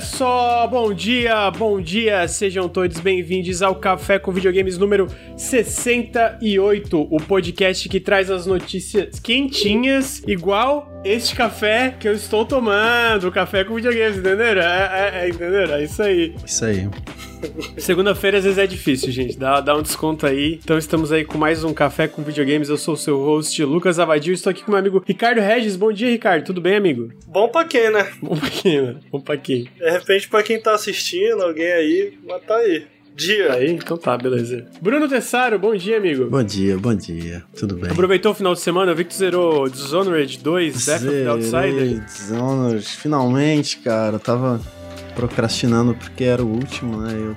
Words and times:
Só, 0.00 0.66
bom 0.66 0.92
dia, 0.92 1.50
bom 1.50 1.80
dia, 1.80 2.26
sejam 2.28 2.68
todos 2.68 3.00
bem-vindos 3.00 3.62
ao 3.62 3.76
Café 3.76 4.18
com 4.18 4.30
Videogames 4.30 4.76
número 4.76 5.08
68, 5.36 7.08
o 7.10 7.16
podcast 7.18 7.88
que 7.88 7.98
traz 8.00 8.30
as 8.30 8.46
notícias 8.46 9.18
quentinhas, 9.18 10.22
igual 10.26 10.90
este 11.04 11.34
café 11.34 11.94
que 11.98 12.08
eu 12.08 12.12
estou 12.12 12.44
tomando, 12.44 13.28
o 13.28 13.32
café 13.32 13.64
com 13.64 13.74
videogames, 13.74 14.18
entenderam? 14.18 14.62
É, 14.62 15.12
é, 15.14 15.24
é, 15.24 15.28
entenderam? 15.28 15.74
É 15.74 15.84
isso 15.84 16.02
aí. 16.02 16.34
Isso 16.44 16.64
aí. 16.64 16.88
Segunda-feira 17.78 18.38
às 18.38 18.44
vezes 18.44 18.58
é 18.58 18.66
difícil, 18.66 19.12
gente. 19.12 19.38
Dá, 19.38 19.60
dá 19.60 19.76
um 19.76 19.82
desconto 19.82 20.26
aí. 20.26 20.58
Então 20.62 20.78
estamos 20.78 21.12
aí 21.12 21.24
com 21.24 21.38
mais 21.38 21.64
um 21.64 21.72
Café 21.72 22.08
com 22.08 22.22
Videogames. 22.22 22.68
Eu 22.68 22.76
sou 22.76 22.94
o 22.94 22.96
seu 22.96 23.18
host, 23.18 23.62
Lucas 23.64 23.98
Avadio. 23.98 24.32
Estou 24.32 24.50
aqui 24.50 24.62
com 24.62 24.70
meu 24.70 24.80
amigo 24.80 25.02
Ricardo 25.06 25.40
Regis. 25.40 25.76
Bom 25.76 25.92
dia, 25.92 26.08
Ricardo. 26.08 26.44
Tudo 26.44 26.60
bem, 26.60 26.76
amigo? 26.76 27.12
Bom 27.26 27.48
pra 27.48 27.64
quem, 27.64 27.90
né? 27.90 28.10
Bom 28.22 28.36
pra 28.36 28.50
quem, 28.50 28.82
né? 28.82 28.96
Bom 29.10 29.20
pra 29.20 29.36
quem? 29.36 29.68
De 29.78 29.90
repente, 29.90 30.28
pra 30.28 30.42
quem 30.42 30.60
tá 30.60 30.74
assistindo, 30.74 31.42
alguém 31.42 31.72
aí, 31.72 32.18
mas 32.26 32.42
tá 32.44 32.56
aí. 32.56 32.86
Dia. 33.14 33.54
Aí, 33.54 33.70
então 33.70 33.96
tá, 33.96 34.16
beleza. 34.18 34.66
Bruno 34.80 35.08
Tessaro, 35.08 35.58
bom 35.58 35.74
dia, 35.74 35.96
amigo. 35.96 36.26
Bom 36.26 36.42
dia, 36.42 36.76
bom 36.76 36.94
dia. 36.94 37.42
Tudo 37.58 37.74
bem? 37.74 37.90
Aproveitou 37.90 38.32
o 38.32 38.34
final 38.34 38.52
de 38.52 38.60
semana? 38.60 38.92
Eu 38.92 38.96
vi 38.96 39.04
que 39.04 39.10
tu 39.10 39.16
zerou 39.16 39.70
Dishonored 39.70 40.38
2, 40.38 40.84
Death 40.84 41.02
of 41.02 41.10
the 41.10 41.26
Outsider. 41.26 42.04
Dishonored, 42.04 42.86
finalmente, 42.86 43.78
cara. 43.78 44.16
Eu 44.16 44.20
tava 44.20 44.60
procrastinando 45.16 45.94
porque 45.94 46.24
era 46.24 46.44
o 46.44 46.48
último, 46.48 46.98
né? 46.98 47.12
Eu 47.12 47.36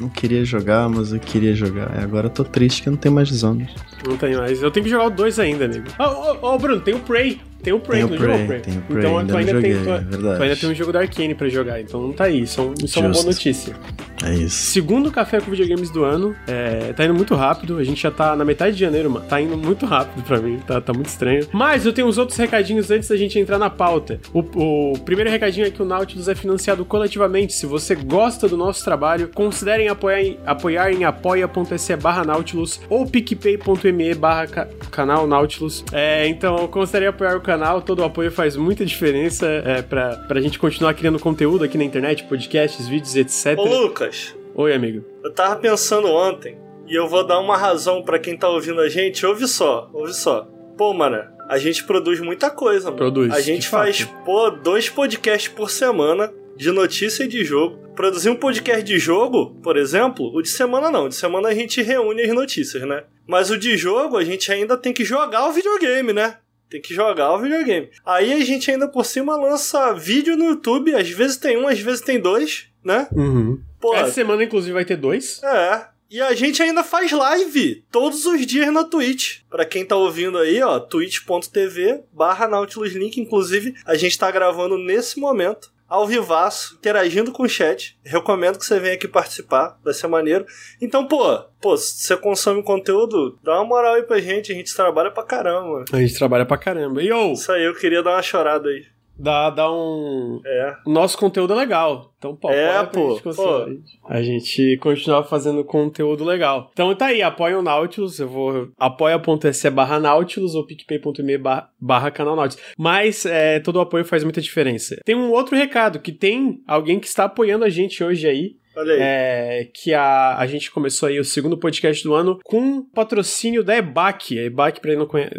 não 0.00 0.08
queria 0.08 0.44
jogar, 0.44 0.88
mas 0.88 1.12
eu 1.12 1.20
queria 1.20 1.54
jogar. 1.54 1.96
E 1.98 2.02
agora 2.02 2.26
eu 2.26 2.30
tô 2.30 2.44
triste 2.44 2.82
que 2.82 2.90
não 2.90 2.96
tem 2.96 3.10
mais 3.10 3.28
Dishonored. 3.28 3.72
Não 4.06 4.16
tem 4.16 4.36
mais. 4.36 4.62
Eu 4.62 4.70
tenho 4.70 4.84
que 4.84 4.90
jogar 4.90 5.06
o 5.06 5.10
2 5.10 5.38
ainda, 5.38 5.64
amigo. 5.64 5.86
Ô, 5.98 6.02
oh, 6.02 6.38
oh, 6.42 6.54
oh, 6.54 6.58
Bruno, 6.58 6.80
tem 6.80 6.94
o 6.94 7.00
Prey. 7.00 7.40
Tem 7.62 7.72
o 7.72 7.80
Prey, 7.80 8.06
tem 8.06 8.16
o 8.16 8.18
Prey, 8.18 8.46
Prey. 8.46 8.60
Tem 8.60 8.78
o 8.78 8.80
Prey, 8.82 8.98
então 8.98 9.18
ainda 9.18 9.32
tu 9.32 9.38
ainda, 9.38 9.52
joguei, 9.52 9.74
tem, 9.74 9.84
tu, 9.84 9.90
é 9.90 10.36
tu 10.36 10.42
ainda 10.42 10.56
tem 10.56 10.70
um 10.70 10.74
jogo 10.74 10.92
da 10.92 11.00
Arkane 11.00 11.34
pra 11.34 11.48
jogar, 11.48 11.80
então 11.80 12.00
não 12.00 12.12
tá 12.12 12.24
aí. 12.24 12.40
Isso, 12.40 12.72
isso 12.82 12.98
é 12.98 13.02
uma 13.02 13.10
boa 13.10 13.24
notícia. 13.24 13.76
É 14.24 14.34
isso. 14.34 14.56
Segundo 14.72 15.10
café 15.10 15.40
com 15.40 15.50
videogames 15.50 15.90
do 15.90 16.04
ano, 16.04 16.34
é, 16.46 16.92
tá 16.92 17.04
indo 17.04 17.14
muito 17.14 17.34
rápido. 17.34 17.78
A 17.78 17.84
gente 17.84 18.02
já 18.02 18.10
tá 18.10 18.34
na 18.34 18.44
metade 18.44 18.74
de 18.74 18.80
janeiro, 18.80 19.10
mano. 19.10 19.26
Tá 19.26 19.40
indo 19.40 19.56
muito 19.56 19.86
rápido 19.86 20.22
pra 20.22 20.38
mim, 20.38 20.58
tá, 20.66 20.80
tá 20.80 20.92
muito 20.92 21.08
estranho. 21.08 21.46
Mas 21.52 21.84
eu 21.84 21.92
tenho 21.92 22.06
uns 22.06 22.18
outros 22.18 22.38
recadinhos 22.38 22.90
antes 22.90 23.08
da 23.08 23.16
gente 23.16 23.38
entrar 23.38 23.58
na 23.58 23.68
pauta. 23.68 24.20
O, 24.32 24.92
o 24.92 24.98
primeiro 25.00 25.30
recadinho 25.30 25.66
é 25.66 25.70
que 25.70 25.82
o 25.82 25.84
Nautilus 25.84 26.28
é 26.28 26.34
financiado 26.34 26.84
coletivamente. 26.84 27.52
Se 27.52 27.66
você 27.66 27.94
gosta 27.94 28.48
do 28.48 28.56
nosso 28.56 28.84
trabalho, 28.84 29.28
considerem 29.34 29.88
apoiar 29.88 30.22
em, 30.22 30.38
apoiar 30.46 30.92
em 30.92 31.04
apoia.se 31.04 31.96
barra 31.96 32.24
Nautilus 32.24 32.80
ou 32.88 33.06
picpay.me 33.06 33.89
barra 34.14 34.46
ca- 34.46 34.68
canal 34.90 35.26
Nautilus. 35.26 35.84
É, 35.92 36.26
então, 36.26 36.66
considerem 36.68 37.08
apoiar 37.08 37.36
o 37.36 37.40
canal. 37.40 37.80
Todo 37.82 38.00
o 38.00 38.04
apoio 38.04 38.30
faz 38.30 38.56
muita 38.56 38.84
diferença 38.84 39.46
é, 39.46 39.82
pra, 39.82 40.16
pra 40.28 40.40
gente 40.40 40.58
continuar 40.58 40.94
criando 40.94 41.18
conteúdo 41.18 41.64
aqui 41.64 41.76
na 41.78 41.84
internet, 41.84 42.24
podcasts, 42.24 42.86
vídeos, 42.88 43.16
etc. 43.16 43.58
Ô, 43.58 43.64
Lucas, 43.64 44.34
Oi, 44.54 44.74
amigo. 44.74 45.04
eu 45.24 45.32
tava 45.32 45.56
pensando 45.56 46.08
ontem, 46.08 46.58
e 46.86 46.94
eu 46.94 47.08
vou 47.08 47.26
dar 47.26 47.38
uma 47.38 47.56
razão 47.56 48.02
pra 48.02 48.18
quem 48.18 48.36
tá 48.36 48.48
ouvindo 48.48 48.80
a 48.80 48.88
gente. 48.88 49.24
Ouve 49.24 49.46
só, 49.46 49.88
ouve 49.92 50.12
só. 50.12 50.48
Pô, 50.76 50.92
mano, 50.94 51.22
a 51.48 51.58
gente 51.58 51.84
produz 51.84 52.20
muita 52.20 52.50
coisa, 52.50 52.86
mano. 52.86 52.96
Produz, 52.96 53.32
A 53.32 53.36
de 53.36 53.42
gente 53.42 53.68
fato. 53.68 53.82
faz, 53.84 54.04
pô, 54.24 54.50
dois 54.50 54.88
podcasts 54.88 55.52
por 55.52 55.70
semana 55.70 56.32
de 56.60 56.70
notícia 56.70 57.24
e 57.24 57.28
de 57.28 57.42
jogo. 57.42 57.78
Produzir 57.96 58.28
um 58.28 58.36
podcast 58.36 58.82
de 58.82 58.98
jogo, 58.98 59.56
por 59.62 59.76
exemplo, 59.78 60.30
o 60.34 60.42
de 60.42 60.50
semana 60.50 60.90
não. 60.90 61.06
O 61.06 61.08
de 61.08 61.14
semana 61.14 61.48
a 61.48 61.54
gente 61.54 61.80
reúne 61.80 62.22
as 62.22 62.34
notícias, 62.34 62.86
né? 62.86 63.04
Mas 63.26 63.50
o 63.50 63.56
de 63.56 63.76
jogo 63.78 64.18
a 64.18 64.24
gente 64.24 64.52
ainda 64.52 64.76
tem 64.76 64.92
que 64.92 65.04
jogar 65.04 65.48
o 65.48 65.52
videogame, 65.52 66.12
né? 66.12 66.36
Tem 66.68 66.80
que 66.80 66.94
jogar 66.94 67.32
o 67.32 67.38
videogame. 67.38 67.88
Aí 68.04 68.34
a 68.34 68.44
gente 68.44 68.70
ainda 68.70 68.86
por 68.86 69.06
cima 69.06 69.36
lança 69.36 69.94
vídeo 69.94 70.36
no 70.36 70.44
YouTube. 70.50 70.94
Às 70.94 71.08
vezes 71.08 71.38
tem 71.38 71.56
um, 71.56 71.66
às 71.66 71.80
vezes 71.80 72.02
tem 72.02 72.20
dois, 72.20 72.66
né? 72.84 73.08
Uhum. 73.10 73.58
Pô, 73.80 73.94
Essa 73.94 74.12
semana, 74.12 74.44
inclusive, 74.44 74.74
vai 74.74 74.84
ter 74.84 74.96
dois. 74.96 75.42
é. 75.42 75.86
E 76.10 76.20
a 76.20 76.34
gente 76.34 76.60
ainda 76.60 76.82
faz 76.82 77.12
live 77.12 77.84
todos 77.88 78.26
os 78.26 78.44
dias 78.44 78.72
na 78.72 78.82
Twitch. 78.82 79.42
Pra 79.48 79.64
quem 79.64 79.84
tá 79.84 79.94
ouvindo 79.94 80.38
aí, 80.38 80.60
ó, 80.60 80.80
twitch.tv 80.80 82.00
barra 82.12 82.48
Nautilus 82.48 82.92
Link. 82.94 83.20
Inclusive, 83.20 83.76
a 83.86 83.94
gente 83.94 84.18
tá 84.18 84.28
gravando 84.28 84.76
nesse 84.76 85.20
momento, 85.20 85.72
ao 85.90 86.06
vivaço, 86.06 86.76
interagindo 86.76 87.32
com 87.32 87.42
o 87.42 87.48
chat. 87.48 87.98
Recomendo 88.04 88.58
que 88.58 88.64
você 88.64 88.78
venha 88.78 88.94
aqui 88.94 89.08
participar, 89.08 89.76
vai 89.84 89.92
ser 89.92 90.06
maneiro. 90.06 90.46
Então, 90.80 91.08
pô, 91.08 91.36
pô, 91.60 91.76
se 91.76 92.04
você 92.04 92.16
consome 92.16 92.62
conteúdo, 92.62 93.36
dá 93.42 93.56
uma 93.56 93.64
moral 93.64 93.94
aí 93.94 94.04
pra 94.04 94.20
gente, 94.20 94.52
a 94.52 94.54
gente 94.54 94.74
trabalha 94.74 95.10
pra 95.10 95.24
caramba. 95.24 95.84
A 95.92 95.96
gente 95.96 96.14
trabalha 96.14 96.46
pra 96.46 96.56
caramba. 96.56 97.02
E, 97.02 97.12
ô, 97.12 97.32
Isso 97.32 97.50
aí, 97.50 97.64
eu 97.64 97.74
queria 97.74 98.02
dar 98.04 98.12
uma 98.12 98.22
chorada 98.22 98.68
aí. 98.68 98.86
Dá, 99.20 99.50
dá 99.50 99.72
um... 99.72 100.40
É. 100.44 100.76
Nosso 100.86 101.16
conteúdo 101.18 101.52
é 101.52 101.56
legal. 101.56 102.12
Então, 102.18 102.36
pô, 102.36 102.50
É, 102.50 102.84
pô, 102.84 103.10
gente 103.12 103.22
conseguir- 103.22 103.82
A 104.06 104.22
gente 104.22 104.76
continuar 104.78 105.22
fazendo 105.24 105.64
conteúdo 105.64 106.24
legal. 106.24 106.70
Então 106.72 106.94
tá 106.94 107.06
aí, 107.06 107.22
apoia 107.22 107.58
o 107.58 107.62
Nautilus. 107.62 108.18
Eu 108.18 108.28
vou 108.28 108.68
apoia.se 108.78 109.70
barra 109.70 109.98
Nautilus 109.98 110.54
ou 110.54 110.66
picpay.me 110.66 111.38
barra 111.80 112.10
canal 112.10 112.36
Nautilus. 112.36 112.62
Mas 112.76 113.24
é, 113.24 113.60
todo 113.60 113.76
o 113.76 113.80
apoio 113.80 114.04
faz 114.04 114.22
muita 114.22 114.40
diferença. 114.40 114.96
Tem 115.04 115.14
um 115.14 115.30
outro 115.30 115.56
recado, 115.56 115.98
que 116.00 116.12
tem 116.12 116.62
alguém 116.66 116.98
que 117.00 117.06
está 117.06 117.24
apoiando 117.24 117.64
a 117.64 117.70
gente 117.70 118.02
hoje 118.04 118.26
aí. 118.28 118.56
Olha 118.76 118.94
aí. 118.94 119.00
É, 119.02 119.68
que 119.74 119.92
a, 119.92 120.36
a 120.38 120.46
gente 120.46 120.70
começou 120.70 121.08
aí 121.08 121.18
o 121.18 121.24
segundo 121.24 121.58
podcast 121.58 122.02
do 122.04 122.14
ano 122.14 122.38
com 122.44 122.82
patrocínio 122.82 123.64
da 123.64 123.76
EBAC. 123.76 124.38
A 124.38 124.44
EBAC, 124.44 124.80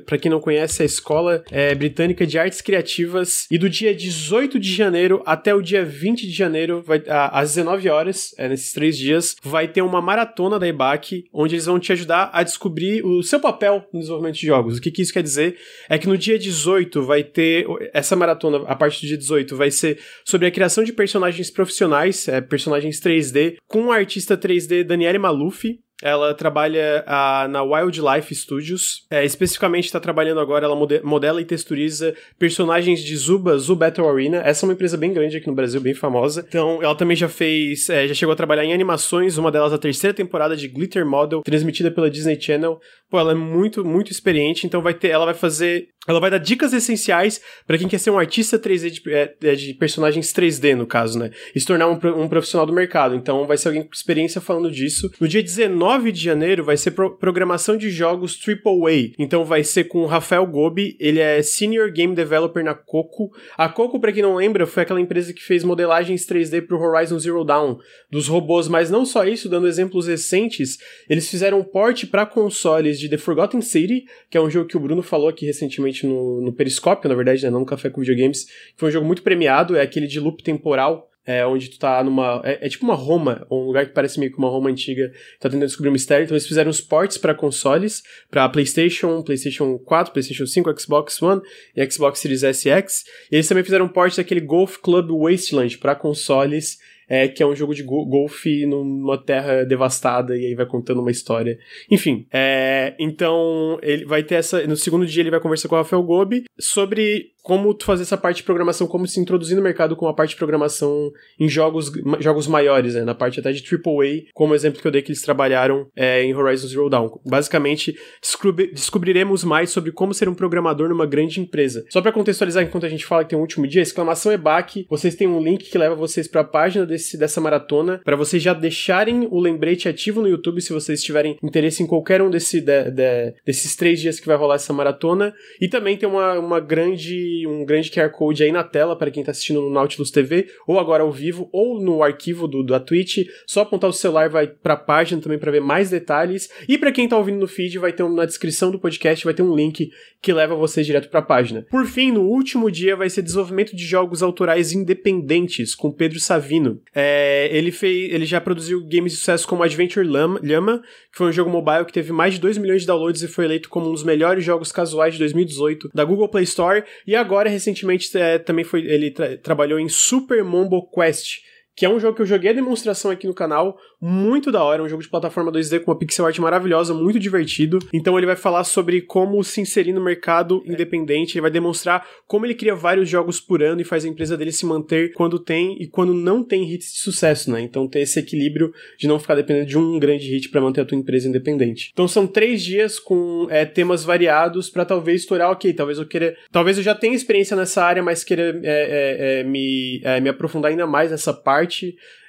pra, 0.06 0.18
quem 0.18 0.30
não 0.30 0.40
conhece, 0.40 0.82
é 0.82 0.84
a 0.84 0.86
Escola 0.86 1.44
é, 1.50 1.74
Britânica 1.74 2.26
de 2.28 2.38
Artes 2.38 2.62
Criativas. 2.62 3.48
E 3.50 3.58
do 3.58 3.70
dia 3.70 3.96
18 3.96 4.60
de 4.60 4.74
janeiro 4.74 5.22
até 5.26 5.56
o 5.56 5.62
dia 5.62 5.84
20 5.86 6.28
de 6.28 6.34
janeiro, 6.34 6.84
vai, 6.86 7.02
a- 7.08 7.40
às 7.40 7.50
19 7.56 7.90
horas, 7.90 8.36
é, 8.38 8.50
nesses 8.50 8.74
três 8.74 8.98
dias, 8.98 9.36
vai 9.44 9.68
ter 9.68 9.82
uma 9.82 10.02
maratona 10.02 10.60
da 10.60 10.68
EBAC, 10.68 11.26
onde 11.34 11.56
eles 11.56 11.66
vão 11.66 11.80
te 11.80 11.92
ajudar 11.94 12.30
a 12.34 12.44
descobrir 12.44 13.04
o 13.06 13.24
seu 13.24 13.40
papel 13.40 13.86
no 13.94 14.00
desenvolvimento 14.00 14.36
de 14.36 14.46
jogos. 14.46 14.78
O 14.78 14.82
que, 14.82 14.92
que 14.92 15.02
isso 15.02 15.14
quer 15.14 15.24
dizer? 15.24 15.58
É 15.90 15.98
que 15.98 16.08
no 16.08 16.18
dia 16.18 16.38
18 16.38 17.02
vai 17.04 17.24
ter. 17.24 17.66
Essa 17.94 18.16
maratona, 18.16 18.64
a 18.68 18.76
partir 18.76 19.06
do 19.06 19.08
dia 19.08 19.18
18, 19.18 19.56
vai 19.56 19.72
ser 19.72 20.00
sobre 20.26 20.48
a 20.48 20.52
criação 20.52 20.84
de 20.84 20.92
personagens 20.94 21.50
profissionais, 21.50 22.28
é, 22.28 22.42
personagens 22.42 23.00
3D, 23.22 23.58
com 23.68 23.92
a 23.92 23.96
artista 23.96 24.38
3D 24.38 24.84
Daniele 24.84 25.20
Maluf. 25.20 25.64
Ela 26.02 26.34
trabalha 26.34 27.04
ah, 27.06 27.48
na 27.50 27.62
Wildlife 27.64 28.34
Studios. 28.34 29.06
É, 29.10 29.24
especificamente 29.24 29.86
está 29.86 30.00
trabalhando 30.00 30.40
agora, 30.40 30.66
ela 30.66 30.76
mode- 30.76 31.02
modela 31.04 31.42
e 31.42 31.46
texturiza 31.46 32.14
personagens 32.40 33.02
de 33.02 33.16
Zuba, 33.16 33.58
Zoo 33.58 33.76
Battle 33.76 34.10
Arena. 34.10 34.38
Essa 34.44 34.66
é 34.66 34.68
uma 34.68 34.74
empresa 34.74 34.98
bem 34.98 35.14
grande 35.14 35.38
aqui 35.38 35.48
no 35.48 35.54
Brasil, 35.56 35.80
bem 35.82 35.94
famosa. 35.94 36.46
Então, 36.48 36.80
ela 36.82 36.96
também 36.96 37.16
já 37.16 37.30
fez, 37.30 37.90
é, 37.90 38.08
já 38.08 38.14
chegou 38.14 38.34
a 38.34 38.36
trabalhar 38.36 38.66
em 38.66 38.74
animações, 38.74 39.38
uma 39.38 39.52
delas 39.52 39.74
a 39.74 39.78
terceira 39.78 40.14
temporada 40.14 40.56
de 40.56 40.68
Glitter 40.68 41.06
Model, 41.06 41.42
transmitida 41.42 41.92
pela 41.92 42.10
Disney 42.10 42.40
Channel. 42.40 42.80
Pô, 43.10 43.20
ela 43.20 43.34
é 43.34 43.36
muito, 43.36 43.84
muito 43.84 44.12
experiente, 44.12 44.66
então 44.66 44.82
vai 44.82 44.94
ter, 44.94 45.10
ela 45.10 45.26
vai 45.26 45.34
fazer, 45.34 45.90
ela 46.08 46.20
vai 46.20 46.32
dar 46.32 46.38
dicas 46.38 46.72
essenciais 46.72 47.42
pra 47.68 47.78
quem 47.78 47.88
quer 47.88 47.98
ser 47.98 48.10
um 48.10 48.18
artista 48.18 48.58
3D 48.58 48.90
de, 48.90 49.14
é, 49.14 49.34
é, 49.44 49.56
de 49.56 49.74
personagens 49.74 50.32
3D, 50.34 50.76
no 50.76 50.88
caso, 50.88 51.20
né? 51.20 51.30
E 51.54 51.60
se 51.60 51.66
tornar 51.66 51.88
um, 51.90 52.00
um 52.22 52.30
profissional 52.30 52.66
do 52.66 52.72
mercado. 52.72 53.14
Então 53.14 53.46
vai 53.46 53.58
ser 53.58 53.68
alguém 53.68 53.84
com 53.84 53.94
experiência 53.94 54.40
falando 54.40 54.72
disso. 54.72 55.12
No 55.20 55.28
dia 55.28 55.44
19 55.44 55.91
de 56.00 56.20
janeiro 56.24 56.64
vai 56.64 56.78
ser 56.78 56.92
pro- 56.92 57.18
programação 57.18 57.76
de 57.76 57.90
jogos 57.90 58.40
AAA. 58.48 59.14
Então 59.20 59.44
vai 59.44 59.64
ser 59.64 59.86
com 59.86 60.00
o 60.04 60.06
Rafael 60.06 60.46
Gobi, 60.46 60.96
ele 61.00 61.20
é 61.20 61.42
Senior 61.42 61.92
Game 61.92 62.16
Developer 62.16 62.64
na 62.64 62.74
Coco. 62.74 63.32
A 63.58 63.68
Coco, 63.68 64.00
pra 64.00 64.12
quem 64.12 64.22
não 64.22 64.36
lembra, 64.36 64.66
foi 64.66 64.84
aquela 64.84 65.02
empresa 65.02 65.34
que 65.34 65.42
fez 65.44 65.64
modelagens 65.64 66.26
3D 66.26 66.66
pro 66.66 66.80
Horizon 66.80 67.20
Zero 67.20 67.44
Dawn 67.44 67.78
dos 68.10 68.28
robôs, 68.28 68.68
mas 68.68 68.90
não 68.90 69.06
só 69.06 69.26
isso, 69.26 69.50
dando 69.50 69.68
exemplos 69.68 70.08
recentes, 70.08 70.78
eles 71.10 71.30
fizeram 71.30 71.64
port 71.64 72.06
pra 72.06 72.26
consoles 72.26 73.00
de 73.00 73.10
The 73.10 73.18
Forgotten 73.18 73.62
City, 73.62 74.06
que 74.30 74.38
é 74.38 74.42
um 74.42 74.50
jogo 74.50 74.68
que 74.68 74.78
o 74.78 74.80
Bruno 74.80 75.02
falou 75.02 75.28
aqui 75.28 75.46
recentemente 75.46 76.06
no, 76.08 76.42
no 76.42 76.54
Periscópio, 76.54 77.10
na 77.10 77.16
verdade, 77.16 77.44
né, 77.44 77.50
não 77.50 77.62
no 77.62 77.66
Café 77.66 77.90
com 77.90 78.02
Videogames, 78.02 78.46
que 78.46 78.76
foi 78.78 78.90
um 78.90 78.92
jogo 78.92 79.06
muito 79.06 79.22
premiado, 79.24 79.76
é 79.76 79.82
aquele 79.82 80.08
de 80.08 80.20
loop 80.20 80.42
temporal, 80.44 81.11
é, 81.32 81.46
onde 81.46 81.70
tu 81.70 81.80
tá 81.80 82.04
numa. 82.04 82.42
É, 82.44 82.66
é 82.66 82.70
tipo 82.70 82.84
uma 82.86 82.96
Roma, 82.96 83.46
um 83.50 83.66
lugar 83.68 83.86
que 83.86 83.94
parece 83.94 84.20
meio 84.20 84.32
que 84.32 84.38
uma 84.38 84.50
Roma 84.50 84.70
antiga, 84.70 85.10
tá 85.40 85.50
tentando 85.50 85.66
descobrir 85.68 85.90
um 85.90 85.94
mistério. 85.94 86.24
Então 86.26 86.36
eles 86.36 86.48
fizeram 86.48 86.70
os 86.70 86.82
ports 86.82 87.18
pra 87.18 87.34
consoles, 87.34 88.02
pra 88.30 88.48
PlayStation, 88.50 89.22
PlayStation 89.22 89.78
4, 89.80 90.14
PlayStation 90.14 90.46
5, 90.46 90.80
Xbox 90.80 91.22
One 91.22 91.42
e 91.76 91.90
Xbox 91.90 92.20
Series 92.20 92.44
S 92.44 92.70
e 92.70 93.36
eles 93.36 93.48
também 93.48 93.64
fizeram 93.64 93.86
um 93.86 93.90
port 93.90 94.16
daquele 94.16 94.42
Golf 94.42 94.78
Club 94.78 95.10
Wasteland 95.12 95.78
pra 95.78 95.96
consoles 95.96 96.78
é, 97.12 97.28
que 97.28 97.44
é 97.44 97.46
um 97.46 97.54
jogo 97.54 97.76
de 97.76 97.84
go- 97.84 98.06
golfe 98.06 98.66
numa 98.66 99.18
terra 99.22 99.66
devastada 99.66 100.38
e 100.38 100.46
aí 100.46 100.56
vai 100.56 100.66
contando 100.66 101.02
uma 101.02 101.12
história. 101.12 101.60
Enfim, 101.90 102.26
é, 102.32 102.96
então 102.98 103.78
ele 103.84 104.06
vai 104.06 104.24
ter 104.24 104.36
essa. 104.36 104.66
No 104.66 104.78
segundo 104.78 105.06
dia 105.06 105.22
ele 105.22 105.30
vai 105.30 105.42
conversar 105.42 105.68
com 105.68 105.76
o 105.76 105.78
Rafael 105.78 106.02
Gobi 106.04 106.46
sobre 106.58 107.32
como 107.42 107.74
tu 107.74 107.86
fazer 107.86 108.04
essa 108.04 108.18
parte 108.18 108.38
de 108.38 108.44
programação, 108.44 108.88
como 108.88 109.08
se 109.08 109.20
introduzir 109.20 109.56
no 109.56 109.64
mercado 109.64 109.96
com 109.96 110.08
a 110.08 110.14
parte 110.14 110.32
de 110.32 110.36
programação 110.38 111.12
em 111.40 111.50
jogos, 111.50 111.92
jogos 112.20 112.48
maiores, 112.48 112.96
né? 112.96 113.04
Na 113.04 113.16
parte 113.16 113.40
até 113.40 113.52
de 113.52 113.64
AAA, 113.64 114.32
como 114.34 114.56
exemplo 114.56 114.82
que 114.82 114.88
eu 114.88 114.92
dei 114.92 115.02
que 115.02 115.12
eles 115.12 115.22
trabalharam 115.22 115.88
é, 115.96 116.24
em 116.24 116.36
Horizon 116.36 116.68
Zero 116.68 116.90
Dawn. 116.90 117.10
Basicamente, 117.26 117.96
descobri 118.22 118.72
descobriremos 118.72 119.44
mais 119.44 119.70
sobre 119.70 119.92
como 119.92 120.14
ser 120.14 120.30
um 120.30 120.34
programador 120.34 120.90
numa 120.90 121.06
grande 121.06 121.40
empresa. 121.40 121.86
Só 121.90 122.02
para 122.02 122.12
contextualizar, 122.12 122.64
enquanto 122.64 122.86
a 122.86 122.90
gente 122.90 123.06
fala 123.06 123.24
que 123.24 123.32
tem 123.32 123.38
um 123.38 123.42
último 123.42 123.68
dia, 123.68 123.82
exclamação 123.82 124.32
EBAC, 124.32 124.86
vocês 124.90 125.16
têm 125.16 125.28
um 125.28 125.42
link 125.42 125.70
que 125.70 125.78
leva 125.78 125.96
vocês 125.96 126.28
para 126.28 126.42
a 126.42 126.46
página 126.46 126.86
desse, 126.86 127.18
dessa 127.18 127.42
maratona, 127.42 128.02
para 128.04 128.16
vocês 128.16 128.42
já 128.42 128.54
deixarem 128.54 129.28
o 129.30 129.40
lembrete 129.40 129.90
ativo 129.90 130.22
no 130.22 130.28
YouTube 130.28 130.62
se 130.62 130.74
vocês 130.74 131.04
tiverem 131.04 131.38
interesse 131.42 131.82
em 131.84 131.88
qualquer 131.88 132.22
um 132.22 132.30
desse, 132.30 132.62
de, 132.62 132.92
de, 132.92 133.34
desses 133.46 133.76
três 133.76 134.00
dias 134.00 134.20
que 134.20 134.28
vai 134.28 134.38
rolar 134.38 134.56
essa 134.56 134.74
maratona. 134.74 135.34
E 135.60 135.68
também 135.68 135.98
tem 135.98 136.08
uma, 136.08 136.40
uma 136.40 136.60
grande, 136.60 137.31
um 137.48 137.66
grande 137.66 137.90
QR 137.90 138.10
Code 138.10 138.44
aí 138.44 138.52
na 138.52 138.64
tela 138.64 138.96
para 138.96 139.12
quem 139.12 139.24
tá 139.24 139.32
assistindo 139.32 139.62
no 139.62 139.70
Nautilus 139.70 140.12
TV, 140.12 140.48
ou 140.68 140.80
agora 140.80 141.04
ao 141.04 141.12
vivo, 141.12 141.50
ou 141.52 141.82
no 141.82 142.04
arquivo 142.04 142.48
do, 142.48 142.64
da 142.64 142.80
Twitch. 142.80 143.28
Só 143.46 143.62
apontar 143.62 143.90
o 143.90 143.94
celular 143.94 144.30
vai 144.30 144.48
pra 144.48 144.76
página 144.76 145.22
também 145.22 145.40
para 145.40 145.52
ver 145.52 145.62
mais 145.62 145.90
detalhes. 145.90 146.50
E 146.68 146.78
para 146.78 146.92
quem 146.92 147.08
tá 147.08 147.18
ouvindo 147.18 147.40
no 147.40 147.48
feed, 147.48 147.78
vai 147.80 147.94
ter 147.94 148.04
um, 148.04 148.14
na 148.14 148.26
descrição 148.26 148.72
do 148.72 148.80
podcast, 148.80 149.26
vai 149.26 149.34
ter 149.34 149.44
um 149.44 149.56
link 149.56 149.90
que 150.22 150.34
leva 150.34 150.56
vocês 150.56 150.86
direto 150.86 151.10
para 151.10 151.20
a 151.20 151.24
página. 151.24 151.66
Por 151.70 151.86
fim, 151.86 152.12
no 152.12 152.22
último 152.22 152.70
dia 152.70 152.96
vai 152.96 153.10
ser 153.10 153.22
desenvolvimento 153.22 153.76
de 153.76 153.84
jogos 153.84 154.22
autorais 154.22 154.72
independentes 154.72 155.74
com 155.74 155.92
Pedro 155.92 156.20
Savino. 156.20 156.80
É, 156.94 157.50
ele 157.52 157.72
fez, 157.72 158.14
ele 158.14 158.26
já 158.26 158.40
produziu 158.40 158.86
games 158.86 159.14
de 159.14 159.18
sucesso 159.20 159.48
como 159.48 159.64
Adventure 159.64 160.08
Llama, 160.08 160.80
que 161.12 161.18
foi 161.18 161.28
um 161.28 161.32
jogo 161.32 161.50
mobile 161.50 161.86
que 161.86 161.94
teve 161.94 162.12
mais 162.12 162.36
de 162.36 162.40
2 162.40 162.58
milhões 162.58 162.82
de 162.82 162.88
downloads 162.88 163.24
e 163.24 163.28
foi 163.28 163.46
eleito 163.46 163.70
como 163.70 163.88
um 163.88 163.92
dos 163.92 164.04
melhores 164.04 164.44
jogos 164.44 164.72
casuais 164.72 165.14
de 165.14 165.20
2018 165.20 165.90
da 165.94 166.04
Google 166.04 166.30
Play 166.30 166.44
Store. 166.44 166.84
E 167.06 167.16
agora, 167.22 167.50
recentemente, 167.50 168.16
é, 168.18 168.38
também 168.38 168.66
foi, 168.66 168.82
ele 168.82 169.12
tra 169.12 169.38
trabalhou 169.38 169.80
em 169.80 169.88
Super 169.88 170.44
Mombo 170.44 170.90
Quest, 170.92 171.40
que 171.76 171.86
é 171.86 171.90
um 171.90 172.00
jogo 172.00 172.16
que 172.16 172.22
eu 172.22 172.26
joguei 172.26 172.52
a 172.52 172.54
demonstração 172.54 173.12
aqui 173.12 173.26
no 173.26 173.34
canal, 173.34 173.78
muito 174.00 174.52
da 174.52 174.64
hora, 174.64 174.84
um 174.84 174.90
jogo 174.90 175.02
de 175.02 175.10
plataforma 175.10 175.52
2D 175.52 175.82
com 175.82 175.92
uma 175.92 175.98
pixel 175.98 176.26
art 176.26 176.38
maravilhosa, 176.40 176.94
muito 176.94 177.20
divertido. 177.20 177.80
Então 177.94 178.18
ele 178.18 178.26
vai 178.26 178.36
falar 178.36 178.64
sobre 178.64 179.02
como 179.02 179.44
se 179.44 179.62
inserir 179.62 179.94
no 179.94 180.04
mercado 180.04 180.64
independente, 180.66 181.36
ele 181.36 181.42
vai 181.42 181.52
demonstrar 181.52 182.06
como 182.28 182.46
ele 182.46 182.56
cria 182.56 182.76
vários 182.76 183.08
jogos 183.08 183.40
por 183.40 183.62
ano 183.62 183.82
e 183.82 183.86
faz 183.86 184.04
a 184.04 184.08
empresa 184.08 184.36
dele 184.36 184.52
se 184.52 184.66
manter 184.66 185.14
quando 185.14 185.40
tem 185.40 185.78
e 185.82 185.88
quando 185.88 186.14
não 186.14 186.44
tem 186.44 186.70
hits 186.72 186.94
de 186.94 187.00
sucesso, 187.00 187.52
né? 187.52 187.62
Então 187.62 187.88
ter 187.88 188.00
esse 188.00 188.20
equilíbrio 188.20 188.74
de 188.98 189.08
não 189.08 189.20
ficar 189.20 189.36
dependendo 189.36 189.68
de 189.68 189.78
um 189.78 190.00
grande 190.00 190.28
hit 190.30 190.50
para 190.50 190.62
manter 190.62 190.82
a 190.82 190.86
tua 190.86 190.98
empresa 190.98 191.28
independente. 191.28 191.92
Então 191.94 192.08
são 192.08 192.26
três 192.26 192.64
dias 192.64 193.00
com 193.00 193.48
é, 193.50 193.66
temas 193.66 194.04
variados 194.04 194.70
para 194.70 194.84
talvez 194.84 195.22
estourar, 195.22 195.52
ok, 195.52 195.74
talvez 195.74 196.00
eu 196.00 196.08
queira, 196.08 196.36
talvez 196.52 196.78
eu 196.78 196.84
já 196.84 196.96
tenha 196.96 197.16
experiência 197.16 197.56
nessa 197.56 197.84
área, 197.84 198.02
mas 198.02 198.24
queira 198.24 198.60
é, 198.64 199.40
é, 199.40 199.40
é 199.40 199.44
me, 199.44 200.02
é, 200.04 200.20
me 200.20 200.30
aprofundar 200.30 200.72
ainda 200.72 200.88
mais 200.88 201.12
nessa 201.12 201.34
parte 201.34 201.61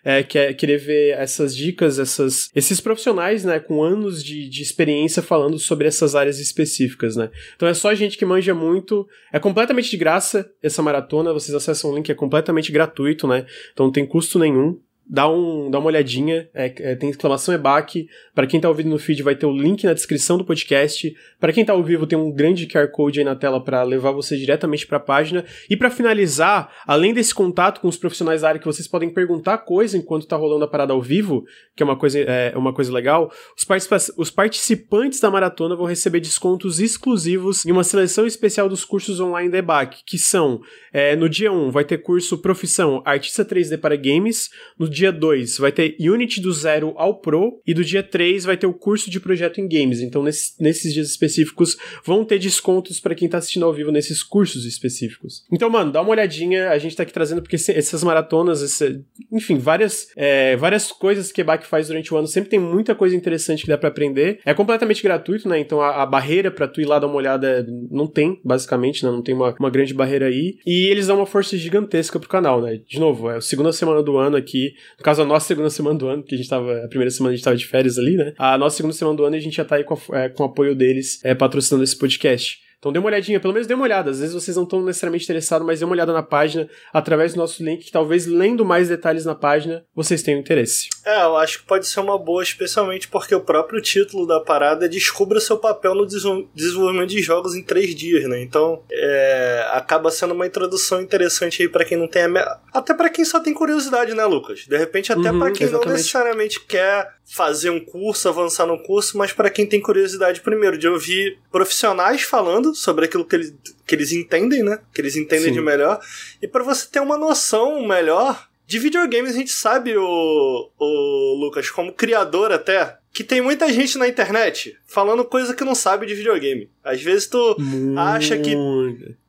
é, 0.05 0.23
quer, 0.23 0.55
querer 0.55 0.79
ver 0.79 1.11
essas 1.11 1.57
dicas, 1.57 1.99
essas, 1.99 2.51
esses 2.55 2.81
profissionais, 2.81 3.45
né, 3.45 3.61
com 3.61 3.83
anos 3.83 4.23
de, 4.23 4.49
de 4.49 4.63
experiência 4.63 5.23
falando 5.23 5.59
sobre 5.59 5.87
essas 5.87 6.15
áreas 6.15 6.39
específicas, 6.39 7.17
né. 7.17 7.31
Então 7.55 7.69
é 7.69 7.75
só 7.75 7.95
gente 7.95 8.19
que 8.19 8.25
manja 8.25 8.55
muito, 8.55 9.07
é 9.33 9.39
completamente 9.39 9.91
de 9.91 9.97
graça 9.97 10.51
essa 10.63 10.83
maratona, 10.83 11.33
vocês 11.33 11.55
acessam 11.55 11.91
o 11.91 11.97
link, 11.97 12.11
é 12.11 12.15
completamente 12.15 12.73
gratuito, 12.73 13.29
né, 13.29 13.47
então 13.73 13.87
não 13.87 13.93
tem 13.93 14.07
custo 14.07 14.39
nenhum 14.39 14.79
dá, 15.07 15.29
um, 15.29 15.71
dá 15.71 15.79
uma 15.79 15.89
olhadinha, 15.89 16.49
é, 16.55 16.73
é, 16.79 16.95
tem 16.95 17.11
exclamação 17.11 17.55
EBAC. 17.55 18.07
Para 18.35 18.47
quem 18.47 18.61
tá 18.61 18.69
ouvindo 18.69 18.91
no 18.91 18.99
feed, 18.99 19.23
vai 19.23 19.35
ter 19.35 19.47
o 19.47 19.53
link 19.53 19.85
na 19.85 19.93
descrição 19.93 20.39
do 20.39 20.45
podcast. 20.45 21.15
Para 21.41 21.53
quem 21.53 21.65
tá 21.65 21.73
ao 21.73 21.83
vivo, 21.83 22.07
tem 22.07 22.19
um 22.19 22.31
grande 22.31 22.67
QR 22.67 22.89
Code 22.89 23.21
aí 23.21 23.25
na 23.25 23.37
tela 23.37 23.63
para 23.63 23.83
levar 23.83 24.13
você 24.13 24.37
diretamente 24.37 24.87
para 24.87 24.97
a 24.99 25.01
página. 25.01 25.45
E 25.69 25.77
para 25.77 25.91
finalizar, 25.91 26.73
além 26.87 27.13
desse 27.13 27.35
contato 27.35 27.81
com 27.81 27.89
os 27.89 27.97
profissionais 27.97 28.43
da 28.43 28.49
área 28.49 28.61
que 28.61 28.67
vocês 28.67 28.89
podem 28.89 29.11
perguntar 29.11 29.59
coisa 29.59 29.97
enquanto 29.97 30.27
tá 30.27 30.37
rolando 30.37 30.65
a 30.65 30.69
parada 30.69 30.93
ao 30.93 31.03
vivo, 31.03 31.45
que 31.77 31.83
é 31.83 31.87
uma 31.87 31.97
coisa, 31.97 32.19
é, 32.21 32.53
uma 32.57 32.73
coisa 32.73 32.93
legal, 32.93 33.31
os, 33.57 33.65
participa 33.65 33.97
os 34.17 34.31
participantes 34.31 35.21
da 35.21 35.31
maratona 35.31 35.77
vão 35.77 35.87
receber 35.87 36.21
descontos 36.21 36.81
exclusivos 36.81 37.65
e 37.65 37.73
uma 37.73 37.85
seleção 37.85 38.27
especial 38.27 38.69
dos 38.69 38.85
cursos 38.85 39.21
online 39.21 39.51
da 39.51 39.59
EBAC, 39.59 40.03
que 40.07 40.19
são, 40.19 40.61
é, 40.93 41.17
no 41.17 41.29
dia 41.29 41.53
1 41.53 41.71
vai 41.71 41.85
ter 41.85 41.99
curso 41.99 42.39
Profissão 42.39 43.03
Artista 43.05 43.45
3D 43.45 43.79
para 43.79 43.97
Games, 43.97 44.51
no 44.79 44.89
dia 44.93 45.13
2 45.13 45.59
vai 45.59 45.73
ter 45.73 45.97
Unity 45.99 46.41
do 46.41 46.53
zero 46.53 46.93
ao 46.97 47.19
Pro 47.19 47.61
e 47.67 47.75
do 47.75 47.85
dia 47.85 48.03
3 48.03 48.45
vai 48.45 48.57
ter 48.57 48.67
o 48.67 48.75
curso 48.75 49.11
de 49.11 49.19
projeto 49.19 49.61
em 49.61 49.69
games. 49.69 50.01
Então 50.01 50.23
nesse, 50.23 50.61
nesses 50.63 50.93
dias 50.93 51.09
específicos 51.09 51.77
vão 52.05 52.25
ter 52.25 52.39
descontos 52.39 53.01
para 53.01 53.15
quem 53.15 53.29
tá 53.29 53.39
assistindo 53.39 53.65
ao 53.65 53.73
vivo 53.73 53.91
nesses 53.91 54.23
cursos 54.23 54.65
específicos. 54.65 55.45
Então, 55.51 55.71
mano, 55.71 55.91
dá 55.91 56.01
uma 56.01 56.11
olhadinha, 56.11 56.71
a 56.71 56.79
gente 56.79 56.97
tá 56.97 57.03
aqui 57.03 57.13
trazendo 57.13 57.43
porque 57.43 57.57
essas 57.57 58.05
maratonas, 58.05 58.63
esse, 58.63 59.03
enfim, 59.31 59.59
várias, 59.59 60.09
é, 60.17 60.57
várias 60.57 60.93
coisas 60.93 61.33
que 61.33 61.43
Bach 61.43 61.65
faz 61.65 61.89
durante 61.89 62.13
o 62.13 62.17
ano, 62.17 62.27
sempre 62.27 62.51
tem 62.51 62.59
muita 62.59 62.95
coisa 62.95 63.17
interessante 63.17 63.63
que 63.63 63.69
dá 63.69 63.79
para 63.79 63.89
aprender. 63.89 64.41
É 64.45 64.55
completamente 64.55 65.03
gratuito, 65.03 65.49
né? 65.49 65.59
Então 65.59 65.81
a, 65.81 66.03
a 66.03 66.07
barreira 66.07 66.51
para 66.51 66.69
tu 66.69 66.81
ir 66.81 66.85
lá 66.85 66.99
dar 66.99 67.07
uma 67.07 67.17
olhada 67.17 67.67
não 67.91 68.07
tem, 68.07 68.41
basicamente, 68.45 69.05
né? 69.05 69.11
Não 69.11 69.23
tem 69.23 69.35
uma, 69.35 69.55
uma 69.59 69.71
grande 69.71 69.95
barreira 69.95 70.27
aí. 70.27 70.59
E 70.67 70.87
eles 70.87 71.07
dão 71.07 71.17
uma 71.17 71.27
força 71.27 71.57
gigantesca 71.57 72.19
pro 72.19 72.29
canal, 72.29 72.61
né? 72.61 72.81
De 72.87 72.99
novo, 72.99 73.31
é 73.31 73.37
a 73.37 73.41
segunda 73.41 73.73
semana 73.73 74.03
do 74.03 74.17
ano 74.17 74.37
aqui 74.37 74.75
no 74.99 75.05
caso, 75.05 75.23
a 75.23 75.25
nossa 75.25 75.47
segunda 75.47 75.71
semana 75.71 75.99
do 75.99 76.09
ano, 76.09 76.23
que 76.23 76.35
a 76.35 76.39
gente 76.39 76.49
tava. 76.49 76.85
A 76.85 76.89
primeira 76.89 77.11
semana 77.11 77.33
a 77.33 77.37
gente 77.37 77.45
tava 77.45 77.57
de 77.57 77.67
férias 77.67 77.99
ali, 77.99 78.17
né? 78.17 78.33
A 78.39 78.57
nossa 78.59 78.77
segunda 78.77 78.95
semana 78.95 79.17
do 79.17 79.25
ano 79.25 79.37
a 79.37 79.41
gente 79.41 79.57
já 79.57 79.65
tá 79.65 79.77
aí 79.77 79.85
com, 79.85 79.95
a, 79.95 80.19
é, 80.19 80.29
com 80.29 80.43
o 80.43 80.47
apoio 80.47 80.75
deles 80.75 81.21
é, 81.25 81.35
patrocinando 81.35 81.85
esse 81.85 81.97
podcast. 81.97 82.61
Então 82.83 82.91
dê 82.91 82.99
uma 82.99 83.07
olhadinha, 83.07 83.39
pelo 83.39 83.55
menos 83.55 83.69
dê 83.69 83.75
uma 83.75 83.85
olhada. 83.85 84.11
Às 84.11 84.19
vezes 84.19 84.35
vocês 84.35 84.57
não 84.57 84.65
estão 84.65 84.83
necessariamente 84.83 85.23
interessados, 85.23 85.65
mas 85.65 85.79
dê 85.79 85.85
uma 85.85 85.95
olhada 85.95 86.13
na 86.13 86.23
página 86.23 86.69
através 86.93 87.33
do 87.33 87.37
nosso 87.37 87.63
link, 87.63 87.85
que 87.85 87.93
talvez 87.93 88.27
lendo 88.27 88.65
mais 88.65 88.89
detalhes 88.89 89.25
na 89.25 89.37
página 89.37 89.85
vocês 89.95 90.21
tenham 90.21 90.41
interesse. 90.41 90.89
É, 91.07 91.23
eu 91.23 91.37
acho 91.37 91.61
que 91.61 91.67
pode 91.67 91.87
ser 91.87 92.01
uma 92.01 92.19
boa, 92.19 92.43
especialmente 92.43 93.07
porque 93.07 93.37
o 93.37 93.41
próprio 93.41 93.81
título 93.81 94.27
da 94.27 94.41
parada 94.41 94.87
é 94.87 94.89
Descubra 94.89 95.39
seu 95.39 95.59
papel 95.59 95.95
no 95.95 96.05
desenvolvimento 96.05 97.11
de 97.11 97.23
jogos 97.23 97.55
em 97.55 97.63
três 97.63 97.95
dias, 97.95 98.29
né? 98.29 98.43
Então 98.43 98.83
é, 98.91 99.65
acaba 99.75 100.11
sendo 100.11 100.35
uma 100.35 100.45
introdução 100.45 101.01
interessante 101.01 101.63
aí 101.63 101.69
para 101.69 101.85
quem 101.85 101.97
não 101.97 102.09
tem. 102.09 102.25
A... 102.25 102.59
Até 102.75 102.95
para 102.95 103.11
quem 103.11 103.25
só 103.25 103.39
tem 103.39 103.55
curiosidade, 103.55 104.13
né, 104.13 104.25
Lucas? 104.25 104.67
De 104.67 104.77
repente, 104.77 105.13
até 105.13 105.31
uhum, 105.31 105.39
para 105.39 105.53
quem 105.53 105.69
exatamente. 105.69 105.87
não 105.87 105.97
necessariamente 105.97 106.61
quer 106.67 107.15
fazer 107.25 107.71
um 107.71 107.81
curso, 107.81 108.29
avançar 108.29 108.67
no 108.67 108.83
curso, 108.83 109.17
mas 109.17 109.33
para 109.33 109.51
quem 109.51 109.67
tem 109.67 109.81
curiosidade, 109.81 110.41
primeiro, 110.41 110.77
de 110.77 110.89
ouvir 110.89 111.39
profissionais 111.51 112.23
falando 112.23 112.75
sobre 112.75 113.07
aquilo 113.07 113.25
que 113.25 113.37
eles, 113.37 113.55
que 113.87 113.95
eles 113.95 114.13
entendem, 114.13 114.63
né? 114.63 114.79
Que 114.93 115.01
eles 115.01 115.17
entendem 115.17 115.49
Sim. 115.49 115.53
de 115.55 115.61
melhor. 115.61 116.01
E 116.41 116.49
para 116.49 116.63
você 116.63 116.87
ter 116.87 117.01
uma 117.01 117.17
noção 117.17 117.87
melhor 117.87 118.49
de 118.67 118.79
videogames, 118.79 119.35
a 119.35 119.39
gente 119.39 119.53
sabe, 119.53 119.97
o, 119.97 120.71
o 120.79 121.37
Lucas, 121.41 121.71
como 121.71 121.93
criador 121.93 122.53
até, 122.53 122.99
que 123.13 123.23
tem 123.23 123.41
muita 123.41 123.71
gente 123.73 123.99
na 123.99 124.09
internet 124.09 124.77
falando 124.87 125.25
coisa 125.25 125.55
que 125.55 125.65
não 125.65 125.75
sabe 125.75 126.07
de 126.07 126.15
videogame. 126.15 126.71
Às 126.83 127.03
vezes 127.03 127.27
tu 127.27 127.57
Muito. 127.59 127.99
acha 127.99 128.39
que 128.39 128.57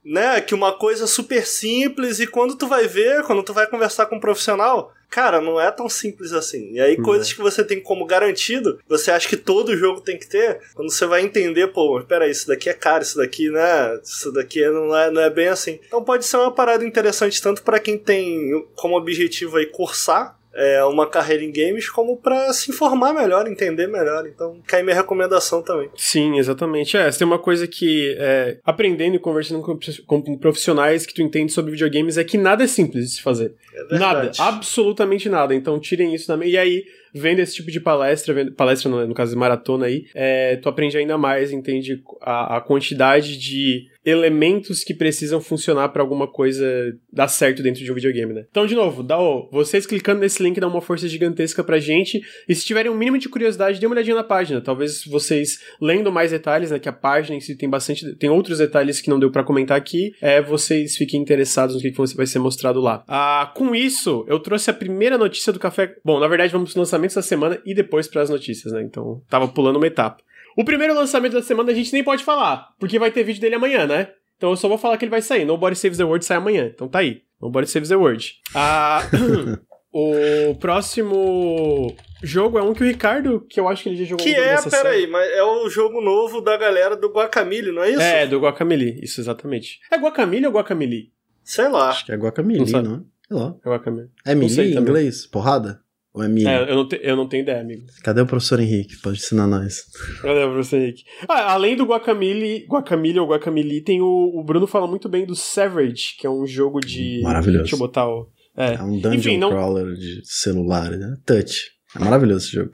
né, 0.03 0.41
que 0.41 0.53
uma 0.53 0.73
coisa 0.73 1.07
super 1.07 1.45
simples 1.45 2.19
e 2.19 2.27
quando 2.27 2.55
tu 2.55 2.67
vai 2.67 2.87
ver, 2.87 3.23
quando 3.23 3.43
tu 3.43 3.53
vai 3.53 3.67
conversar 3.67 4.05
com 4.05 4.17
um 4.17 4.19
profissional, 4.19 4.93
cara, 5.13 5.39
não 5.39 5.61
é 5.61 5.69
tão 5.69 5.87
simples 5.87 6.33
assim. 6.33 6.71
E 6.71 6.81
aí, 6.81 6.95
uhum. 6.97 7.03
coisas 7.03 7.31
que 7.31 7.39
você 7.39 7.63
tem 7.63 7.79
como 7.79 8.03
garantido, 8.03 8.79
você 8.89 9.11
acha 9.11 9.29
que 9.29 9.37
todo 9.37 9.77
jogo 9.77 10.01
tem 10.01 10.17
que 10.17 10.27
ter, 10.27 10.59
quando 10.73 10.91
você 10.91 11.05
vai 11.05 11.21
entender, 11.21 11.67
pô, 11.67 11.93
mas 11.93 12.05
peraí, 12.05 12.31
isso 12.31 12.47
daqui 12.47 12.67
é 12.67 12.73
caro, 12.73 13.03
isso 13.03 13.19
daqui, 13.19 13.47
né? 13.47 13.99
Isso 14.03 14.31
daqui 14.31 14.67
não 14.67 14.97
é, 14.97 15.11
não 15.11 15.21
é 15.21 15.29
bem 15.29 15.49
assim. 15.49 15.79
Então 15.85 16.03
pode 16.03 16.25
ser 16.25 16.37
uma 16.37 16.51
parada 16.51 16.83
interessante 16.83 17.39
tanto 17.39 17.61
para 17.61 17.79
quem 17.79 17.95
tem 17.95 18.65
como 18.75 18.97
objetivo 18.97 19.57
aí 19.57 19.67
cursar 19.67 20.35
é, 20.55 20.83
uma 20.85 21.07
carreira 21.07 21.43
em 21.43 21.51
games 21.51 21.89
como 21.89 22.17
para 22.17 22.53
se 22.53 22.71
informar 22.71 23.13
melhor, 23.13 23.47
entender 23.47 23.87
melhor. 23.87 24.25
Então, 24.27 24.59
cai 24.67 24.83
minha 24.83 24.95
recomendação 24.95 25.61
também. 25.61 25.89
Sim, 25.95 26.37
exatamente. 26.37 26.95
É, 26.95 27.09
tem 27.09 27.25
uma 27.25 27.39
coisa 27.39 27.67
que, 27.67 28.15
é, 28.19 28.57
aprendendo 28.63 29.15
e 29.15 29.19
conversando 29.19 29.61
com, 29.61 29.77
com, 30.05 30.37
profissionais 30.37 31.05
que 31.05 31.13
tu 31.13 31.21
entende 31.21 31.51
sobre 31.51 31.71
videogames, 31.71 32.17
é 32.17 32.23
que 32.23 32.37
nada 32.37 32.63
é 32.63 32.67
simples 32.67 33.05
de 33.05 33.15
se 33.15 33.21
fazer. 33.21 33.53
É 33.91 33.97
nada, 33.97 34.31
absolutamente 34.37 35.27
nada. 35.27 35.55
Então, 35.55 35.79
tirem 35.79 36.13
isso 36.13 36.27
também. 36.27 36.51
E 36.51 36.57
aí, 36.57 36.83
vendo 37.13 37.39
esse 37.39 37.55
tipo 37.55 37.71
de 37.71 37.79
palestra, 37.79 38.33
vendo, 38.33 38.51
palestra 38.53 38.89
no, 38.89 39.07
no 39.07 39.13
caso 39.13 39.31
de 39.31 39.37
maratona 39.37 39.87
aí, 39.87 40.05
é, 40.13 40.55
tu 40.57 40.69
aprende 40.69 40.97
ainda 40.97 41.17
mais, 41.17 41.51
entende 41.51 42.01
a, 42.21 42.57
a 42.57 42.61
quantidade 42.61 43.37
de 43.37 43.87
elementos 44.05 44.83
que 44.83 44.93
precisam 44.93 45.39
funcionar 45.39 45.89
para 45.89 46.01
alguma 46.01 46.27
coisa 46.27 46.65
dar 47.11 47.27
certo 47.27 47.63
dentro 47.63 47.83
de 47.83 47.91
um 47.91 47.95
videogame, 47.95 48.33
né? 48.33 48.45
Então, 48.49 48.65
de 48.65 48.75
novo, 48.75 49.05
ó, 49.09 49.47
vocês 49.51 49.85
clicando 49.85 50.19
nesse 50.19 50.43
link 50.43 50.59
dá 50.59 50.67
uma 50.67 50.81
força 50.81 51.07
gigantesca 51.07 51.63
pra 51.63 51.79
gente. 51.79 52.21
E 52.47 52.55
se 52.55 52.65
tiverem 52.65 52.91
um 52.91 52.95
mínimo 52.95 53.17
de 53.17 53.29
curiosidade, 53.29 53.79
dê 53.79 53.85
uma 53.85 53.95
olhadinha 53.95 54.15
na 54.15 54.23
página. 54.23 54.61
Talvez 54.61 55.05
vocês 55.05 55.59
lendo 55.81 56.11
mais 56.11 56.31
detalhes, 56.31 56.71
né? 56.71 56.79
Que 56.79 56.89
a 56.89 56.93
página 56.93 57.37
em 57.37 57.41
si 57.41 57.55
tem 57.55 57.69
bastante. 57.69 58.15
Tem 58.15 58.29
outros 58.29 58.57
detalhes 58.57 58.99
que 58.99 59.09
não 59.09 59.19
deu 59.19 59.31
para 59.31 59.43
comentar 59.43 59.77
aqui. 59.77 60.13
É, 60.21 60.41
vocês 60.41 60.97
fiquem 60.97 61.21
interessados 61.21 61.75
no 61.75 61.81
que, 61.81 61.91
que 61.91 62.15
vai 62.15 62.27
ser 62.27 62.39
mostrado 62.39 62.81
lá. 62.81 63.03
Ah, 63.07 63.51
com 63.55 63.73
isso, 63.73 64.25
eu 64.27 64.39
trouxe 64.39 64.69
a 64.69 64.73
primeira 64.73 65.17
notícia 65.17 65.53
do 65.53 65.59
café. 65.59 65.95
Bom, 66.03 66.19
na 66.19 66.27
verdade, 66.27 66.51
vamos 66.51 66.71
pro 66.71 66.79
lançamentos 66.79 67.15
da 67.15 67.21
semana 67.21 67.59
e 67.65 67.73
depois 67.73 68.07
para 68.07 68.21
as 68.21 68.29
notícias, 68.29 68.73
né? 68.73 68.81
Então, 68.81 69.21
tava 69.29 69.47
pulando 69.47 69.77
uma 69.77 69.87
etapa. 69.87 70.21
O 70.55 70.63
primeiro 70.63 70.93
lançamento 70.93 71.33
da 71.33 71.41
semana 71.41 71.71
a 71.71 71.75
gente 71.75 71.91
nem 71.93 72.03
pode 72.03 72.23
falar, 72.23 72.69
porque 72.79 72.99
vai 72.99 73.11
ter 73.11 73.23
vídeo 73.23 73.41
dele 73.41 73.55
amanhã, 73.55 73.85
né? 73.85 74.09
Então 74.37 74.51
eu 74.51 74.57
só 74.57 74.67
vou 74.67 74.77
falar 74.77 74.97
que 74.97 75.05
ele 75.05 75.11
vai 75.11 75.21
sair. 75.21 75.45
Nobody 75.45 75.75
Saves 75.75 75.97
the 75.97 76.03
World 76.03 76.25
sai 76.25 76.37
amanhã. 76.37 76.69
Então 76.73 76.87
tá 76.87 76.99
aí. 76.99 77.21
Nobody 77.41 77.67
Saves 77.67 77.89
the 77.89 77.95
World. 77.95 78.35
Ah, 78.53 79.01
o 79.91 80.55
próximo 80.59 81.95
jogo 82.21 82.57
é 82.57 82.63
um 82.63 82.73
que 82.73 82.83
o 82.83 82.87
Ricardo, 82.87 83.45
que 83.49 83.59
eu 83.59 83.67
acho 83.67 83.83
que 83.83 83.89
ele 83.89 83.97
já 83.97 84.05
jogou 84.05 84.25
Que 84.25 84.35
é, 84.35 84.61
peraí, 84.61 85.07
mas 85.07 85.29
é 85.31 85.43
o 85.43 85.69
jogo 85.69 86.01
novo 86.01 86.41
da 86.41 86.57
galera 86.57 86.95
do 86.95 87.09
Guacamole, 87.09 87.71
não 87.71 87.83
é 87.83 87.91
isso? 87.91 88.01
É, 88.01 88.27
do 88.27 88.39
Guacamole. 88.39 88.99
Isso, 89.01 89.21
exatamente. 89.21 89.79
É 89.91 89.97
Guacamole 89.97 90.45
ou 90.45 90.51
Guacamole? 90.53 91.11
Sei 91.43 91.67
lá. 91.67 91.89
Acho 91.89 92.05
que 92.05 92.11
é 92.11 92.15
guacamole, 92.15 92.59
Não 92.59 92.81
não 92.81 92.95
é? 92.95 92.99
Sei 93.27 93.37
lá. 93.37 93.55
É 93.65 93.69
Guacamole. 93.69 94.09
É 94.25 94.35
melee 94.35 94.71
em 94.71 94.73
também. 94.73 94.81
inglês? 94.81 95.27
Porrada? 95.27 95.81
Ou 96.13 96.23
é 96.23 96.27
melee? 96.27 96.47
É, 96.47 96.69
eu 96.71 96.75
não, 96.75 96.87
te- 96.87 96.99
eu 97.01 97.15
não 97.15 97.27
tenho 97.27 97.41
ideia, 97.41 97.59
amigo. 97.61 97.85
Cadê 98.03 98.21
o 98.21 98.25
professor 98.27 98.59
Henrique? 98.59 99.01
Pode 99.01 99.17
ensinar 99.17 99.47
nós. 99.47 99.83
Cadê 100.21 100.41
pra 100.41 100.49
você, 100.49 100.77
Henrique? 100.77 101.03
Ah, 101.27 101.53
além 101.53 101.75
do 101.75 101.85
Guacamole, 101.85 102.65
Guacamole 102.69 103.19
ou 103.19 103.27
Guacamole, 103.27 103.81
tem 103.81 103.99
o, 104.01 104.31
o 104.35 104.43
Bruno 104.43 104.67
fala 104.67 104.85
muito 104.87 105.09
bem 105.09 105.25
do 105.25 105.35
Savage, 105.35 106.15
que 106.19 106.27
é 106.27 106.29
um 106.29 106.45
jogo 106.45 106.79
de. 106.79 107.19
Maravilhoso. 107.23 107.63
Deixa 107.63 107.75
eu 107.75 107.79
botar 107.79 108.07
o. 108.07 108.29
É. 108.55 108.75
É 108.75 108.83
um 108.83 108.99
dungeon 108.99 109.13
Enfim, 109.15 109.37
não- 109.37 109.49
crawler 109.49 109.93
de 109.95 110.21
celular, 110.23 110.91
né? 110.91 111.15
Touch. 111.25 111.71
É 111.95 111.99
maravilhoso 111.99 112.45
esse 112.47 112.55
jogo. 112.55 112.71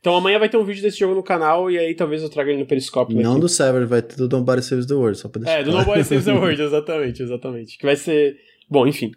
Então 0.00 0.14
amanhã 0.16 0.38
vai 0.38 0.48
ter 0.48 0.56
um 0.56 0.64
vídeo 0.64 0.80
desse 0.82 0.98
jogo 0.98 1.14
no 1.14 1.22
canal 1.24 1.68
e 1.70 1.76
aí 1.78 1.92
talvez 1.94 2.22
eu 2.22 2.28
traga 2.28 2.50
ele 2.50 2.60
no 2.60 2.66
Periscópio. 2.66 3.16
Não 3.20 3.32
aqui. 3.32 3.40
do 3.40 3.48
Sever, 3.48 3.84
vai 3.86 4.00
ter 4.00 4.14
do 4.16 4.28
Nobody 4.28 4.62
Saves 4.62 4.86
the 4.86 4.94
World, 4.94 5.18
só 5.18 5.28
pra 5.28 5.42
deixar 5.42 5.58
É, 5.58 5.64
do. 5.64 5.72
Nobody 5.72 6.04
Saves 6.04 6.24
the 6.24 6.30
World, 6.34 6.60
exatamente, 6.62 7.20
exatamente. 7.22 7.78
Que 7.78 7.84
vai 7.86 7.96
ser. 7.96 8.36
Bom, 8.68 8.86
enfim. 8.86 9.10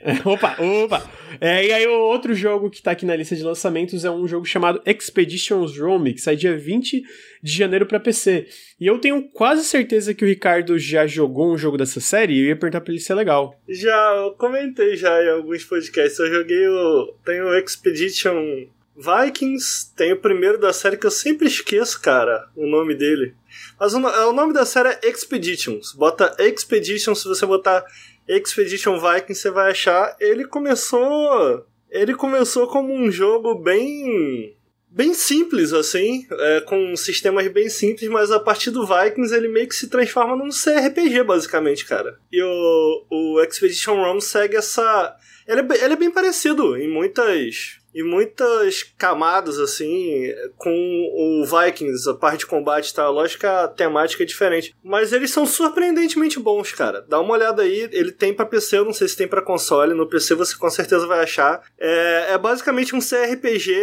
É, 0.00 0.12
opa, 0.26 0.56
opa! 0.58 1.02
É, 1.44 1.66
e 1.66 1.72
aí, 1.72 1.88
o 1.88 2.02
outro 2.02 2.32
jogo 2.36 2.70
que 2.70 2.80
tá 2.80 2.92
aqui 2.92 3.04
na 3.04 3.16
lista 3.16 3.34
de 3.34 3.42
lançamentos 3.42 4.04
é 4.04 4.10
um 4.12 4.28
jogo 4.28 4.46
chamado 4.46 4.80
Expeditions 4.86 5.76
Rome, 5.76 6.14
que 6.14 6.20
sai 6.20 6.36
dia 6.36 6.56
20 6.56 7.02
de 7.42 7.52
janeiro 7.52 7.84
pra 7.84 7.98
PC. 7.98 8.46
E 8.80 8.86
eu 8.86 9.00
tenho 9.00 9.28
quase 9.28 9.64
certeza 9.64 10.14
que 10.14 10.24
o 10.24 10.28
Ricardo 10.28 10.78
já 10.78 11.04
jogou 11.04 11.52
um 11.52 11.58
jogo 11.58 11.76
dessa 11.76 11.98
série 11.98 12.34
e 12.34 12.42
eu 12.42 12.46
ia 12.46 12.56
perguntar 12.56 12.80
pra 12.80 12.92
ele 12.92 13.02
se 13.02 13.10
é 13.10 13.14
legal. 13.16 13.60
Já, 13.68 14.14
eu 14.18 14.30
comentei 14.34 14.94
já 14.94 15.20
em 15.20 15.30
alguns 15.30 15.64
podcasts. 15.64 16.16
Eu 16.20 16.32
joguei 16.32 16.68
o. 16.68 17.12
Tem 17.24 17.40
o 17.40 17.58
Expedition 17.58 18.68
Vikings, 18.96 19.92
tem 19.96 20.12
o 20.12 20.20
primeiro 20.20 20.60
da 20.60 20.72
série 20.72 20.96
que 20.96 21.06
eu 21.06 21.10
sempre 21.10 21.48
esqueço, 21.48 22.00
cara, 22.00 22.48
o 22.54 22.68
nome 22.68 22.94
dele. 22.94 23.34
Mas 23.80 23.94
o, 23.94 23.98
é, 23.98 24.26
o 24.26 24.32
nome 24.32 24.52
da 24.52 24.64
série 24.64 24.90
é 24.90 25.08
Expeditions. 25.08 25.92
Bota 25.92 26.36
Expedition, 26.38 27.16
se 27.16 27.26
você 27.26 27.44
botar 27.44 27.84
Expedition 28.28 28.98
Vikings, 28.98 29.40
você 29.40 29.50
vai 29.50 29.70
achar. 29.70 30.16
Ele 30.20 30.44
começou. 30.44 31.66
Ele 31.90 32.14
começou 32.14 32.66
como 32.66 32.92
um 32.94 33.10
jogo 33.10 33.54
bem. 33.56 34.56
Bem 34.88 35.14
simples, 35.14 35.72
assim, 35.72 36.26
é, 36.30 36.60
com 36.60 36.94
sistemas 36.96 37.48
bem 37.48 37.70
simples, 37.70 38.10
mas 38.10 38.30
a 38.30 38.38
partir 38.38 38.70
do 38.70 38.86
Vikings 38.86 39.34
ele 39.34 39.48
meio 39.48 39.66
que 39.66 39.74
se 39.74 39.88
transforma 39.88 40.36
num 40.36 40.50
CRPG, 40.50 41.22
basicamente, 41.22 41.86
cara. 41.86 42.18
E 42.30 42.42
o, 42.42 43.06
o 43.10 43.40
Expedition 43.40 43.94
Rome 43.94 44.20
segue 44.20 44.54
essa. 44.54 45.16
Ele 45.48 45.62
é, 45.62 45.84
ele 45.84 45.94
é 45.94 45.96
bem 45.96 46.10
parecido 46.10 46.76
em 46.76 46.90
muitas. 46.90 47.81
Em 47.94 48.02
muitas 48.02 48.82
camadas, 48.96 49.58
assim, 49.58 50.32
com 50.56 50.70
o 50.72 51.44
Vikings, 51.44 52.08
a 52.08 52.14
parte 52.14 52.40
de 52.40 52.46
combate 52.46 52.94
tá, 52.94 53.08
lógico 53.10 53.40
que 53.40 53.46
a 53.46 53.68
temática 53.68 54.22
é 54.22 54.26
diferente. 54.26 54.74
Mas 54.82 55.12
eles 55.12 55.30
são 55.30 55.44
surpreendentemente 55.44 56.40
bons, 56.40 56.72
cara. 56.72 57.04
Dá 57.06 57.20
uma 57.20 57.34
olhada 57.34 57.62
aí, 57.62 57.88
ele 57.92 58.10
tem 58.12 58.32
pra 58.32 58.46
PC, 58.46 58.78
eu 58.78 58.84
não 58.86 58.92
sei 58.94 59.08
se 59.08 59.16
tem 59.16 59.28
pra 59.28 59.42
console, 59.42 59.92
no 59.94 60.06
PC 60.08 60.34
você 60.34 60.56
com 60.56 60.70
certeza 60.70 61.06
vai 61.06 61.20
achar. 61.20 61.62
É, 61.78 62.28
é 62.32 62.38
basicamente 62.38 62.94
um 62.96 63.00
CRPG 63.00 63.74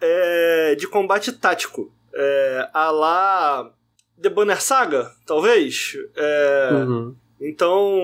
é, 0.00 0.74
de 0.74 0.86
combate 0.88 1.30
tático. 1.32 1.92
É, 2.14 2.68
a 2.72 2.90
lá 2.90 3.70
The 4.20 4.28
Banner 4.30 4.62
Saga, 4.62 5.10
talvez. 5.26 5.92
É, 6.16 6.70
Uhum. 6.86 7.14
então, 7.40 7.98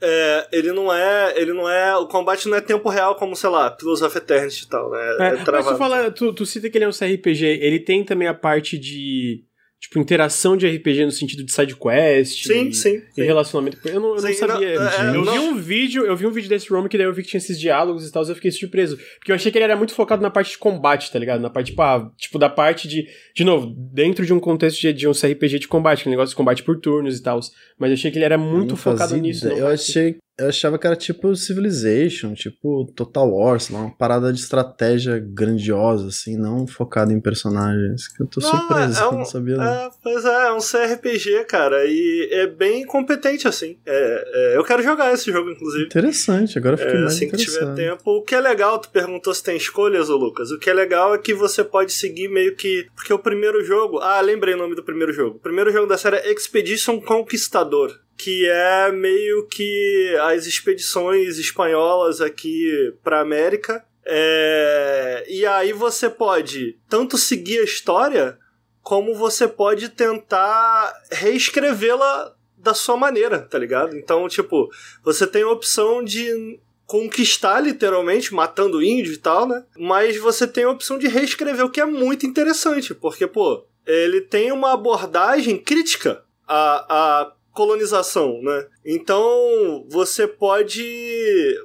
é, 0.00 0.48
ele 0.52 0.72
não 0.72 0.92
é. 0.92 1.32
Ele 1.36 1.52
não 1.52 1.68
é. 1.68 1.96
O 1.96 2.06
combate 2.06 2.48
não 2.48 2.56
é 2.56 2.60
tempo 2.60 2.88
real 2.88 3.14
como, 3.14 3.34
sei 3.34 3.50
lá, 3.50 3.70
Pillars 3.70 4.02
of 4.02 4.16
Eternity 4.16 4.64
e 4.64 4.68
tal, 4.68 4.90
né? 4.90 5.16
É, 5.20 5.36
É 5.36 5.52
mas 5.52 5.66
tu, 5.66 5.76
fala, 5.76 6.10
tu, 6.10 6.32
tu 6.32 6.46
cita 6.46 6.68
que 6.68 6.76
ele 6.76 6.84
é 6.84 6.88
um 6.88 6.92
CRPG, 6.92 7.44
ele 7.62 7.80
tem 7.80 8.04
também 8.04 8.28
a 8.28 8.34
parte 8.34 8.78
de. 8.78 9.42
Tipo, 9.78 9.98
interação 10.00 10.56
de 10.56 10.66
RPG 10.66 11.04
no 11.04 11.10
sentido 11.10 11.44
de 11.44 11.52
side 11.52 11.76
quest. 11.76 12.46
Sim, 12.46 12.68
e, 12.68 12.74
sim. 12.74 12.96
E 12.96 13.14
sim. 13.14 13.22
relacionamento. 13.22 13.78
Eu 13.86 14.00
não, 14.00 14.16
eu 14.16 14.22
não 14.22 14.28
Sim, 14.28 14.32
sabia. 14.32 14.74
não, 14.80 14.88
é, 14.88 15.16
eu 15.16 15.24
não- 15.24 15.32
vi 15.32 15.38
um 15.38 15.56
vídeo, 15.56 16.06
eu 16.06 16.16
vi 16.16 16.26
um 16.26 16.30
vídeo 16.30 16.48
desse 16.48 16.70
ROM 16.70 16.88
que 16.88 16.96
daí 16.96 17.06
eu 17.06 17.12
vi 17.12 17.22
que 17.22 17.28
tinha 17.28 17.38
esses 17.38 17.60
diálogos 17.60 18.08
e 18.08 18.10
tal, 18.10 18.24
e 18.24 18.28
eu 18.30 18.34
fiquei 18.34 18.50
surpreso. 18.50 18.96
Porque 19.18 19.30
eu 19.30 19.34
achei 19.36 19.52
que 19.52 19.58
ele 19.58 19.64
era 19.64 19.76
muito 19.76 19.92
focado 19.92 20.22
na 20.22 20.30
parte 20.30 20.52
de 20.52 20.58
combate, 20.58 21.12
tá 21.12 21.18
ligado? 21.18 21.40
Na 21.42 21.50
parte, 21.50 21.68
tipo, 21.70 21.82
ah, 21.82 22.10
tipo 22.16 22.38
da 22.38 22.48
parte 22.48 22.88
de. 22.88 23.06
De 23.34 23.44
novo, 23.44 23.74
dentro 23.92 24.24
de 24.24 24.32
um 24.32 24.40
contexto 24.40 24.80
de, 24.80 24.92
de 24.94 25.06
um 25.06 25.12
CRPG 25.12 25.58
de 25.58 25.68
combate, 25.68 26.00
aquele 26.00 26.14
negócio 26.16 26.30
de 26.30 26.36
combate 26.36 26.62
por 26.62 26.80
turnos 26.80 27.18
e 27.18 27.22
tal. 27.22 27.38
Mas 27.78 27.90
eu 27.90 27.94
achei 27.94 28.10
que 28.10 28.16
ele 28.16 28.24
era 28.24 28.38
muito 28.38 28.70
não 28.70 28.76
focado 28.76 29.14
nisso. 29.18 29.46
não 29.46 29.56
Eu 29.56 29.66
achei. 29.68 30.16
Eu 30.38 30.48
achava 30.48 30.78
que 30.78 30.86
era 30.86 30.94
tipo 30.94 31.34
Civilization, 31.34 32.34
tipo 32.34 32.84
Total 32.94 33.26
War, 33.26 33.58
sei 33.58 33.74
lá, 33.74 33.82
uma 33.84 33.96
parada 33.96 34.30
de 34.32 34.38
estratégia 34.40 35.18
grandiosa, 35.18 36.08
assim, 36.08 36.36
não 36.36 36.66
focada 36.66 37.10
em 37.10 37.18
personagens. 37.20 38.06
Que 38.08 38.22
eu 38.22 38.26
tô 38.26 38.40
Não, 38.40 38.48
surpreso, 38.50 39.00
é 39.00 39.04
eu 39.04 39.10
um- 39.12 39.18
não 39.18 39.24
sabia. 39.24 39.54
É, 39.54 39.88
pois 40.02 40.24
é, 40.26 40.46
é 40.48 40.52
um 40.52 40.60
CRPG, 40.60 41.44
cara, 41.44 41.84
e 41.86 42.28
é 42.30 42.46
bem 42.46 42.84
competente, 42.84 43.48
assim. 43.48 43.78
É, 43.86 44.52
é, 44.52 44.56
eu 44.58 44.62
quero 44.64 44.82
jogar 44.82 45.12
esse 45.14 45.32
jogo, 45.32 45.50
inclusive. 45.50 45.84
Interessante, 45.86 46.58
agora 46.58 46.74
eu 46.74 46.78
fiquei 46.78 46.96
É, 46.96 47.00
mais 47.00 47.14
assim 47.14 47.30
que 47.30 47.36
tiver 47.38 47.56
interessado. 47.62 47.74
tempo. 47.76 48.10
O 48.10 48.22
que 48.22 48.34
é 48.34 48.40
legal, 48.40 48.78
tu 48.78 48.90
perguntou 48.90 49.32
se 49.34 49.42
tem 49.42 49.56
escolhas, 49.56 50.10
ô 50.10 50.16
Lucas. 50.16 50.50
O 50.50 50.58
que 50.58 50.68
é 50.68 50.74
legal 50.74 51.14
é 51.14 51.18
que 51.18 51.32
você 51.32 51.64
pode 51.64 51.92
seguir 51.92 52.28
meio 52.28 52.54
que. 52.54 52.86
Porque 52.94 53.12
o 53.12 53.18
primeiro 53.18 53.64
jogo. 53.64 54.00
Ah, 54.00 54.20
lembrei 54.20 54.52
o 54.54 54.58
nome 54.58 54.74
do 54.74 54.82
primeiro 54.82 55.14
jogo. 55.14 55.36
O 55.36 55.40
primeiro 55.40 55.72
jogo 55.72 55.86
da 55.86 55.96
série 55.96 56.16
é 56.16 56.30
Expedition 56.30 57.00
Conquistador. 57.00 57.98
Que 58.16 58.48
é 58.48 58.90
meio 58.92 59.46
que 59.46 60.16
as 60.22 60.46
expedições 60.46 61.38
espanholas 61.38 62.20
aqui 62.20 62.94
pra 63.02 63.20
América. 63.20 63.84
É, 64.04 65.24
E 65.28 65.44
aí 65.44 65.72
você 65.72 66.08
pode 66.08 66.78
tanto 66.88 67.18
seguir 67.18 67.58
a 67.58 67.64
história, 67.64 68.38
como 68.82 69.14
você 69.14 69.48
pode 69.48 69.88
tentar 69.88 70.92
reescrevê-la 71.10 72.34
da 72.56 72.72
sua 72.72 72.96
maneira, 72.96 73.40
tá 73.40 73.58
ligado? 73.58 73.96
Então, 73.96 74.28
tipo, 74.28 74.70
você 75.02 75.26
tem 75.26 75.42
a 75.42 75.50
opção 75.50 76.02
de 76.02 76.58
conquistar, 76.86 77.60
literalmente, 77.60 78.32
matando 78.32 78.82
índio 78.82 79.12
e 79.12 79.16
tal, 79.16 79.46
né? 79.46 79.64
Mas 79.76 80.16
você 80.18 80.46
tem 80.46 80.64
a 80.64 80.70
opção 80.70 80.98
de 80.98 81.08
reescrever, 81.08 81.64
o 81.64 81.70
que 81.70 81.80
é 81.80 81.84
muito 81.84 82.24
interessante, 82.24 82.94
porque, 82.94 83.26
pô, 83.26 83.64
ele 83.84 84.20
tem 84.20 84.52
uma 84.52 84.72
abordagem 84.72 85.58
crítica 85.58 86.22
à, 86.46 87.22
à 87.22 87.32
colonização, 87.56 88.42
né? 88.42 88.66
Então, 88.84 89.86
você 89.88 90.28
pode 90.28 90.84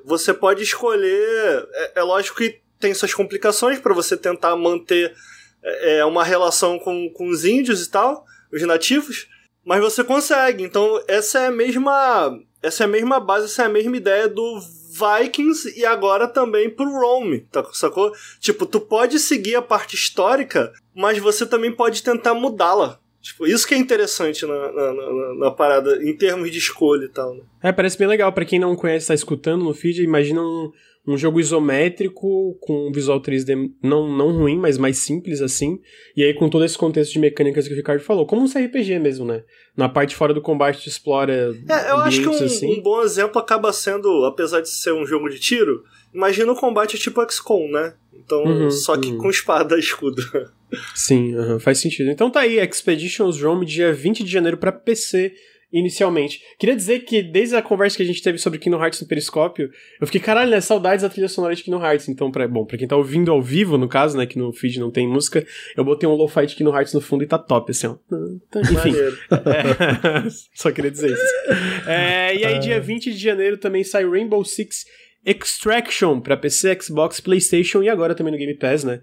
você 0.06 0.34
pode 0.34 0.64
escolher, 0.64 1.68
é, 1.74 2.00
é 2.00 2.02
lógico 2.04 2.38
que 2.38 2.62
tem 2.80 2.94
suas 2.94 3.14
complicações 3.14 3.78
para 3.78 3.94
você 3.94 4.16
tentar 4.16 4.56
manter 4.56 5.14
é, 5.62 5.98
é, 5.98 6.06
uma 6.06 6.24
relação 6.24 6.80
com, 6.80 7.10
com 7.10 7.28
os 7.28 7.44
índios 7.44 7.86
e 7.86 7.92
tal, 7.92 8.26
os 8.52 8.62
nativos, 8.64 9.28
mas 9.66 9.82
você 9.82 10.02
consegue. 10.02 10.64
Então, 10.64 11.04
essa 11.08 11.40
é 11.40 11.48
a 11.48 11.52
mesma 11.52 12.40
essa 12.64 12.84
é 12.84 12.86
a 12.86 12.90
mesma 12.90 13.20
base, 13.20 13.46
essa 13.46 13.64
é 13.64 13.66
a 13.66 13.70
mesma 13.70 13.98
ideia 13.98 14.30
do 14.30 14.60
Vikings 14.92 15.78
e 15.78 15.86
agora 15.86 16.28
também 16.28 16.70
pro 16.70 16.90
Rome, 16.90 17.42
tá, 17.52 17.66
sacou? 17.74 18.14
Tipo, 18.40 18.66
tu 18.66 18.80
pode 18.80 19.20
seguir 19.20 19.56
a 19.56 19.62
parte 19.62 19.96
histórica, 19.96 20.72
mas 20.96 21.18
você 21.18 21.46
também 21.46 21.72
pode 21.72 22.02
tentar 22.02 22.34
mudá-la. 22.34 23.01
Tipo, 23.22 23.46
isso 23.46 23.68
que 23.68 23.74
é 23.76 23.78
interessante 23.78 24.46
na, 24.46 24.72
na, 24.72 24.94
na- 24.94 25.34
na 25.36 25.52
parada, 25.52 26.04
em 26.04 26.16
termos 26.18 26.50
de 26.52 26.58
escolha 26.58 27.06
e 27.06 27.10
tal, 27.10 27.36
né? 27.36 27.42
É, 27.62 27.72
parece 27.72 27.98
bem 27.98 28.08
legal. 28.08 28.32
Pra 28.34 28.46
quem 28.46 28.60
não 28.60 28.76
conhece, 28.76 29.08
tá 29.08 29.14
escutando 29.14 29.64
no 29.64 29.74
feed, 29.76 30.02
imagina 30.04 30.42
um, 30.42 30.72
um 31.08 31.16
jogo 31.18 31.40
isométrico 31.40 32.58
com 32.60 32.88
um 32.88 32.92
visual 32.92 33.22
3D 33.22 33.72
não, 33.84 34.08
não 34.16 34.32
ruim, 34.32 34.58
mas 34.58 34.78
mais 34.78 34.98
simples 35.00 35.42
assim. 35.42 35.80
E 36.16 36.24
aí 36.24 36.34
com 36.34 36.50
todo 36.50 36.66
esse 36.66 36.78
contexto 36.78 37.14
de 37.14 37.20
mecânicas 37.20 37.68
que 37.68 37.74
o 37.74 37.78
Ricardo 37.78 38.02
falou. 38.02 38.26
Como 38.26 38.42
um 38.42 38.48
CRPG 38.52 39.00
mesmo, 39.00 39.26
né? 39.26 39.44
Na 39.78 39.88
parte 39.88 40.16
fora 40.16 40.34
do 40.34 40.42
combate, 40.42 40.88
explora 40.90 41.34
É, 41.70 41.92
eu 41.92 41.98
acho 41.98 42.22
que 42.22 42.28
um, 42.28 42.32
assim. 42.46 42.80
um 42.80 42.82
bom 42.82 43.02
exemplo 43.04 43.40
acaba 43.40 43.72
sendo, 43.72 44.26
apesar 44.26 44.62
de 44.62 44.70
ser 44.70 44.94
um 44.94 45.06
jogo 45.06 45.30
de 45.30 45.40
tiro, 45.40 45.84
imagina 46.14 46.52
o 46.52 46.56
combate 46.56 46.98
tipo 46.98 47.22
XCOM, 47.30 47.70
né? 47.72 47.94
Então, 48.14 48.44
Uhum, 48.44 48.72
só 48.72 48.98
que 48.98 49.10
uhum. 49.10 49.18
com 49.18 49.30
espada 49.30 49.76
e 49.76 49.80
escudo. 49.80 50.22
Sim, 50.96 51.36
aham, 51.36 51.60
faz 51.60 51.80
sentido. 51.80 52.10
Então 52.10 52.30
tá 52.30 52.42
aí, 52.42 52.60
Expeditions 52.60 53.42
Rome, 53.42 53.66
dia 53.66 53.92
20 53.94 54.24
de 54.24 54.32
janeiro 54.32 54.58
pra 54.58 54.72
PC 54.72 55.34
inicialmente. 55.72 56.42
Queria 56.60 56.76
dizer 56.76 57.00
que 57.00 57.22
desde 57.24 57.56
a 57.56 57.62
conversa 57.62 57.96
que 57.96 58.04
a 58.04 58.06
gente 58.06 58.22
teve 58.22 58.38
sobre 58.38 58.60
Kingdom 58.60 58.82
Hearts 58.82 59.02
no 59.02 59.08
Periscópio, 59.08 59.70
eu 60.00 60.08
fiquei, 60.08 60.20
caralho, 60.20 60.52
né, 60.52 60.60
saudades 60.60 61.04
da 61.04 61.10
trilha 61.10 61.30
sonora 61.30 61.56
de 61.56 61.64
Kingdom 61.64 61.84
Hearts. 61.84 62.10
Então, 62.10 62.30
pra, 62.30 62.48
bom, 62.48 62.66
pra 62.66 62.78
quem 62.78 62.88
tá 62.88 62.96
ouvindo 62.96 63.32
ao 63.32 63.42
vivo, 63.42 63.78
no 63.78 63.88
caso, 63.88 64.18
né, 64.18 64.26
que 64.26 64.38
no 64.38 64.52
feed 64.52 64.80
não 64.80 64.92
tem 64.92 65.08
música, 65.08 65.46
eu 65.76 65.84
botei 65.86 66.08
um 66.08 66.14
lo-fi 66.14 66.46
de 66.46 66.56
Kingdom 66.56 66.76
Hearts 66.76 66.94
no 66.94 67.02
fundo 67.02 67.24
e 67.24 67.28
tá 67.28 67.38
top, 67.38 67.72
assim, 67.72 67.88
ó. 67.88 67.96
Enfim, 68.60 68.94
é, 68.96 70.30
só 70.54 70.72
queria 70.72 70.92
dizer 70.92 71.12
isso. 71.12 71.88
É, 71.88 72.36
e 72.36 72.46
aí, 72.46 72.60
dia 72.60 72.80
20 72.80 73.12
de 73.12 73.18
janeiro 73.18 73.58
também 73.58 73.84
sai 73.84 74.06
Rainbow 74.06 74.44
Six 74.44 74.86
Extraction 75.26 76.20
pra 76.20 76.38
PC, 76.38 76.78
Xbox, 76.82 77.20
PlayStation 77.20 77.84
e 77.84 77.90
agora 77.90 78.16
também 78.16 78.32
no 78.32 78.40
Game 78.40 78.56
Pass, 78.56 78.84
né? 78.84 79.02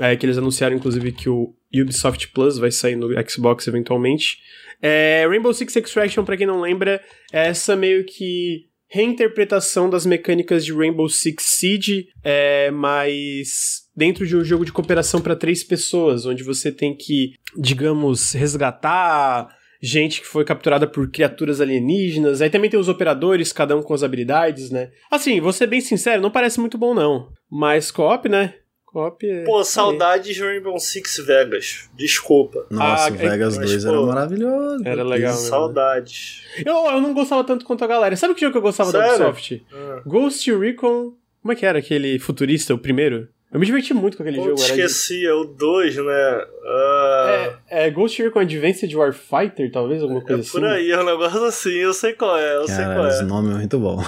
É, 0.00 0.16
que 0.16 0.26
eles 0.26 0.38
anunciaram, 0.38 0.76
inclusive, 0.76 1.12
que 1.12 1.28
o 1.28 1.54
Ubisoft 1.74 2.28
Plus 2.28 2.58
vai 2.58 2.70
sair 2.70 2.96
no 2.96 3.08
Xbox 3.28 3.66
eventualmente. 3.66 4.38
É, 4.82 5.26
Rainbow 5.28 5.52
Six 5.52 5.76
Extraction, 5.76 6.24
pra 6.24 6.36
quem 6.36 6.46
não 6.46 6.60
lembra, 6.60 7.00
é 7.32 7.48
essa 7.48 7.76
meio 7.76 8.04
que 8.04 8.70
reinterpretação 8.88 9.88
das 9.88 10.04
mecânicas 10.04 10.64
de 10.64 10.72
Rainbow 10.72 11.08
Six 11.08 11.44
Siege, 11.44 12.08
é, 12.24 12.70
mas 12.72 13.82
dentro 13.94 14.26
de 14.26 14.36
um 14.36 14.42
jogo 14.42 14.64
de 14.64 14.72
cooperação 14.72 15.20
para 15.20 15.36
três 15.36 15.62
pessoas, 15.62 16.26
onde 16.26 16.42
você 16.42 16.72
tem 16.72 16.96
que, 16.96 17.34
digamos, 17.56 18.32
resgatar 18.32 19.48
gente 19.80 20.20
que 20.20 20.26
foi 20.26 20.44
capturada 20.44 20.86
por 20.86 21.10
criaturas 21.10 21.60
alienígenas. 21.60 22.40
Aí 22.40 22.50
também 22.50 22.68
tem 22.70 22.78
os 22.78 22.88
operadores, 22.88 23.52
cada 23.52 23.76
um 23.76 23.82
com 23.82 23.94
as 23.94 24.02
habilidades, 24.02 24.70
né? 24.70 24.90
Assim, 25.10 25.40
vou 25.40 25.52
ser 25.52 25.66
bem 25.66 25.80
sincero, 25.80 26.20
não 26.22 26.30
parece 26.30 26.60
muito 26.60 26.76
bom 26.76 26.94
não. 26.94 27.28
Mas 27.50 27.90
co-op, 27.90 28.28
né? 28.28 28.54
Co-op 28.84 29.24
é... 29.24 29.44
Pô, 29.44 29.62
saudades 29.62 30.34
de 30.34 30.42
Rainbow 30.42 30.78
Six 30.78 31.18
Vegas. 31.24 31.88
Desculpa. 31.96 32.66
Nossa, 32.70 33.06
Ah, 33.06 33.10
o 33.10 33.14
Vegas 33.14 33.56
mas, 33.56 33.70
2 33.70 33.84
pô, 33.84 33.90
era 33.90 34.02
maravilhoso. 34.02 34.82
Era 34.84 35.02
legal 35.04 35.32
mesmo. 35.34 35.48
Saudades. 35.48 36.42
Eu, 36.66 36.74
eu 36.74 37.00
não 37.00 37.14
gostava 37.14 37.44
tanto 37.44 37.64
quanto 37.64 37.84
a 37.84 37.86
galera. 37.86 38.16
Sabe 38.16 38.34
que 38.34 38.40
jogo 38.40 38.52
que 38.52 38.58
eu 38.58 38.62
gostava 38.62 38.90
da 38.92 39.00
Sério? 39.00 39.28
Ubisoft? 39.28 39.64
Ah. 39.72 40.02
Ghost 40.04 40.52
Recon... 40.52 41.14
Como 41.40 41.52
é 41.52 41.56
que 41.56 41.64
era 41.64 41.78
aquele 41.78 42.18
futurista, 42.18 42.74
o 42.74 42.78
primeiro? 42.78 43.26
Eu 43.52 43.58
me 43.58 43.66
diverti 43.66 43.92
muito 43.92 44.16
com 44.16 44.22
aquele 44.22 44.38
Pô, 44.38 44.44
jogo. 44.44 44.62
Era 44.62 44.74
de- 44.74 44.80
esqueci, 44.82 45.26
é 45.26 45.32
o 45.32 45.42
2, 45.44 45.96
né? 45.96 46.44
Ah, 46.64 47.50
É, 47.68 47.86
é 47.86 47.90
Ghost 47.90 48.22
Recon 48.22 48.38
Advanced 48.40 48.94
Warfighter, 48.94 49.72
talvez, 49.72 50.00
alguma 50.02 50.20
é, 50.20 50.24
coisa 50.24 50.42
assim. 50.42 50.50
por 50.52 50.64
aí, 50.64 50.92
é 50.92 51.00
um 51.00 51.04
negócio 51.04 51.44
assim, 51.44 51.70
eu 51.74 51.92
sei 51.92 52.12
qual 52.12 52.36
é, 52.38 52.56
eu 52.56 52.66
sei 52.68 52.76
Cara, 52.76 52.94
qual 52.94 53.08
esse 53.08 53.22
é. 53.22 53.26
nome 53.26 53.50
é 53.50 53.54
muito 53.56 53.76
bom. 53.80 54.00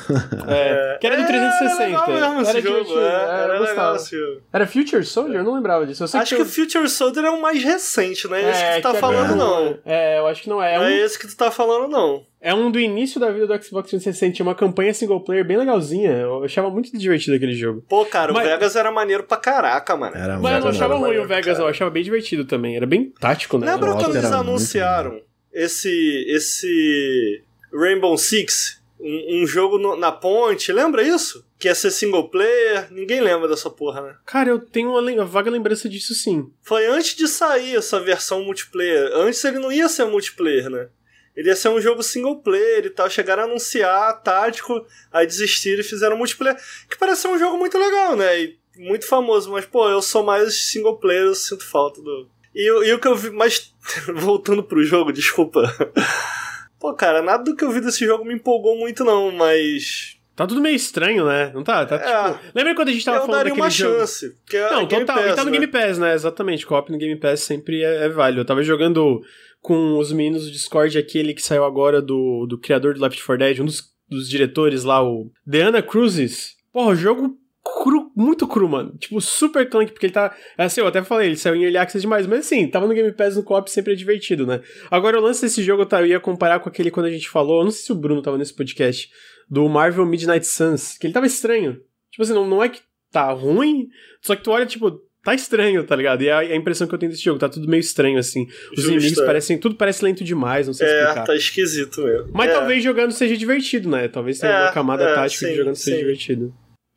É, 0.48 0.96
que 1.00 1.06
era 1.08 1.16
do 1.16 1.22
É, 1.22 1.26
360. 1.26 1.82
Era 1.82 2.06
legal 2.06 2.08
mesmo 2.34 2.42
esse 2.42 2.60
jogo, 2.60 2.68
divertido, 2.84 3.00
é, 3.00 3.04
é, 3.04 3.08
era 3.08 3.46
legal 3.46 3.58
gostava. 3.66 3.96
esse 3.96 4.16
jogo. 4.16 4.40
Era 4.52 4.66
Future 4.66 5.04
Soldier? 5.04 5.36
Eu 5.40 5.44
não 5.44 5.54
lembrava 5.54 5.86
disso. 5.86 6.04
Eu 6.04 6.08
sei 6.08 6.20
Acho 6.20 6.36
que 6.36 6.40
eu- 6.42 6.46
o 6.46 6.48
Future 6.48 6.88
Soldier 6.88 7.24
é 7.24 7.30
o 7.30 7.42
mais 7.42 7.64
recente, 7.64 8.28
não 8.28 8.36
é 8.36 8.48
esse 8.50 8.64
que 8.64 8.76
tu 8.76 8.82
tá 8.82 8.92
que 8.92 8.98
falando, 9.00 9.34
não. 9.36 9.78
É, 9.84 10.18
eu 10.20 10.26
acho 10.28 10.42
que 10.42 10.48
não 10.48 10.62
é. 10.62 10.74
É 10.74 10.78
Não 10.78 10.84
um, 10.84 10.88
é 10.88 11.00
esse 11.00 11.18
que 11.18 11.26
tu 11.26 11.36
tá 11.36 11.50
falando, 11.50 11.88
não. 11.90 12.24
É 12.42 12.52
um 12.52 12.70
do 12.70 12.78
início 12.80 13.20
da 13.20 13.30
vida 13.30 13.46
do 13.46 13.62
Xbox 13.64 13.88
360. 13.90 14.34
Tinha 14.34 14.44
uma 14.46 14.54
campanha 14.54 14.92
single 14.92 15.20
player 15.20 15.46
bem 15.46 15.56
legalzinha. 15.56 16.10
Eu 16.10 16.42
achava 16.44 16.68
muito 16.68 16.90
divertido 16.98 17.36
aquele 17.36 17.54
jogo. 17.54 17.84
Pô, 17.88 18.04
cara, 18.04 18.32
Mas- 18.32 18.44
o 18.46 18.50
Vegas 18.50 18.74
era 18.76 18.90
maneiro 18.90 19.22
pra 19.22 19.36
caraca, 19.36 19.96
mano. 19.96 20.16
Era 20.16 20.38
Mas 20.38 20.52
eu 20.54 20.58
não 20.58 20.66
muito 20.66 20.76
achava 20.76 20.96
ruim 20.96 21.18
o 21.18 21.26
Vegas, 21.26 21.56
cara. 21.56 21.60
Eu 21.60 21.68
achava 21.70 21.90
bem 21.90 22.02
divertido 22.02 22.44
também. 22.44 22.76
Era 22.76 22.86
bem 22.86 23.10
tático, 23.18 23.56
né? 23.58 23.72
Lembra 23.72 23.92
quando 23.94 24.16
eles 24.16 24.24
anunciaram 24.32 25.20
esse, 25.52 26.26
esse 26.28 27.42
Rainbow 27.72 28.16
Six? 28.18 28.80
Um, 29.04 29.42
um 29.42 29.46
jogo 29.46 29.78
no- 29.78 29.96
na 29.96 30.12
ponte, 30.12 30.72
lembra 30.72 31.02
isso? 31.02 31.44
Que 31.58 31.66
ia 31.68 31.74
ser 31.74 31.90
single 31.90 32.28
player, 32.28 32.86
ninguém 32.92 33.20
lembra 33.20 33.48
dessa 33.48 33.68
porra, 33.68 34.00
né? 34.00 34.14
Cara, 34.24 34.48
eu 34.48 34.60
tenho 34.60 34.90
uma, 34.90 35.00
uma 35.00 35.24
vaga 35.24 35.50
lembrança 35.50 35.88
disso 35.88 36.14
sim. 36.14 36.48
Foi 36.62 36.86
antes 36.86 37.16
de 37.16 37.26
sair 37.26 37.74
essa 37.76 37.98
versão 37.98 38.44
multiplayer. 38.44 39.10
Antes 39.14 39.42
ele 39.44 39.58
não 39.58 39.72
ia 39.72 39.88
ser 39.88 40.04
multiplayer, 40.04 40.70
né? 40.70 40.86
Ele 41.36 41.48
ia 41.48 41.56
ser 41.56 41.68
um 41.70 41.80
jogo 41.80 42.02
single 42.02 42.40
player 42.42 42.86
e 42.86 42.90
tal. 42.90 43.08
Chegaram 43.08 43.42
a 43.42 43.46
anunciar, 43.46 44.22
tático, 44.22 44.84
aí 45.12 45.26
desistiram 45.26 45.80
e 45.80 45.84
fizeram 45.84 46.16
multiplayer. 46.16 46.58
Que 46.90 46.98
parece 46.98 47.22
ser 47.22 47.28
um 47.28 47.38
jogo 47.38 47.56
muito 47.56 47.78
legal, 47.78 48.14
né? 48.16 48.40
E 48.42 48.56
muito 48.76 49.06
famoso, 49.06 49.50
mas 49.50 49.64
pô, 49.64 49.88
eu 49.88 50.02
sou 50.02 50.22
mais 50.22 50.54
single 50.70 50.98
player, 50.98 51.24
eu 51.24 51.34
sinto 51.34 51.64
falta 51.66 52.00
do. 52.02 52.28
E, 52.54 52.70
o- 52.70 52.84
e 52.84 52.92
o 52.92 52.98
que 52.98 53.08
eu 53.08 53.16
vi. 53.16 53.30
Mas, 53.30 53.72
voltando 54.14 54.62
pro 54.62 54.84
jogo, 54.84 55.12
desculpa. 55.12 55.62
Pô, 56.78 56.92
cara, 56.94 57.22
nada 57.22 57.44
do 57.44 57.54
que 57.54 57.64
eu 57.64 57.70
vi 57.70 57.80
desse 57.80 58.04
jogo 58.04 58.24
me 58.24 58.34
empolgou 58.34 58.76
muito, 58.76 59.04
não, 59.04 59.30
mas. 59.30 60.16
Tá 60.34 60.46
tudo 60.46 60.60
meio 60.60 60.74
estranho, 60.74 61.24
né? 61.26 61.52
Não 61.54 61.62
tá? 61.62 61.86
Tá 61.86 61.94
É. 61.94 62.32
tipo. 62.32 62.44
Lembra 62.54 62.74
quando 62.74 62.88
a 62.88 62.92
gente 62.92 63.04
tava 63.04 63.18
eu 63.18 63.26
falando 63.26 63.44
daquele 63.44 63.60
uma 63.60 63.70
jogo? 63.70 63.98
chance. 63.98 64.36
É 64.52 64.70
Não, 64.70 64.86
Game 64.86 65.04
total. 65.06 65.22
e 65.22 65.26
Pass, 65.28 65.36
tá 65.36 65.44
no 65.44 65.50
né? 65.50 65.58
Game 65.58 65.70
Pass, 65.72 65.98
né? 65.98 66.14
Exatamente. 66.14 66.66
Co-op 66.66 66.90
no 66.90 66.98
Game 66.98 67.16
Pass 67.20 67.40
sempre 67.40 67.84
é, 67.84 68.06
é 68.06 68.08
válido. 68.08 68.40
Eu 68.40 68.44
tava 68.44 68.62
jogando 68.64 69.22
com 69.62 69.96
os 69.96 70.12
meninos 70.12 70.44
do 70.44 70.50
Discord, 70.50 70.98
aquele 70.98 71.32
que 71.32 71.40
saiu 71.40 71.64
agora 71.64 72.02
do, 72.02 72.46
do 72.46 72.58
criador 72.58 72.94
do 72.94 73.00
Left 73.00 73.24
4 73.24 73.38
Dead, 73.38 73.60
um 73.60 73.64
dos, 73.64 73.84
dos 74.08 74.28
diretores 74.28 74.82
lá, 74.82 75.02
o 75.02 75.30
Deanna 75.46 75.80
Cruzes. 75.80 76.56
Porra, 76.72 76.96
jogo 76.96 77.38
cru, 77.62 78.10
muito 78.16 78.46
cru, 78.46 78.68
mano. 78.68 78.96
Tipo, 78.98 79.20
super 79.20 79.68
clank, 79.70 79.92
porque 79.92 80.06
ele 80.06 80.12
tá. 80.12 80.34
Assim, 80.58 80.80
eu 80.80 80.86
até 80.86 81.02
falei, 81.02 81.28
ele 81.28 81.36
saiu 81.36 81.54
em 81.54 81.62
Early 81.62 81.78
Access 81.78 82.00
demais, 82.02 82.26
mas 82.26 82.40
assim, 82.40 82.66
tava 82.66 82.88
no 82.88 82.92
Game 82.92 83.12
Pass 83.12 83.36
no 83.36 83.44
co-op 83.44 83.70
sempre 83.70 83.92
é 83.92 83.96
divertido, 83.96 84.44
né? 84.44 84.60
Agora, 84.90 85.18
o 85.18 85.22
lance 85.22 85.42
desse 85.42 85.62
jogo, 85.62 85.86
tá, 85.86 86.00
eu 86.00 86.06
ia 86.06 86.20
comparar 86.20 86.58
com 86.58 86.68
aquele 86.68 86.90
quando 86.90 87.06
a 87.06 87.10
gente 87.10 87.30
falou, 87.30 87.60
eu 87.60 87.64
não 87.64 87.70
sei 87.70 87.84
se 87.84 87.92
o 87.92 87.96
Bruno 87.96 88.20
tava 88.20 88.36
nesse 88.36 88.54
podcast, 88.54 89.08
do 89.48 89.68
Marvel 89.68 90.04
Midnight 90.04 90.44
Suns, 90.44 90.98
que 90.98 91.06
ele 91.06 91.14
tava 91.14 91.26
estranho. 91.26 91.80
Tipo 92.10 92.24
assim, 92.24 92.34
não, 92.34 92.46
não 92.48 92.62
é 92.62 92.68
que 92.68 92.80
tá 93.12 93.30
ruim, 93.30 93.88
só 94.20 94.34
que 94.34 94.42
tu 94.42 94.50
olha, 94.50 94.66
tipo, 94.66 95.00
tá 95.24 95.34
estranho, 95.34 95.84
tá 95.84 95.94
ligado? 95.96 96.22
E 96.22 96.30
a, 96.30 96.38
a 96.38 96.56
impressão 96.56 96.86
que 96.86 96.94
eu 96.94 96.98
tenho 96.98 97.10
desse 97.12 97.22
jogo, 97.24 97.38
tá 97.38 97.48
tudo 97.48 97.68
meio 97.68 97.80
estranho, 97.80 98.18
assim. 98.18 98.46
Os 98.76 98.82
Justo, 98.82 98.90
inimigos 98.92 99.18
é. 99.18 99.26
parecem. 99.26 99.58
Tudo 99.58 99.74
parece 99.76 100.04
lento 100.04 100.22
demais, 100.24 100.66
não 100.66 100.74
sei 100.74 100.86
É, 100.86 101.00
explicar. 101.02 101.24
tá 101.24 101.36
esquisito 101.36 102.02
mesmo. 102.02 102.28
Mas 102.32 102.50
É. 102.50 102.54
talvez 102.54 102.82
jogando 102.82 103.12
seja 103.12 103.36
divertido, 103.36 103.88
né? 103.88 104.08
Talvez 104.08 104.38
tenha 104.38 104.52
É, 104.52 104.62
uma 104.64 104.72
camada 104.72 105.04
é, 105.04 105.14
tática 105.14 105.46
de 105.46 105.52
sim, 105.52 105.56
jogando 105.58 105.76
seja 105.76 105.96
sim. 105.96 106.02
divertido. 106.02 106.54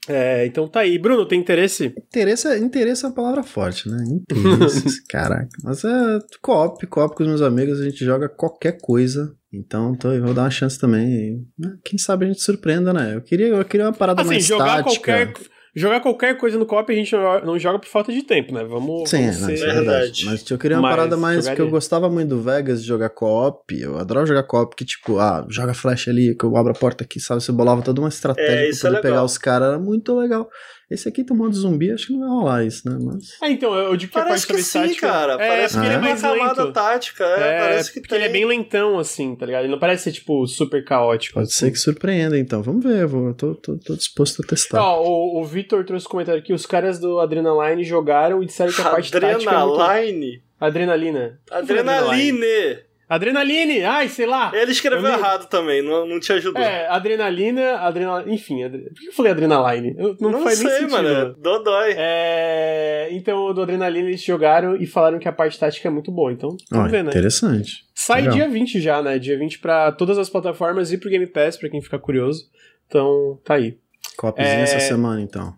É, 0.07 0.45
então 0.45 0.67
tá 0.67 0.81
aí. 0.81 0.99
Bruno, 0.99 1.25
tem 1.25 1.39
interesse? 1.39 1.85
Interesse, 1.97 2.47
é- 2.47 2.59
interesse 2.59 3.03
é 3.03 3.07
uma 3.07 3.15
palavra 3.15 3.41
forte, 3.41 3.89
né? 3.89 3.97
Interesse, 4.29 5.03
caraca. 5.07 5.49
Mas 5.63 5.83
é 5.83 6.19
co-op, 6.43 6.85
co-op 6.85 7.15
com 7.15 7.23
os 7.23 7.29
meus 7.29 7.41
amigos, 7.41 7.79
a 7.81 7.83
gente 7.85 8.05
joga 8.05 8.29
qualquer 8.29 8.77
coisa. 8.79 9.33
Então 9.51 9.95
tô, 9.95 10.11
eu 10.11 10.21
vou 10.23 10.33
dar 10.33 10.43
uma 10.43 10.51
chance 10.51 10.77
também. 10.79 11.43
né, 11.57 11.75
Quem 11.83 11.97
sabe 11.97 12.25
a 12.25 12.27
gente 12.27 12.41
surpreenda, 12.43 12.93
né? 12.93 13.15
Eu 13.15 13.21
queria, 13.21 13.47
eu 13.47 13.65
queria 13.65 13.87
uma 13.87 13.93
parada 13.93 14.21
Assim, 14.21 14.29
mais 14.31 14.45
jogar 14.45 14.83
tática. 14.83 15.25
qualquer, 15.25 15.33
jogar 15.75 15.99
qualquer 15.99 16.37
coisa 16.37 16.57
no 16.57 16.65
co-op 16.65 16.91
a 16.91 16.95
gente 16.95 17.13
não 17.43 17.59
joga 17.59 17.77
por 17.79 17.87
falta 17.87 18.11
de 18.11 18.23
tempo, 18.23 18.53
né? 18.53 18.63
Vamos, 18.63 19.09
Sim, 19.09 19.25
vamos 19.25 19.41
não, 19.41 19.47
ser... 19.57 19.67
é 19.67 19.73
Verdade. 19.73 20.25
Mas 20.25 20.49
eu 20.49 20.57
queria 20.57 20.77
uma 20.77 20.83
Mas 20.83 20.95
parada 20.95 21.17
mais. 21.17 21.45
Porque 21.47 21.61
eu 21.61 21.69
gostava 21.69 22.09
muito 22.09 22.29
do 22.29 22.41
Vegas 22.41 22.81
de 22.81 22.87
jogar 22.87 23.09
co-op. 23.09 23.77
Eu 23.79 23.97
adoro 23.97 24.25
jogar 24.25 24.43
co-op, 24.43 24.75
que 24.75 24.85
tipo, 24.85 25.19
ah, 25.19 25.45
joga 25.49 25.73
flash 25.73 26.07
ali, 26.07 26.35
que 26.35 26.45
eu 26.45 26.55
abro 26.55 26.71
a 26.71 26.75
porta 26.75 27.03
aqui, 27.03 27.19
sabe? 27.19 27.43
Você 27.43 27.51
bolava 27.51 27.81
toda 27.81 27.99
uma 28.01 28.09
estratégia 28.09 28.51
É, 28.51 28.55
pra 28.57 28.63
é 28.63 28.71
poder 28.71 28.87
legal. 28.89 29.01
pegar 29.01 29.23
os 29.23 29.37
caras. 29.37 29.67
Era 29.69 29.79
muito 29.79 30.15
legal. 30.17 30.49
Esse 30.89 31.09
aqui 31.09 31.23
tomando 31.23 31.55
zumbi, 31.55 31.91
acho 31.91 32.07
que 32.07 32.13
não 32.13 32.19
vai 32.19 32.29
rolar 32.29 32.63
isso, 32.63 32.87
né? 32.87 32.97
Mas. 33.01 33.41
É, 33.41 33.49
então, 33.49 33.73
eu 33.73 33.97
digo 33.97 34.11
que 34.11 34.19
a 34.19 34.23
Parece 34.23 34.45
parte 34.45 34.57
que 34.59 34.63
sim, 34.63 34.79
tática... 34.81 35.07
cara. 35.07 35.33
É, 35.33 35.37
parece 35.37 35.73
porque 35.73 35.87
que 35.87 35.93
ele 35.93 35.95
é 35.95 36.07
mais 36.07 36.23
uma 36.23 36.35
camada 36.37 36.63
lento. 36.63 36.73
tática. 36.73 37.23
É, 37.23 37.59
parece 37.59 37.93
que 37.93 37.99
porque 38.01 38.15
tem. 38.15 38.23
ele 38.23 38.29
é 38.29 38.31
bem 38.31 38.45
lentão, 38.45 38.99
assim, 38.99 39.35
tá 39.35 39.45
ligado? 39.47 39.63
Ele 39.63 39.71
não 39.71 39.79
parece 39.79 40.03
ser, 40.03 40.11
tipo, 40.11 40.45
super 40.45 40.83
caótico. 40.85 41.33
Pode 41.35 41.51
ser 41.51 41.71
que 41.71 41.77
surpreenda, 41.77 42.37
então. 42.37 42.61
Vamos 42.61 42.83
ver, 42.83 43.01
eu 43.01 43.09
vou, 43.09 43.33
tô, 43.33 43.55
tô, 43.55 43.77
tô 43.77 43.95
disposto 43.95 44.43
a 44.43 44.47
testar. 44.47 44.79
Ó, 44.79 45.01
o, 45.03 45.41
o 45.41 45.43
Vitor 45.43 45.83
trouxe 45.83 46.05
um 46.05 46.09
comentário 46.09 46.39
aqui, 46.39 46.53
os 46.53 46.65
caras 46.67 46.99
do 46.99 47.19
Adrenaline 47.19 47.83
jogaram 47.83 48.43
e 48.43 48.45
disseram 48.45 48.71
que 48.71 48.81
a 48.81 48.89
parte 48.89 49.11
tática 49.11 49.27
é 49.27 49.35
muito... 49.37 49.49
Adrenaline. 49.49 50.43
Adrenalina. 50.59 51.39
Adrenaline. 51.49 52.31
Adrenaline! 52.31 52.85
Ai, 53.07 54.09
sei 54.09 54.25
lá! 54.25 54.51
Ele 54.53 54.71
escreveu 54.71 55.05
Eu 55.07 55.13
errado 55.19 55.47
também, 55.47 55.81
não, 55.81 56.07
não 56.07 56.19
te 56.19 56.33
ajudou. 56.33 56.61
É, 56.61 56.87
adrenalina, 56.87 57.77
adrenalina... 57.77 58.33
Enfim, 58.33 58.63
adre... 58.63 58.83
por 58.89 58.99
que 58.99 59.07
eu 59.07 59.13
falei 59.13 59.31
adrenaline? 59.31 59.95
Eu- 59.97 60.15
Não, 60.19 60.31
não 60.31 60.41
faz 60.43 60.59
nem 60.59 60.67
sei, 60.69 60.79
sentido. 60.81 60.91
mano. 60.91 61.35
Dodói. 61.37 61.93
É... 61.97 63.07
Então, 63.11 63.53
do 63.53 63.61
Adrenalina 63.61 64.07
eles 64.09 64.23
jogaram 64.23 64.75
e 64.75 64.85
falaram 64.87 65.19
que 65.19 65.27
a 65.27 65.31
parte 65.31 65.59
tática 65.59 65.87
é 65.87 65.91
muito 65.91 66.11
boa. 66.11 66.31
Então, 66.31 66.55
vamos 66.71 66.91
ver, 66.91 67.03
né? 67.03 67.09
Interessante. 67.11 67.85
Sai 67.93 68.21
Legal. 68.21 68.35
dia 68.35 68.49
20 68.49 68.81
já, 68.81 69.01
né? 69.01 69.19
Dia 69.19 69.37
20 69.37 69.59
pra 69.59 69.91
todas 69.91 70.17
as 70.17 70.29
plataformas 70.29 70.91
e 70.91 70.97
pro 70.97 71.09
Game 71.09 71.27
Pass, 71.27 71.57
pra 71.57 71.69
quem 71.69 71.81
ficar 71.81 71.99
curioso. 71.99 72.43
Então, 72.87 73.39
tá 73.45 73.55
aí. 73.55 73.77
Copzinha 74.17 74.47
É- 74.49 74.61
essa 74.61 74.79
semana, 74.79 75.21
então. 75.21 75.53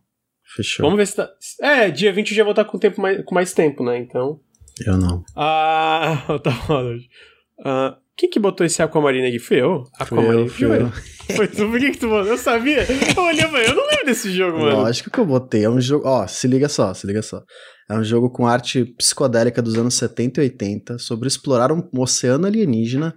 Fechou. 0.56 0.84
Vamos 0.84 0.98
ver 0.98 1.08
se 1.08 1.16
tá... 1.16 1.30
É, 1.62 1.90
dia 1.90 2.12
20 2.12 2.32
eu 2.32 2.36
já 2.38 2.44
vou 2.44 2.52
estar 2.52 2.66
com, 2.66 2.78
tempo 2.78 3.00
mais... 3.02 3.24
com 3.24 3.36
mais 3.36 3.54
tempo, 3.54 3.84
né? 3.84 3.98
Então... 3.98 4.40
Eu 4.86 4.98
não. 4.98 5.24
Ah, 5.36 6.24
tá 6.44 6.52
falando. 6.52 7.00
Ah, 7.64 7.98
quem 8.16 8.30
que 8.30 8.40
botou 8.40 8.66
esse 8.66 8.82
Aquamarine 8.82 9.28
aqui? 9.28 9.40
Fui 9.40 9.62
eu? 9.62 9.84
Aquamarine. 10.00 10.44
eu, 10.44 10.48
fui 10.48 10.66
eu. 10.66 10.92
Foi 11.36 11.48
tu? 11.48 11.70
Por 11.70 11.80
que 11.80 11.92
que 11.92 11.98
tu 12.00 12.08
botou? 12.08 12.32
Eu 12.32 12.38
sabia. 12.38 12.86
Eu 13.16 13.24
olhei 13.24 13.44
eu 13.44 13.76
não 13.76 13.88
lembro 13.88 14.06
desse 14.06 14.32
jogo, 14.32 14.60
mano. 14.60 14.78
Lógico 14.78 15.12
que 15.12 15.20
eu 15.20 15.26
botei. 15.26 15.66
É 15.66 15.70
um 15.70 15.80
jogo. 15.80 16.08
Ó, 16.08 16.26
se 16.26 16.48
liga 16.48 16.68
só, 16.68 16.94
se 16.94 17.06
liga 17.06 17.22
só. 17.22 17.44
É 17.90 17.94
um 17.96 18.04
jogo 18.04 18.30
com 18.32 18.48
arte 18.48 18.86
psicodélica 18.98 19.62
dos 19.62 19.76
anos 19.76 19.94
70 19.96 20.42
e 20.42 20.44
80 20.46 20.98
sobre 20.98 21.28
explorar 21.28 21.72
um 21.72 21.88
oceano 21.94 22.48
alienígena 22.48 23.14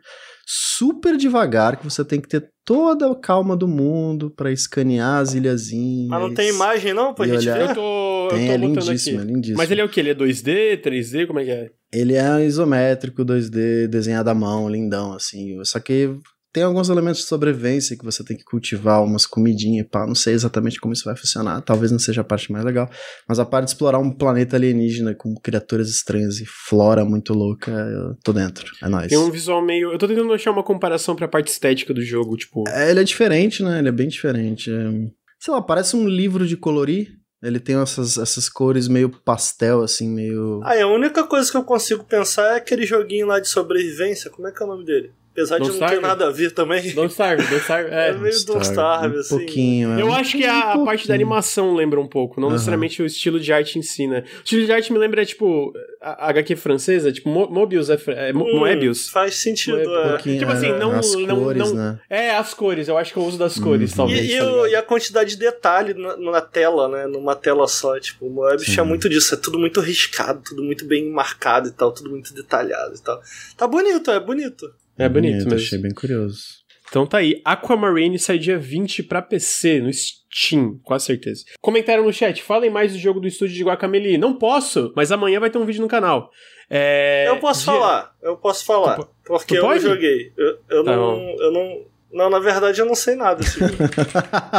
super 0.52 1.16
devagar, 1.16 1.76
que 1.76 1.84
você 1.84 2.04
tem 2.04 2.20
que 2.20 2.26
ter 2.28 2.48
toda 2.64 3.08
a 3.10 3.14
calma 3.14 3.56
do 3.56 3.68
mundo 3.68 4.30
pra 4.30 4.50
escanear 4.50 5.20
as 5.20 5.32
ilhazinhas. 5.34 6.08
Mas 6.08 6.20
não 6.20 6.34
tem 6.34 6.48
imagem 6.48 6.92
não 6.92 7.14
pra 7.14 7.24
gente 7.26 7.38
olhar- 7.48 7.60
Eu 7.60 7.66
ver? 7.68 7.74
tô, 7.74 8.28
Tem, 8.30 8.46
eu 8.48 8.52
é 8.54 8.58
tô 8.58 8.66
botando 8.68 8.84
lindíssimo, 8.88 9.18
é 9.18 9.22
aqui. 9.22 9.32
lindíssimo. 9.32 9.58
Mas 9.58 9.70
ele 9.70 9.80
é 9.80 9.84
o 9.84 9.88
quê? 9.88 10.00
Ele 10.00 10.10
é 10.10 10.14
2D, 10.14 10.76
3D? 10.82 11.26
Como 11.26 11.38
é 11.38 11.44
que 11.44 11.50
é? 11.52 11.70
Ele 11.92 12.14
é 12.14 12.44
isométrico, 12.44 13.24
2D, 13.24 13.86
desenhado 13.88 14.28
à 14.30 14.34
mão, 14.34 14.68
lindão, 14.68 15.12
assim. 15.12 15.62
Só 15.64 15.78
que 15.78 16.10
tem 16.52 16.62
alguns 16.62 16.88
elementos 16.88 17.20
de 17.20 17.26
sobrevivência 17.26 17.96
que 17.96 18.04
você 18.04 18.24
tem 18.24 18.36
que 18.36 18.44
cultivar 18.44 19.02
umas 19.04 19.26
comidinhas 19.26 19.86
e 19.86 19.88
pá. 19.88 20.06
Não 20.06 20.14
sei 20.14 20.34
exatamente 20.34 20.80
como 20.80 20.92
isso 20.92 21.04
vai 21.04 21.16
funcionar. 21.16 21.60
Talvez 21.62 21.92
não 21.92 21.98
seja 21.98 22.22
a 22.22 22.24
parte 22.24 22.50
mais 22.50 22.64
legal. 22.64 22.90
Mas 23.28 23.38
a 23.38 23.44
parte 23.44 23.66
de 23.66 23.70
explorar 23.72 23.98
um 23.98 24.10
planeta 24.10 24.56
alienígena 24.56 25.14
com 25.14 25.34
criaturas 25.34 25.88
estranhas 25.88 26.40
e 26.40 26.44
flora 26.46 27.04
muito 27.04 27.32
louca, 27.32 27.70
eu 27.70 28.16
tô 28.24 28.32
dentro. 28.32 28.72
É 28.82 28.88
nóis. 28.88 29.08
Tem 29.08 29.18
um 29.18 29.30
visual 29.30 29.64
meio. 29.64 29.92
Eu 29.92 29.98
tô 29.98 30.08
tentando 30.08 30.32
achar 30.32 30.50
uma 30.50 30.64
comparação 30.64 31.14
pra 31.14 31.28
parte 31.28 31.48
estética 31.48 31.94
do 31.94 32.02
jogo, 32.02 32.36
tipo. 32.36 32.64
É, 32.68 32.90
ele 32.90 33.00
é 33.00 33.04
diferente, 33.04 33.62
né? 33.62 33.78
Ele 33.78 33.88
é 33.88 33.92
bem 33.92 34.08
diferente. 34.08 34.70
É, 34.70 35.10
Sei 35.40 35.54
lá, 35.54 35.62
parece 35.62 35.96
um 35.96 36.06
livro 36.06 36.46
de 36.46 36.56
colorir. 36.56 37.18
Ele 37.42 37.58
tem 37.58 37.80
essas, 37.80 38.18
essas 38.18 38.50
cores 38.50 38.86
meio 38.86 39.08
pastel, 39.08 39.80
assim, 39.80 40.06
meio. 40.10 40.60
Ah, 40.62 40.82
a 40.82 40.86
única 40.86 41.24
coisa 41.24 41.50
que 41.50 41.56
eu 41.56 41.64
consigo 41.64 42.04
pensar 42.04 42.52
é 42.52 42.56
aquele 42.56 42.84
joguinho 42.84 43.26
lá 43.26 43.40
de 43.40 43.48
sobrevivência. 43.48 44.30
Como 44.30 44.46
é 44.46 44.52
que 44.52 44.62
é 44.62 44.66
o 44.66 44.68
nome 44.68 44.84
dele? 44.84 45.10
Apesar 45.32 45.58
Don't 45.58 45.72
de 45.72 45.78
não 45.78 45.86
Starve? 45.86 45.96
ter 45.96 46.02
nada 46.08 46.26
a 46.26 46.30
ver 46.30 46.50
também. 46.52 46.92
Don't 46.92 47.10
Starve, 47.12 47.42
Don't 47.44 47.62
Starve. 47.62 47.88
É 47.94 48.08
É. 48.08 48.12
meio 48.12 48.44
Don't 48.46 48.64
Starve, 48.66 49.16
um 49.16 49.20
assim. 49.20 49.36
pouquinho. 49.38 49.98
é. 49.98 50.02
Eu 50.02 50.12
acho 50.12 50.36
que 50.36 50.44
a, 50.44 50.72
a 50.72 50.76
Um 50.76 50.84
parte 50.84 51.06
da 51.06 51.14
animação 51.14 51.74
lembra 51.74 52.00
um 52.00 52.06
pouco, 52.06 52.40
não 52.40 52.50
necessariamente 52.50 53.00
o 53.02 53.06
estilo 53.06 53.38
de 53.38 53.52
arte 53.52 53.78
em 53.78 53.82
si, 53.82 54.06
né? 54.08 54.24
O 54.38 54.42
estilo 54.44 54.66
de 54.66 54.72
arte 54.72 54.92
me 54.92 54.98
lembra, 54.98 55.24
tipo, 55.24 55.72
a 56.00 56.28
HQ 56.30 56.56
francesa, 56.56 57.12
tipo, 57.12 57.28
Mo- 57.28 57.48
Mobius 57.48 57.88
é, 57.90 57.98
é 58.08 58.32
Mo- 58.32 58.44
Hum, 58.44 58.58
Moebius. 58.58 59.08
Faz 59.08 59.36
sentido, 59.36 59.76
Moebius. 59.88 60.26
é. 60.26 60.38
Tipo 60.38 60.50
assim, 60.52 60.68
é, 60.70 60.78
não- 60.78 60.92
as 60.98 61.14
não- 61.14 61.40
cores, 61.44 61.58
não- 61.62 61.74
né? 61.74 62.00
É, 62.10 62.30
as 62.36 62.52
cores, 62.52 62.88
eu 62.88 62.98
acho 62.98 63.12
que 63.12 63.18
o 63.18 63.22
uso 63.24 63.38
das 63.38 63.56
cores, 63.58 63.90
Uhum. 63.92 63.96
talvez. 63.98 64.20
E, 64.28 64.32
e 64.34 64.38
tá 64.38 64.52
o- 64.52 64.66
e 64.66 64.74
a 64.76 64.82
quantidade 64.82 65.30
de 65.30 65.36
detalhe 65.36 65.94
na, 65.94 66.16
na 66.16 66.40
tela, 66.40 66.88
né? 66.88 67.06
Numa 67.06 67.36
tela 67.36 67.68
só. 67.68 67.98
Tipo, 68.00 68.26
o 68.26 68.30
Moebius 68.30 68.66
Sim. 68.66 68.72
tinha 68.72 68.84
muito 68.84 69.08
disso. 69.08 69.34
É 69.34 69.38
tudo 69.38 69.58
muito 69.58 69.80
riscado, 69.80 70.42
tudo 70.44 70.62
muito 70.64 70.84
bem 70.84 71.08
marcado 71.08 71.68
e 71.68 71.72
tal, 71.72 71.92
tudo 71.92 72.10
muito 72.10 72.34
detalhado 72.34 72.94
e 72.96 73.00
tal. 73.00 73.20
Tá 73.56 73.66
bonito, 73.68 74.10
é 74.10 74.18
bonito. 74.18 74.70
É 75.00 75.08
bonito 75.08 75.44
mesmo. 75.44 75.54
Achei 75.54 75.78
bem 75.78 75.92
curioso. 75.94 76.60
Então 76.88 77.06
tá 77.06 77.18
aí, 77.18 77.40
Aquamarine 77.44 78.18
sai 78.18 78.36
dia 78.36 78.58
20 78.58 79.04
pra 79.04 79.22
PC, 79.22 79.80
no 79.80 79.92
Steam, 79.92 80.80
com 80.82 80.98
certeza. 80.98 81.44
Comentaram 81.60 82.04
no 82.04 82.12
chat, 82.12 82.42
falem 82.42 82.68
mais 82.68 82.92
do 82.92 82.98
jogo 82.98 83.20
do 83.20 83.28
estúdio 83.28 83.54
de 83.54 83.62
Guacamelee. 83.64 84.18
Não 84.18 84.34
posso, 84.34 84.92
mas 84.96 85.12
amanhã 85.12 85.38
vai 85.38 85.50
ter 85.50 85.58
um 85.58 85.64
vídeo 85.64 85.82
no 85.82 85.86
canal. 85.88 86.30
É, 86.68 87.26
eu 87.28 87.36
posso 87.38 87.62
dia- 87.64 87.72
falar, 87.72 88.12
eu 88.22 88.36
posso 88.36 88.64
falar. 88.64 88.96
Tu 88.96 89.02
po- 89.04 89.12
porque 89.24 89.56
tu 89.58 89.66
eu 89.66 89.78
joguei. 89.78 90.32
Eu, 90.36 90.58
eu 90.68 90.84
Tá 90.84 90.96
não. 90.96 91.14
bom. 91.16 91.36
Eu 91.38 91.52
não. 91.52 91.84
Não, 92.12 92.28
na 92.28 92.38
verdade 92.40 92.80
eu 92.80 92.86
não 92.86 92.94
sei 92.94 93.14
nada 93.14 93.36
desse 93.40 93.58
jogo. 93.60 93.74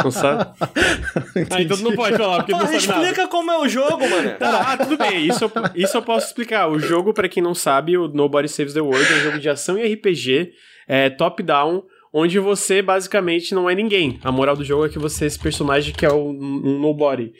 Não 0.02 0.10
sabe? 0.10 0.50
ah, 1.50 1.60
então 1.60 1.76
tu 1.76 1.82
não 1.82 1.94
pode 1.94 2.16
falar, 2.16 2.36
porque 2.38 2.52
Pô, 2.52 2.58
não 2.58 2.66
sabe 2.66 2.86
nada. 2.86 3.00
explica 3.02 3.28
como 3.28 3.50
é 3.50 3.58
o 3.58 3.68
jogo, 3.68 4.08
mano. 4.08 4.30
Tá, 4.38 4.72
ah, 4.72 4.76
tudo 4.78 4.96
bem, 4.96 5.26
isso 5.26 5.44
eu, 5.44 5.50
isso 5.74 5.96
eu 5.96 6.02
posso 6.02 6.28
explicar. 6.28 6.68
O 6.68 6.78
jogo, 6.78 7.12
pra 7.12 7.28
quem 7.28 7.42
não 7.42 7.54
sabe, 7.54 7.96
o 7.98 8.08
Nobody 8.08 8.48
Saves 8.48 8.72
the 8.72 8.80
World 8.80 9.04
é 9.12 9.16
um 9.16 9.20
jogo 9.20 9.38
de 9.38 9.48
ação 9.50 9.76
e 9.78 9.92
RPG, 9.94 10.52
é, 10.88 11.10
top-down, 11.10 11.82
onde 12.14 12.38
você 12.38 12.80
basicamente 12.82 13.54
não 13.54 13.68
é 13.68 13.74
ninguém. 13.74 14.18
A 14.24 14.32
moral 14.32 14.56
do 14.56 14.64
jogo 14.64 14.84
é 14.86 14.88
que 14.88 14.98
você 14.98 15.24
é 15.24 15.26
esse 15.26 15.38
personagem 15.38 15.94
que 15.94 16.04
é 16.06 16.10
o- 16.12 16.30
um 16.30 16.78
Nobody. 16.80 17.32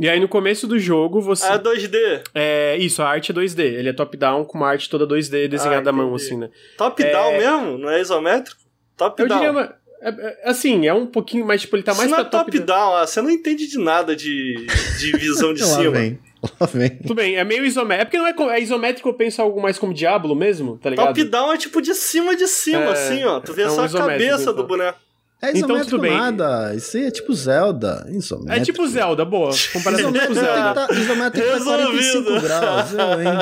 E 0.00 0.08
aí 0.08 0.18
no 0.20 0.28
começo 0.28 0.66
do 0.66 0.78
jogo 0.78 1.20
você. 1.20 1.46
Ah, 1.46 1.58
2D. 1.58 2.22
É, 2.34 2.76
isso, 2.78 3.02
a 3.02 3.08
arte 3.08 3.30
é 3.30 3.34
2D. 3.34 3.60
Ele 3.62 3.88
é 3.88 3.92
top-down 3.92 4.44
com 4.44 4.58
uma 4.58 4.68
arte 4.68 4.88
toda 4.90 5.06
2D 5.06 5.48
desenhada 5.48 5.90
Ah, 5.90 5.92
à 5.92 5.92
mão, 5.92 6.14
assim, 6.14 6.36
né? 6.36 6.48
Top-down 6.76 7.32
É. 7.34 7.38
mesmo? 7.38 7.78
Não 7.78 7.90
é 7.90 8.00
isométrico? 8.00 8.60
Eu 9.06 9.10
Top-down. 9.10 9.38
diria, 9.54 9.74
é- 10.02 10.08
é- 10.08 10.50
assim, 10.50 10.86
é 10.86 10.94
um 10.94 11.06
pouquinho 11.06 11.46
mais, 11.46 11.60
tipo, 11.60 11.76
ele 11.76 11.82
tá 11.82 11.92
Isso 11.92 12.00
mais 12.00 12.10
não 12.10 12.18
pra 12.18 12.26
é 12.26 12.30
top-down. 12.30 12.60
top-down, 12.66 12.96
ah, 12.96 13.06
você 13.06 13.20
não 13.22 13.30
entende 13.30 13.66
de 13.66 13.78
nada 13.78 14.14
de, 14.16 14.54
de 14.98 15.12
visão 15.18 15.52
de 15.52 15.60
Lá 15.62 15.68
cima. 15.68 15.90
vem. 15.90 16.18
Lá 16.58 16.66
vem. 16.66 16.88
Tudo 16.90 17.14
bem, 17.16 17.36
é 17.36 17.44
meio 17.44 17.66
isométrico. 17.66 18.16
É 18.16 18.32
porque 18.32 18.42
não 18.42 18.50
é, 18.50 18.56
é 18.58 18.62
isométrico, 18.62 19.08
eu 19.10 19.14
penso 19.14 19.42
algo 19.42 19.60
mais 19.60 19.78
como 19.78 19.92
Diablo 19.92 20.34
mesmo, 20.34 20.78
tá 20.78 20.88
ligado? 20.88 21.08
Top-down 21.08 21.52
é 21.52 21.58
tipo 21.58 21.82
de 21.82 21.94
cima 21.94 22.34
de 22.34 22.46
cima, 22.48 22.78
É, 22.84 22.92
assim, 22.92 23.24
ó. 23.24 23.40
Tu 23.40 23.52
vê 23.52 23.62
é 23.62 23.66
um 23.66 23.74
só 23.74 23.84
a 23.84 23.88
cabeça 23.90 24.42
então. 24.42 24.54
do 24.54 24.64
boneco. 24.64 24.98
É 25.42 25.48
Então, 25.48 25.58
isométrico 25.60 25.90
tudo 25.90 26.00
bem. 26.02 26.16
nada. 26.16 26.74
Isso 26.74 26.96
aí 26.98 27.06
é 27.06 27.10
tipo 27.10 27.32
Zelda. 27.34 28.06
Isométrico. 28.10 28.60
É 28.60 28.64
tipo 28.64 28.86
Zelda, 28.86 29.24
boa. 29.24 29.50
Comparação 29.72 30.10
Isométrico 30.10 30.34
com 30.34 30.40
tem 30.40 30.50
que 30.50 30.56
Zelda. 30.56 30.86
tá, 30.86 30.94
isométrico 30.94 31.46
tá 31.46 31.52
Resolvido. 31.54 32.24
45 32.24 32.40
graus. 32.40 32.92
Eu, 32.92 33.22
hein? 33.22 33.38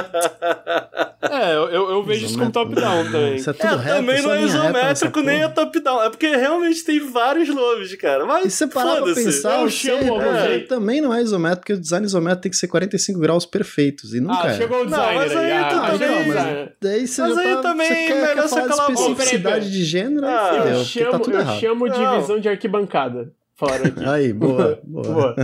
É, 1.30 1.54
eu, 1.54 1.68
eu- 1.68 1.90
eu 1.90 2.02
vejo 2.04 2.26
isso 2.26 2.38
como 2.38 2.50
top-down 2.52 3.04
também. 3.10 3.34
Isso 3.36 3.50
é 3.50 3.52
tudo 3.52 3.66
É, 3.66 3.76
reto, 3.76 3.96
também 3.96 4.22
não 4.22 4.32
é 4.32 4.40
nessa 4.40 4.56
isométrico 4.56 5.20
nem 5.22 5.42
é 5.42 5.48
top-down. 5.48 6.02
É 6.02 6.10
porque 6.10 6.28
realmente 6.28 6.84
tem 6.84 7.00
vários 7.00 7.48
nomes, 7.48 7.94
cara. 7.96 8.24
Mas 8.24 8.46
E 8.46 8.50
se 8.50 8.56
você 8.58 8.66
parar 8.68 9.02
pra 9.02 9.14
pensar, 9.14 9.58
eu 9.60 9.66
o 9.66 9.70
chamo 9.70 10.22
é, 10.22 10.60
também 10.60 11.00
não 11.00 11.12
é 11.12 11.20
isométrico, 11.22 11.62
porque 11.62 11.72
o 11.74 11.80
design 11.80 12.06
isométrico 12.06 12.42
tem 12.42 12.50
que 12.50 12.56
ser 12.56 12.68
45 12.68 13.18
graus 13.18 13.44
perfeitos. 13.44 14.14
E 14.14 14.20
nunca 14.20 14.44
Ah, 14.46 14.50
é. 14.52 14.56
chegou 14.56 14.78
o 14.82 14.84
Não, 14.84 14.90
designer 14.90 15.14
mas 15.16 15.36
aí 15.36 15.52
Ah, 15.52 15.64
tu 15.64 15.74
chegou 15.74 15.98
também- 15.98 16.08
Não, 16.28 16.34
mas 16.34 16.68
daí 16.80 17.06
você 17.08 17.20
Mas 17.22 17.38
aí 17.38 17.54
tá, 17.54 17.62
também 17.62 17.88
você 17.88 17.94
quer, 17.94 18.14
melhor 18.14 18.34
quer 18.34 18.48
falar 18.48 18.86
de 18.86 18.92
especificidade 18.92 19.70
de 19.72 19.84
gênero, 19.84 20.26
Ah, 20.26 20.50
aí 20.50 20.56
Eu 20.58 20.84
fudeu, 20.84 20.84
porque 20.84 21.04
tá 21.10 21.18
tudo 21.18 21.36
errado. 21.38 21.60
Chamo 21.94 22.06
de 22.06 22.12
Não. 22.14 22.20
visão 22.20 22.40
de 22.40 22.48
arquibancada. 22.48 23.32
Falaram 23.56 23.86
aqui. 23.86 24.04
Aí, 24.06 24.32
boa, 24.32 24.80
boa. 24.84 25.04
Boa. 25.04 25.34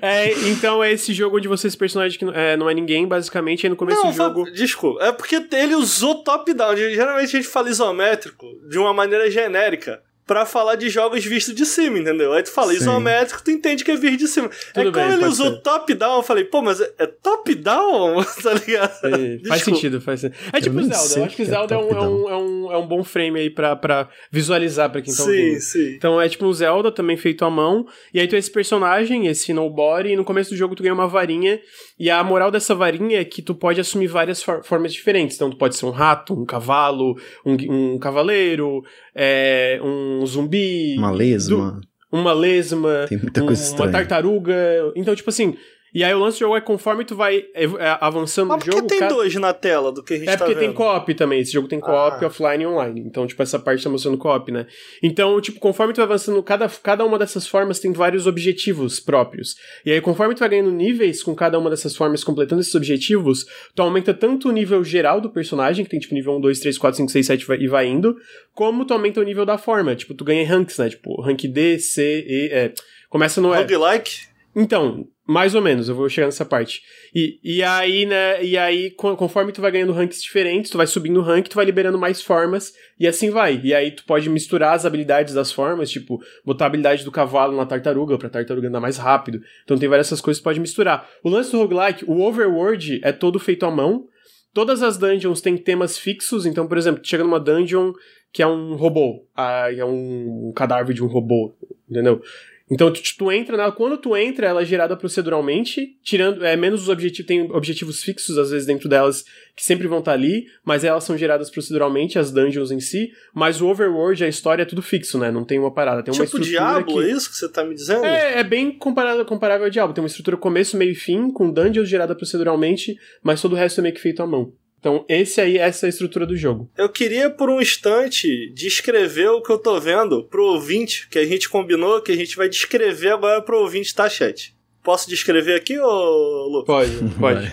É, 0.00 0.30
então 0.48 0.82
é 0.82 0.92
esse 0.92 1.12
jogo 1.12 1.38
onde 1.38 1.48
você 1.48 1.66
é 1.66 1.68
esse 1.68 1.76
personagem 1.76 2.16
que 2.18 2.24
não 2.24 2.32
é, 2.32 2.56
não 2.56 2.70
é 2.70 2.74
ninguém, 2.74 3.06
basicamente, 3.06 3.66
aí 3.66 3.70
no 3.70 3.74
começo 3.76 4.00
Não, 4.00 4.10
do 4.10 4.16
jogo. 4.16 4.44
desculpa. 4.52 5.02
É 5.04 5.10
porque 5.10 5.44
ele 5.52 5.74
usou 5.74 6.22
top-down. 6.22 6.76
Geralmente 6.76 7.36
a 7.36 7.40
gente 7.40 7.48
fala 7.48 7.68
isométrico 7.68 8.46
de 8.68 8.78
uma 8.78 8.94
maneira 8.94 9.28
genérica. 9.28 10.00
Pra 10.26 10.46
falar 10.46 10.76
de 10.76 10.88
jogos 10.88 11.24
vistos 11.24 11.54
de 11.54 11.66
cima, 11.66 11.98
entendeu? 11.98 12.32
Aí 12.32 12.42
tu 12.42 12.50
fala 12.50 12.72
Sim. 12.72 12.78
isométrico, 12.78 13.42
tu 13.44 13.50
entende 13.50 13.84
que 13.84 13.90
é 13.90 13.96
visto 13.96 14.18
de 14.18 14.28
cima. 14.28 14.46
é 14.46 14.82
Tudo 14.82 14.92
como 14.92 15.06
bem, 15.06 15.14
ele 15.14 15.26
usou 15.26 15.60
top-down, 15.60 16.16
eu 16.16 16.22
falei, 16.22 16.44
pô, 16.44 16.62
mas 16.62 16.80
é, 16.80 16.90
é 16.98 17.06
top-down? 17.06 18.24
tá 18.42 18.54
ligado? 18.54 19.04
É, 19.04 19.48
faz 19.48 19.62
sentido, 19.62 20.00
faz 20.00 20.20
sentido. 20.20 20.38
É 20.52 20.60
tipo 20.60 20.76
nem 20.76 20.90
Zelda, 20.90 21.18
eu 21.18 21.24
acho 21.24 21.36
que 21.36 21.42
é 21.42 21.44
Zelda 21.44 21.74
é 21.74 21.78
um, 21.78 21.90
é, 21.90 22.00
um, 22.00 22.30
é, 22.30 22.36
um, 22.36 22.72
é 22.72 22.78
um 22.78 22.86
bom 22.86 23.04
frame 23.04 23.38
aí 23.40 23.50
pra, 23.50 23.76
pra 23.76 24.08
visualizar 24.30 24.90
pra 24.90 25.02
quem 25.02 25.14
tá 25.14 25.22
Sim, 25.22 25.30
ouvindo. 25.30 25.60
sim. 25.60 25.94
Então 25.94 26.20
é 26.20 26.28
tipo 26.28 26.46
um 26.46 26.52
Zelda, 26.52 26.90
também 26.90 27.16
feito 27.16 27.44
à 27.44 27.50
mão. 27.50 27.86
E 28.12 28.18
aí 28.18 28.26
tu 28.26 28.34
é 28.34 28.38
esse 28.38 28.50
personagem, 28.50 29.26
esse 29.26 29.52
nobody, 29.52 30.10
e 30.12 30.16
no 30.16 30.24
começo 30.24 30.50
do 30.50 30.56
jogo 30.56 30.74
tu 30.74 30.82
ganha 30.82 30.94
uma 30.94 31.06
varinha. 31.06 31.60
E 31.98 32.10
a 32.10 32.22
moral 32.24 32.50
dessa 32.50 32.74
varinha 32.74 33.20
é 33.20 33.24
que 33.24 33.40
tu 33.40 33.54
pode 33.54 33.80
assumir 33.80 34.08
várias 34.08 34.42
for- 34.42 34.64
formas 34.64 34.92
diferentes. 34.92 35.36
Então 35.36 35.50
tu 35.50 35.56
pode 35.56 35.76
ser 35.76 35.86
um 35.86 35.90
rato, 35.90 36.34
um 36.34 36.44
cavalo, 36.44 37.14
um, 37.46 37.56
um 37.94 37.98
cavaleiro, 37.98 38.82
é, 39.14 39.78
um 39.82 40.26
zumbi. 40.26 40.96
Uma 40.98 41.10
lesma. 41.12 41.80
Uma 42.10 42.32
lesma. 42.32 43.06
Tem 43.08 43.18
muita 43.18 43.42
coisa 43.42 43.62
uma 43.62 43.68
estranha. 43.70 43.92
tartaruga. 43.92 44.54
Então, 44.96 45.14
tipo 45.14 45.30
assim. 45.30 45.56
E 45.94 46.02
aí 46.02 46.12
o 46.12 46.18
lance 46.18 46.38
do 46.38 46.40
jogo 46.40 46.56
é 46.56 46.60
conforme 46.60 47.04
tu 47.04 47.14
vai 47.14 47.44
ev- 47.54 47.76
é, 47.78 47.96
avançando 48.00 48.48
Mas 48.48 48.64
no 48.66 48.72
jogo. 48.72 48.86
tem 48.88 48.98
cada- 48.98 49.14
dois 49.14 49.32
na 49.36 49.54
tela 49.54 49.92
do 49.92 50.02
que 50.02 50.14
a 50.14 50.18
gente 50.18 50.28
é 50.28 50.32
tá 50.36 50.44
porque 50.44 50.58
tem 50.58 50.68
vendo? 50.68 50.76
co-op 50.76 51.14
também. 51.14 51.38
Esse 51.40 51.52
jogo 51.52 51.68
tem 51.68 51.78
co-op 51.78 52.24
Ah. 52.24 52.26
offline 52.26 52.64
e 52.64 52.66
online. 52.66 53.00
Então, 53.00 53.24
tipo, 53.28 53.40
essa 53.42 53.58
parte 53.60 53.84
tá 53.84 53.88
mostrando 53.88 54.18
co-op, 54.18 54.50
né? 54.50 54.66
Então, 55.02 55.40
tipo, 55.40 55.60
conforme 55.60 55.92
tu 55.92 55.98
vai 55.98 56.06
avançando, 56.06 56.42
cada, 56.42 56.68
cada 56.68 57.04
uma 57.04 57.16
dessas 57.16 57.46
formas 57.46 57.78
tem 57.78 57.92
vários 57.92 58.26
objetivos 58.26 58.98
próprios. 58.98 59.54
E 59.86 59.92
aí, 59.92 60.00
conforme 60.00 60.34
tu 60.34 60.40
vai 60.40 60.48
ganhando 60.48 60.72
níveis 60.72 61.22
com 61.22 61.32
cada 61.34 61.58
uma 61.58 61.70
dessas 61.70 61.94
formas, 61.94 62.24
completando 62.24 62.60
esses 62.60 62.74
objetivos, 62.74 63.46
tu 63.74 63.80
aumenta 63.80 64.12
tanto 64.12 64.48
o 64.48 64.52
nível 64.52 64.82
geral 64.82 65.20
do 65.20 65.30
personagem, 65.30 65.84
que 65.84 65.90
tem, 65.92 66.00
tipo, 66.00 66.12
nível 66.14 66.34
1, 66.34 66.40
2, 66.40 66.58
3, 66.58 66.76
4, 66.76 66.96
5, 66.96 67.12
6, 67.12 67.24
7 67.26 67.46
vai- 67.46 67.58
e 67.60 67.68
vai 67.68 67.86
indo, 67.86 68.16
como 68.52 68.84
tu 68.84 68.92
aumenta 68.92 69.20
o 69.20 69.22
nível 69.22 69.46
da 69.46 69.56
forma. 69.56 69.94
Tipo, 69.94 70.12
tu 70.12 70.24
ganha 70.24 70.44
ranks, 70.44 70.76
né? 70.78 70.88
Tipo, 70.90 71.20
rank 71.22 71.42
D, 71.46 71.78
C, 71.78 72.24
E, 72.26 72.48
é. 72.52 72.72
Começa 73.08 73.40
no. 73.40 73.54
Roguelike? 73.54 74.26
Então, 74.56 75.06
mais 75.26 75.54
ou 75.54 75.62
menos, 75.62 75.88
eu 75.88 75.94
vou 75.94 76.08
chegar 76.08 76.26
nessa 76.26 76.44
parte. 76.44 76.82
E, 77.14 77.38
e 77.42 77.62
aí, 77.62 78.04
né, 78.04 78.44
e 78.44 78.58
aí, 78.58 78.90
co- 78.90 79.16
conforme 79.16 79.52
tu 79.52 79.60
vai 79.62 79.70
ganhando 79.70 79.92
ranks 79.92 80.22
diferentes, 80.22 80.70
tu 80.70 80.76
vai 80.76 80.86
subindo 80.86 81.18
o 81.18 81.22
rank, 81.22 81.48
tu 81.48 81.54
vai 81.54 81.64
liberando 81.64 81.98
mais 81.98 82.20
formas, 82.20 82.72
e 83.00 83.06
assim 83.06 83.30
vai. 83.30 83.60
E 83.64 83.72
aí 83.74 83.90
tu 83.90 84.04
pode 84.04 84.28
misturar 84.28 84.74
as 84.74 84.84
habilidades 84.84 85.32
das 85.32 85.50
formas, 85.50 85.90
tipo, 85.90 86.20
botar 86.44 86.64
a 86.64 86.68
habilidade 86.68 87.04
do 87.04 87.10
cavalo 87.10 87.56
na 87.56 87.64
tartaruga, 87.64 88.18
pra 88.18 88.28
tartaruga 88.28 88.68
andar 88.68 88.80
mais 88.80 88.98
rápido. 88.98 89.40
Então 89.64 89.78
tem 89.78 89.88
várias 89.88 90.08
essas 90.08 90.20
coisas 90.20 90.38
que 90.38 90.42
tu 90.42 90.44
pode 90.44 90.60
misturar. 90.60 91.08
O 91.22 91.30
lance 91.30 91.50
do 91.50 91.58
roguelike, 91.58 92.04
o 92.06 92.20
overworld 92.20 93.00
é 93.02 93.10
todo 93.12 93.38
feito 93.38 93.64
à 93.64 93.70
mão. 93.70 94.06
Todas 94.52 94.82
as 94.82 94.96
dungeons 94.98 95.40
têm 95.40 95.56
temas 95.56 95.98
fixos, 95.98 96.46
então, 96.46 96.68
por 96.68 96.78
exemplo, 96.78 97.02
tu 97.02 97.08
chega 97.08 97.24
numa 97.24 97.40
dungeon 97.40 97.92
que 98.32 98.42
é 98.42 98.46
um 98.46 98.74
robô, 98.74 99.24
ah, 99.36 99.72
é 99.72 99.84
um 99.84 100.52
cadáver 100.56 100.92
de 100.92 101.02
um 101.02 101.06
robô, 101.06 101.54
entendeu? 101.88 102.20
Então 102.70 102.90
tu, 102.90 103.00
tu 103.18 103.30
entra 103.30 103.58
nela, 103.58 103.72
quando 103.72 103.98
tu 103.98 104.16
entra, 104.16 104.46
ela 104.46 104.62
é 104.62 104.64
gerada 104.64 104.96
proceduralmente, 104.96 105.98
tirando, 106.02 106.42
é 106.44 106.56
menos 106.56 106.82
os 106.82 106.88
objetivos, 106.88 107.26
tem 107.26 107.42
objetivos 107.52 108.02
fixos 108.02 108.38
às 108.38 108.50
vezes 108.50 108.66
dentro 108.66 108.88
delas 108.88 109.22
que 109.54 109.62
sempre 109.62 109.86
vão 109.86 109.98
estar 109.98 110.12
ali, 110.12 110.46
mas 110.64 110.82
elas 110.82 111.04
são 111.04 111.16
geradas 111.16 111.50
proceduralmente, 111.50 112.18
as 112.18 112.32
dungeons 112.32 112.70
em 112.70 112.80
si, 112.80 113.10
mas 113.34 113.60
o 113.60 113.68
overworld, 113.68 114.24
a 114.24 114.28
história 114.28 114.62
é 114.62 114.66
tudo 114.66 114.80
fixo, 114.80 115.18
né? 115.18 115.30
Não 115.30 115.44
tem 115.44 115.58
uma 115.58 115.72
parada, 115.72 116.02
tem 116.02 116.12
uma 116.12 116.24
tipo 116.24 116.38
estrutura 116.38 116.50
Diablo, 116.50 116.98
que... 116.98 117.04
é 117.04 117.12
isso 117.12 117.30
que 117.30 117.36
você 117.36 117.48
tá 117.48 117.62
me 117.62 117.74
dizendo? 117.74 118.04
É, 118.04 118.40
é 118.40 118.44
bem 118.44 118.72
comparado, 118.72 119.24
comparável 119.26 119.66
ao 119.66 119.70
Diablo. 119.70 119.94
Tem 119.94 120.02
uma 120.02 120.08
estrutura 120.08 120.36
começo, 120.36 120.76
meio 120.76 120.92
e 120.92 120.96
fim, 120.96 121.30
com 121.30 121.50
dungeons 121.50 121.88
gerada 121.88 122.14
proceduralmente, 122.14 122.96
mas 123.22 123.42
todo 123.42 123.52
o 123.52 123.56
resto 123.56 123.80
é 123.80 123.82
meio 123.82 123.94
que 123.94 124.00
feito 124.00 124.22
à 124.22 124.26
mão. 124.26 124.52
Então, 124.84 125.02
esse 125.08 125.40
aí, 125.40 125.56
essa 125.56 125.86
é 125.86 125.88
a 125.88 125.88
estrutura 125.88 126.26
do 126.26 126.36
jogo. 126.36 126.70
Eu 126.76 126.90
queria 126.90 127.30
por 127.30 127.48
um 127.48 127.58
instante 127.58 128.52
descrever 128.52 129.28
o 129.28 129.40
que 129.40 129.50
eu 129.50 129.56
tô 129.56 129.80
vendo 129.80 130.24
pro 130.24 130.44
ouvinte, 130.44 131.08
que 131.08 131.18
a 131.18 131.24
gente 131.24 131.48
combinou, 131.48 132.02
que 132.02 132.12
a 132.12 132.14
gente 132.14 132.36
vai 132.36 132.50
descrever 132.50 133.12
agora 133.12 133.40
pro 133.40 133.60
ouvinte, 133.62 133.94
tá, 133.94 134.06
chat? 134.10 134.54
Posso 134.82 135.08
descrever 135.08 135.54
aqui, 135.54 135.78
ô 135.80 136.48
Lu? 136.50 136.64
Pode, 136.66 136.90
pode. 137.18 137.50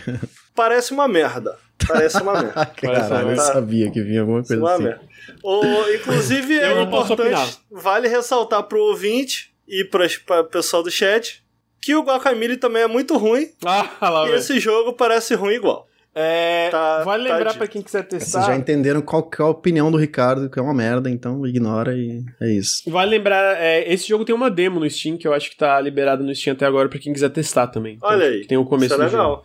Parece 0.53 0.91
uma 0.91 1.07
merda. 1.07 1.57
Parece 1.87 2.21
uma 2.21 2.33
merda. 2.33 2.65
Caralho, 2.75 3.29
eu 3.31 3.37
sabia 3.37 3.89
que 3.89 4.01
vinha 4.01 4.19
alguma 4.19 4.43
coisa 4.43 4.57
uma 4.61 4.73
assim. 4.73 4.83
merda. 4.83 5.01
O, 5.41 5.63
inclusive, 5.95 6.53
Eu 6.55 6.79
é 6.79 6.81
importante, 6.83 7.59
vale 7.71 8.09
ressaltar 8.09 8.63
pro 8.63 8.77
ouvinte 8.81 9.53
e 9.65 9.85
pras- 9.85 10.17
pra 10.17 10.43
pessoal 10.43 10.83
do 10.83 10.91
chat 10.91 11.41
que 11.81 11.95
o 11.95 12.03
Guacamole 12.03 12.57
também 12.57 12.81
é 12.83 12.87
muito 12.87 13.17
ruim 13.17 13.47
Ah, 13.63 13.89
lá, 14.01 14.29
e 14.29 14.33
esse 14.33 14.59
jogo 14.59 14.91
parece 14.91 15.33
ruim 15.33 15.53
igual. 15.55 15.87
É, 16.13 16.69
Tá- 16.69 17.03
vale 17.05 17.27
tá 17.27 17.33
lembrar 17.35 17.49
dito. 17.51 17.57
pra 17.57 17.67
quem 17.67 17.81
quiser 17.81 18.05
Vocês 18.09 18.23
testar. 18.23 18.47
já 18.47 18.55
entenderam 18.55 19.01
qual 19.01 19.23
que 19.23 19.41
é 19.41 19.45
a 19.45 19.47
opinião 19.47 19.89
do 19.89 19.97
Ricardo, 19.97 20.49
que 20.49 20.59
é 20.59 20.61
uma 20.61 20.73
merda, 20.73 21.09
então 21.09 21.45
ignora 21.47 21.95
e 21.95 22.21
é 22.41 22.51
isso. 22.51 22.83
Vale 22.91 23.11
lembrar, 23.11 23.55
é, 23.61 23.91
esse 23.91 24.09
jogo 24.09 24.25
tem 24.25 24.35
uma 24.35 24.49
demo 24.51 24.79
no 24.79 24.89
Steam 24.89 25.15
que 25.17 25.25
eu 25.27 25.33
acho 25.33 25.49
que 25.49 25.55
tá 25.55 25.79
liberado 25.79 26.21
no 26.23 26.35
Steam 26.35 26.53
até 26.53 26.65
agora 26.65 26.89
pra 26.89 26.99
quem 26.99 27.13
quiser 27.13 27.29
testar 27.29 27.67
também. 27.67 27.95
Então, 27.95 28.09
Olha 28.09 28.25
aí. 28.25 28.45
Tem 28.45 28.57
o 28.57 28.65
começo 28.65 28.93
Isso 28.93 29.01
é 29.01 29.05
do 29.05 29.09
jogo. 29.11 29.23
legal. 29.23 29.43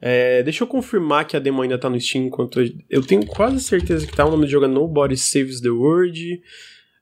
É, 0.00 0.42
deixa 0.42 0.62
eu 0.62 0.68
confirmar 0.68 1.24
que 1.24 1.36
a 1.36 1.40
demo 1.40 1.62
ainda 1.62 1.78
tá 1.78 1.88
no 1.90 1.98
Steam 2.00 2.26
enquanto. 2.26 2.60
Eu, 2.60 2.68
eu 2.90 3.02
tenho 3.02 3.24
quase 3.26 3.58
certeza 3.60 4.06
que 4.06 4.14
tá. 4.14 4.24
O 4.24 4.30
nome 4.30 4.44
do 4.44 4.50
jogo 4.50 4.66
é 4.66 4.68
Nobody 4.68 5.16
Saves 5.16 5.60
the 5.60 5.70
World. 5.70 6.40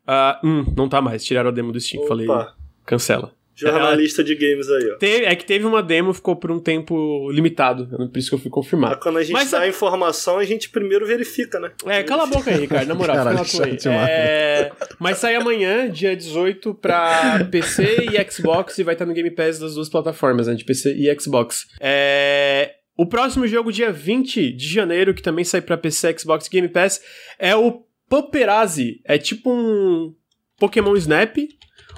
Ah, 0.07 0.40
hum, 0.42 0.64
não 0.77 0.88
tá 0.88 1.03
mais. 1.03 1.25
Tiraram 1.25 1.51
a 1.51 1.53
demo 1.53 1.70
do 1.72 1.81
Steam. 1.81 2.07
Falei, 2.07 2.27
Opa, 2.29 2.55
cancela. 2.87 3.33
Jornalista 3.55 4.25
de 4.25 4.35
games 4.35 4.69
aí, 4.69 4.91
ó. 4.93 4.97
Teve- 4.97 5.25
é 5.27 5.35
que 5.37 5.45
teve 5.45 5.65
uma 5.67 5.83
demo, 5.83 6.12
ficou 6.15 6.35
por 6.37 6.51
um 6.51 6.59
tempo 6.59 7.31
limitado. 7.31 7.87
Por 8.09 8.19
isso 8.19 8.29
que 8.31 8.35
eu 8.35 8.38
fui 8.38 8.49
Mas 8.51 8.55
confirmar. 8.55 8.99
quando 8.99 9.19
a 9.19 9.23
gente 9.23 9.33
Mas 9.33 9.51
dá 9.51 9.61
a- 9.61 9.69
informação, 9.69 10.38
a 10.38 10.45
gente 10.45 10.71
primeiro 10.71 11.07
verifica, 11.07 11.61
né? 11.61 11.71
É, 11.87 12.03
cala 12.03 12.25
a 12.25 12.27
boca 12.27 12.51
aí, 12.51 12.61
Ricardo, 12.61 12.88
na 12.88 12.95
moral, 12.95 13.17
Caralho, 13.17 13.45
fica 13.45 13.67
na 13.67 13.77
tua 13.77 13.93
aí. 14.05 14.11
É, 14.11 14.73
mas 14.99 15.19
sai 15.19 15.35
amanhã, 15.35 15.88
dia 15.91 16.17
18, 16.17 16.75
pra 16.75 17.45
PC 17.51 18.07
e 18.12 18.31
Xbox 18.33 18.79
e 18.79 18.83
vai 18.83 18.95
estar 18.95 19.07
no 19.07 19.12
Game 19.12 19.31
Pass 19.31 19.59
das 19.59 19.75
duas 19.75 19.88
plataformas, 19.88 20.47
né, 20.47 20.55
de 20.55 20.65
PC 20.65 20.95
e 20.95 21.21
Xbox. 21.21 21.67
É, 21.81 22.73
o 22.97 23.07
próximo 23.07 23.47
jogo, 23.47 23.73
dia 23.73 23.91
20 23.93 24.53
de 24.53 24.67
janeiro, 24.73 25.15
que 25.15 25.23
também 25.23 25.45
sai 25.45 25.61
pra 25.61 25.77
PC, 25.77 26.17
Xbox 26.19 26.47
e 26.47 26.51
Game 26.51 26.69
Pass, 26.69 27.01
é 27.38 27.55
o 27.57 27.83
Paparazzi. 28.09 29.01
É 29.07 29.17
tipo 29.19 29.51
um 29.53 30.15
Pokémon 30.59 30.95
Snap, 30.97 31.37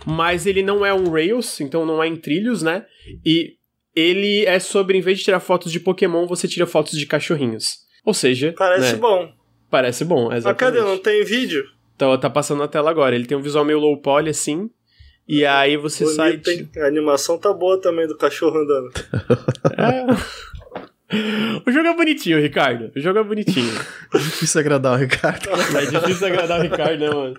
mas 0.04 0.46
ele 0.46 0.62
não 0.62 0.84
é 0.84 0.92
um 0.92 1.10
Rails, 1.10 1.60
então 1.60 1.84
não 1.86 2.02
é 2.02 2.06
em 2.06 2.16
trilhos, 2.16 2.62
né? 2.62 2.84
E 3.24 3.54
ele 3.94 4.44
é 4.44 4.58
sobre, 4.58 4.98
em 4.98 5.00
vez 5.00 5.18
de 5.18 5.24
tirar 5.24 5.40
fotos 5.40 5.70
de 5.70 5.80
Pokémon, 5.80 6.26
você 6.26 6.48
tira 6.48 6.66
fotos 6.66 6.98
de 6.98 7.06
cachorrinhos. 7.06 7.78
Ou 8.04 8.12
seja, 8.12 8.54
Parece 8.56 8.92
né, 8.92 8.98
bom. 8.98 9.32
Parece 9.70 10.04
bom, 10.04 10.28
Mas 10.28 10.38
exatamente. 10.38 10.76
cadê? 10.76 10.88
Não 10.88 10.98
tem 10.98 11.24
vídeo? 11.24 11.64
Então, 11.96 12.16
tá 12.18 12.28
passando 12.28 12.58
na 12.58 12.68
tela 12.68 12.90
agora. 12.90 13.14
Ele 13.14 13.26
tem 13.26 13.36
um 13.36 13.42
visual 13.42 13.64
meio 13.64 13.78
low 13.78 13.96
poly, 14.00 14.30
assim. 14.30 14.68
E 15.26 15.46
aí 15.46 15.76
você 15.76 16.04
sai. 16.06 16.32
Bonito, 16.32 16.50
hein? 16.50 16.70
A 16.82 16.86
animação 16.86 17.38
tá 17.38 17.52
boa 17.52 17.80
também 17.80 18.06
do 18.06 18.16
cachorro 18.16 18.58
andando. 18.58 18.90
É. 19.76 20.06
O 21.66 21.70
jogo 21.72 21.88
é 21.88 21.94
bonitinho, 21.94 22.40
Ricardo. 22.40 22.90
O 22.94 23.00
jogo 23.00 23.18
é 23.18 23.24
bonitinho. 23.24 23.72
Difícil 24.12 24.60
agradar 24.60 24.94
o 24.94 24.96
Ricardo. 24.96 25.48
É 25.50 25.86
difícil 25.86 26.26
agradar 26.26 26.60
o 26.60 26.62
Ricardo, 26.62 26.98
né, 27.00 27.10
mano? 27.10 27.34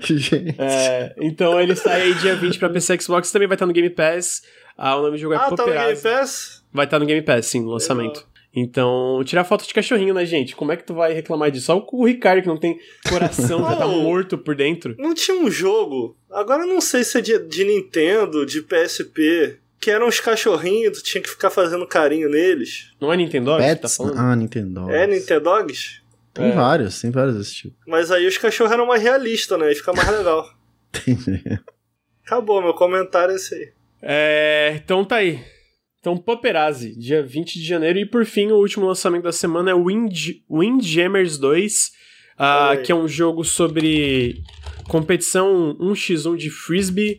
Gente. 0.00 0.54
É, 0.58 1.14
então 1.20 1.60
ele 1.60 1.74
sai 1.76 2.02
aí 2.02 2.14
dia 2.14 2.34
20 2.36 2.58
pra 2.58 2.68
PC 2.70 2.94
e 2.94 3.00
Xbox. 3.02 3.30
Também 3.30 3.48
vai 3.48 3.56
estar 3.56 3.66
no 3.66 3.72
Game 3.72 3.90
Pass. 3.90 4.42
Ah, 4.76 4.96
o 4.96 5.02
nome 5.02 5.12
do 5.12 5.18
jogo 5.18 5.34
é 5.34 5.36
Ah, 5.36 5.40
tá 5.40 5.50
no 5.50 5.56
Game 5.56 5.72
Paparazzi. 5.72 6.02
Pass? 6.02 6.64
Vai 6.72 6.84
estar 6.84 6.98
no 6.98 7.06
Game 7.06 7.22
Pass, 7.22 7.46
sim, 7.46 7.60
no 7.60 7.70
lançamento. 7.70 8.26
Então, 8.58 9.22
tirar 9.22 9.44
foto 9.44 9.66
de 9.66 9.74
cachorrinho, 9.74 10.14
né, 10.14 10.24
gente? 10.24 10.56
Como 10.56 10.72
é 10.72 10.76
que 10.78 10.84
tu 10.84 10.94
vai 10.94 11.12
reclamar 11.12 11.50
disso? 11.50 11.66
Só 11.66 11.86
o 11.92 12.06
Ricardo 12.06 12.40
que 12.40 12.48
não 12.48 12.56
tem 12.56 12.78
coração, 13.06 13.60
já 13.68 13.76
tá 13.76 13.86
morto 13.86 14.38
por 14.38 14.54
dentro. 14.54 14.96
Não 14.98 15.12
tinha 15.12 15.36
um 15.36 15.50
jogo, 15.50 16.16
agora 16.30 16.62
eu 16.62 16.66
não 16.66 16.80
sei 16.80 17.04
se 17.04 17.18
é 17.18 17.20
de, 17.20 17.38
de 17.38 17.64
Nintendo, 17.64 18.46
de 18.46 18.62
PSP, 18.62 19.58
que 19.80 19.90
eram 19.90 20.08
uns 20.08 20.20
cachorrinhos, 20.20 20.98
tu 20.98 21.04
tinha 21.04 21.22
que 21.22 21.28
ficar 21.28 21.50
fazendo 21.50 21.86
carinho 21.86 22.28
neles. 22.28 22.90
Não 23.00 23.12
é 23.12 23.16
Nintendo 23.16 23.52
que 23.56 23.62
tá 23.62 23.80
Pets? 23.80 23.96
falando? 23.96 24.18
ah, 24.18 24.34
Nintendo. 24.36 24.90
É 24.90 25.06
Nintendogs? 25.06 26.00
Tem 26.34 26.46
É. 26.50 26.52
vários, 26.52 27.00
tem 27.00 27.10
vários 27.10 27.36
desse 27.36 27.54
tipo. 27.54 27.76
Mas 27.86 28.10
aí 28.10 28.26
os 28.26 28.36
cachorros 28.38 28.72
eram 28.72 28.86
mais 28.86 29.02
realistas, 29.02 29.58
né? 29.58 29.66
Aí 29.68 29.74
fica 29.74 29.92
mais 29.92 30.08
legal. 30.10 30.46
Entendi. 30.94 31.42
Acabou, 32.24 32.60
meu 32.62 32.74
comentário 32.74 33.32
é 33.32 33.36
esse 33.36 33.54
aí. 33.54 33.72
É, 34.02 34.72
então 34.84 35.04
tá 35.04 35.16
aí. 35.16 35.40
Então, 36.00 36.16
Paparazzi, 36.16 36.94
dia 36.96 37.22
20 37.22 37.58
de 37.58 37.64
janeiro. 37.66 37.98
E 37.98 38.06
por 38.06 38.24
fim, 38.24 38.52
o 38.52 38.56
último 38.58 38.86
lançamento 38.86 39.24
da 39.24 39.32
semana 39.32 39.70
é 39.70 39.74
Wind, 39.74 40.36
Windjammers 40.48 41.36
2, 41.38 41.90
ah, 42.38 42.68
Olha 42.70 42.78
aí. 42.78 42.84
que 42.84 42.92
é 42.92 42.94
um 42.94 43.08
jogo 43.08 43.42
sobre 43.44 44.40
competição 44.88 45.76
1x1 45.80 46.36
de 46.36 46.48
frisbee. 46.50 47.18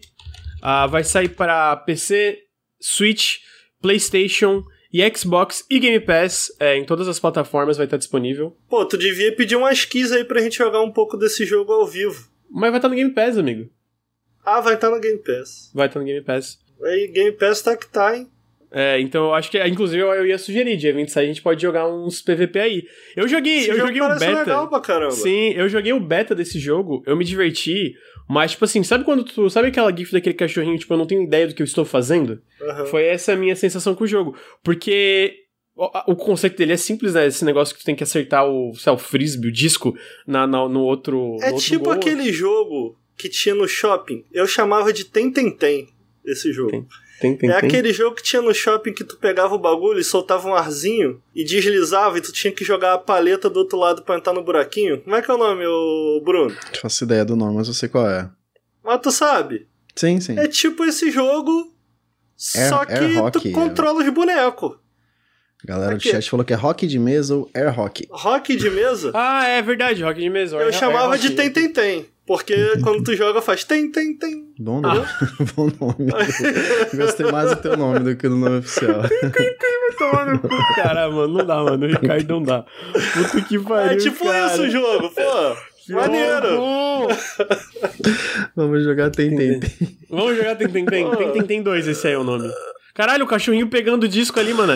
Ah, 0.61 0.87
vai 0.87 1.03
sair 1.03 1.29
para 1.29 1.75
PC, 1.77 2.39
Switch, 2.87 3.39
PlayStation 3.81 4.63
e 4.93 5.01
Xbox 5.15 5.65
e 5.69 5.79
Game 5.79 5.99
Pass. 5.99 6.51
É, 6.59 6.77
em 6.77 6.85
todas 6.85 7.07
as 7.07 7.19
plataformas 7.19 7.77
vai 7.77 7.85
estar 7.85 7.97
disponível. 7.97 8.55
Pô, 8.69 8.85
tu 8.85 8.97
devia 8.97 9.35
pedir 9.35 9.55
umas 9.55 9.83
keys 9.83 10.11
aí 10.11 10.23
pra 10.23 10.41
gente 10.41 10.57
jogar 10.57 10.81
um 10.81 10.91
pouco 10.91 11.17
desse 11.17 11.45
jogo 11.45 11.73
ao 11.73 11.85
vivo. 11.85 12.29
Mas 12.49 12.69
vai 12.71 12.77
estar 12.77 12.87
no 12.87 12.95
Game 12.95 13.13
Pass, 13.13 13.37
amigo. 13.37 13.69
Ah, 14.45 14.61
vai 14.61 14.75
estar 14.75 14.89
no 14.89 14.99
Game 15.01 15.19
Pass. 15.19 15.69
Vai 15.73 15.87
estar 15.87 15.99
no 15.99 16.05
Game 16.05 16.21
Pass. 16.23 16.57
Aí, 16.81 17.07
Game 17.07 17.33
Pass 17.33 17.61
tá 17.61 17.75
que 17.75 17.87
tá, 17.87 18.15
hein? 18.15 18.29
É, 18.71 18.99
então 18.99 19.25
eu 19.25 19.33
acho 19.33 19.49
que, 19.49 19.61
inclusive, 19.65 20.01
eu, 20.01 20.25
ia 20.25 20.37
sugerir, 20.37 20.77
dia 20.77 20.93
26 20.93 21.23
a 21.23 21.27
gente 21.27 21.41
pode 21.41 21.61
jogar 21.61 21.87
uns 21.87 22.21
PVP 22.21 22.59
aí. 22.59 22.83
Eu 23.15 23.27
joguei, 23.27 23.59
Esse 23.59 23.69
eu 23.69 23.77
joguei 23.77 24.01
o 24.01 24.09
beta. 24.09 24.39
legal 24.39 24.69
pra 24.69 24.79
caramba. 24.79 25.11
Sim, 25.11 25.51
eu 25.53 25.67
joguei 25.69 25.93
o 25.93 25.99
beta 25.99 26.35
desse 26.35 26.59
jogo, 26.59 27.01
eu 27.05 27.15
me 27.15 27.23
diverti, 27.23 27.95
mas, 28.27 28.51
tipo 28.51 28.65
assim, 28.65 28.83
sabe 28.83 29.03
quando 29.05 29.23
tu. 29.23 29.49
Sabe 29.49 29.69
aquela 29.69 29.95
gif 29.95 30.11
daquele 30.11 30.35
cachorrinho, 30.35 30.77
tipo, 30.77 30.93
eu 30.93 30.97
não 30.97 31.05
tenho 31.07 31.23
ideia 31.23 31.47
do 31.47 31.53
que 31.55 31.61
eu 31.61 31.65
estou 31.65 31.85
fazendo? 31.85 32.41
Aham. 32.61 32.85
Foi 32.87 33.03
essa 33.03 33.33
a 33.33 33.35
minha 33.35 33.55
sensação 33.55 33.95
com 33.95 34.03
o 34.03 34.07
jogo. 34.07 34.35
Porque. 34.63 35.43
O, 35.79 36.13
o 36.13 36.15
conceito 36.15 36.57
dele 36.57 36.73
é 36.73 36.77
simples, 36.77 37.13
né? 37.13 37.27
Esse 37.27 37.45
negócio 37.45 37.75
que 37.75 37.81
tu 37.81 37.85
tem 37.85 37.95
que 37.95 38.01
acertar 38.03 38.47
o, 38.47 38.73
sei 38.73 38.89
lá, 38.91 38.95
o 38.95 38.99
frisbee, 38.99 39.49
o 39.49 39.51
disco, 39.51 39.95
na, 40.25 40.47
na- 40.47 40.67
no 40.67 40.81
outro. 40.81 41.37
É 41.39 41.49
no 41.49 41.53
outro 41.53 41.59
tipo 41.69 41.83
gol. 41.85 41.93
aquele 41.93 42.33
jogo 42.33 42.97
que 43.15 43.29
tinha 43.29 43.53
no 43.53 43.67
shopping. 43.67 44.25
Eu 44.33 44.47
chamava 44.47 44.91
de 44.91 45.05
Tem 45.05 45.31
Tem 45.31 45.55
Tem, 45.55 45.87
esse 46.25 46.51
jogo. 46.51 46.71
Tem, 46.71 46.85
Tem, 47.19 47.35
tem, 47.35 47.49
é 47.49 47.59
tem. 47.59 47.67
aquele 47.67 47.91
jogo 47.91 48.15
que 48.15 48.21
tinha 48.23 48.41
no 48.41 48.53
shopping 48.53 48.93
que 48.93 49.03
tu 49.03 49.17
pegava 49.17 49.55
o 49.55 49.59
bagulho 49.59 49.99
e 49.99 50.03
soltava 50.03 50.47
um 50.47 50.53
arzinho 50.53 51.21
e 51.35 51.43
deslizava 51.43 52.17
e 52.17 52.21
tu 52.21 52.31
tinha 52.31 52.53
que 52.53 52.63
jogar 52.63 52.93
a 52.93 52.97
paleta 52.99 53.49
do 53.49 53.57
outro 53.57 53.77
lado 53.77 54.03
pra 54.03 54.17
entrar 54.17 54.33
no 54.33 54.43
buraquinho. 54.43 55.01
Como 55.01 55.15
é 55.15 55.21
que 55.21 55.29
é 55.31 55.33
o 55.33 55.37
nome, 55.37 55.65
ô 55.65 56.21
Bruno? 56.23 56.49
Não 56.73 56.79
faço 56.81 57.03
ideia 57.03 57.25
do 57.25 57.35
nome, 57.35 57.55
mas 57.55 57.67
eu 57.67 57.73
sei 57.73 57.89
qual 57.89 58.07
é. 58.07 58.29
Mas 58.83 58.99
tu 59.01 59.11
sabe. 59.11 59.67
Sim, 59.95 60.19
sim. 60.21 60.37
É 60.37 60.47
tipo 60.47 60.85
esse 60.85 61.09
jogo, 61.09 61.73
Air- 62.55 62.69
só 62.69 62.85
que 62.85 62.93
Air 62.93 63.23
Hockey, 63.23 63.51
tu 63.51 63.51
controla 63.51 64.03
os 64.03 64.09
bonecos. 64.13 64.75
A 65.63 65.67
galera 65.67 65.95
do 65.95 66.03
chat 66.03 66.29
falou 66.29 66.45
que 66.45 66.53
é 66.53 66.55
rock 66.55 66.85
de 66.85 66.99
mesa 66.99 67.35
ou 67.35 67.49
air 67.51 67.77
hockey. 67.77 68.07
Rock 68.11 68.55
de 68.55 68.69
mesa, 68.69 69.11
Ah, 69.15 69.47
é 69.47 69.59
verdade, 69.61 70.03
Rock 70.03 70.19
de 70.21 70.29
Mesa. 70.29 70.55
eu 70.57 70.69
é- 70.69 70.71
chamava 70.71 71.15
é 71.15 71.17
de. 71.17 71.31
Tem 71.31 71.49
Tem 71.51 71.67
Tem. 71.73 72.05
Porque 72.27 72.53
quando 72.83 73.03
tu 73.03 73.15
joga 73.15 73.41
faz 73.41 73.63
Tem 73.63 73.89
Tem 73.89 74.15
Tem. 74.15 74.45
Bom 74.59 74.81
nome. 74.81 75.05
Bom 75.55 75.71
nome. 75.79 76.11
Gostei 76.93 77.31
mais 77.31 77.49
do 77.51 77.55
teu 77.55 77.77
nome 77.77 77.99
do 77.99 78.15
que 78.15 78.27
do 78.27 78.35
nome 78.35 78.57
oficial. 78.57 79.01
Toma 79.97 80.25
no 80.25 80.39
cu, 80.39 80.49
cara, 80.75 81.09
mano. 81.09 81.37
Não 81.39 81.45
dá, 81.45 81.63
mano. 81.63 81.85
O 81.85 81.89
Ricardo 81.89 82.27
não 82.27 82.43
dá. 82.43 82.65
Puta 83.13 83.41
que 83.41 83.57
pariu. 83.57 83.91
É 83.91 83.95
tipo 83.95 84.25
cara. 84.25 84.53
isso 84.53 84.63
o 84.63 84.69
jogo, 84.69 85.09
pô. 85.09 85.93
Maneiro. 85.93 87.07
Vamos 88.55 88.83
jogar 88.83 89.09
tem, 89.09 89.35
tem, 89.35 89.59
tem. 89.59 89.97
Vamos 90.09 90.35
jogar 90.35 90.55
Tem 90.55 90.67
Tem 90.67 90.85
Tem. 90.85 91.09
Tem 91.09 91.31
Tem 91.31 91.43
Tem 91.43 91.63
2, 91.63 91.87
esse 91.87 92.07
aí 92.07 92.13
é 92.13 92.17
o 92.17 92.23
nome. 92.23 92.51
Caralho, 92.93 93.23
o 93.25 93.27
cachorrinho 93.27 93.69
pegando 93.69 94.03
o 94.03 94.07
disco 94.07 94.39
ali, 94.39 94.53
mano. 94.53 94.73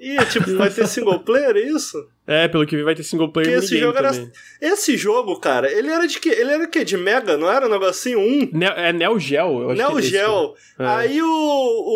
Ih, 0.00 0.24
tipo, 0.30 0.56
vai 0.56 0.70
ter 0.70 0.86
single 0.86 1.18
player, 1.20 1.56
é 1.56 1.60
isso? 1.60 1.98
É, 2.26 2.46
pelo 2.46 2.64
que 2.66 2.76
vi, 2.76 2.82
vai 2.84 2.94
ter 2.94 3.02
single 3.02 3.32
player 3.32 3.50
Porque 3.52 3.64
esse 3.64 3.78
jogo 3.78 3.98
era. 3.98 4.12
também. 4.12 4.30
Esse 4.60 4.96
jogo, 4.96 5.40
cara, 5.40 5.70
ele 5.72 5.88
era 5.88 6.06
de 6.06 6.20
quê? 6.20 6.28
Ele 6.28 6.52
era 6.52 6.64
o 6.64 6.68
quê? 6.68 6.84
De 6.84 6.96
Mega? 6.96 7.36
Não 7.36 7.50
era 7.50 7.66
um 7.66 7.70
negocinho? 7.70 8.20
Um? 8.20 8.48
Ne 8.52 8.66
é 8.66 8.92
Neo 8.92 9.18
Geo, 9.18 9.62
eu 9.62 9.70
acho 9.70 9.82
Neo 9.82 9.92
que 9.96 9.98
é 9.98 10.02
Geo. 10.02 10.54
É. 10.78 10.86
Aí 10.86 11.20
o, 11.22 11.26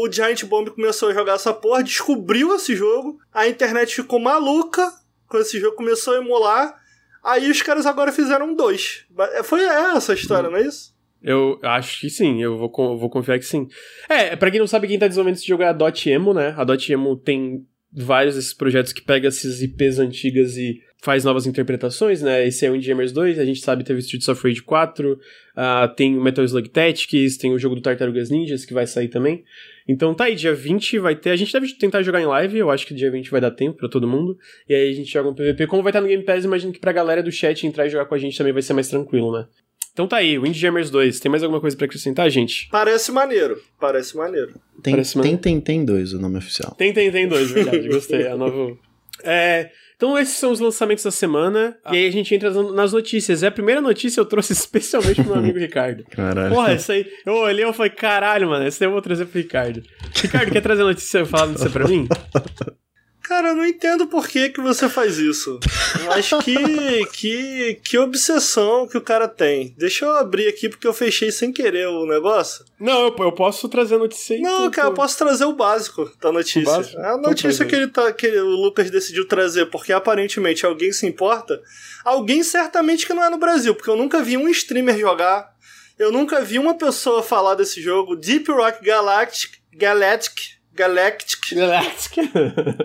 o 0.05 0.09
Giant 0.11 0.43
Bomb 0.45 0.69
começou 0.71 1.11
a 1.11 1.15
jogar 1.15 1.35
essa 1.35 1.53
porra, 1.55 1.85
descobriu 1.85 2.55
esse 2.57 2.75
jogo, 2.75 3.19
a 3.33 3.47
internet 3.47 3.95
ficou 3.95 4.19
maluca 4.19 4.91
quando 5.29 5.43
esse 5.43 5.61
jogo 5.61 5.77
começou 5.77 6.15
a 6.15 6.19
emular. 6.19 6.75
Aí 7.23 7.49
os 7.49 7.63
caras 7.63 7.87
agora 7.87 8.11
fizeram 8.11 8.53
dois. 8.53 9.05
Ba- 9.11 9.45
Foi 9.45 9.63
essa 9.63 10.11
a 10.11 10.15
história, 10.17 10.51
não 10.51 10.57
é 10.59 10.63
isso? 10.63 10.93
Eu 11.23 11.57
acho 11.63 12.01
que 12.01 12.11
sim, 12.11 12.43
eu 12.43 12.57
vou, 12.59 12.99
vou 12.99 13.09
confiar 13.09 13.39
que 13.39 13.45
sim. 13.45 13.69
É, 14.09 14.35
pra 14.35 14.51
quem 14.51 14.59
não 14.59 14.67
sabe, 14.67 14.89
quem 14.89 14.99
tá 14.99 15.07
desenvolvendo 15.07 15.37
esse 15.37 15.47
jogo 15.47 15.63
é 15.63 15.69
a 15.69 15.73
Dot 15.73 16.11
Emo, 16.11 16.35
né? 16.35 16.53
A 16.59 16.65
Dot 16.65 16.93
Emo 16.93 17.15
tem 17.17 17.65
vários 17.93 18.35
desses 18.35 18.55
projetos 18.55 18.93
que 18.93 19.03
pega 19.03 19.29
essas 19.29 19.63
IPs 19.63 19.99
antigas 19.99 20.57
e 20.57 20.81
faz 21.03 21.25
novas 21.25 21.47
interpretações, 21.47 22.23
né? 22.23 22.47
Esse 22.47 22.65
é 22.65 22.71
o 22.71 22.75
Windjammers 22.75 23.11
2, 23.11 23.39
a 23.39 23.45
gente 23.45 23.61
sabe 23.61 23.83
teve 23.83 23.99
Streets 23.99 24.29
of 24.29 24.41
Rage 24.43 24.63
4, 24.63 25.19
ah, 25.57 25.89
tem 25.89 26.17
o 26.17 26.23
Metal 26.23 26.45
Slug 26.45 26.69
Tactics, 26.69 27.37
tem 27.37 27.53
o 27.53 27.59
jogo 27.59 27.75
do 27.75 27.83
Tartarugas 27.83 28.31
Ninjas 28.31 28.65
que 28.65 28.73
vai 28.73 28.87
sair 28.87 29.09
também. 29.09 29.45
Então 29.87 30.15
tá 30.15 30.25
aí, 30.25 30.37
dia 30.37 30.55
20 30.55 31.01
vai 31.01 31.17
ter. 31.17 31.31
A 31.31 31.37
gente 31.37 31.53
deve 31.53 31.73
tentar 31.75 32.03
jogar 32.03 32.21
em 32.21 32.27
live, 32.27 32.57
eu 32.57 32.71
acho 32.71 32.87
que 32.87 32.95
dia 32.95 33.11
20 33.11 33.31
vai 33.33 33.41
dar 33.41 33.51
tempo 33.51 33.79
pra 33.79 33.89
todo 33.89 34.07
mundo. 34.07 34.39
E 34.69 34.75
aí 34.75 34.91
a 34.91 34.95
gente 34.95 35.13
joga 35.13 35.29
um 35.29 35.35
PVP. 35.35 35.67
Como 35.67 35.83
vai 35.83 35.91
estar 35.91 36.01
no 36.01 36.07
Game 36.07 36.23
Pass, 36.23 36.45
imagino 36.45 36.73
que 36.73 36.79
pra 36.79 36.93
galera 36.93 37.21
do 37.21 37.33
chat 37.33 37.67
entrar 37.67 37.87
e 37.87 37.91
jogar 37.91 38.07
com 38.07 38.15
a 38.15 38.19
gente 38.19 38.39
também 38.39 38.53
vai 38.53 38.63
ser 38.63 38.73
mais 38.73 38.89
tranquilo, 38.89 39.33
né? 39.33 39.47
Então 39.93 40.09
tá 40.09 40.17
aí, 40.17 40.39
Windjammers 40.39 40.91
2. 40.91 41.21
Tem 41.21 41.31
mais 41.31 41.43
alguma 41.43 41.61
coisa 41.61 41.77
pra 41.77 41.85
acrescentar, 41.85 42.29
gente? 42.31 42.69
Parece 42.71 43.13
maneiro. 43.13 43.61
Parece 43.79 44.17
maneiro. 44.17 44.55
Tem, 44.83 44.95
Parece 44.95 45.21
tem, 45.21 45.37
tem, 45.37 45.61
tem 45.61 45.85
dois 45.85 46.15
o 46.15 46.19
nome 46.19 46.39
oficial. 46.39 46.75
Tem, 46.77 46.93
tem, 46.93 47.11
tem 47.13 47.29
dois, 47.29 47.51
verdade. 47.51 47.89
Gostei. 47.93 48.23
É 48.23 48.31
a 48.33 48.37
nova. 48.37 48.77
É. 49.23 49.71
Então, 49.95 50.19
esses 50.19 50.37
são 50.37 50.51
os 50.51 50.59
lançamentos 50.59 51.05
da 51.05 51.11
semana. 51.11 51.77
E 51.93 51.97
aí 51.97 52.07
a 52.07 52.11
gente 52.11 52.35
entra 52.35 52.51
nas 52.73 52.93
notícias. 52.93 53.43
É 53.43 53.49
a 53.49 53.53
primeira 53.53 53.81
notícia 53.81 54.19
eu 54.19 54.25
trouxe 54.25 54.51
especialmente 54.55 55.17
pro 55.17 55.27
meu 55.27 55.35
amigo 55.35 55.59
Ricardo. 55.59 56.05
Caralho. 56.11 56.55
Porra, 56.55 56.73
essa 56.73 56.95
aí. 56.95 57.07
Eu 57.25 57.35
olhei 57.35 57.65
e 57.65 57.73
falei, 57.73 57.91
caralho, 57.91 58.49
mano, 58.49 58.65
essa 58.65 58.83
aí 58.83 58.89
eu 58.89 58.93
vou 58.93 59.03
trazer 59.03 59.27
pro 59.27 59.39
Ricardo. 59.39 59.83
Ricardo, 60.15 60.51
quer 60.51 60.63
trazer 60.63 60.83
a 60.83 60.87
notícia, 60.87 61.27
falar 61.27 61.45
a 61.45 61.47
notícia 61.49 61.71
pra 61.71 61.87
mim? 61.87 62.09
Cara, 63.23 63.49
eu 63.51 63.55
não 63.57 63.65
entendo 63.65 64.07
por 64.07 64.27
que, 64.29 64.49
que 64.51 64.61
você 64.61 64.89
faz 64.89 65.19
isso. 65.19 65.59
Mas 66.07 66.29
que, 66.45 67.07
que, 67.13 67.81
que 67.83 67.99
obsessão 67.99 68.87
que 68.87 68.99
o 68.99 69.01
cara 69.01 69.29
tem. 69.29 69.75
Deixa 69.79 70.05
eu 70.05 70.17
abrir 70.17 70.49
aqui 70.49 70.69
porque 70.69 70.87
eu 70.87 70.93
fechei 70.93 71.31
sem 71.31 71.53
querer 71.53 71.87
o 71.89 72.05
negócio. 72.07 72.65
Não, 72.79 73.07
eu, 73.07 73.17
eu 73.19 73.33
posso 73.33 73.69
trazer 73.69 73.95
a 73.95 73.99
notícia 73.99 74.37
aí. 74.37 74.43
Não, 74.43 74.65
tu- 74.69 74.75
cara, 74.75 74.89
eu 74.89 74.95
posso 74.95 75.17
trazer 75.17 75.45
o 75.45 75.53
básico 75.55 76.11
da 76.21 76.33
notícia. 76.33 76.61
O 76.61 76.77
básico? 76.77 76.99
A 77.01 77.09
Então 77.17 77.21
notícia 77.23 77.65
que, 77.65 77.75
ele 77.75 77.87
tá, 77.89 78.13
que 78.13 78.27
o 78.29 78.49
Lucas 78.49 78.91
decidiu 78.91 79.27
trazer, 79.27 79.67
porque 79.67 79.93
aparentemente 79.93 80.67
alguém 80.67 80.93
se 80.93 81.07
importa. 81.07 81.61
Alguém 82.05 82.43
certamente 82.43 83.07
que 83.07 83.15
não 83.15 83.25
é 83.25 83.31
no 83.31 83.39
Brasil, 83.39 83.75
porque 83.75 83.89
eu 83.91 83.97
nunca 83.97 84.21
vi 84.23 84.37
um 84.37 84.49
streamer 84.49 84.99
jogar. 84.99 85.53
Eu 85.99 86.11
nunca 86.11 86.41
vi 86.41 86.59
uma 86.59 86.75
pessoa 86.77 87.23
falar 87.23 87.55
desse 87.55 87.81
jogo. 87.81 88.17
Deep 88.17 88.51
Rock 88.51 88.85
Galactic. 88.85 89.53
Galactic. 89.73 90.61
Galactic. 90.75 91.41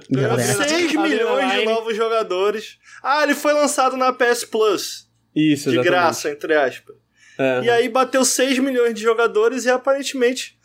Ganhou 0.09 0.29
Galera. 0.37 0.67
6 0.67 0.93
milhões 0.93 1.51
de 1.51 1.65
novos 1.65 1.95
jogadores. 1.95 2.77
Ah, 3.03 3.23
ele 3.23 3.33
foi 3.35 3.53
lançado 3.53 3.95
na 3.97 4.11
PS 4.13 4.43
Plus. 4.45 5.07
Isso, 5.35 5.69
De 5.69 5.75
exatamente. 5.77 5.85
graça, 5.85 6.29
entre 6.31 6.55
aspas. 6.55 6.95
É. 7.39 7.61
E 7.63 7.69
aí 7.69 7.89
bateu 7.89 8.25
6 8.25 8.57
milhões 8.59 8.93
de 8.95 9.01
jogadores 9.01 9.65
e 9.65 9.69
aparentemente 9.69 10.57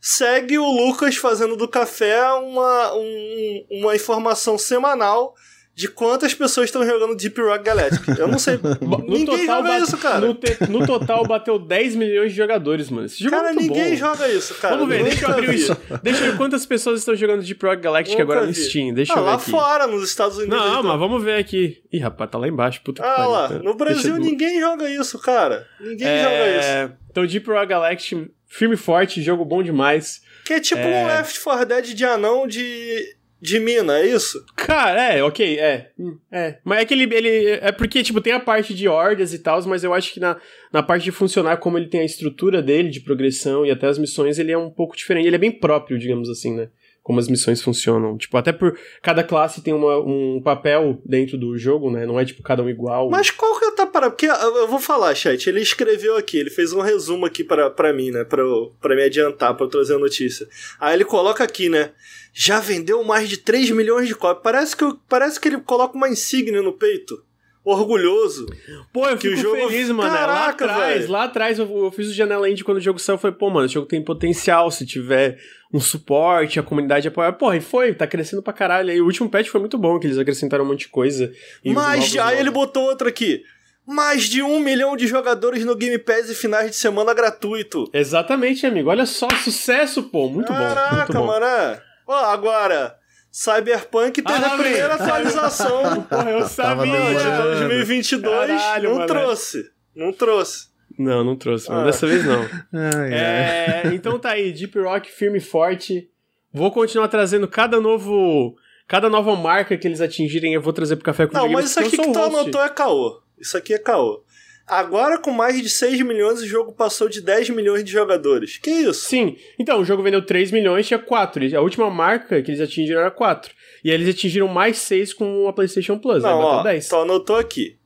segue 0.00 0.58
o 0.58 0.64
Lucas 0.70 1.16
fazendo 1.16 1.56
do 1.56 1.66
café 1.66 2.22
uma, 2.34 2.94
um- 2.94 3.66
uma 3.70 3.96
informação 3.96 4.56
semanal 4.58 5.34
de 5.78 5.86
quantas 5.86 6.34
pessoas 6.34 6.66
estão 6.66 6.84
jogando 6.84 7.14
Deep 7.14 7.40
Rock 7.40 7.62
Galactic. 7.62 8.18
Eu 8.18 8.26
não 8.26 8.36
sei. 8.38 8.58
No 8.82 8.98
ninguém 8.98 9.46
total, 9.46 9.62
joga 9.62 9.78
isso, 9.78 9.96
cara. 9.98 10.26
No, 10.26 10.34
te- 10.34 10.56
no 10.68 10.84
total 10.84 11.24
bateu 11.24 11.56
10 11.56 11.94
milhões 11.94 12.32
de 12.32 12.36
jogadores, 12.36 12.90
mano. 12.90 13.06
Esse 13.06 13.22
jogo 13.22 13.36
Cara, 13.36 13.50
é 13.50 13.52
muito 13.52 13.68
ninguém 13.68 13.90
bom. 13.90 13.96
joga 13.96 14.28
isso, 14.28 14.54
cara. 14.56 14.74
Vamos 14.76 14.88
ver, 14.88 15.04
deixa 15.04 15.24
eu 15.26 15.30
abrir 15.30 15.54
isso. 15.54 15.76
Deixa 16.02 16.24
eu 16.24 16.32
ver 16.32 16.36
quantas 16.36 16.66
pessoas 16.66 16.98
estão 16.98 17.14
jogando 17.14 17.44
Deep 17.44 17.64
Rock 17.64 17.80
Galactic 17.80 18.10
Nunca 18.18 18.22
agora 18.24 18.40
no 18.46 18.52
vi. 18.52 18.54
Steam. 18.60 18.92
Deixa 18.92 19.12
ah, 19.12 19.18
eu 19.18 19.22
ver 19.22 19.28
lá 19.30 19.34
aqui. 19.36 19.50
fora, 19.52 19.86
nos 19.86 20.08
Estados 20.08 20.36
Unidos. 20.38 20.58
Não, 20.58 20.68
então. 20.68 20.82
mas 20.82 20.98
vamos 20.98 21.22
ver 21.22 21.38
aqui. 21.38 21.80
Ih, 21.92 21.98
rapaz, 22.00 22.28
tá 22.28 22.38
lá 22.38 22.48
embaixo. 22.48 22.80
Puta 22.82 23.00
que 23.00 23.08
Ah 23.08 23.14
pariu. 23.14 23.30
lá, 23.30 23.48
Tá. 23.48 23.54
no 23.60 23.74
Brasil 23.74 24.14
eu- 24.16 24.20
ninguém 24.20 24.58
joga 24.58 24.90
isso, 24.90 25.16
cara. 25.20 25.64
Ninguém 25.80 26.22
joga 26.22 26.58
isso. 26.58 26.68
É... 26.68 26.90
Então, 27.08 27.24
Deep 27.24 27.48
Rock 27.48 27.66
Galactic, 27.66 28.28
firme 28.48 28.74
e 28.74 28.78
forte, 28.78 29.22
jogo 29.22 29.44
bom 29.44 29.62
demais. 29.62 30.22
Que 30.44 30.54
é 30.54 30.60
tipo 30.60 30.80
É. 30.80 31.04
um 31.04 31.06
Left 31.06 31.38
4 31.40 31.66
Dead 31.66 31.84
de 31.94 32.04
anão 32.04 32.46
de, 32.48 33.16
de 33.40 33.60
mina, 33.60 33.98
é 33.98 34.06
isso? 34.06 34.44
Cara, 34.56 35.14
é, 35.14 35.22
ok, 35.22 35.58
é. 35.58 35.90
Hum, 35.98 36.18
É. 36.30 36.58
Mas 36.64 36.80
é 36.80 36.84
que 36.84 36.94
ele, 36.94 37.14
ele. 37.14 37.58
É 37.62 37.70
porque, 37.72 38.02
tipo, 38.02 38.20
tem 38.20 38.32
a 38.32 38.40
parte 38.40 38.74
de 38.74 38.88
hordas 38.88 39.32
e 39.32 39.38
tal, 39.38 39.62
mas 39.66 39.84
eu 39.84 39.94
acho 39.94 40.12
que 40.12 40.20
na, 40.20 40.36
na 40.72 40.82
parte 40.82 41.04
de 41.04 41.12
funcionar, 41.12 41.56
como 41.58 41.78
ele 41.78 41.86
tem 41.88 42.00
a 42.00 42.04
estrutura 42.04 42.60
dele 42.60 42.88
de 42.88 43.00
progressão 43.00 43.64
e 43.64 43.70
até 43.70 43.86
as 43.86 43.98
missões, 43.98 44.38
ele 44.38 44.52
é 44.52 44.58
um 44.58 44.70
pouco 44.70 44.96
diferente. 44.96 45.26
Ele 45.26 45.36
é 45.36 45.38
bem 45.38 45.52
próprio, 45.52 45.98
digamos 45.98 46.28
assim, 46.28 46.54
né? 46.54 46.68
Como 47.08 47.18
as 47.20 47.26
missões 47.26 47.62
funcionam. 47.62 48.18
Tipo, 48.18 48.36
até 48.36 48.52
por 48.52 48.78
cada 49.00 49.24
classe 49.24 49.62
tem 49.62 49.72
uma, 49.72 49.96
um 49.98 50.42
papel 50.44 51.00
dentro 51.06 51.38
do 51.38 51.56
jogo, 51.56 51.90
né? 51.90 52.04
Não 52.04 52.20
é, 52.20 52.24
tipo, 52.26 52.42
cada 52.42 52.62
um 52.62 52.68
igual. 52.68 53.08
Mas 53.08 53.30
qual 53.30 53.58
que 53.58 53.64
é 53.64 53.82
a 53.82 53.86
parada? 53.86 54.10
Porque 54.10 54.26
eu 54.26 54.34
eu 54.34 54.68
vou 54.68 54.78
falar, 54.78 55.14
chat, 55.14 55.48
ele 55.48 55.62
escreveu 55.62 56.18
aqui, 56.18 56.36
ele 56.36 56.50
fez 56.50 56.74
um 56.74 56.82
resumo 56.82 57.24
aqui 57.24 57.42
pra, 57.42 57.70
pra 57.70 57.94
mim, 57.94 58.10
né? 58.10 58.24
Pra, 58.24 58.42
eu- 58.42 58.74
pra 58.78 58.94
me 58.94 59.02
adiantar, 59.02 59.54
pra 59.56 59.64
eu 59.64 59.70
trazer 59.70 59.94
a 59.94 59.98
notícia. 59.98 60.46
Aí 60.78 60.94
ele 60.94 61.04
coloca 61.06 61.42
aqui, 61.42 61.70
né? 61.70 61.92
Já 62.34 62.60
vendeu 62.60 63.02
mais 63.02 63.26
de 63.26 63.38
3 63.38 63.70
milhões 63.70 64.06
de 64.06 64.14
cópias. 64.14 64.42
Parece 64.42 64.76
que, 64.76 64.84
eu- 64.84 64.98
parece 65.08 65.40
que 65.40 65.48
ele 65.48 65.60
coloca 65.62 65.96
uma 65.96 66.10
insígnia 66.10 66.60
no 66.60 66.74
peito. 66.74 67.22
Orgulhoso. 67.70 68.46
Pô, 68.92 69.06
eu 69.08 69.16
que 69.16 69.28
fico 69.28 69.40
o 69.40 69.42
jogo- 69.42 69.68
feliz, 69.68 69.88
mano. 69.90 70.12
lá 70.12 70.18
Caraca, 70.18 70.64
atrás, 70.64 70.94
velho. 71.00 71.12
lá 71.12 71.24
atrás 71.24 71.58
eu, 71.58 71.84
eu 71.84 71.90
fiz 71.90 72.08
o 72.08 72.14
Janela 72.14 72.48
Indie 72.48 72.64
quando 72.64 72.78
o 72.78 72.80
jogo 72.80 72.98
saiu. 72.98 73.18
Falei, 73.18 73.36
pô, 73.36 73.50
mano, 73.50 73.66
esse 73.66 73.74
jogo 73.74 73.86
tem 73.86 74.02
potencial 74.02 74.70
se 74.70 74.86
tiver 74.86 75.38
um 75.72 75.80
suporte, 75.80 76.58
a 76.58 76.62
comunidade 76.62 77.08
apoiar. 77.08 77.32
Porra, 77.32 77.56
e 77.56 77.60
foi, 77.60 77.92
tá 77.94 78.06
crescendo 78.06 78.42
pra 78.42 78.52
caralho. 78.52 78.90
Aí 78.90 79.00
o 79.00 79.04
último 79.04 79.28
patch 79.28 79.48
foi 79.48 79.60
muito 79.60 79.76
bom, 79.76 79.98
que 79.98 80.06
eles 80.06 80.18
acrescentaram 80.18 80.64
um 80.64 80.68
monte 80.68 80.80
de 80.80 80.88
coisa. 80.88 81.30
E 81.64 81.72
novos 81.72 82.10
de, 82.10 82.18
aí 82.18 82.38
ele 82.40 82.50
botou 82.50 82.84
outro 82.84 83.06
aqui. 83.08 83.42
Mais 83.86 84.24
de 84.24 84.42
um 84.42 84.60
milhão 84.60 84.94
de 84.96 85.06
jogadores 85.06 85.64
no 85.64 85.74
Game 85.74 85.98
Pass 85.98 86.28
e 86.28 86.34
finais 86.34 86.70
de 86.70 86.76
semana 86.76 87.14
gratuito. 87.14 87.88
Exatamente, 87.92 88.66
amigo. 88.66 88.90
Olha 88.90 89.06
só, 89.06 89.26
sucesso, 89.42 90.02
pô. 90.04 90.28
Muito 90.28 90.52
bom. 90.52 90.58
Caraca, 90.58 91.12
bom. 91.14 91.26
mano. 91.26 91.46
é. 91.46 91.82
Ó, 92.06 92.14
agora, 92.14 92.94
Cyberpunk 93.30 94.22
teve 94.22 94.44
Ah, 94.44 94.54
a 94.54 94.58
primeira 94.58 94.94
atualização 94.94 96.02
Porra, 96.08 96.30
eu 96.30 96.46
sabia. 96.46 96.84
de 96.92 97.14
demorando. 97.14 97.48
2022. 97.58 98.48
Caralho, 98.48 98.88
não 98.90 98.96
mano. 98.96 99.06
trouxe. 99.06 99.70
Não 99.94 100.12
trouxe. 100.12 100.68
Não, 100.98 101.22
não 101.22 101.36
trouxe, 101.36 101.68
mas 101.70 101.78
Ah. 101.80 101.84
dessa 101.84 102.06
vez 102.06 102.24
não. 102.24 102.40
Ai. 102.72 103.12
É, 103.14 103.82
então 103.94 104.18
tá 104.18 104.30
aí, 104.30 104.52
Deep 104.52 104.78
Rock 104.80 105.10
firme 105.12 105.38
e 105.38 105.40
forte. 105.42 106.10
Vou 106.52 106.70
continuar 106.72 107.08
trazendo 107.08 107.46
cada 107.46 107.80
novo. 107.80 108.56
Cada 108.86 109.10
nova 109.10 109.36
marca 109.36 109.76
que 109.76 109.86
eles 109.86 110.00
atingirem, 110.00 110.54
eu 110.54 110.62
vou 110.62 110.72
trazer 110.72 110.96
pro 110.96 111.04
Café 111.04 111.26
com 111.26 111.34
Não, 111.36 111.46
mas 111.50 111.66
isso 111.66 111.78
aqui 111.78 111.90
que 111.90 111.96
tu 111.98 112.06
host. 112.18 112.20
anotou 112.36 112.62
é 112.64 112.68
caô. 112.70 113.20
Isso 113.38 113.56
aqui 113.56 113.74
é 113.74 113.78
caô. 113.78 114.24
Agora, 114.68 115.18
com 115.18 115.30
mais 115.30 115.60
de 115.62 115.68
6 115.70 116.00
milhões, 116.02 116.40
o 116.40 116.46
jogo 116.46 116.72
passou 116.72 117.08
de 117.08 117.20
10 117.22 117.50
milhões 117.50 117.82
de 117.84 117.90
jogadores. 117.90 118.58
Que 118.58 118.70
isso? 118.70 119.08
Sim, 119.08 119.36
então 119.58 119.80
o 119.80 119.84
jogo 119.84 120.02
vendeu 120.02 120.20
3 120.24 120.50
milhões, 120.50 120.86
tinha 120.86 120.98
4. 120.98 121.56
A 121.56 121.60
última 121.60 121.88
marca 121.90 122.42
que 122.42 122.50
eles 122.50 122.60
atingiram 122.60 123.00
era 123.00 123.10
4. 123.10 123.50
E 123.82 123.90
aí 123.90 123.94
eles 123.96 124.14
atingiram 124.14 124.46
mais 124.48 124.76
6 124.78 125.14
com 125.14 125.48
a 125.48 125.52
PlayStation 125.52 125.98
Plus, 125.98 126.22
Não, 126.22 126.30
bateu 126.38 126.46
ó, 126.46 126.62
10. 126.62 126.88
tu 126.88 126.96
anotou 126.96 127.36
aqui. 127.36 127.78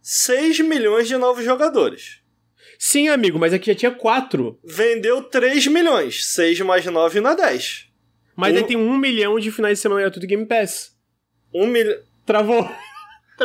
6 0.00 0.60
milhões 0.60 1.06
de 1.06 1.16
novos 1.16 1.44
jogadores. 1.44 2.20
Sim, 2.78 3.08
amigo, 3.08 3.38
mas 3.38 3.52
aqui 3.52 3.66
já 3.66 3.74
tinha 3.76 3.90
4. 3.92 4.58
Vendeu 4.64 5.22
3 5.22 5.68
milhões. 5.68 6.26
6 6.26 6.60
mais 6.62 6.84
9 6.84 7.20
dá 7.20 7.34
10. 7.34 7.86
Mas 8.34 8.52
Um- 8.52 8.56
aí 8.56 8.64
tem 8.64 8.76
1 8.76 8.96
milhão 8.98 9.38
de 9.38 9.52
finais 9.52 9.78
de 9.78 9.82
semana 9.82 10.00
gratuito 10.00 10.26
Game 10.26 10.46
Pass. 10.46 10.90
1 11.54 11.66
milhão. 11.68 11.96
Travou. 12.26 12.68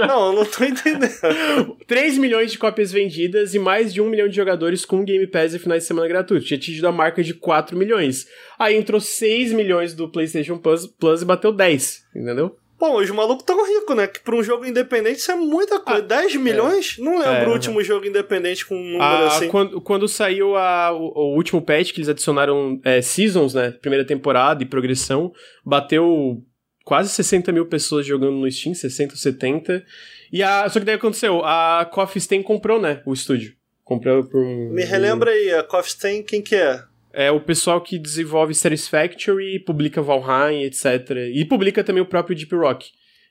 Não, 0.05 0.27
eu 0.27 0.33
não 0.33 0.45
tô 0.45 0.63
entendendo. 0.63 1.07
3 1.87 2.17
milhões 2.17 2.51
de 2.51 2.57
cópias 2.57 2.91
vendidas 2.91 3.55
e 3.55 3.59
mais 3.59 3.93
de 3.93 4.01
1 4.01 4.09
milhão 4.09 4.27
de 4.27 4.35
jogadores 4.35 4.85
com 4.85 5.03
Game 5.03 5.25
Pass 5.27 5.53
e 5.53 5.59
finais 5.59 5.83
de 5.83 5.87
semana 5.87 6.07
gratuito. 6.07 6.45
Tinha 6.45 6.57
atingido 6.57 6.87
a 6.87 6.91
marca 6.91 7.23
de 7.23 7.33
4 7.33 7.77
milhões. 7.77 8.27
Aí 8.59 8.75
entrou 8.75 8.99
6 8.99 9.53
milhões 9.53 9.93
do 9.93 10.09
PlayStation 10.09 10.57
Plus, 10.57 10.85
Plus 10.85 11.21
e 11.21 11.25
bateu 11.25 11.51
10, 11.51 12.03
entendeu? 12.15 12.55
Bom, 12.79 12.97
os 13.01 13.09
malucos 13.09 13.43
tão 13.43 13.65
ricos, 13.65 13.95
né? 13.95 14.05
Que 14.05 14.19
pra 14.19 14.35
um 14.35 14.43
jogo 14.43 14.63
independente 14.63 15.17
isso 15.17 15.31
é 15.31 15.35
muita 15.35 15.79
coisa. 15.79 15.99
10 15.99 16.35
milhões? 16.35 16.95
Não 16.99 17.13
lembro 17.17 17.31
É. 17.31 17.47
o 17.47 17.53
último 17.53 17.83
jogo 17.83 18.05
independente 18.05 18.63
com 18.67 18.75
um 18.75 18.83
número 18.83 19.01
Ah, 19.03 19.27
assim. 19.29 19.47
quando, 19.47 19.81
quando 19.81 20.07
saiu 20.07 20.55
a- 20.55 20.91
o, 20.93 21.11
o 21.31 21.35
último 21.35 21.59
patch 21.59 21.91
que 21.91 21.97
eles 21.97 22.07
adicionaram 22.09 22.79
é, 22.85 23.01
Seasons, 23.01 23.55
né? 23.55 23.71
Primeira 23.81 24.05
temporada 24.05 24.61
e 24.61 24.65
progressão, 24.67 25.33
bateu 25.65 26.37
quase 26.87 27.09
60 27.09 27.51
mil 27.51 27.65
pessoas 27.65 28.05
jogando 28.05 28.37
no 28.37 28.49
Steam, 28.49 28.73
60 28.73 29.13
ou 29.13 29.17
70. 29.17 29.83
E 30.31 30.41
a, 30.41 30.69
só 30.69 30.79
que 30.79 30.85
daí 30.85 30.95
aconteceu, 30.95 31.43
a 31.43 31.85
Coffee 31.91 32.21
Stain 32.21 32.41
comprou, 32.41 32.81
né? 32.81 33.01
O 33.05 33.11
estúdio. 33.11 33.53
Comprou 33.83 34.23
por 34.23 34.41
um. 34.41 34.69
Me 34.69 34.85
relembra 34.85 35.31
aí, 35.31 35.51
a 35.51 35.63
Coffee 35.63 35.91
Stain, 35.91 36.23
quem 36.23 36.41
que 36.41 36.55
é? 36.55 36.81
É 37.11 37.29
o 37.29 37.41
pessoal 37.41 37.81
que 37.81 37.99
desenvolve 37.99 38.55
Satisfactory, 38.55 39.59
publica 39.59 40.01
Valheim, 40.01 40.63
etc. 40.63 41.09
E 41.33 41.43
publica 41.43 41.83
também 41.83 42.01
o 42.01 42.05
próprio 42.05 42.37
Deep 42.37 42.55
Rock. 42.55 42.87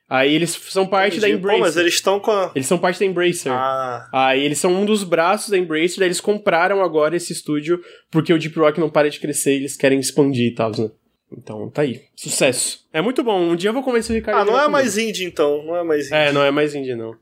Aí 0.07 0.35
eles 0.35 0.51
são 0.51 0.87
parte 0.87 1.19
da 1.19 1.27
Entendi. 1.27 1.42
Pô, 1.42 1.49
Embracer. 1.49 1.61
mas 1.61 1.77
eles 1.79 1.95
estão 1.95 2.21
com 2.21 2.31
a... 2.31 2.53
Eles 2.55 2.66
são 2.66 2.77
parte 2.77 3.01
da 3.01 3.07
Embracer. 3.07 3.51
Ah, 3.53 4.07
Aí 4.12 4.45
eles 4.45 4.59
são 4.59 4.71
um 4.75 4.85
dos 4.85 5.03
braços 5.03 5.49
da 5.49 5.57
Embracer, 5.57 5.99
daí 5.99 6.09
eles 6.09 6.21
compraram 6.21 6.83
agora 6.83 7.16
esse 7.16 7.33
estúdio 7.33 7.81
porque 8.11 8.35
o 8.35 8.38
Deep 8.38 8.57
Rock 8.59 8.79
não 8.79 8.90
para 8.90 9.09
de 9.09 9.19
crescer 9.19 9.55
e 9.55 9.61
eles 9.61 9.77
querem 9.77 9.99
expandir 9.99 10.53
e 10.53 10.55
tal, 10.55 10.71
né? 10.73 10.90
Então 11.31 11.69
tá 11.71 11.83
aí. 11.83 12.03
Sucesso. 12.15 12.87
É 12.93 13.01
muito 13.01 13.23
bom. 13.23 13.41
Um 13.41 13.57
dia 13.57 13.71
eu 13.71 13.75
vou 13.75 13.83
convencer 13.83 14.15
o 14.15 14.19
Ricardo. 14.19 14.39
ah 14.39 14.45
não 14.45 14.61
é 14.61 14.69
mais 14.69 14.97
indie 14.97 15.25
então, 15.25 15.65
não 15.65 15.77
é 15.77 15.83
mais 15.83 16.07
indie. 16.07 16.15
É, 16.15 16.33
não 16.33 16.43
é 16.43 16.51
mais 16.51 16.75
indie, 16.75 16.95
não. 16.95 17.17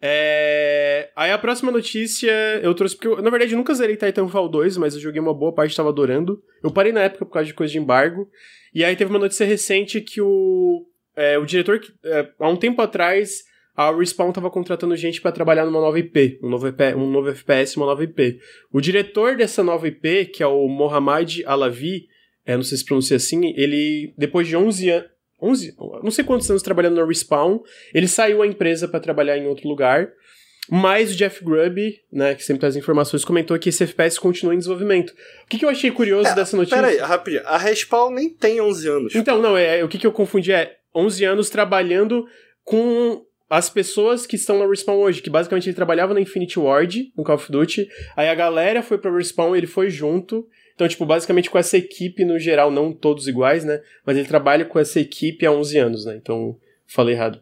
É... 0.00 1.10
Aí 1.16 1.30
a 1.30 1.38
próxima 1.38 1.72
notícia 1.72 2.30
eu 2.62 2.74
trouxe 2.74 2.94
porque, 2.94 3.08
eu, 3.08 3.22
na 3.22 3.30
verdade, 3.30 3.52
eu 3.52 3.58
nunca 3.58 3.74
zerei 3.74 3.96
Titanfall 3.96 4.48
2, 4.48 4.76
mas 4.76 4.94
eu 4.94 5.00
joguei 5.00 5.20
uma 5.20 5.32
boa 5.32 5.54
parte, 5.54 5.76
tava 5.76 5.88
adorando. 5.88 6.42
Eu 6.62 6.70
parei 6.70 6.92
na 6.92 7.02
época 7.02 7.24
por 7.24 7.32
causa 7.32 7.46
de 7.46 7.54
coisa 7.54 7.72
de 7.72 7.78
embargo. 7.78 8.28
E 8.74 8.84
aí 8.84 8.96
teve 8.96 9.10
uma 9.10 9.18
notícia 9.18 9.46
recente 9.46 10.00
que 10.00 10.20
o, 10.20 10.84
é, 11.16 11.38
o 11.38 11.46
diretor, 11.46 11.80
é, 12.04 12.28
há 12.38 12.48
um 12.48 12.56
tempo 12.56 12.82
atrás, 12.82 13.44
a 13.76 13.90
Respawn 13.90 14.32
tava 14.32 14.50
contratando 14.50 14.94
gente 14.96 15.20
pra 15.20 15.32
trabalhar 15.32 15.64
numa 15.64 15.80
nova 15.80 15.98
IP, 15.98 16.38
um 16.42 16.48
novo, 16.48 16.68
IP, 16.68 16.94
um 16.94 17.10
novo 17.10 17.28
FPS, 17.30 17.76
uma 17.76 17.86
nova 17.86 18.04
IP. 18.04 18.38
O 18.72 18.80
diretor 18.80 19.36
dessa 19.36 19.62
nova 19.62 19.88
IP, 19.88 20.26
que 20.26 20.42
é 20.42 20.46
o 20.46 20.68
Mohamed 20.68 21.44
Alavi, 21.46 22.08
é, 22.46 22.56
não 22.56 22.62
sei 22.62 22.78
se 22.78 22.84
pronuncia 22.84 23.16
assim, 23.16 23.52
ele, 23.56 24.12
depois 24.16 24.46
de 24.46 24.56
11 24.56 24.90
anos. 24.90 25.14
11, 25.42 25.74
não 26.02 26.10
sei 26.10 26.24
quantos 26.24 26.48
anos 26.48 26.62
trabalhando 26.62 26.96
na 26.96 27.04
Respawn, 27.04 27.58
ele 27.92 28.08
saiu 28.08 28.40
a 28.40 28.46
empresa 28.46 28.88
para 28.88 29.00
trabalhar 29.00 29.36
em 29.36 29.46
outro 29.46 29.68
lugar. 29.68 30.08
Mas 30.70 31.12
o 31.12 31.16
Jeff 31.16 31.44
Grubb, 31.44 32.00
né, 32.10 32.34
que 32.34 32.42
sempre 32.42 32.60
traz 32.60 32.74
informações, 32.76 33.24
comentou 33.24 33.58
que 33.58 33.68
esse 33.68 33.84
FPS 33.84 34.18
continua 34.18 34.54
em 34.54 34.58
desenvolvimento. 34.58 35.10
O 35.10 35.48
que, 35.48 35.58
que 35.58 35.64
eu 35.64 35.68
achei 35.68 35.90
curioso 35.90 36.30
É, 36.30 36.34
dessa 36.34 36.56
notícia? 36.56 36.76
Pera 36.76 36.88
aí, 36.88 36.96
rapidinho. 36.96 37.42
A 37.44 37.58
Respawn 37.58 38.10
nem 38.10 38.30
tem 38.30 38.60
11 38.60 38.88
anos. 38.88 39.14
Então, 39.14 39.42
não, 39.42 39.58
é, 39.58 39.84
o 39.84 39.88
que, 39.88 39.98
que 39.98 40.06
eu 40.06 40.12
confundi 40.12 40.52
é 40.52 40.76
11 40.94 41.24
anos 41.24 41.50
trabalhando 41.50 42.24
com 42.62 43.22
as 43.50 43.68
pessoas 43.68 44.24
que 44.26 44.36
estão 44.36 44.58
na 44.58 44.66
Respawn 44.66 44.96
hoje, 44.96 45.20
que 45.20 45.28
basicamente 45.28 45.68
ele 45.68 45.76
trabalhava 45.76 46.14
na 46.14 46.20
Infinity 46.20 46.58
Ward, 46.58 47.12
no 47.14 47.22
Call 47.22 47.34
of 47.34 47.52
Duty, 47.52 47.86
aí 48.16 48.28
a 48.28 48.34
galera 48.34 48.82
foi 48.82 48.96
pra 48.96 49.14
Respawn, 49.14 49.54
ele 49.54 49.66
foi 49.66 49.90
junto, 49.90 50.48
Então, 50.74 50.88
tipo, 50.88 51.06
basicamente 51.06 51.48
com 51.50 51.56
essa 51.58 51.76
equipe 51.76 52.24
no 52.24 52.38
geral, 52.38 52.70
não 52.70 52.92
todos 52.92 53.28
iguais, 53.28 53.64
né? 53.64 53.80
Mas 54.04 54.16
ele 54.16 54.26
trabalha 54.26 54.64
com 54.64 54.78
essa 54.78 54.98
equipe 54.98 55.46
há 55.46 55.52
11 55.52 55.78
anos, 55.78 56.04
né? 56.04 56.16
Então, 56.16 56.56
falei 56.86 57.14
errado. 57.14 57.40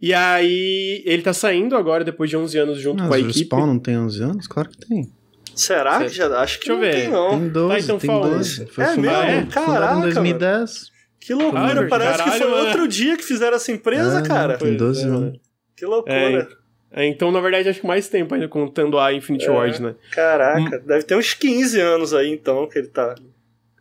E 0.00 0.12
aí, 0.12 1.00
ele 1.06 1.22
tá 1.22 1.32
saindo 1.32 1.76
agora, 1.76 2.02
depois 2.02 2.28
de 2.28 2.36
11 2.36 2.58
anos, 2.58 2.78
junto 2.80 2.98
Mas 2.98 3.08
com 3.08 3.14
a 3.14 3.16
o 3.18 3.20
equipe. 3.20 3.38
Respawn 3.38 3.66
não 3.66 3.78
tem 3.78 3.96
11 3.96 4.22
anos? 4.24 4.46
Claro 4.48 4.68
que 4.70 4.78
tem. 4.88 5.12
Será 5.54 5.98
Sei. 5.98 6.08
que 6.08 6.14
já? 6.14 6.26
Acho 6.40 6.58
que 6.58 6.66
Deixa 6.66 6.72
eu 6.72 6.76
não 6.76 6.80
ver. 6.82 7.02
tem, 7.02 7.08
não. 7.10 7.30
Tem 7.40 7.48
12, 7.50 7.74
tem 7.74 7.82
Titanfall, 7.98 8.22
12. 8.30 8.66
Foi 8.66 8.84
É 8.84 8.88
fundado, 8.94 9.26
mesmo? 9.26 9.50
Caraca, 9.52 9.94
em 9.98 10.00
2010. 10.00 10.92
Que 11.20 11.34
loucura, 11.34 11.86
parece 11.88 12.12
que 12.18 12.18
caralho, 12.24 12.42
foi 12.42 12.50
mano. 12.50 12.66
outro 12.66 12.88
dia 12.88 13.16
que 13.16 13.22
fizeram 13.22 13.56
essa 13.56 13.70
empresa, 13.70 14.18
É, 14.18 14.22
cara. 14.22 14.58
Tem 14.58 14.76
12 14.76 15.02
Pois 15.02 15.04
é, 15.04 15.08
anos. 15.08 15.20
mano. 15.20 15.40
Que 15.76 15.86
loucura. 15.86 16.14
É, 16.14 16.48
então, 16.96 17.30
na 17.32 17.40
verdade, 17.40 17.68
acho 17.68 17.80
que 17.80 17.86
mais 17.86 18.08
tempo 18.08 18.34
ainda 18.34 18.48
contando 18.48 18.98
a 18.98 19.12
Infinity 19.12 19.46
É. 19.46 19.50
Ward, 19.50 19.82
né? 19.82 19.94
Caraca, 20.10 20.78
deve 20.80 21.04
ter 21.04 21.16
uns 21.16 21.32
15 21.34 21.80
anos 21.80 22.12
aí 22.12 22.30
então 22.30 22.68
que 22.68 22.78
ele 22.78 22.88
tá. 22.88 23.14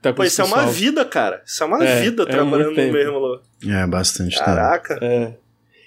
Tá 0.01 0.11
Pô, 0.13 0.23
isso 0.23 0.41
é 0.41 0.45
uma 0.45 0.65
vida, 0.65 1.05
cara. 1.05 1.43
Isso 1.45 1.61
é 1.61 1.65
uma 1.65 1.83
É, 1.83 2.01
vida 2.01 2.23
é 2.23 2.25
trabalhando 2.25 2.71
no 2.71 2.91
mesmo 2.91 3.19
lugar. 3.19 3.41
É, 3.67 3.85
bastante 3.85 4.35
tempo. 4.35 4.45
Caraca. 4.45 4.97
É. 5.01 5.33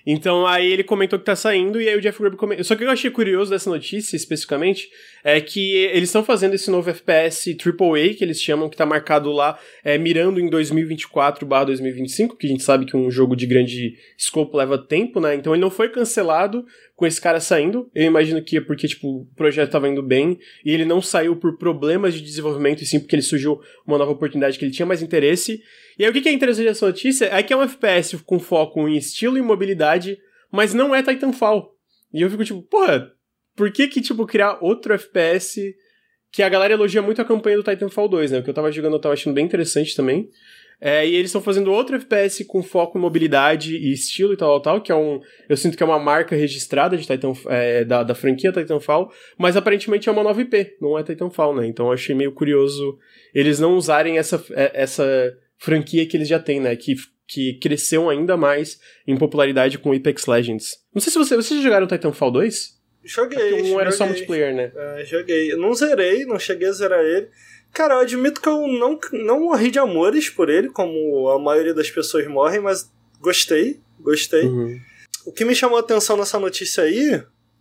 Então 0.07 0.47
aí 0.47 0.71
ele 0.71 0.85
comentou 0.85 1.19
que 1.19 1.25
tá 1.25 1.35
saindo, 1.35 1.81
e 1.81 1.89
aí 1.89 1.97
o 1.97 2.01
Jeff 2.01 2.19
Grubb 2.19 2.37
comentou. 2.37 2.63
Só 2.63 2.75
que 2.75 2.83
o 2.83 2.85
que 2.85 2.89
eu 2.91 2.93
achei 2.93 3.11
curioso 3.11 3.51
dessa 3.51 3.71
notícia, 3.71 4.15
especificamente, 4.17 4.91
é 5.25 5.41
que 5.41 5.77
eles 5.77 6.11
estão 6.11 6.23
fazendo 6.23 6.55
esse 6.55 6.71
novo 6.71 6.91
FPS 6.91 7.57
AAA, 7.57 8.15
que 8.15 8.23
eles 8.23 8.41
chamam, 8.41 8.69
que 8.69 8.77
tá 8.77 8.85
marcado 8.85 9.33
lá, 9.33 9.59
é, 9.83 9.97
mirando 9.97 10.39
em 10.39 10.51
2024/2025, 10.51 12.37
que 12.37 12.47
a 12.47 12.51
gente 12.51 12.63
sabe 12.63 12.85
que 12.85 12.97
um 12.97 13.11
jogo 13.11 13.35
de 13.35 13.47
grande 13.47 13.97
escopo 14.19 14.57
leva 14.59 14.77
tempo, 14.77 15.21
né? 15.21 15.35
Então 15.35 15.55
ele 15.55 15.63
não 15.63 15.71
foi 15.71 15.89
cancelado 15.89 16.67
com 16.95 17.07
esse 17.07 17.21
cara 17.21 17.41
saindo. 17.41 17.91
Eu 17.95 18.05
imagino 18.05 18.43
que 18.43 18.57
é 18.57 18.61
porque, 18.61 18.87
tipo, 18.87 19.09
o 19.09 19.27
projeto 19.35 19.71
tava 19.71 19.89
indo 19.89 20.03
bem, 20.03 20.39
e 20.65 20.73
ele 20.73 20.85
não 20.85 21.03
saiu 21.03 21.37
por 21.37 21.59
problemas 21.59 22.15
de 22.15 22.23
desenvolvimento, 22.23 22.83
e 22.83 22.87
sim 22.87 23.01
porque 23.01 23.15
ele 23.15 23.23
surgiu 23.23 23.61
uma 23.87 23.99
nova 23.99 24.13
oportunidade 24.13 24.59
que 24.59 24.65
ele 24.65 24.73
tinha 24.73 24.87
mais 24.87 25.03
interesse. 25.03 25.61
E 25.99 26.05
aí 26.05 26.11
o 26.11 26.13
que 26.13 26.21
que 26.21 26.29
é 26.29 26.33
interessante 26.33 26.67
dessa 26.67 26.87
notícia 26.87 27.27
é 27.27 27.43
que 27.43 27.53
é 27.53 27.57
um 27.57 27.63
FPS 27.63 28.19
com 28.25 28.39
foco 28.39 28.89
em 28.89 28.97
estilo 28.97 29.37
e 29.37 29.43
mobilidade, 29.43 30.19
mas 30.51 30.73
não 30.73 30.95
é 30.95 31.03
Titanfall. 31.03 31.75
E 32.13 32.23
eu 32.23 32.31
fico 32.31 32.45
tipo, 32.45 32.63
porra, 32.63 33.11
por 33.57 33.71
que 33.73 33.89
que, 33.89 34.01
tipo, 34.01 34.27
criar 34.27 34.59
outro 34.61 34.95
FPS 34.95 35.75
que 36.31 36.43
a 36.43 36.49
galera 36.49 36.75
elogia 36.75 37.01
muito 37.01 37.23
a 37.23 37.25
campanha 37.25 37.57
do 37.57 37.63
Titanfall 37.63 38.09
2, 38.09 38.33
né? 38.33 38.39
O 38.39 38.43
que 38.43 38.51
eu 38.51 38.55
tava 38.55 38.71
jogando 38.71 38.95
eu 38.95 39.01
tava 39.01 39.15
achando 39.15 39.35
bem 39.35 39.45
interessante 39.45 39.95
também. 39.95 40.29
É, 40.87 41.09
e 41.09 41.15
eles 41.15 41.31
estão 41.31 41.41
fazendo 41.41 41.73
outro 41.73 41.97
FPS 41.97 42.45
com 42.45 42.63
foco 42.63 42.99
em 42.99 43.01
mobilidade 43.01 43.75
e 43.75 43.91
estilo 43.91 44.35
e 44.35 44.37
tal, 44.37 44.61
tal, 44.61 44.83
que 44.83 44.93
é 44.93 44.95
um. 44.95 45.19
Eu 45.49 45.57
sinto 45.57 45.79
que 45.79 45.83
é 45.83 45.87
uma 45.87 45.99
marca 45.99 46.37
registrada 46.37 46.95
de 46.95 47.07
Titan, 47.07 47.33
é, 47.49 47.87
da, 47.87 48.03
da 48.03 48.15
franquia 48.15 48.53
Titanfall, 48.53 49.11
mas 49.39 49.57
aparentemente 49.57 50.11
é 50.11 50.13
uma 50.13 50.23
nova 50.23 50.43
IP, 50.43 50.77
não 50.83 50.99
é 50.99 51.03
Titanfall, 51.03 51.57
né? 51.57 51.67
Então 51.67 51.87
eu 51.87 51.93
achei 51.93 52.15
meio 52.15 52.33
curioso 52.33 52.99
eles 53.35 53.59
não 53.59 53.77
usarem 53.77 54.19
essa, 54.19 54.45
é, 54.51 54.73
essa 54.75 55.35
franquia 55.57 56.07
que 56.07 56.19
eles 56.19 56.29
já 56.29 56.39
têm, 56.39 56.61
né? 56.61 56.77
Que, 56.77 56.97
que 57.27 57.55
cresceu 57.55 58.11
ainda 58.11 58.37
mais 58.37 58.79
em 59.07 59.17
popularidade 59.17 59.79
com 59.79 59.91
Apex 59.91 60.27
Legends. 60.27 60.85
Não 60.95 61.01
sei 61.01 61.11
se 61.11 61.19
você, 61.19 61.35
vocês 61.35 61.61
já 61.61 61.65
jogaram 61.65 61.87
Titanfall 61.87 62.31
2? 62.31 62.79
Joguei. 63.05 63.39
Porque 63.39 63.73
um 63.73 63.81
era 63.81 63.91
só 63.91 64.05
joguei. 64.05 64.13
multiplayer, 64.13 64.55
né? 64.55 64.71
É, 64.77 65.05
joguei. 65.07 65.51
Eu 65.51 65.57
não 65.57 65.73
zerei, 65.73 66.27
não 66.27 66.39
cheguei 66.39 66.69
a 66.69 66.73
zerar 66.73 67.01
ele. 67.01 67.29
Cara, 67.75 67.95
eu 67.95 68.01
admito 68.01 68.41
que 68.41 68.49
eu 68.49 68.67
não, 68.69 68.99
não 69.13 69.41
morri 69.41 69.71
de 69.71 69.79
amores 69.81 70.31
por 70.31 70.49
ele, 70.49 70.69
como 70.71 71.29
a 71.29 71.39
maioria 71.39 71.75
das 71.75 71.91
pessoas 71.91 72.27
morrem, 72.29 72.61
mas 72.61 72.89
gostei, 73.21 73.81
gostei. 74.01 74.45
Uhum. 74.45 74.79
O 75.27 75.33
que 75.33 75.45
me 75.45 75.55
chamou 75.55 75.77
a 75.77 75.81
atenção 75.81 76.17
nessa 76.17 76.39
notícia 76.39 76.85
aí, 76.85 77.11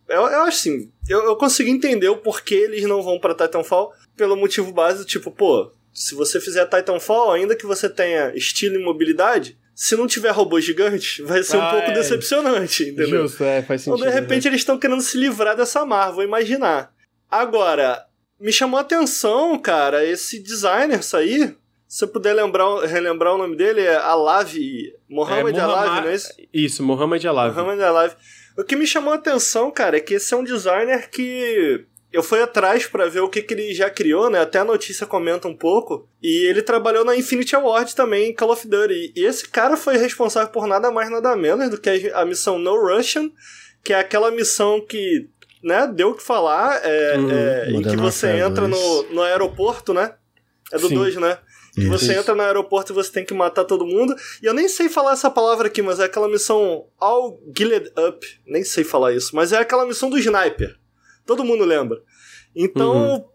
eu, 0.07 0.21
eu 0.21 0.41
acho 0.43 0.57
assim, 0.59 0.91
eu, 1.09 1.23
eu 1.23 1.35
consegui 1.35 1.71
entender 1.71 2.09
o 2.09 2.17
porquê 2.17 2.53
eles 2.55 2.83
não 2.83 3.01
vão 3.01 3.19
pra 3.19 3.33
Titanfall, 3.33 3.91
pelo 4.15 4.35
motivo 4.37 4.71
básico, 4.71 5.05
tipo, 5.05 5.31
pô, 5.31 5.71
se 5.91 6.13
você 6.13 6.39
fizer 6.39 6.65
Titanfall, 6.67 7.31
ainda 7.31 7.55
que 7.55 7.65
você 7.65 7.89
tenha 7.89 8.31
estilo 8.35 8.75
e 8.75 8.83
mobilidade, 8.83 9.57
se 9.73 9.95
não 9.95 10.05
tiver 10.05 10.29
robôs 10.29 10.63
gigantes, 10.63 11.25
vai 11.25 11.41
ser 11.41 11.57
um 11.57 11.61
Ah, 11.61 11.71
pouco 11.71 11.89
é. 11.89 11.93
decepcionante, 11.95 12.83
entendeu? 12.83 13.21
Justo, 13.23 13.43
é, 13.43 13.63
faz 13.63 13.81
Então, 13.81 13.97
sentido. 13.97 14.11
de 14.13 14.19
repente, 14.19 14.47
eles 14.47 14.59
estão 14.61 14.77
querendo 14.77 15.01
se 15.01 15.17
livrar 15.17 15.55
dessa 15.57 15.83
marra, 15.83 16.11
vou 16.11 16.23
imaginar. 16.23 16.93
Agora, 17.31 18.05
me 18.43 18.51
chamou 18.51 18.77
a 18.77 18.81
atenção, 18.81 19.57
cara, 19.57 20.05
esse 20.05 20.37
designer 20.37 21.01
sair. 21.01 21.55
Se 21.87 21.99
você 21.99 22.07
puder 22.07 22.33
lembrar, 22.33 22.81
relembrar 22.81 23.33
o 23.35 23.37
nome 23.37 23.55
dele, 23.55 23.81
é 23.81 23.95
Alavi. 23.95 24.93
Mohamed 25.07 25.57
É, 25.57 25.61
Alavi, 25.61 26.01
não 26.01 26.09
é 26.09 26.15
isso? 26.15 26.33
Isso, 26.53 26.83
Mohamed 26.83 27.25
Alavi. 27.25 27.55
Mohamed 27.55 27.81
Alavi. 27.81 28.15
O 28.57 28.63
que 28.63 28.75
me 28.75 28.85
chamou 28.85 29.13
a 29.13 29.15
atenção, 29.15 29.71
cara, 29.71 29.95
é 29.95 29.99
que 30.01 30.15
esse 30.15 30.33
é 30.33 30.37
um 30.37 30.43
designer 30.43 31.09
que 31.09 31.85
eu 32.11 32.21
fui 32.21 32.41
atrás 32.41 32.85
pra 32.85 33.07
ver 33.07 33.21
o 33.21 33.29
que, 33.29 33.41
que 33.41 33.53
ele 33.53 33.73
já 33.73 33.89
criou, 33.89 34.29
né? 34.29 34.41
Até 34.41 34.59
a 34.59 34.65
notícia 34.65 35.07
comenta 35.07 35.47
um 35.47 35.55
pouco. 35.55 36.05
E 36.21 36.45
ele 36.47 36.61
trabalhou 36.61 37.05
na 37.05 37.15
Infinity 37.15 37.55
Award 37.55 37.95
também, 37.95 38.29
em 38.29 38.35
Call 38.35 38.51
of 38.51 38.67
Duty. 38.67 39.13
E 39.15 39.23
esse 39.25 39.47
cara 39.47 39.77
foi 39.77 39.95
responsável 39.95 40.49
por 40.49 40.67
nada 40.67 40.91
mais, 40.91 41.09
nada 41.09 41.33
menos 41.35 41.69
do 41.69 41.79
que 41.79 42.11
a 42.13 42.25
missão 42.25 42.59
No 42.59 42.75
Russian, 42.75 43.31
que 43.83 43.93
é 43.93 43.99
aquela 43.99 44.29
missão 44.31 44.81
que, 44.85 45.29
né, 45.63 45.87
deu 45.87 46.09
o 46.09 46.15
que 46.15 46.21
falar, 46.23 46.79
é, 46.83 47.17
Uhum. 47.17 47.31
é, 47.31 47.63
em 47.63 47.65
que 47.67 47.71
Modern 47.73 48.01
você 48.01 48.27
Warfare 48.27 48.51
entra 48.51 48.67
2. 48.67 48.81
no, 48.81 49.03
no 49.15 49.21
aeroporto, 49.21 49.93
né? 49.93 50.13
É 50.71 50.77
do 50.77 50.87
Sim. 50.89 50.95
2, 50.95 51.15
né? 51.17 51.37
Que 51.73 51.81
Isso. 51.81 51.89
você 51.89 52.13
entra 52.15 52.35
no 52.35 52.41
aeroporto 52.43 52.91
e 52.91 52.95
você 52.95 53.11
tem 53.11 53.25
que 53.25 53.33
matar 53.33 53.63
todo 53.63 53.85
mundo. 53.85 54.15
E 54.41 54.45
eu 54.45 54.53
nem 54.53 54.67
sei 54.69 54.89
falar 54.89 55.13
essa 55.13 55.29
palavra 55.31 55.67
aqui, 55.67 55.81
mas 55.81 55.99
é 55.99 56.03
aquela 56.05 56.27
missão 56.27 56.85
All 56.99 57.39
Gilled 57.57 57.91
Up. 57.97 58.27
Nem 58.45 58.63
sei 58.63 58.83
falar 58.83 59.13
isso, 59.13 59.35
mas 59.35 59.51
é 59.51 59.57
aquela 59.57 59.85
missão 59.85 60.07
do 60.09 60.17
sniper. 60.19 60.75
Todo 61.25 61.43
mundo 61.43 61.63
lembra. 61.65 61.99
Então, 62.55 63.25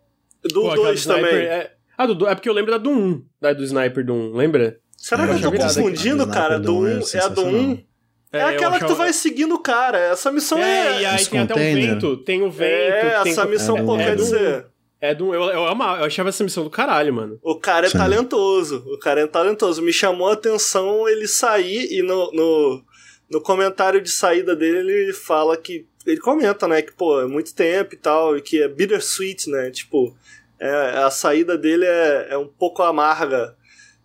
do 0.45 0.61
Uhum. 0.63 0.71
Aquela 0.71 0.87
2 0.89 1.01
sniper 1.01 1.25
também. 1.31 1.47
É... 1.47 1.73
Ah, 1.97 2.07
do, 2.07 2.15
do- 2.15 2.29
é 2.29 2.35
porque 2.35 2.49
eu 2.49 2.53
lembro 2.53 2.71
da 2.71 2.79
do 2.79 2.91
1, 2.91 3.25
da 3.41 3.53
do 3.53 3.65
sniper 3.65 4.05
do 4.07 4.13
1, 4.15 4.33
lembra? 4.37 4.79
Será 4.97 5.25
É, 5.25 5.27
que 5.39 5.45
eu 5.45 5.51
tô 5.53 5.59
confundindo, 5.59 6.27
que- 6.27 6.33
cara? 6.33 6.57
a 6.57 6.59
Do 6.59 6.73
1 6.77 6.81
do 6.81 6.81
um 6.81 6.87
é 6.89 7.17
é 7.17 7.21
a 7.21 7.29
do 7.29 7.45
1. 7.45 7.85
É, 8.33 8.43
eu 8.43 8.47
aquela 8.49 8.79
que 8.79 8.87
tu 8.87 8.95
vai 8.95 9.13
seguindo 9.13 9.55
o 9.55 9.59
cara. 9.59 9.99
Essa 9.99 10.31
missão 10.31 10.59
é. 10.59 10.97
É, 10.97 11.01
e 11.01 11.05
aí 11.07 11.17
Os 11.17 11.29
tem 11.29 11.41
até 11.41 11.55
o 11.55 11.57
container. 11.57 11.91
vento, 11.95 12.17
tem 12.19 12.43
o 12.43 12.51
vento. 12.51 12.71
É, 12.73 13.23
tem 13.23 13.33
essa 13.33 13.43
co- 13.45 13.49
missão, 13.49 13.77
é, 13.79 13.83
pô, 13.83 13.97
é 13.97 14.05
quer 14.05 14.17
do- 14.17 14.23
dizer. 14.23 14.67
É 15.01 15.15
do. 15.15 15.33
Eu, 15.33 15.43
eu, 15.45 15.67
amava, 15.67 16.01
eu 16.01 16.05
achava 16.07 16.29
essa 16.29 16.43
missão 16.45 16.65
do 16.65 16.71
caralho, 16.71 17.15
mano. 17.15 17.39
O 17.43 17.55
cara 17.55 17.87
é 17.87 17.91
Sim. 17.91 17.99
talentoso. 17.99 18.85
O 18.87 18.99
cara 18.99 19.21
é 19.21 19.27
talentoso. 19.27 19.81
Me 19.81 19.93
chamou 19.93 20.29
a 20.29 20.33
atenção 20.35 21.09
ele 21.09 21.27
sair 21.29 21.89
e 21.93 22.03
no, 22.03 22.31
no, 22.33 22.83
no 23.31 23.41
comentário 23.41 24.01
de 24.01 24.11
saída 24.11 24.55
dele 24.57 24.93
ele 24.93 25.13
fala 25.13 25.57
que. 25.57 25.87
Ele 26.07 26.19
comenta, 26.21 26.67
né? 26.67 26.81
Que, 26.83 26.93
pô, 26.93 27.21
é 27.21 27.27
muito 27.27 27.55
tempo 27.55 27.95
e 27.95 27.97
tal, 27.99 28.37
e 28.37 28.41
que 28.43 28.63
é 28.63 28.67
bittersweet, 28.69 29.49
né? 29.51 29.71
Tipo, 29.71 30.17
é, 30.59 30.71
a 30.99 31.11
saída 31.11 31.57
dele 31.57 31.85
é, 31.85 32.29
é 32.31 32.39
um 32.39 32.47
pouco 32.49 32.83
amarga. 32.83 33.55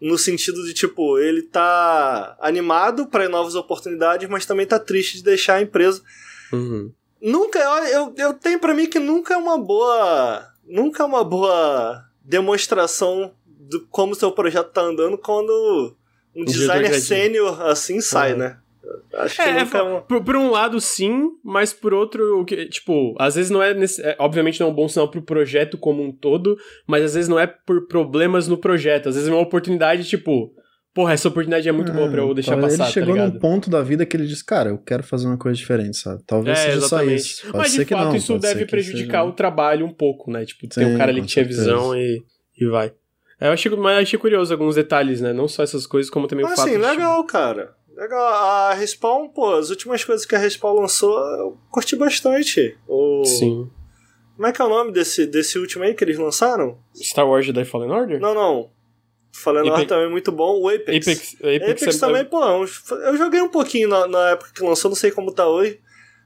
No 0.03 0.17
sentido 0.17 0.61
de, 0.65 0.73
tipo, 0.73 1.17
ele 1.17 1.43
tá 1.43 2.35
animado 2.41 3.07
para 3.07 3.29
novas 3.29 3.55
oportunidades, 3.55 4.27
mas 4.27 4.45
também 4.45 4.65
tá 4.65 4.77
triste 4.77 5.15
de 5.15 5.23
deixar 5.23 5.55
a 5.55 5.61
empresa. 5.61 6.01
Uhum. 6.51 6.91
Nunca, 7.21 7.57
eu, 7.57 8.13
eu, 8.17 8.33
tenho 8.33 8.59
pra 8.59 8.73
mim 8.73 8.85
que 8.89 8.99
nunca 8.99 9.33
é 9.33 9.37
uma 9.37 9.57
boa. 9.57 10.45
Nunca 10.67 11.03
é 11.03 11.05
uma 11.05 11.23
boa 11.23 12.03
demonstração 12.21 13.31
do 13.47 13.87
como 13.87 14.13
seu 14.13 14.29
projeto 14.29 14.73
tá 14.73 14.81
andando 14.81 15.17
quando 15.17 15.95
um 16.35 16.43
designer 16.43 16.93
sênior 16.99 17.61
assim 17.61 18.01
sai, 18.01 18.33
Uhum. 18.33 18.39
né? 18.39 18.57
Acho 19.15 19.35
que 19.35 19.41
É, 19.41 19.63
nunca 19.63 19.77
é 19.77 19.99
por, 20.01 20.23
por 20.23 20.35
um 20.35 20.49
lado, 20.51 20.79
sim, 20.81 21.29
mas 21.43 21.71
por 21.73 21.93
outro, 21.93 22.41
o 22.41 22.45
que, 22.45 22.65
tipo, 22.67 23.15
às 23.19 23.35
vezes 23.35 23.49
não 23.51 23.61
é, 23.61 23.73
nesse, 23.73 24.01
é, 24.01 24.15
Obviamente 24.19 24.59
não 24.59 24.67
é 24.67 24.69
um 24.71 24.73
bom 24.75 24.87
sinal 24.87 25.09
pro 25.09 25.21
projeto 25.21 25.77
como 25.77 26.03
um 26.03 26.11
todo, 26.11 26.57
mas 26.87 27.03
às 27.03 27.13
vezes 27.13 27.29
não 27.29 27.39
é 27.39 27.47
por 27.47 27.87
problemas 27.87 28.47
no 28.47 28.57
projeto. 28.57 29.09
Às 29.09 29.15
vezes 29.15 29.29
é 29.29 29.31
uma 29.31 29.41
oportunidade, 29.41 30.03
tipo, 30.03 30.51
porra, 30.93 31.13
essa 31.13 31.27
oportunidade 31.27 31.67
é 31.67 31.71
muito 31.71 31.91
boa 31.93 32.09
pra 32.09 32.21
eu 32.21 32.33
deixar 32.33 32.51
talvez 32.51 32.73
passar. 32.77 32.83
Ele 32.83 32.93
chegou 32.93 33.15
tá 33.15 33.25
num 33.33 33.39
ponto 33.39 33.69
da 33.69 33.81
vida 33.81 34.05
que 34.05 34.17
ele 34.17 34.27
disse, 34.27 34.43
cara, 34.45 34.69
eu 34.69 34.77
quero 34.77 35.03
fazer 35.03 35.27
uma 35.27 35.37
coisa 35.37 35.57
diferente, 35.57 35.97
sabe? 35.97 36.21
Talvez 36.27 36.59
É, 36.59 36.63
seja 36.65 36.77
exatamente. 36.77 37.21
só 37.23 37.29
isso. 37.29 37.41
Pode 37.47 37.57
Mas 37.57 37.71
ser 37.71 37.77
de 37.79 37.85
que 37.85 37.93
fato 37.93 38.05
não, 38.05 38.15
isso 38.15 38.37
deve 38.39 38.65
que 38.65 38.71
prejudicar 38.71 39.19
seja- 39.21 39.23
o 39.23 39.33
trabalho 39.33 39.85
um 39.85 39.93
pouco, 39.93 40.29
né? 40.31 40.45
Tipo, 40.45 40.67
tem 40.67 40.85
um 40.85 40.97
cara 40.97 41.11
ali 41.11 41.21
que 41.21 41.27
tinha 41.27 41.45
certeza. 41.45 41.61
visão 41.73 41.95
e, 41.95 42.21
e 42.59 42.67
vai. 42.67 42.93
É, 43.41 43.47
eu 43.47 43.51
achei, 43.51 43.75
mas 43.75 43.97
achei 44.03 44.17
curioso 44.19 44.53
alguns 44.53 44.75
detalhes, 44.75 45.19
né? 45.19 45.33
Não 45.33 45.47
só 45.47 45.63
essas 45.63 45.85
coisas, 45.87 46.09
como 46.09 46.27
também 46.27 46.45
o 46.45 46.47
Mas 46.49 46.57
fato 46.57 46.69
assim, 46.69 46.79
de, 46.79 46.85
legal, 46.85 47.23
cara. 47.25 47.73
Legal. 47.95 48.21
A 48.27 48.73
Respawn, 48.73 49.29
pô, 49.29 49.53
as 49.55 49.69
últimas 49.69 50.03
coisas 50.03 50.25
que 50.25 50.35
a 50.35 50.39
Respawn 50.39 50.79
lançou, 50.79 51.17
eu 51.37 51.57
curti 51.69 51.95
bastante. 51.95 52.77
O... 52.87 53.23
Sim. 53.25 53.69
Como 54.35 54.47
é 54.47 54.51
que 54.51 54.61
é 54.61 54.65
o 54.65 54.69
nome 54.69 54.91
desse, 54.91 55.27
desse 55.27 55.59
último 55.59 55.83
aí 55.83 55.93
que 55.93 56.03
eles 56.03 56.17
lançaram? 56.17 56.79
Star 56.95 57.27
Wars 57.27 57.45
Jedi 57.45 57.65
Fallen 57.65 57.91
Order? 57.91 58.19
Não, 58.19 58.33
não. 58.33 58.71
Falando 59.31 59.71
Apex- 59.71 59.87
também 59.87 60.05
é 60.05 60.09
muito 60.09 60.31
bom. 60.31 60.59
O 60.59 60.69
Apex. 60.69 61.07
Apex, 61.07 61.35
Apex, 61.39 61.63
Apex 61.71 61.95
é- 61.95 61.99
também, 61.99 62.25
pô, 62.25 62.43
é 62.43 63.09
eu 63.09 63.17
joguei 63.17 63.41
um 63.41 63.49
pouquinho 63.49 63.89
na, 63.89 64.07
na 64.07 64.29
época 64.31 64.51
que 64.53 64.63
lançou, 64.63 64.89
não 64.89 64.95
sei 64.95 65.11
como 65.11 65.31
tá 65.33 65.47
hoje. 65.47 65.79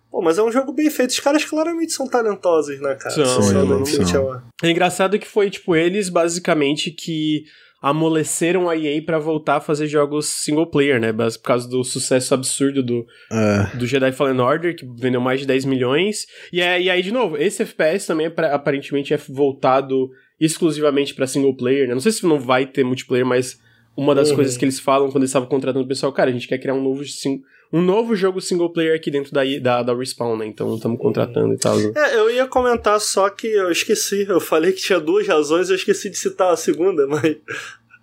Pô, 0.10 0.22
mas 0.22 0.38
é 0.38 0.44
um 0.44 0.52
jogo 0.52 0.72
bem 0.72 0.90
feito. 0.90 1.12
Os 1.12 1.20
caras 1.20 1.44
claramente 1.44 1.92
são 1.92 2.08
talentosos, 2.08 2.80
né, 2.80 2.96
cara? 2.96 3.14
São, 3.14 3.42
São, 3.42 3.66
não- 3.66 3.86
são. 3.86 4.42
É 4.64 4.70
engraçado 4.70 5.20
que 5.20 5.28
foi, 5.28 5.50
tipo, 5.50 5.76
eles 5.76 6.08
basicamente 6.10 6.92
que 6.92 7.44
amoleceram 7.82 8.68
a 8.70 8.76
EA 8.76 9.02
pra 9.02 9.20
voltar 9.20 9.58
a 9.58 9.62
fazer 9.62 9.88
jogos 9.88 10.26
single 10.28 10.66
player, 10.68 11.00
né? 11.00 11.12
Por 11.14 11.42
causa 11.44 11.70
do 11.70 11.84
sucesso 11.84 12.34
absurdo 12.34 12.82
do, 12.84 13.06
É, 13.32 13.78
do 13.78 13.86
Jedi 13.86 14.12
Fallen 14.12 14.40
Order, 14.40 14.76
que 14.76 14.86
vendeu 15.00 15.22
mais 15.22 15.40
de 15.40 15.46
10 15.46 15.66
milhões. 15.66 16.26
E, 16.52 16.62
é, 16.62 16.82
e 16.82 16.90
aí, 16.90 17.02
de 17.02 17.12
novo, 17.12 17.38
esse 17.38 17.62
FPS 17.64 18.08
também 18.08 18.28
é 18.28 18.30
pra- 18.30 18.54
aparentemente 18.54 19.14
é 19.14 19.18
voltado 19.18 20.10
exclusivamente 20.40 21.14
para 21.16 21.28
single 21.28 21.56
player, 21.56 21.88
né? 21.88 21.94
Não 21.94 22.02
sei 22.02 22.12
se 22.12 22.26
não 22.26 22.40
vai 22.40 22.66
ter 22.66 22.84
multiplayer, 22.84 23.26
mas 23.26 23.60
uma 23.96 24.14
das 24.14 24.30
Uhum. 24.30 24.36
coisas 24.36 24.56
que 24.58 24.66
eles 24.66 24.80
falam 24.80 25.08
quando 25.10 25.24
eles 25.24 25.30
estavam 25.30 25.48
contratando 25.50 25.86
o 25.86 25.88
pessoal, 25.88 26.12
cara, 26.14 26.30
a 26.30 26.34
gente 26.34 26.48
quer 26.48 26.58
criar 26.60 26.76
um 26.76 26.84
novo, 26.84 27.04
sim- 27.06 27.42
um 27.72 27.82
novo 27.82 28.16
jogo 28.16 28.40
single 28.42 28.72
player 28.72 28.96
aqui 28.96 29.12
dentro 29.12 29.32
da, 29.34 29.42
da, 29.62 29.84
da 29.84 29.94
Respawn, 29.96 30.38
né? 30.38 30.46
Então 30.46 30.76
estamos 30.76 31.00
contratando 31.00 31.54
e 31.54 31.58
tal. 31.58 31.78
É, 31.80 32.16
eu 32.16 32.30
ia 32.30 32.48
comentar 32.48 33.00
só 33.00 33.30
que 33.30 33.48
eu 33.48 33.72
esqueci. 33.72 34.26
Eu 34.28 34.40
falei 34.40 34.72
que 34.72 34.82
tinha 34.82 35.00
duas 35.00 35.28
razões, 35.28 35.70
eu 35.70 35.76
esqueci 35.76 36.10
de 36.10 36.18
citar 36.18 36.52
a 36.52 36.58
segunda, 36.58 37.06
mas 37.08 37.38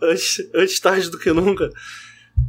antes, 0.02 0.50
antes 0.54 0.80
tarde 0.80 1.10
do 1.10 1.18
que 1.18 1.32
nunca. 1.32 1.70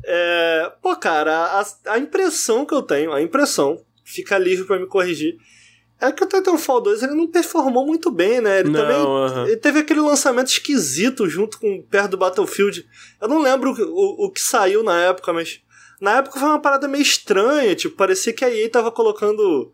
É, 0.03 0.71
pô, 0.81 0.95
cara, 0.95 1.33
a, 1.61 1.93
a 1.93 1.99
impressão 1.99 2.65
que 2.65 2.73
eu 2.73 2.81
tenho, 2.81 3.13
a 3.13 3.21
impressão, 3.21 3.81
fica 4.03 4.37
livre 4.37 4.65
pra 4.65 4.79
me 4.79 4.85
corrigir, 4.87 5.37
é 5.99 6.11
que 6.11 6.23
o 6.23 6.27
Titanfall 6.27 6.81
2 6.81 7.03
ele 7.03 7.13
não 7.13 7.27
performou 7.27 7.85
muito 7.85 8.11
bem, 8.11 8.41
né? 8.41 8.59
Ele 8.59 8.69
Não, 8.69 8.79
também 8.81 8.97
aham. 8.97 9.47
ele 9.47 9.57
teve 9.57 9.79
aquele 9.79 10.01
lançamento 10.01 10.47
esquisito 10.47 11.27
junto 11.29 11.57
com 11.59 11.81
perto 11.81 12.11
do 12.11 12.17
Battlefield. 12.17 12.85
Eu 13.21 13.27
não 13.29 13.41
lembro 13.41 13.71
o, 13.71 14.23
o, 14.23 14.25
o 14.25 14.31
que 14.31 14.41
saiu 14.41 14.83
na 14.83 14.99
época, 15.05 15.31
mas 15.31 15.61
na 16.01 16.17
época 16.17 16.39
foi 16.39 16.49
uma 16.49 16.61
parada 16.61 16.87
meio 16.87 17.01
estranha, 17.01 17.75
tipo, 17.75 17.95
parecia 17.95 18.33
que 18.33 18.43
a 18.45 18.49
EA 18.53 18.69
tava 18.69 18.91
colocando 18.91 19.71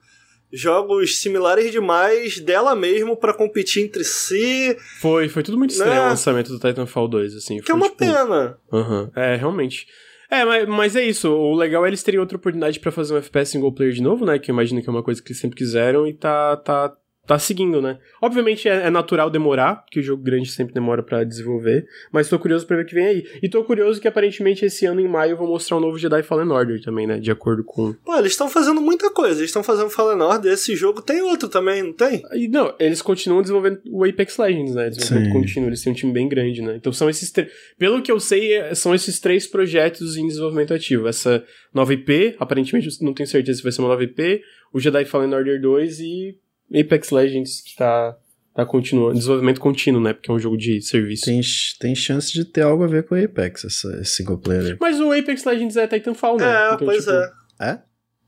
jogos 0.54 1.18
similares 1.20 1.72
demais 1.72 2.40
dela 2.40 2.76
mesmo 2.76 3.16
pra 3.16 3.34
competir 3.34 3.84
entre 3.86 4.04
si, 4.04 4.76
Foi, 5.00 5.30
foi 5.30 5.44
tudo 5.44 5.58
muito 5.58 5.72
estranho 5.72 5.94
Né? 5.94 6.02
o 6.02 6.10
lançamento 6.10 6.50
do 6.52 6.60
Titanfall 6.60 7.08
2, 7.08 7.36
assim. 7.36 7.58
que 7.60 7.66
foi, 7.66 7.72
é 7.74 7.76
uma 7.76 7.86
tipo, 7.86 7.98
pena. 7.98 8.58
Aham. 8.72 9.10
É, 9.16 9.36
realmente. 9.38 9.88
É, 10.30 10.46
mas, 10.46 10.68
mas 10.68 10.96
é 10.96 11.04
isso. 11.06 11.30
O 11.30 11.54
legal 11.56 11.86
é 11.86 11.90
eles 11.90 12.04
terem 12.04 12.20
outra 12.20 12.38
oportunidade 12.38 12.80
pra 12.80 12.92
fazer 12.92 13.14
um 13.14 13.18
FPS 13.18 13.52
single 13.52 13.72
player 13.74 13.94
de 13.94 14.02
novo, 14.02 14.26
né? 14.26 14.40
Que 14.40 14.50
eu 14.50 14.54
imagino 14.54 14.82
que 14.82 14.88
é 14.90 14.92
uma 14.92 15.04
coisa 15.04 15.22
que 15.22 15.30
eles 15.30 15.40
sempre 15.42 15.58
quiseram 15.58 16.08
e 16.08 16.14
tá, 16.14 16.56
tá, 16.56 16.94
tá 17.26 17.38
seguindo, 17.38 17.82
né? 17.82 18.00
Obviamente 18.22 18.68
é, 18.68 18.88
é 18.88 18.90
natural 18.90 19.30
demorar, 19.30 19.76
porque 19.84 20.00
o 20.00 20.04
jogo 20.04 20.24
grande 20.24 20.50
sempre 20.50 20.74
demora 20.74 21.04
pra 21.04 21.24
desenvolver, 21.24 21.86
mas 22.12 22.28
tô 22.28 22.38
curioso 22.40 22.66
pra 22.66 22.78
ver 22.78 22.84
o 22.84 22.86
que 22.86 22.96
vem 22.96 23.06
aí. 23.06 23.26
E 23.42 23.50
tô 23.50 23.64
curioso 23.64 24.02
que 24.02 24.08
aparentemente 24.08 24.66
esse 24.66 24.86
ano, 24.86 25.00
em 25.00 25.08
maio, 25.08 25.38
vão 25.38 25.48
mostrar 25.48 25.78
um 25.78 25.80
novo 25.80 25.98
Jedi 25.98 26.24
Fallen 26.24 26.50
Order 26.50 26.82
também, 26.82 27.06
né? 27.08 27.20
De 27.20 27.32
acordo 27.32 27.64
com. 27.64 27.94
Pô, 27.94 28.18
eles 28.18 28.32
estão 28.32 28.50
fazendo 28.50 28.82
muita 28.82 29.10
coisa. 29.12 29.40
Eles 29.40 29.50
estão 29.50 29.64
fazendo 29.64 29.90
Fallen 29.90 30.22
Order. 30.22 30.52
Esse 30.52 30.76
jogo 30.76 31.02
tem 31.02 31.22
outro 31.22 31.48
também, 31.48 31.84
não 31.84 31.94
tem? 31.94 32.24
E, 32.34 32.48
não, 32.48 32.74
eles 32.80 33.02
continuam 33.02 33.42
desenvolvendo 33.42 33.80
o 33.90 34.04
Apex 34.04 34.38
Legends, 34.38 34.76
né? 34.76 34.90
Desenvolvimento 34.90 35.34
Sim. 35.34 35.40
contínuo, 35.40 35.70
eles 35.70 35.82
têm 35.82 35.94
um 35.94 35.96
time 35.96 36.12
bem 36.12 36.28
grande, 36.28 36.62
né? 36.62 36.76
Então 36.76 36.92
são 36.92 37.10
esses 37.10 37.32
três. 37.32 37.52
Pelo 37.78 38.02
que 38.02 38.12
eu 38.12 38.20
sei, 38.20 38.54
é- 38.54 38.76
são 38.76 38.94
esses 38.96 39.20
três 39.20 39.48
projetos 39.48 40.18
em 40.18 40.28
desenvolvimento 40.28 40.74
ativo. 40.74 41.08
Essa 41.08 41.44
nova 41.74 41.94
IP, 41.94 42.36
aparentemente 42.40 42.88
eu 42.88 43.06
não 43.06 43.14
tenho 43.14 43.28
certeza 43.28 43.58
se 43.58 43.64
vai 43.64 43.72
ser 43.72 43.82
uma 43.82 43.90
nova 43.90 44.04
IP, 44.04 44.42
o 44.74 44.80
Jedi 44.80 45.06
Fallen 45.06 45.34
Order 45.34 45.62
2 45.62 46.00
e 46.00 46.36
Apex 46.80 47.10
Legends, 47.12 47.62
que 47.62 47.76
tá, 47.76 48.18
tá 48.54 48.66
continuando. 48.66 49.16
Desenvolvimento 49.16 49.60
contínuo, 49.60 50.02
né? 50.02 50.14
Porque 50.14 50.30
é 50.32 50.34
um 50.34 50.40
jogo 50.40 50.58
de 50.58 50.82
serviço. 50.82 51.26
Tem, 51.26 51.42
tem 51.80 51.96
chance 51.96 52.32
de 52.32 52.46
ter 52.46 52.62
algo 52.62 52.84
a 52.84 52.88
ver 52.88 53.04
com 53.04 53.16
o 53.16 53.24
Apex, 53.24 53.66
essa, 53.66 53.88
esse 54.02 54.16
single 54.16 54.38
player 54.38 54.64
aí. 54.64 54.78
Mas 54.80 55.00
o 55.00 55.12
Apex 55.12 55.44
Legends 55.46 55.78
é 55.78 55.88
Titanfall, 55.88 56.38
né? 56.38 56.46
É, 56.46 56.74
Então, 56.74 56.88
pois 56.88 57.06
tipo, 57.06 57.12
é. 57.12 57.32
É? 57.62 57.80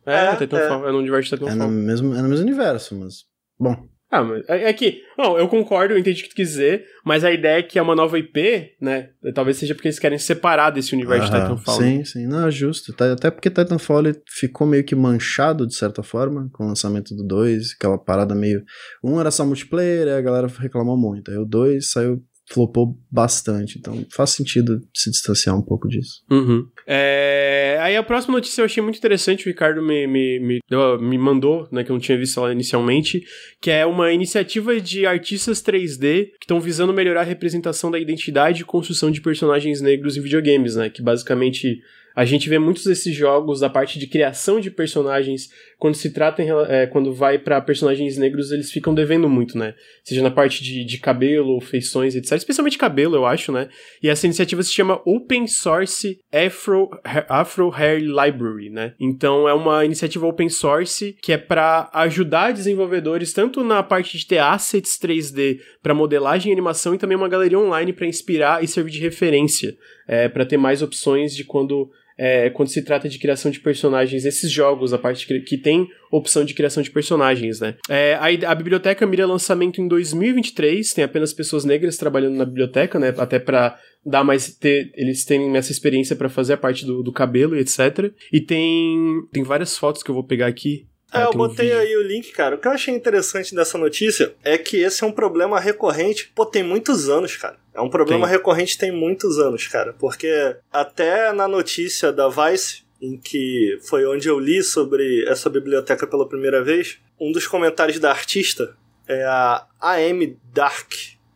É, 0.06 0.26
É, 0.26 0.36
Titanfall. 0.36 0.88
É, 0.88 0.92
no 0.92 0.98
universo 1.00 1.30
de 1.30 1.36
É 1.36 1.46
no, 1.46 1.52
Titanfall. 1.52 1.72
mesmo, 1.72 2.16
é 2.16 2.22
no 2.22 2.30
mesmo 2.30 2.46
universo, 2.46 2.96
mas. 2.96 3.26
Bom, 3.60 3.88
Ah, 4.16 4.24
mas 4.24 4.48
é, 4.48 4.70
é 4.70 4.74
que. 4.74 5.02
Não, 5.18 5.38
eu 5.38 5.48
concordo, 5.48 5.94
eu 5.94 5.98
entendi 5.98 6.22
o 6.22 6.24
que 6.24 6.30
tu 6.30 6.36
quis 6.36 6.50
dizer, 6.50 6.86
mas 7.04 7.24
a 7.24 7.32
ideia 7.32 7.58
é 7.60 7.64
que 7.64 7.80
é 7.80 7.82
uma 7.82 7.96
nova 7.96 8.18
IP, 8.20 8.74
né? 8.80 9.10
Talvez 9.34 9.58
seja 9.58 9.74
porque 9.74 9.88
eles 9.88 9.98
querem 9.98 10.20
separar 10.20 10.70
desse 10.70 10.94
universo 10.94 11.32
de 11.32 11.36
aham, 11.36 11.56
Titanfall. 11.56 11.82
né? 11.82 11.88
Sim, 11.98 12.06
sim, 12.06 12.28
não, 12.28 12.48
é 12.48 12.52
justo. 12.52 12.94
Tá- 12.94 13.12
Até 13.14 13.32
porque 13.32 13.50
Titanfall 13.50 14.04
ficou 14.30 14.68
meio 14.68 14.84
que 14.84 14.94
manchado, 14.96 15.66
de 15.66 15.76
certa 15.76 16.04
forma, 16.04 16.48
com 16.54 16.64
o 16.66 16.68
lançamento 16.68 17.16
do 17.16 17.24
2, 17.24 17.72
aquela 17.76 17.98
parada 17.98 18.36
meio. 18.36 18.64
Um 19.04 19.20
era 19.20 19.32
só 19.32 19.44
multiplayer, 19.46 20.08
aí 20.08 20.14
a 20.18 20.22
galera 20.22 20.48
reclamou 20.60 20.96
muito. 20.98 21.32
Aí 21.32 21.38
o 21.38 21.46
2 21.46 21.90
saiu, 21.90 22.22
flopou 22.54 22.98
bastante. 23.12 23.78
Então 23.80 24.06
faz 24.12 24.30
sentido 24.32 24.82
se 24.94 25.10
distanciar 25.10 25.58
um 25.58 25.62
pouco 25.62 25.88
disso. 25.88 26.22
Uhum. 26.30 26.68
É, 26.88 27.78
Aí 27.82 27.98
a 27.98 28.04
próxima 28.04 28.36
notícia 28.36 28.62
eu 28.62 28.66
achei 28.66 28.82
muito 28.82 28.98
interessante, 28.98 29.46
o 29.46 29.50
Ricardo 29.50 29.82
me, 29.82 30.08
me, 30.08 30.40
me, 30.40 30.60
deu- 30.70 31.00
me 31.02 31.18
mandou, 31.18 31.68
né, 31.72 31.84
que 31.84 31.92
eu 31.92 31.94
não 31.96 32.00
tinha 32.00 32.18
visto 32.18 32.40
ela 32.40 32.52
inicialmente, 32.52 33.22
que 33.62 33.70
é 33.72 33.86
uma 33.86 34.12
iniciativa 34.14 34.80
de 34.80 35.06
artistas 35.06 35.62
3D 35.62 36.26
que 36.26 36.44
estão 36.44 36.62
visando 36.62 36.94
melhorar 36.94 37.22
a 37.22 37.26
representação 37.26 37.92
da 37.92 38.00
identidade 38.00 38.62
e 38.62 38.66
construção 38.66 39.12
de 39.12 39.20
personagens 39.22 39.82
negros 39.82 40.16
em 40.16 40.22
videogames, 40.22 40.76
né, 40.76 40.90
que 40.90 41.02
basicamente 41.02 41.80
a 42.16 42.26
gente 42.26 42.50
vê 42.50 42.60
muitos 42.60 42.86
desses 42.86 43.16
jogos 43.16 43.60
da 43.60 43.70
parte 43.70 43.98
de 43.98 44.08
criação 44.08 44.60
de 44.60 44.70
personagens, 44.70 45.50
quando 45.78 45.96
se 45.96 46.12
trata 46.12 46.42
em, 46.42 46.50
é, 46.68 46.86
quando 46.88 47.14
vai 47.14 47.40
pra 47.40 47.62
personagens 47.62 48.18
negros, 48.18 48.52
eles 48.52 48.72
ficam 48.72 48.94
devendo 48.94 49.28
muito, 49.28 49.58
né? 49.58 49.74
Seja 50.04 50.22
na 50.22 50.32
parte 50.32 50.64
de, 50.64 50.84
de 50.84 50.98
cabelo, 50.98 51.60
feições, 51.60 52.16
etc. 52.16 52.34
Especialmente 52.34 52.78
cabelo, 52.78 53.16
eu 53.16 53.26
acho, 53.26 53.52
né? 53.52 53.70
E 54.02 54.10
essa 54.10 54.26
iniciativa 54.26 54.62
se 54.64 54.72
chama 54.72 55.02
Open 55.06 55.48
Source 55.48 56.20
Afro, 56.32 56.90
Afro 57.28 57.72
Hair 57.74 58.02
Library, 58.02 58.70
né? 58.70 58.94
Então 59.00 59.48
é 59.48 59.54
uma 59.54 59.84
iniciativa 59.86 60.28
open 60.28 60.50
source 60.50 61.16
que 61.22 61.34
é 61.34 61.38
para 61.38 61.90
ajudar 61.94 62.52
desenvolvedores 62.52 63.34
tanto 63.34 63.64
na 63.64 63.82
parte 63.84 64.18
de 64.18 64.26
ter 64.26 64.40
assets 64.40 64.98
3D 65.00 65.60
para 65.82 65.94
modelagem 65.94 66.52
e 66.52 66.54
animação 66.54 66.94
e 66.94 66.98
também 66.98 67.18
uma 67.18 67.30
galeria 67.30 67.60
online 67.60 67.94
para 67.94 68.08
inspirar 68.08 68.64
e 68.64 68.68
servir 68.68 68.92
de 68.92 69.00
referência, 69.00 69.76
é, 70.08 70.28
para 70.28 70.46
ter 70.46 70.58
mais 70.58 70.82
opções 70.82 71.36
de 71.36 71.44
quando 71.44 71.90
é, 72.24 72.50
quando 72.50 72.70
se 72.70 72.82
trata 72.82 73.10
de 73.10 73.20
criação 73.20 73.52
de 73.52 73.60
personagens, 73.60 74.24
esses 74.24 74.50
jogos, 74.50 74.94
a 74.94 74.98
parte 74.98 75.28
que, 75.28 75.42
que 75.42 75.58
tem 75.58 75.90
opção 76.10 76.46
de 76.46 76.54
criação 76.54 76.82
de 76.82 76.90
personagens, 76.90 77.60
né? 77.60 77.76
É, 77.90 78.14
a, 78.14 78.52
a 78.52 78.56
biblioteca 78.56 79.06
mira 79.06 79.28
lançamento 79.28 79.82
em 79.82 79.90
2023, 79.90 80.94
tem 80.94 81.04
apenas 81.04 81.34
pessoas 81.34 81.66
negras 81.66 81.98
trabalhando 81.98 82.38
na 82.38 82.46
biblioteca, 82.46 82.98
né? 82.98 83.14
Até 83.18 83.40
para 83.40 83.78
dar 84.06 84.24
mais 84.24 84.56
ter, 84.56 84.90
eles 84.96 85.26
têm 85.26 85.54
essa 85.58 85.74
experiência 85.74 86.16
para 86.16 86.30
fazer 86.30 86.54
a 86.54 86.58
parte 86.58 86.86
do, 86.86 87.04
do 87.04 87.12
cabelo 87.12 87.58
e 87.58 87.60
etc. 87.60 88.14
E 88.32 88.40
tem 88.40 89.28
tem 89.30 89.44
várias 89.44 89.78
fotos 89.78 90.02
que 90.02 90.10
eu 90.10 90.16
vou 90.16 90.24
pegar 90.24 90.48
aqui. 90.48 90.88
É, 91.14 91.26
eu 91.26 91.30
um 91.30 91.34
botei 91.34 91.68
vídeo. 91.68 91.80
aí 91.80 91.96
o 91.98 92.02
link, 92.02 92.32
cara. 92.32 92.56
O 92.56 92.58
que 92.58 92.68
eu 92.68 92.72
achei 92.72 92.94
interessante 92.94 93.54
dessa 93.54 93.78
notícia 93.78 94.34
é 94.44 94.58
que 94.58 94.78
esse 94.78 95.04
é 95.04 95.08
um 95.08 95.12
problema 95.12 95.60
recorrente. 95.60 96.32
Pô, 96.34 96.46
tem 96.46 96.64
muitos 96.64 97.10
anos, 97.10 97.38
cara. 97.38 97.58
É 97.74 97.82
um 97.82 97.90
problema 97.90 98.26
Tem. 98.28 98.36
recorrente 98.36 98.78
tem 98.78 98.92
muitos 98.92 99.40
anos, 99.40 99.68
cara. 99.68 99.94
Porque 99.94 100.56
até 100.72 101.32
na 101.32 101.48
notícia 101.48 102.12
da 102.12 102.28
Vice, 102.28 102.84
em 103.02 103.18
que 103.18 103.78
foi 103.88 104.06
onde 104.06 104.28
eu 104.28 104.40
li 104.40 104.64
sobre 104.64 105.26
essa 105.28 105.50
biblioteca 105.50 106.08
pela 106.08 106.28
primeira 106.28 106.64
vez, 106.64 107.00
um 107.20 107.32
dos 107.32 107.48
comentários 107.48 108.00
da 108.00 108.10
artista 108.10 108.76
é 109.08 109.24
a 109.26 109.66
AM 109.82 110.38
Dark, 110.54 110.94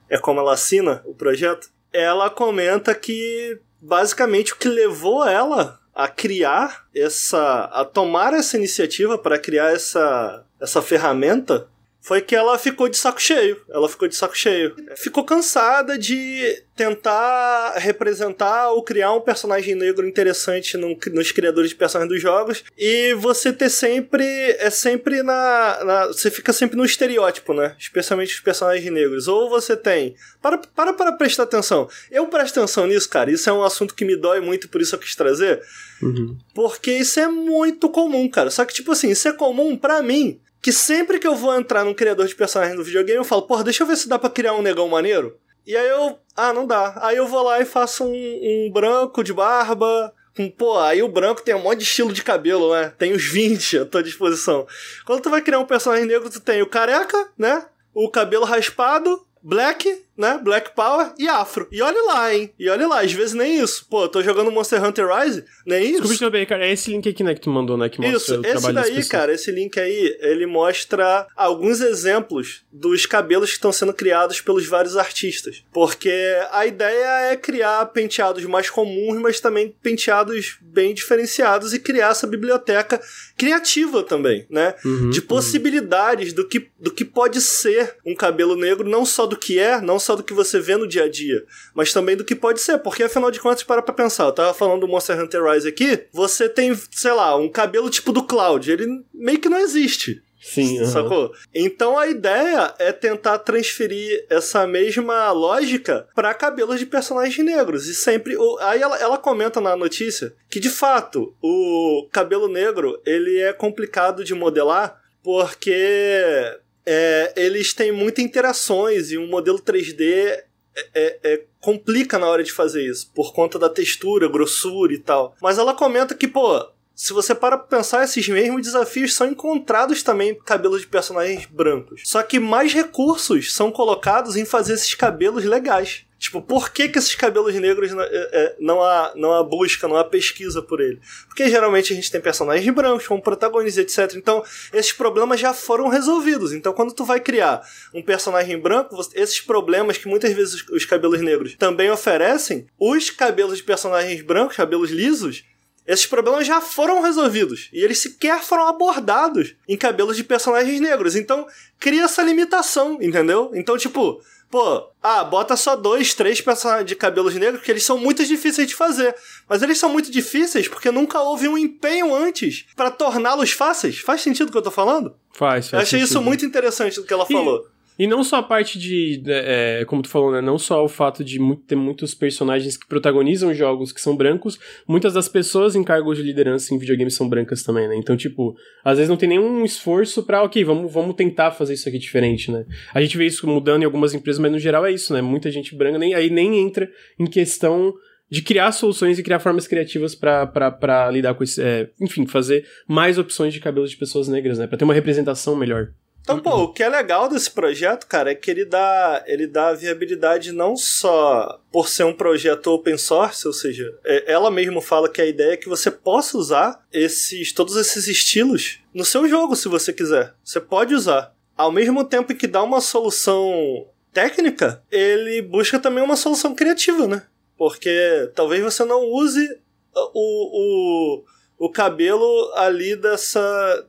é 0.09 0.17
como 0.17 0.39
ela 0.39 0.53
assina 0.53 1.01
o 1.05 1.13
projeto. 1.13 1.69
Ela 1.91 2.30
comenta 2.30 2.93
que 2.95 3.59
basicamente 3.82 4.53
o 4.53 4.57
que 4.57 4.67
levou 4.67 5.25
ela 5.25 5.80
a 5.97 6.07
criar 6.07 6.85
essa. 6.95 7.65
a 7.73 7.83
tomar 7.83 8.31
essa 8.31 8.55
iniciativa 8.55 9.17
para 9.17 9.39
criar 9.39 9.73
essa, 9.73 10.45
essa 10.61 10.79
ferramenta 10.79 11.67
foi 12.08 12.22
que 12.22 12.34
ela 12.34 12.58
ficou 12.58 12.88
de 12.88 12.95
saco 12.97 13.22
cheio. 13.22 13.60
Ela 13.70 13.89
ficou 13.89 14.08
de 14.08 14.16
saco 14.16 14.36
cheio. 14.38 14.74
Ficou 14.95 15.26
cansada 15.26 15.97
de 15.97 16.64
tentar 16.74 17.74
representar 17.78 18.70
ou 18.72 18.82
criar 18.82 19.12
um 19.14 19.20
personagem 19.20 19.76
negro 19.76 20.08
interessante 20.08 20.78
no- 20.78 20.97
nos 21.14 21.32
criadores 21.34 21.70
de 21.72 21.76
personagens 21.76 22.14
dos 22.14 22.22
jogos 22.22 22.64
e 22.78 23.14
você 23.16 23.51
ter 23.51 23.70
sempre. 23.70 24.24
É 24.60 24.70
sempre 24.70 25.22
na, 25.22 25.84
na- 25.84 26.08
Você 26.08 26.32
fica 26.32 26.53
sempre 26.53 26.78
no 26.78 26.86
estereótipo, 26.86 27.53
né? 27.53 27.76
Especialmente 27.78 28.34
os 28.36 28.39
personagens 28.39 28.89
negros. 28.91 29.28
Ou 29.28 29.49
você 29.49 29.76
tem. 29.76 30.16
Para, 30.41 30.58
para 30.60 30.93
para 30.93 31.12
prestar 31.12 31.43
atenção. 31.43 31.89
Eu 32.10 32.28
presto 32.28 32.58
atenção 32.60 32.88
nisso, 32.88 33.10
cara. 33.10 33.30
Isso 33.30 33.49
é 33.49 33.53
um 33.53 33.64
assunto 33.64 33.93
que 33.93 34.05
me 34.05 34.16
dói 34.16 34.39
muito, 34.39 34.70
por 34.70 34.82
isso 34.82 34.95
eu 34.95 34.99
quis 34.99 35.14
trazer. 35.16 35.62
Uhum. 36.01 36.38
Porque 36.53 36.91
isso 36.93 37.20
é 37.20 37.28
muito 37.28 37.89
comum, 37.89 38.30
cara. 38.30 38.49
Só 38.49 38.64
que, 38.64 38.74
tipo 38.74 38.91
assim, 38.93 39.10
isso 39.10 39.28
é 39.28 39.34
comum 39.34 39.76
pra 39.76 40.01
mim. 40.01 40.39
Que 40.62 40.72
sempre 40.72 41.20
que 41.20 41.28
eu 41.28 41.36
vou 41.36 41.55
entrar 41.55 41.84
num 41.84 41.93
criador 41.93 42.28
de 42.28 42.36
personagem 42.36 42.76
no 42.76 42.84
videogame, 42.84 43.20
eu 43.20 43.24
falo, 43.24 43.43
porra, 43.43 43.64
deixa 43.64 43.84
eu 43.84 43.88
ver 43.88 43.95
se 43.95 44.10
dá 44.10 44.18
pra 44.18 44.30
criar 44.30 44.53
um 44.53 44.62
negão 44.62 44.88
maneiro. 44.88 45.38
E 45.68 45.76
aí 45.76 45.88
eu. 45.89 46.18
Ah, 46.36 46.53
não 46.53 46.66
dá. 46.66 46.97
Aí 47.01 47.18
eu 47.18 47.28
vou 47.28 47.43
lá 47.43 47.60
e 47.60 47.66
faço 47.66 48.05
um, 48.05 48.14
um 48.14 48.72
branco 48.72 49.22
de 49.24 49.34
barba. 49.34 50.14
Com, 50.36 50.49
pô, 50.49 50.80
aí 50.80 51.03
o 51.03 51.10
branco 51.10 51.41
tem 51.41 51.55
um 51.55 51.62
monte 51.62 51.80
de 51.80 51.84
estilo 51.84 52.14
de 52.14 52.24
cabelo, 52.24 52.74
né? 52.74 52.93
Tem 52.97 53.12
os 53.12 53.26
20 53.26 53.80
à 53.80 53.86
tua 53.86 54.01
disposição. 54.01 54.66
Quando 55.05 55.24
tu 55.24 55.30
vai 55.30 55.41
criar 55.41 55.60
um 55.60 55.66
personagem 55.66 56.05
negro, 56.05 56.30
tu 56.30 56.39
tem 56.39 56.62
o 56.62 56.70
careca, 56.70 57.30
né? 57.38 57.66
O 57.93 58.10
cabelo 58.10 58.45
raspado, 58.45 59.26
black, 59.41 60.05
né? 60.18 60.39
Black 60.41 60.76
Power 60.76 61.13
e 61.18 61.28
afro. 61.28 61.68
E 61.72 61.82
olha 61.82 62.01
lá, 62.03 62.34
hein? 62.34 62.51
E 62.57 62.70
olha 62.70 62.88
lá, 62.88 63.01
às 63.01 63.11
vezes 63.11 63.34
nem 63.34 63.61
isso. 63.61 63.86
Pô, 63.89 64.07
tô 64.07 64.22
jogando 64.22 64.51
Monster 64.51 64.84
Hunter 64.84 65.07
Rise, 65.07 65.45
nem 65.65 65.84
isso. 65.84 66.01
Desculpa 66.01 66.15
interromper, 66.15 66.45
cara. 66.45 66.65
É 66.65 66.72
esse 66.72 66.91
link 66.91 67.07
aqui, 67.07 67.24
né, 67.24 67.34
que 67.34 67.41
tu 67.41 67.49
mandou, 67.49 67.78
né? 67.78 67.89
Que 67.89 67.99
mostra 67.99 68.18
Isso, 68.18 68.41
o 68.41 68.45
esse 68.45 68.74
daí, 68.74 69.05
cara, 69.05 69.34
esse 69.34 69.51
link 69.51 69.80
aí, 69.80 70.18
ele 70.20 70.45
mostra 70.45 71.28
alguns 71.36 71.82
exemplos 71.82 72.63
dos 72.72 73.05
cabelos 73.05 73.49
que 73.49 73.55
estão 73.55 73.72
sendo 73.72 73.93
criados 73.93 74.41
pelos 74.41 74.65
vários 74.65 74.97
artistas. 74.97 75.63
Porque 75.72 76.11
a 76.51 76.65
ideia 76.65 77.32
é 77.32 77.36
criar 77.36 77.86
penteados 77.88 78.43
mais 78.45 78.70
comuns, 78.70 79.20
mas 79.22 79.39
também 79.39 79.74
penteados 79.82 80.57
bem 80.61 80.93
diferenciados 80.93 81.74
e 81.74 81.80
criar 81.80 82.11
essa 82.11 82.28
biblioteca 82.28 82.99
criativa 83.36 84.03
também, 84.03 84.45
né? 84.49 84.76
Uhum, 84.84 85.09
de 85.09 85.20
uhum. 85.20 85.28
possibilidades 85.28 86.34
do 86.34 86.47
que, 86.47 86.68
do 86.80 86.91
que 86.91 87.05
pode 87.05 87.41
ser 87.41 87.95
um 88.05 88.15
cabelo 88.15 88.55
negro, 88.55 88.88
não 88.88 89.05
só 89.05 89.26
do 89.26 89.38
que 89.38 89.59
é, 89.59 89.82
não 89.82 89.99
só 89.99 90.07
do 90.16 90.24
que 90.24 90.34
você 90.34 90.60
vê 90.60 90.76
no 90.78 90.88
dia 90.88 91.03
a 91.03 91.10
dia, 91.10 91.43
mas 91.74 91.93
também 91.93 92.16
do 92.16 92.26
que 92.26 92.36
pode 92.36 92.62
ser, 92.62 92.78
porque 92.80 93.03
afinal 93.03 93.32
de 93.32 93.39
contas, 93.39 93.64
para 93.64 93.82
pra 93.82 93.93
pensar, 93.93 94.26
eu 94.26 94.32
tava 94.32 94.53
falando 94.53 94.82
do 94.82 94.88
Monster 94.88 95.20
Hunter 95.20 95.43
Rise 95.43 95.68
aqui, 95.68 96.05
você 96.12 96.47
tem, 96.49 96.74
sei 96.91 97.12
lá, 97.12 97.36
um 97.36 97.49
cabelo 97.49 97.89
tipo 97.89 98.12
do 98.12 98.24
Cloud, 98.24 98.72
ele 98.72 99.03
meio 99.14 99.39
que 99.39 99.49
não 99.49 99.60
existe. 99.60 100.22
Sim, 100.39 100.80
uhum. 100.80 100.86
sacou? 100.86 101.34
Então 101.53 101.99
a 101.99 102.08
ideia 102.08 102.74
é 102.80 102.93
tentar 102.93 103.39
transferir 103.39 104.26
essa 104.30 104.66
mesma 104.66 105.30
lógica 105.32 106.08
para 106.16 106.34
cabelos 106.34 106.80
de 106.80 106.86
personagens 106.86 107.45
negros. 107.45 107.88
E 107.88 107.93
sempre. 107.93 108.38
Aí 108.62 108.82
ela, 108.82 108.97
ela 108.97 109.18
comenta 109.18 109.60
na 109.60 109.76
notícia 109.76 110.34
que, 110.49 110.60
de 110.60 110.70
fato, 110.70 111.36
o 111.41 112.08
cabelo 112.14 112.47
negro 112.47 113.01
ele 113.05 113.39
é 113.39 113.51
complicado 113.51 114.24
de 114.24 114.34
modelar 114.34 115.01
porque 115.22 116.58
é, 116.89 117.33
eles 117.35 117.73
têm 117.73 117.91
muitas 117.91 118.23
interações 118.23 119.11
e 119.11 119.17
um 119.17 119.27
modelo 119.27 119.59
3D 119.59 120.01
é, 120.01 120.45
é, 120.93 121.19
é, 121.21 121.43
complica 121.59 122.17
na 122.17 122.27
hora 122.27 122.41
de 122.41 122.53
fazer 122.53 122.89
isso, 122.89 123.11
por 123.13 123.33
conta 123.33 123.59
da 123.59 123.69
textura, 123.69 124.29
grossura 124.29 124.93
e 124.93 124.97
tal. 124.97 125.35
Mas 125.41 125.57
ela 125.57 125.73
comenta 125.73 126.15
que, 126.15 126.29
pô, 126.29 126.65
se 126.99 127.13
você 127.13 127.35
para 127.35 127.59
pra 127.59 127.77
pensar, 127.77 128.03
esses 128.03 128.27
mesmos 128.27 128.63
desafios 128.63 129.13
são 129.13 129.27
encontrados 129.27 130.01
também 130.01 130.31
em 130.31 130.35
cabelos 130.35 130.81
de 130.81 130.87
personagens 130.87 131.45
brancos. 131.45 132.01
Só 132.03 132.23
que 132.23 132.39
mais 132.39 132.73
recursos 132.73 133.53
são 133.53 133.71
colocados 133.71 134.35
em 134.35 134.45
fazer 134.45 134.73
esses 134.73 134.95
cabelos 134.95 135.45
legais. 135.45 136.07
Tipo, 136.17 136.41
por 136.41 136.71
que, 136.71 136.89
que 136.89 136.97
esses 136.97 137.13
cabelos 137.13 137.53
negros 137.53 137.91
não, 137.91 138.01
é, 138.01 138.09
é, 138.11 138.55
não, 138.59 138.81
há, 138.81 139.13
não 139.15 139.31
há 139.31 139.43
busca, 139.43 139.87
não 139.87 139.95
há 139.95 140.03
pesquisa 140.03 140.59
por 140.59 140.81
ele? 140.81 140.99
Porque 141.27 141.47
geralmente 141.47 141.93
a 141.93 141.95
gente 141.95 142.09
tem 142.09 142.19
personagens 142.19 142.67
brancos 142.73 143.05
como 143.05 143.21
protagonistas, 143.21 143.83
etc. 143.83 144.17
Então, 144.17 144.43
esses 144.73 144.91
problemas 144.91 145.39
já 145.39 145.53
foram 145.53 145.89
resolvidos. 145.89 146.51
Então, 146.51 146.73
quando 146.73 146.95
tu 146.95 147.05
vai 147.05 147.19
criar 147.19 147.61
um 147.93 148.01
personagem 148.01 148.59
branco, 148.59 148.99
esses 149.13 149.39
problemas 149.39 149.99
que 149.99 150.07
muitas 150.07 150.33
vezes 150.33 150.67
os 150.71 150.83
cabelos 150.83 151.21
negros 151.21 151.55
também 151.59 151.91
oferecem, 151.91 152.65
os 152.79 153.11
cabelos 153.11 153.59
de 153.59 153.63
personagens 153.63 154.19
brancos, 154.23 154.57
cabelos 154.57 154.89
lisos, 154.89 155.43
esses 155.88 156.05
problemas 156.05 156.45
já 156.45 156.59
foram 156.59 157.01
resolvidos. 157.01 157.69
E 157.71 157.81
eles 157.81 157.99
sequer 157.99 158.41
foram 158.41 158.67
abordados 158.67 159.55
em 159.67 159.77
cabelos 159.77 160.17
de 160.17 160.23
personagens 160.23 160.81
negros. 160.81 161.15
Então, 161.15 161.47
cria 161.79 162.03
essa 162.03 162.21
limitação, 162.21 162.97
entendeu? 163.01 163.51
Então, 163.53 163.77
tipo, 163.77 164.21
pô, 164.51 164.89
ah, 165.01 165.23
bota 165.23 165.55
só 165.55 165.77
dois, 165.77 166.13
três 166.13 166.41
personagens 166.41 166.88
de 166.88 166.95
cabelos 166.95 167.33
negros, 167.35 167.63
que 167.63 167.71
eles 167.71 167.85
são 167.85 167.97
muito 167.97 168.25
difíceis 168.25 168.67
de 168.67 168.75
fazer. 168.75 169.15
Mas 169.47 169.63
eles 169.63 169.77
são 169.77 169.89
muito 169.89 170.11
difíceis 170.11 170.67
porque 170.67 170.91
nunca 170.91 171.21
houve 171.21 171.47
um 171.47 171.57
empenho 171.57 172.13
antes 172.13 172.65
para 172.75 172.91
torná-los 172.91 173.51
fáceis. 173.51 173.99
Faz 173.99 174.21
sentido 174.21 174.49
o 174.49 174.51
que 174.51 174.57
eu 174.57 174.63
tô 174.63 174.71
falando? 174.71 175.15
Faz, 175.31 175.69
faz. 175.69 175.73
Eu 175.73 175.79
achei 175.79 175.99
sentido. 175.99 176.09
isso 176.09 176.21
muito 176.21 176.45
interessante 176.45 176.97
do 176.97 177.05
que 177.05 177.13
ela 177.13 177.25
e... 177.29 177.33
falou. 177.33 177.65
E 177.97 178.05
não 178.05 178.23
só 178.23 178.37
a 178.37 178.43
parte 178.43 178.77
de, 178.77 179.21
é, 179.27 179.83
como 179.85 180.01
tu 180.01 180.09
falou, 180.09 180.31
né? 180.31 180.41
Não 180.41 180.57
só 180.57 180.83
o 180.83 180.87
fato 180.87 181.23
de 181.23 181.39
ter 181.67 181.75
muitos 181.75 182.13
personagens 182.13 182.77
que 182.77 182.87
protagonizam 182.87 183.53
jogos 183.53 183.91
que 183.91 183.99
são 183.99 184.15
brancos, 184.15 184.59
muitas 184.87 185.13
das 185.13 185.27
pessoas 185.27 185.75
em 185.75 185.83
cargos 185.83 186.17
de 186.17 186.23
liderança 186.23 186.73
em 186.73 186.77
videogames 186.77 187.15
são 187.15 187.27
brancas 187.27 187.63
também, 187.63 187.87
né? 187.87 187.95
Então, 187.95 188.15
tipo, 188.15 188.55
às 188.83 188.97
vezes 188.97 189.09
não 189.09 189.17
tem 189.17 189.29
nenhum 189.29 189.65
esforço 189.65 190.23
pra, 190.23 190.43
ok, 190.43 190.63
vamos, 190.63 190.91
vamos 190.91 191.15
tentar 191.15 191.51
fazer 191.51 191.73
isso 191.73 191.89
aqui 191.89 191.97
diferente, 191.97 192.51
né? 192.51 192.65
A 192.93 193.01
gente 193.01 193.17
vê 193.17 193.25
isso 193.25 193.47
mudando 193.47 193.81
em 193.81 193.85
algumas 193.85 194.13
empresas, 194.13 194.39
mas 194.39 194.51
no 194.51 194.59
geral 194.59 194.85
é 194.85 194.91
isso, 194.91 195.13
né? 195.13 195.21
Muita 195.21 195.49
gente 195.49 195.75
branca 195.75 195.97
nem, 195.97 196.13
aí 196.13 196.29
nem 196.29 196.59
entra 196.59 196.89
em 197.19 197.25
questão 197.25 197.93
de 198.29 198.41
criar 198.41 198.71
soluções 198.73 199.17
e 199.17 199.23
criar 199.23 199.39
formas 199.39 199.67
criativas 199.67 200.13
para 200.13 201.09
lidar 201.11 201.33
com 201.33 201.43
isso. 201.43 201.61
É, 201.61 201.89
enfim, 201.99 202.25
fazer 202.25 202.65
mais 202.87 203.17
opções 203.17 203.53
de 203.53 203.59
cabelos 203.59 203.89
de 203.89 203.97
pessoas 203.97 204.27
negras, 204.27 204.57
né? 204.57 204.67
Pra 204.67 204.77
ter 204.77 204.83
uma 204.83 204.93
representação 204.93 205.55
melhor. 205.55 205.93
Então, 206.28 206.41
pô, 206.41 206.63
o 206.63 206.73
que 206.73 206.84
é 206.84 206.89
legal 206.89 207.30
desse 207.30 207.49
projeto, 207.49 208.05
cara, 208.05 208.32
é 208.32 208.36
que 208.36 208.51
ele 208.51 208.65
dá, 208.65 209.23
ele 209.25 209.47
dá 209.47 209.71
viabilidade 209.71 210.51
não 210.51 210.75
só 210.75 211.57
por 211.71 211.88
ser 211.88 212.03
um 212.03 212.13
projeto 212.13 212.67
open 212.67 212.97
source, 212.97 213.47
ou 213.47 213.53
seja, 213.53 213.97
é, 214.03 214.34
ela 214.34 214.51
mesma 214.51 214.82
fala 214.82 215.07
que 215.07 215.21
a 215.21 215.25
ideia 215.25 215.53
é 215.53 215.57
que 215.57 215.69
você 215.69 215.89
possa 215.89 216.38
usar 216.38 216.86
esses, 216.91 217.53
todos 217.53 217.78
esses 217.78 218.09
estilos 218.09 218.82
no 218.93 219.05
seu 219.05 219.25
jogo, 219.30 219.55
se 219.55 219.69
você 219.69 219.93
quiser. 219.93 220.34
Você 220.43 220.59
pode 220.59 220.93
usar. 220.93 221.34
Ao 221.55 221.71
mesmo 221.71 222.03
tempo 222.03 222.36
que 222.36 222.45
dá 222.45 222.61
uma 222.61 222.82
solução 222.82 223.88
técnica, 224.11 224.84
ele 224.91 225.41
busca 225.41 225.80
também 225.80 226.03
uma 226.03 226.17
solução 226.17 226.53
criativa, 226.53 227.07
né? 227.07 227.23
Porque 227.57 228.30
talvez 228.36 228.61
você 228.61 228.84
não 228.84 229.01
use 229.01 229.47
o, 229.95 231.21
o, 231.21 231.23
o 231.57 231.71
cabelo 231.71 232.51
ali 232.53 232.97
dessa 232.97 233.88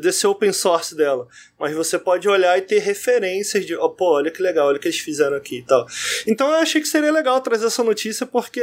desse 0.00 0.26
open 0.26 0.52
source 0.52 0.94
dela. 0.94 1.26
Mas 1.58 1.74
você 1.74 1.98
pode 1.98 2.28
olhar 2.28 2.58
e 2.58 2.62
ter 2.62 2.78
referências 2.78 3.64
de, 3.64 3.74
oh, 3.74 3.90
pô, 3.90 4.16
olha 4.16 4.30
que 4.30 4.42
legal, 4.42 4.68
olha 4.68 4.76
o 4.76 4.80
que 4.80 4.88
eles 4.88 5.00
fizeram 5.00 5.36
aqui 5.36 5.58
e 5.58 5.62
tal. 5.64 5.86
Então 6.26 6.48
eu 6.48 6.56
achei 6.56 6.80
que 6.80 6.88
seria 6.88 7.12
legal 7.12 7.40
trazer 7.40 7.66
essa 7.66 7.82
notícia 7.82 8.26
porque 8.26 8.62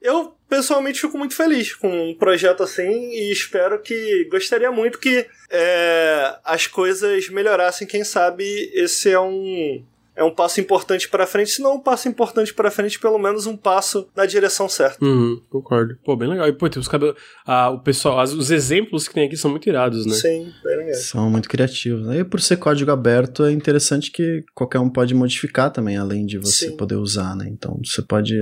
eu 0.00 0.34
pessoalmente 0.48 1.00
fico 1.00 1.18
muito 1.18 1.34
feliz 1.34 1.74
com 1.74 2.10
um 2.10 2.14
projeto 2.14 2.62
assim 2.62 3.10
e 3.10 3.32
espero 3.32 3.80
que 3.80 4.26
gostaria 4.30 4.70
muito 4.70 4.98
que 4.98 5.26
é, 5.50 6.36
as 6.44 6.66
coisas 6.66 7.28
melhorassem. 7.28 7.86
Quem 7.86 8.04
sabe 8.04 8.70
esse 8.74 9.10
é 9.10 9.20
um 9.20 9.84
é 10.16 10.24
um 10.24 10.34
passo 10.34 10.60
importante 10.60 11.08
para 11.08 11.26
frente, 11.26 11.50
se 11.50 11.62
não 11.62 11.76
um 11.76 11.80
passo 11.80 12.08
importante 12.08 12.52
para 12.54 12.70
frente, 12.70 12.98
pelo 12.98 13.18
menos 13.18 13.46
um 13.46 13.56
passo 13.56 14.08
na 14.16 14.24
direção 14.24 14.66
certa. 14.66 15.04
Uhum, 15.04 15.40
concordo. 15.50 15.98
Pô, 16.02 16.16
bem 16.16 16.28
legal. 16.28 16.48
E, 16.48 16.52
pô, 16.52 16.68
tem 16.70 16.80
os 16.80 16.88
cabelos. 16.88 17.16
Ah, 17.46 17.68
o 17.68 17.80
pessoal, 17.80 18.18
as, 18.18 18.32
os 18.32 18.50
exemplos 18.50 19.06
que 19.06 19.14
tem 19.14 19.26
aqui 19.26 19.36
são 19.36 19.50
muito 19.50 19.68
irados, 19.68 20.06
né? 20.06 20.14
Sim, 20.14 20.50
bem 20.64 20.76
legal. 20.78 20.94
São 20.94 21.30
muito 21.30 21.48
criativos. 21.48 22.08
Aí, 22.08 22.24
por 22.24 22.40
ser 22.40 22.56
código 22.56 22.90
aberto, 22.90 23.44
é 23.44 23.52
interessante 23.52 24.10
que 24.10 24.42
qualquer 24.54 24.78
um 24.78 24.88
pode 24.88 25.14
modificar 25.14 25.70
também, 25.70 25.98
além 25.98 26.24
de 26.24 26.38
você 26.38 26.70
Sim. 26.70 26.76
poder 26.76 26.96
usar, 26.96 27.36
né? 27.36 27.46
Então, 27.50 27.78
você 27.84 28.00
pode 28.00 28.34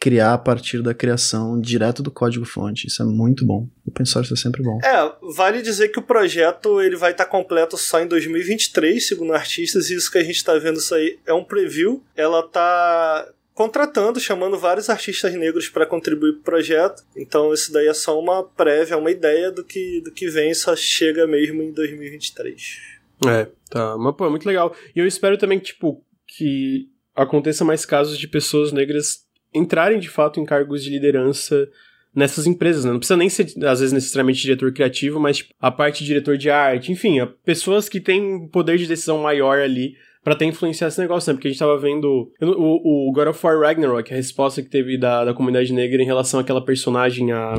criar 0.00 0.32
a 0.32 0.38
partir 0.38 0.82
da 0.82 0.94
criação 0.94 1.60
direto 1.60 2.02
do 2.02 2.10
código-fonte. 2.10 2.86
Isso 2.86 3.02
é 3.02 3.04
muito 3.04 3.44
bom. 3.44 3.68
O 3.84 3.90
open 3.90 4.06
source 4.06 4.32
é 4.32 4.36
sempre 4.36 4.62
bom. 4.62 4.78
É, 4.82 5.12
vale 5.34 5.60
dizer 5.60 5.88
que 5.88 5.98
o 5.98 6.02
projeto 6.02 6.80
ele 6.80 6.96
vai 6.96 7.10
estar 7.10 7.26
tá 7.26 7.30
completo 7.30 7.76
só 7.76 8.00
em 8.00 8.08
2023, 8.08 9.06
segundo 9.06 9.34
artistas, 9.34 9.90
e 9.90 9.94
isso 9.94 10.10
que 10.10 10.16
a 10.16 10.24
gente 10.24 10.36
está 10.36 10.56
vendo 10.56 10.78
isso 10.78 10.94
aí 10.94 11.18
é 11.26 11.34
um 11.34 11.44
preview. 11.44 12.02
Ela 12.16 12.42
tá 12.42 13.28
contratando, 13.52 14.18
chamando 14.18 14.58
vários 14.58 14.88
artistas 14.88 15.34
negros 15.34 15.68
para 15.68 15.84
contribuir 15.84 16.32
para 16.32 16.40
o 16.40 16.44
projeto. 16.44 17.04
Então 17.14 17.52
isso 17.52 17.70
daí 17.70 17.86
é 17.86 17.92
só 17.92 18.18
uma 18.18 18.42
prévia, 18.42 18.96
uma 18.96 19.10
ideia 19.10 19.52
do 19.52 19.62
que, 19.62 20.00
do 20.02 20.10
que 20.10 20.30
vem, 20.30 20.54
só 20.54 20.74
chega 20.74 21.26
mesmo 21.26 21.62
em 21.62 21.72
2023. 21.72 22.78
É, 23.26 23.46
tá. 23.68 23.98
Mas, 23.98 24.16
pô, 24.16 24.24
é 24.24 24.30
muito 24.30 24.46
legal. 24.46 24.74
E 24.96 24.98
eu 24.98 25.06
espero 25.06 25.36
também 25.36 25.60
que, 25.60 25.66
tipo, 25.66 26.02
que 26.26 26.88
aconteça 27.14 27.66
mais 27.66 27.84
casos 27.84 28.18
de 28.18 28.26
pessoas 28.26 28.72
negras 28.72 29.28
entrarem 29.54 29.98
de 29.98 30.08
fato 30.08 30.40
em 30.40 30.44
cargos 30.44 30.82
de 30.82 30.90
liderança 30.90 31.68
nessas 32.14 32.46
empresas, 32.46 32.84
né? 32.84 32.90
Não 32.90 32.98
precisa 32.98 33.16
nem 33.16 33.28
ser, 33.28 33.44
às 33.64 33.80
vezes, 33.80 33.92
necessariamente 33.92 34.42
diretor 34.42 34.72
criativo, 34.72 35.20
mas 35.20 35.38
tipo, 35.38 35.54
a 35.60 35.70
parte 35.70 36.00
de 36.00 36.06
diretor 36.06 36.36
de 36.36 36.50
arte, 36.50 36.90
enfim, 36.92 37.18
pessoas 37.44 37.88
que 37.88 38.00
têm 38.00 38.48
poder 38.48 38.78
de 38.78 38.86
decisão 38.86 39.18
maior 39.18 39.58
ali 39.58 39.94
para 40.22 40.34
até 40.34 40.44
influenciar 40.44 40.88
esse 40.88 41.00
negócio, 41.00 41.30
né? 41.30 41.34
Porque 41.34 41.48
a 41.48 41.50
gente 41.50 41.58
tava 41.58 41.78
vendo 41.78 42.30
o, 42.40 43.08
o 43.08 43.12
God 43.12 43.28
of 43.28 43.46
War 43.46 43.60
Ragnarok, 43.60 44.12
a 44.12 44.16
resposta 44.16 44.62
que 44.62 44.68
teve 44.68 44.98
da, 44.98 45.24
da 45.24 45.34
comunidade 45.34 45.72
negra 45.72 46.02
em 46.02 46.06
relação 46.06 46.40
àquela 46.40 46.64
personagem, 46.64 47.32
a... 47.32 47.54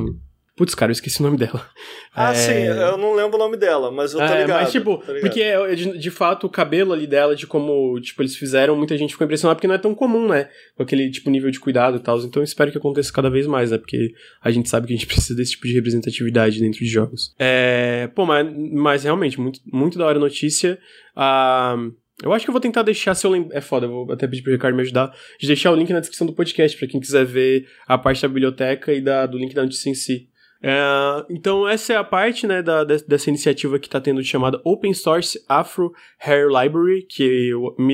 Putz, 0.62 0.76
cara, 0.76 0.92
eu 0.92 0.94
esqueci 0.94 1.20
o 1.22 1.24
nome 1.24 1.38
dela. 1.38 1.68
Ah, 2.14 2.34
é... 2.34 2.36
sim, 2.36 2.54
eu 2.54 2.96
não 2.96 3.16
lembro 3.16 3.36
o 3.36 3.40
nome 3.40 3.58
dela, 3.58 3.90
mas 3.90 4.14
eu 4.14 4.20
tô 4.20 4.26
é, 4.26 4.42
ligado. 4.42 4.62
Mas, 4.62 4.72
tipo, 4.72 5.00
porque 5.20 5.42
é, 5.42 5.74
de, 5.74 5.98
de, 5.98 6.12
fato 6.12 6.46
o 6.46 6.50
cabelo 6.52 6.94
ali 6.94 7.08
dela, 7.08 7.36
de 7.36 7.48
como, 7.48 8.00
tipo, 8.00 8.22
eles 8.22 8.36
fizeram, 8.36 8.76
muita 8.76 8.96
gente 8.96 9.14
ficou 9.14 9.26
impressionada 9.26 9.56
porque 9.56 9.66
não 9.66 9.74
é 9.74 9.80
tão 9.80 9.96
comum, 9.96 10.28
né? 10.28 10.50
Com 10.76 10.84
aquele, 10.84 11.10
tipo, 11.10 11.32
nível 11.32 11.50
de 11.50 11.60
cuidado 11.60 11.98
e 11.98 12.00
tal. 12.00 12.20
Então 12.20 12.42
eu 12.42 12.44
espero 12.44 12.72
que 12.72 12.78
aconteça 12.78 13.12
cada 13.12 13.28
vez 13.28 13.48
mais, 13.48 13.72
né? 13.72 13.80
Porque 13.80 14.14
a 14.40 14.52
gente 14.52 14.70
sabe 14.70 14.86
que 14.86 14.94
a 14.94 14.96
gente 14.96 15.08
precisa 15.10 15.36
desse 15.36 15.54
tipo 15.54 15.66
de 15.66 15.74
representatividade 15.74 16.60
dentro 16.60 16.78
de 16.78 16.86
jogos. 16.86 17.34
É... 17.40 18.08
Pô, 18.14 18.24
mas, 18.28 18.48
mas 18.72 19.04
realmente, 19.04 19.42
muito, 19.42 19.60
muito 19.66 19.98
da 19.98 20.06
hora 20.06 20.20
a 20.20 20.22
notícia. 20.22 20.78
Ah... 21.16 21.76
Eu 22.24 22.32
acho 22.34 22.46
que 22.46 22.52
eu 22.52 22.54
vou 22.54 22.62
tentar 22.62 22.84
deixar, 22.84 23.16
se 23.16 23.26
eu 23.26 23.32
lembrar. 23.32 23.58
É 23.58 23.62
foda, 23.62 23.88
vou 23.88 24.12
até 24.12 24.28
pedir 24.28 24.44
pro 24.44 24.52
Ricardo 24.52 24.76
me 24.76 24.84
ajudar. 24.84 25.12
De 25.40 25.48
deixar 25.48 25.72
o 25.72 25.76
link 25.76 25.92
na 25.92 26.00
descrição 26.00 26.28
do 26.28 26.34
podcast, 26.34 26.78
para 26.78 26.88
quem 26.88 27.00
quiser 27.00 27.26
ver 27.26 27.68
a 27.88 27.98
parte 27.98 28.22
da 28.22 28.28
biblioteca 28.28 28.94
e 28.94 29.02
da, 29.02 29.26
do 29.26 29.40
link 29.40 29.56
da 29.56 29.64
notícia 29.64 29.90
em 29.90 29.96
si. 29.96 30.30
É, 30.64 31.26
então 31.30 31.68
essa 31.68 31.94
é 31.94 31.96
a 31.96 32.04
parte 32.04 32.46
né, 32.46 32.62
da, 32.62 32.84
dessa 32.84 33.30
iniciativa 33.30 33.80
que 33.80 33.88
está 33.88 34.00
tendo 34.00 34.24
chamada 34.24 34.62
Open 34.64 34.94
Source 34.94 35.44
Afro 35.50 35.92
Hair 36.20 36.48
Library, 36.48 37.04
que 37.04 37.52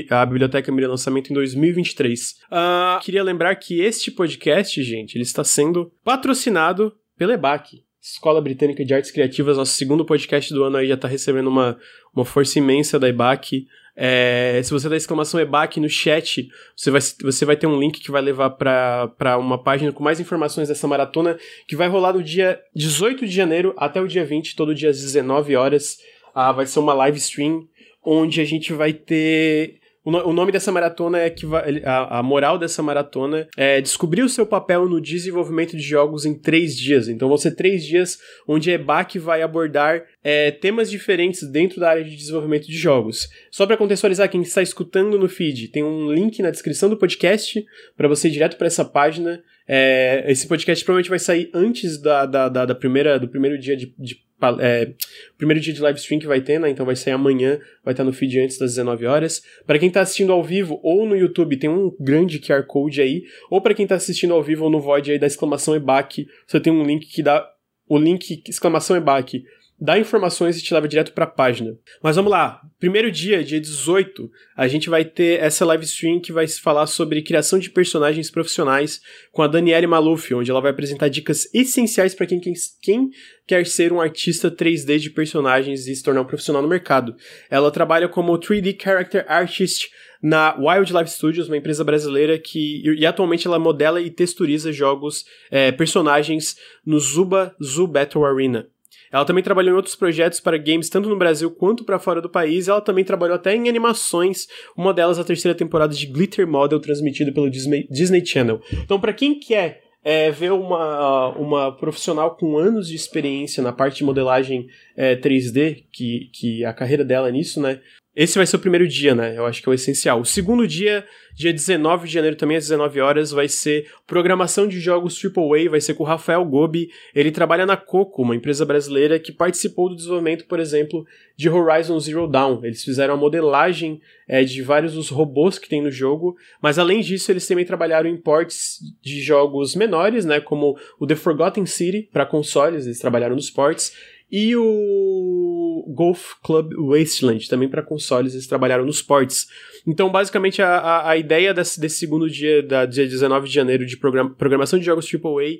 a 0.09 0.25
biblioteca 0.25 0.71
mira 0.71 0.87
lançamento 0.87 1.31
em 1.31 1.33
2023. 1.33 2.31
Uh, 2.31 2.35
ah, 2.51 2.99
queria 3.01 3.23
lembrar 3.23 3.55
que 3.55 3.79
este 3.79 4.11
podcast, 4.11 4.81
gente, 4.83 5.15
ele 5.15 5.23
está 5.23 5.43
sendo 5.43 5.91
patrocinado 6.03 6.93
pela 7.17 7.33
EBAC, 7.33 7.83
Escola 8.01 8.41
Britânica 8.41 8.85
de 8.85 8.93
Artes 8.93 9.11
Criativas, 9.11 9.57
nosso 9.57 9.73
segundo 9.73 10.05
podcast 10.05 10.53
do 10.53 10.63
ano 10.63 10.77
aí 10.77 10.87
já 10.87 10.93
está 10.93 11.07
recebendo 11.07 11.47
uma, 11.47 11.77
uma 12.15 12.23
força 12.23 12.59
imensa 12.59 12.99
da 12.99 13.09
EBAC. 13.09 13.67
É, 13.99 14.61
se 14.63 14.69
você 14.69 14.87
dá 14.87 14.95
exclamação 14.95 15.39
EBAC 15.39 15.79
no 15.79 15.89
chat, 15.89 16.47
você 16.75 16.91
vai, 16.91 17.01
você 17.01 17.45
vai 17.45 17.57
ter 17.57 17.65
um 17.65 17.79
link 17.79 17.99
que 17.99 18.11
vai 18.11 18.21
levar 18.21 18.51
para 18.51 19.37
uma 19.39 19.57
página 19.57 19.91
com 19.91 20.03
mais 20.03 20.19
informações 20.19 20.67
dessa 20.67 20.87
maratona, 20.87 21.35
que 21.67 21.75
vai 21.75 21.87
rolar 21.87 22.11
do 22.11 22.21
dia 22.21 22.61
18 22.75 23.25
de 23.25 23.31
janeiro 23.31 23.73
até 23.75 23.99
o 23.99 24.07
dia 24.07 24.23
20, 24.23 24.55
todo 24.55 24.75
dia 24.75 24.91
às 24.91 25.01
19 25.01 25.55
horas. 25.55 25.97
Ah, 26.35 26.51
vai 26.51 26.67
ser 26.67 26.77
uma 26.77 26.93
live 26.93 27.17
stream, 27.17 27.67
onde 28.05 28.39
a 28.39 28.45
gente 28.45 28.71
vai 28.71 28.93
ter 28.93 29.79
O, 30.07 30.11
no, 30.11 30.29
o 30.29 30.31
nome 30.31 30.53
dessa 30.53 30.71
maratona 30.71 31.19
é 31.19 31.29
que 31.29 31.45
a, 31.83 32.19
a 32.19 32.23
moral 32.23 32.57
dessa 32.57 32.81
maratona 32.81 33.45
é 33.57 33.81
descobrir 33.81 34.21
o 34.21 34.29
seu 34.29 34.45
papel 34.45 34.87
no 34.87 35.01
desenvolvimento 35.01 35.75
de 35.75 35.83
jogos 35.83 36.25
em 36.25 36.33
três 36.33 36.77
dias. 36.77 37.09
Então 37.09 37.27
vão 37.27 37.37
ser 37.37 37.55
três 37.55 37.83
dias 37.83 38.17
onde 38.47 38.71
a 38.71 38.75
EBAC 38.75 39.19
vai 39.19 39.41
abordar 39.41 40.05
é, 40.23 40.49
temas 40.49 40.89
diferentes 40.89 41.45
dentro 41.51 41.81
da 41.81 41.89
área 41.89 42.05
de 42.05 42.15
desenvolvimento 42.15 42.67
de 42.67 42.77
jogos. 42.77 43.27
Só 43.51 43.67
para 43.67 43.75
contextualizar 43.75 44.29
quem 44.29 44.41
está 44.43 44.61
escutando 44.61 45.19
no 45.19 45.27
feed, 45.27 45.67
tem 45.73 45.83
um 45.83 46.09
link 46.09 46.41
na 46.41 46.51
descrição 46.51 46.89
do 46.89 46.95
podcast 46.95 47.61
para 47.97 48.07
você 48.07 48.29
ir 48.29 48.31
direto 48.31 48.55
para 48.55 48.67
essa 48.67 48.85
página. 48.85 49.43
É, 49.67 50.23
esse 50.29 50.47
podcast 50.47 50.85
provavelmente 50.85 51.09
vai 51.09 51.19
sair 51.19 51.51
antes 51.53 52.01
da, 52.01 52.25
da, 52.25 52.47
da, 52.47 52.65
da 52.65 52.75
primeira, 52.75 53.19
do 53.19 53.27
primeiro 53.27 53.59
dia 53.59 53.75
de, 53.75 53.93
de 53.99 54.25
é, 54.59 54.93
primeiro 55.37 55.59
dia 55.59 55.73
de 55.73 55.81
live 55.81 55.99
stream 55.99 56.19
que 56.19 56.27
vai 56.27 56.41
ter, 56.41 56.59
né? 56.59 56.69
Então 56.69 56.85
vai 56.85 56.95
sair 56.95 57.13
amanhã, 57.13 57.59
vai 57.83 57.93
estar 57.93 58.03
no 58.03 58.13
feed 58.13 58.39
antes 58.39 58.57
das 58.57 58.71
19 58.71 59.05
horas. 59.05 59.41
Para 59.65 59.79
quem 59.79 59.89
tá 59.89 60.01
assistindo 60.01 60.31
ao 60.31 60.43
vivo 60.43 60.79
ou 60.83 61.05
no 61.05 61.15
YouTube, 61.15 61.57
tem 61.57 61.69
um 61.69 61.95
grande 61.99 62.39
QR 62.39 62.63
Code 62.63 63.01
aí, 63.01 63.23
ou 63.49 63.61
para 63.61 63.73
quem 63.73 63.87
tá 63.87 63.95
assistindo 63.95 64.33
ao 64.33 64.43
vivo 64.43 64.65
ou 64.65 64.69
no 64.69 64.79
VOD 64.79 65.13
aí 65.13 65.19
da 65.19 65.27
exclamação 65.27 65.75
EBAC, 65.75 66.27
você 66.45 66.59
tem 66.59 66.71
um 66.71 66.83
link 66.83 67.07
que 67.07 67.23
dá 67.23 67.47
o 67.89 67.97
link 67.97 68.43
exclamação 68.47 68.95
EBAC 68.95 69.43
dá 69.79 69.97
informações 69.97 70.57
e 70.57 70.63
te 70.63 70.73
leva 70.73 70.87
direto 70.87 71.13
para 71.13 71.25
a 71.25 71.29
página. 71.29 71.77
Mas 72.01 72.15
vamos 72.15 72.31
lá. 72.31 72.61
Primeiro 72.79 73.11
dia, 73.11 73.43
dia 73.43 73.61
18, 73.61 74.29
a 74.55 74.67
gente 74.67 74.89
vai 74.89 75.05
ter 75.05 75.39
essa 75.39 75.65
live 75.65 75.85
stream 75.85 76.19
que 76.19 76.31
vai 76.31 76.47
falar 76.47 76.87
sobre 76.87 77.21
criação 77.21 77.59
de 77.59 77.69
personagens 77.69 78.31
profissionais 78.31 78.99
com 79.31 79.41
a 79.41 79.47
Daniele 79.47 79.87
Maluf, 79.87 80.33
onde 80.33 80.49
ela 80.49 80.61
vai 80.61 80.71
apresentar 80.71 81.09
dicas 81.09 81.47
essenciais 81.53 82.15
para 82.15 82.25
quem, 82.25 82.39
quem, 82.39 82.53
quem 82.81 83.09
quer 83.45 83.65
ser 83.65 83.93
um 83.93 84.01
artista 84.01 84.49
3D 84.49 84.97
de 84.97 85.09
personagens 85.11 85.87
e 85.87 85.95
se 85.95 86.03
tornar 86.03 86.21
um 86.21 86.25
profissional 86.25 86.61
no 86.61 86.67
mercado. 86.67 87.15
Ela 87.49 87.71
trabalha 87.71 88.09
como 88.09 88.37
3D 88.37 88.81
Character 88.81 89.25
Artist 89.27 89.89
na 90.21 90.55
Wildlife 90.57 91.11
Studios, 91.11 91.47
uma 91.47 91.57
empresa 91.57 91.83
brasileira 91.83 92.39
que 92.39 92.81
e 92.97 93.05
atualmente 93.05 93.45
ela 93.45 93.59
modela 93.59 94.01
e 94.01 94.09
texturiza 94.09 94.71
jogos, 94.71 95.23
é, 95.51 95.71
personagens 95.71 96.55
no 96.85 96.99
Zuba 96.99 97.55
Zoo 97.63 97.87
Battle 97.87 98.25
Arena. 98.25 98.67
Ela 99.11 99.25
também 99.25 99.43
trabalhou 99.43 99.73
em 99.73 99.75
outros 99.75 99.95
projetos 99.95 100.39
para 100.39 100.57
games 100.57 100.89
tanto 100.89 101.09
no 101.09 101.17
Brasil 101.17 101.49
quanto 101.51 101.83
para 101.83 101.99
fora 101.99 102.21
do 102.21 102.29
país. 102.29 102.67
Ela 102.67 102.81
também 102.81 103.03
trabalhou 103.03 103.35
até 103.35 103.55
em 103.55 103.69
animações, 103.69 104.47
uma 104.75 104.93
delas 104.93 105.19
a 105.19 105.23
terceira 105.23 105.57
temporada 105.57 105.93
de 105.93 106.05
Glitter 106.05 106.47
Model 106.47 106.79
transmitida 106.79 107.31
pelo 107.31 107.49
Disney, 107.49 108.25
Channel. 108.25 108.61
Então, 108.83 108.99
para 108.99 109.13
quem 109.13 109.39
quer 109.39 109.81
é, 110.03 110.31
ver 110.31 110.51
uma, 110.51 111.29
uma 111.37 111.71
profissional 111.75 112.35
com 112.37 112.57
anos 112.57 112.87
de 112.87 112.95
experiência 112.95 113.61
na 113.61 113.73
parte 113.73 113.97
de 113.97 114.03
modelagem 114.03 114.67
é, 114.95 115.15
3D, 115.15 115.83
que, 115.91 116.29
que 116.33 116.63
a 116.63 116.73
carreira 116.73 117.03
dela 117.03 117.29
é 117.29 117.31
nisso, 117.31 117.61
né? 117.61 117.81
Esse 118.17 118.39
vai 118.39 118.47
ser 118.47 118.55
o 118.55 118.59
primeiro 118.59 118.87
dia, 118.87 119.13
né? 119.13 119.37
Eu 119.37 119.45
acho 119.45 119.61
que 119.61 119.69
é 119.69 119.71
o 119.71 119.75
essencial. 119.75 120.19
O 120.19 120.25
segundo 120.25 120.67
dia, 120.67 121.05
dia 121.35 121.53
19 121.53 122.07
de 122.07 122.13
janeiro, 122.15 122.35
também 122.35 122.57
às 122.57 122.63
19 122.63 122.99
horas, 122.99 123.29
vai 123.29 123.47
ser 123.47 123.91
programação 124.07 124.67
de 124.67 124.79
jogos 124.79 125.23
AAA, 125.23 125.69
vai 125.69 125.79
ser 125.79 125.93
com 125.93 126.03
o 126.03 126.07
Rafael 126.07 126.43
Gobi. 126.43 126.89
Ele 127.13 127.29
trabalha 127.29 127.63
na 127.63 127.77
Coco, 127.77 128.23
uma 128.23 128.35
empresa 128.35 128.65
brasileira 128.65 129.19
que 129.19 129.31
participou 129.31 129.89
do 129.89 129.95
desenvolvimento, 129.95 130.47
por 130.47 130.59
exemplo, 130.59 131.05
de 131.35 131.47
Horizon 131.47 131.99
Zero 131.99 132.25
Dawn. 132.25 132.65
Eles 132.65 132.83
fizeram 132.83 133.13
a 133.13 133.17
modelagem 133.17 134.01
é, 134.27 134.43
de 134.43 134.63
vários 134.63 134.93
dos 134.93 135.09
robôs 135.09 135.59
que 135.59 135.69
tem 135.69 135.83
no 135.83 135.91
jogo, 135.91 136.35
mas 136.59 136.79
além 136.79 137.01
disso, 137.01 137.31
eles 137.31 137.45
também 137.45 137.65
trabalharam 137.65 138.09
em 138.09 138.17
ports 138.17 138.79
de 138.99 139.21
jogos 139.21 139.75
menores, 139.75 140.25
né? 140.25 140.39
Como 140.39 140.75
o 140.99 141.05
The 141.05 141.15
Forgotten 141.15 141.67
City 141.67 142.09
para 142.11 142.25
consoles, 142.25 142.87
eles 142.87 142.97
trabalharam 142.97 143.35
nos 143.35 143.51
ports 143.51 143.95
e 144.31 144.55
o 144.55 145.85
Golf 145.95 146.33
Club 146.43 146.73
Wasteland, 146.75 147.47
também 147.47 147.69
para 147.69 147.81
consoles, 147.81 148.33
eles 148.33 148.47
trabalharam 148.47 148.85
nos 148.85 149.01
ports. 149.01 149.47
Então, 149.85 150.11
basicamente, 150.11 150.61
a, 150.61 150.77
a, 150.77 151.11
a 151.11 151.17
ideia 151.17 151.53
desse, 151.53 151.79
desse, 151.79 151.95
segundo 151.97 152.29
dia, 152.29 152.61
da, 152.61 152.85
dia 152.85 153.07
19 153.07 153.47
de 153.47 153.53
janeiro, 153.53 153.85
de 153.85 153.95
programa, 153.97 154.29
programação 154.35 154.77
de 154.77 154.85
jogos 154.85 155.09
AAA, 155.13 155.59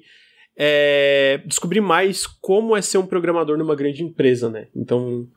é 0.57 1.41
descobrir 1.45 1.79
mais 1.79 2.27
como 2.27 2.75
é 2.75 2.81
ser 2.81 2.97
um 2.97 3.05
programador 3.05 3.57
numa 3.57 3.75
grande 3.75 4.03
empresa, 4.03 4.49
né? 4.49 4.67
Então, 4.75 5.27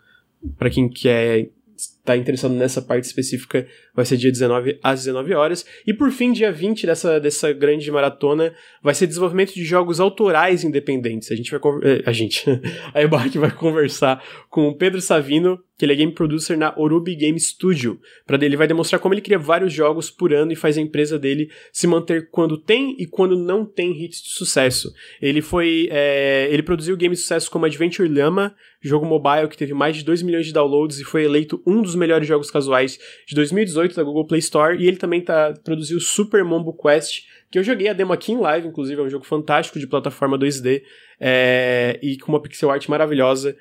para 0.59 0.71
quem 0.71 0.89
quer 0.89 1.51
está 1.77 2.17
interessado 2.17 2.53
nessa 2.53 2.83
parte 2.83 3.05
específica, 3.05 3.67
vai 4.01 4.07
ser 4.07 4.17
dia 4.17 4.33
19 4.33 4.79
às 4.83 5.01
19 5.01 5.35
horas. 5.35 5.67
E 5.87 5.93
por 5.93 6.11
fim, 6.11 6.33
dia 6.33 6.51
20 6.51 6.87
dessa, 6.87 7.21
dessa 7.21 7.53
grande 7.53 7.91
maratona, 7.91 8.55
vai 8.83 8.95
ser 8.95 9.07
desenvolvimento 9.07 9.53
de 9.53 9.65
jogos 9.65 10.01
autorais 10.01 10.65
independentes. 10.65 11.31
A 11.31 11.37
gente 11.37 11.51
vai. 11.51 11.61
Eh, 11.85 12.03
a 12.07 12.13
gente. 12.13 12.45
A 12.95 13.39
vai 13.39 13.51
conversar 13.51 14.23
com 14.49 14.69
o 14.69 14.75
Pedro 14.75 15.01
Savino, 15.01 15.59
que 15.79 15.85
ele 15.85 15.93
é 15.93 15.97
game 15.97 16.13
producer 16.13 16.57
na 16.57 16.75
Orubi 16.79 17.15
Game 17.15 17.39
Studio. 17.39 18.01
Para 18.27 18.43
ele 18.45 18.57
vai 18.57 18.67
demonstrar 18.67 19.01
como 19.01 19.15
ele 19.15 19.21
cria 19.21 19.39
vários 19.39 19.73
jogos 19.73 20.11
por 20.11 20.33
ano 20.33 20.53
e 20.53 20.57
faz 20.57 20.79
a 20.79 20.81
empresa 20.81 21.19
dele 21.19 21.51
se 21.73 21.87
manter 21.87 22.31
quando 22.31 22.57
tem 22.57 22.97
e 22.99 23.07
quando 23.07 23.37
não 23.37 23.65
tem 23.65 24.03
hits 24.03 24.23
de 24.23 24.31
sucesso. 24.31 24.93
Ele 25.21 25.43
foi. 25.43 25.89
É, 25.91 26.49
ele 26.51 26.63
produziu 26.63 26.97
games 26.97 27.19
de 27.19 27.23
sucesso 27.23 27.51
como 27.51 27.67
Adventure 27.67 28.09
Llama, 28.09 28.55
jogo 28.83 29.05
mobile 29.05 29.49
que 29.49 29.57
teve 29.57 29.75
mais 29.75 29.97
de 29.97 30.05
2 30.05 30.23
milhões 30.23 30.47
de 30.47 30.53
downloads 30.53 30.99
e 30.99 31.05
foi 31.05 31.25
eleito 31.25 31.63
um 31.67 31.83
dos 31.83 31.95
melhores 31.95 32.27
jogos 32.27 32.51
casuais 32.51 32.99
de 33.27 33.35
2018 33.35 33.90
da 33.97 34.03
Google 34.03 34.27
Play 34.27 34.41
Store. 34.41 34.77
E 34.83 34.87
ele 34.87 34.97
também 34.97 35.21
tá, 35.21 35.55
produziu 35.65 36.01
Super 36.01 36.45
Mombo 36.45 36.73
Quest, 36.73 37.23
que 37.51 37.59
eu 37.59 37.63
joguei 37.63 37.89
a 37.89 37.93
demo 37.93 38.13
aqui 38.13 38.33
em 38.33 38.39
live, 38.39 38.69
inclusive, 38.69 39.01
é 39.01 39.05
um 39.05 39.11
jogo 39.11 39.25
fantástico 39.25 39.79
de 39.79 39.87
plataforma 39.87 40.39
2D 40.39 40.83
é, 41.19 41.99
e 42.03 42.17
com 42.19 42.33
uma 42.33 42.41
pixel 42.41 42.71
art 42.71 42.89
maravilhosa. 42.89 43.57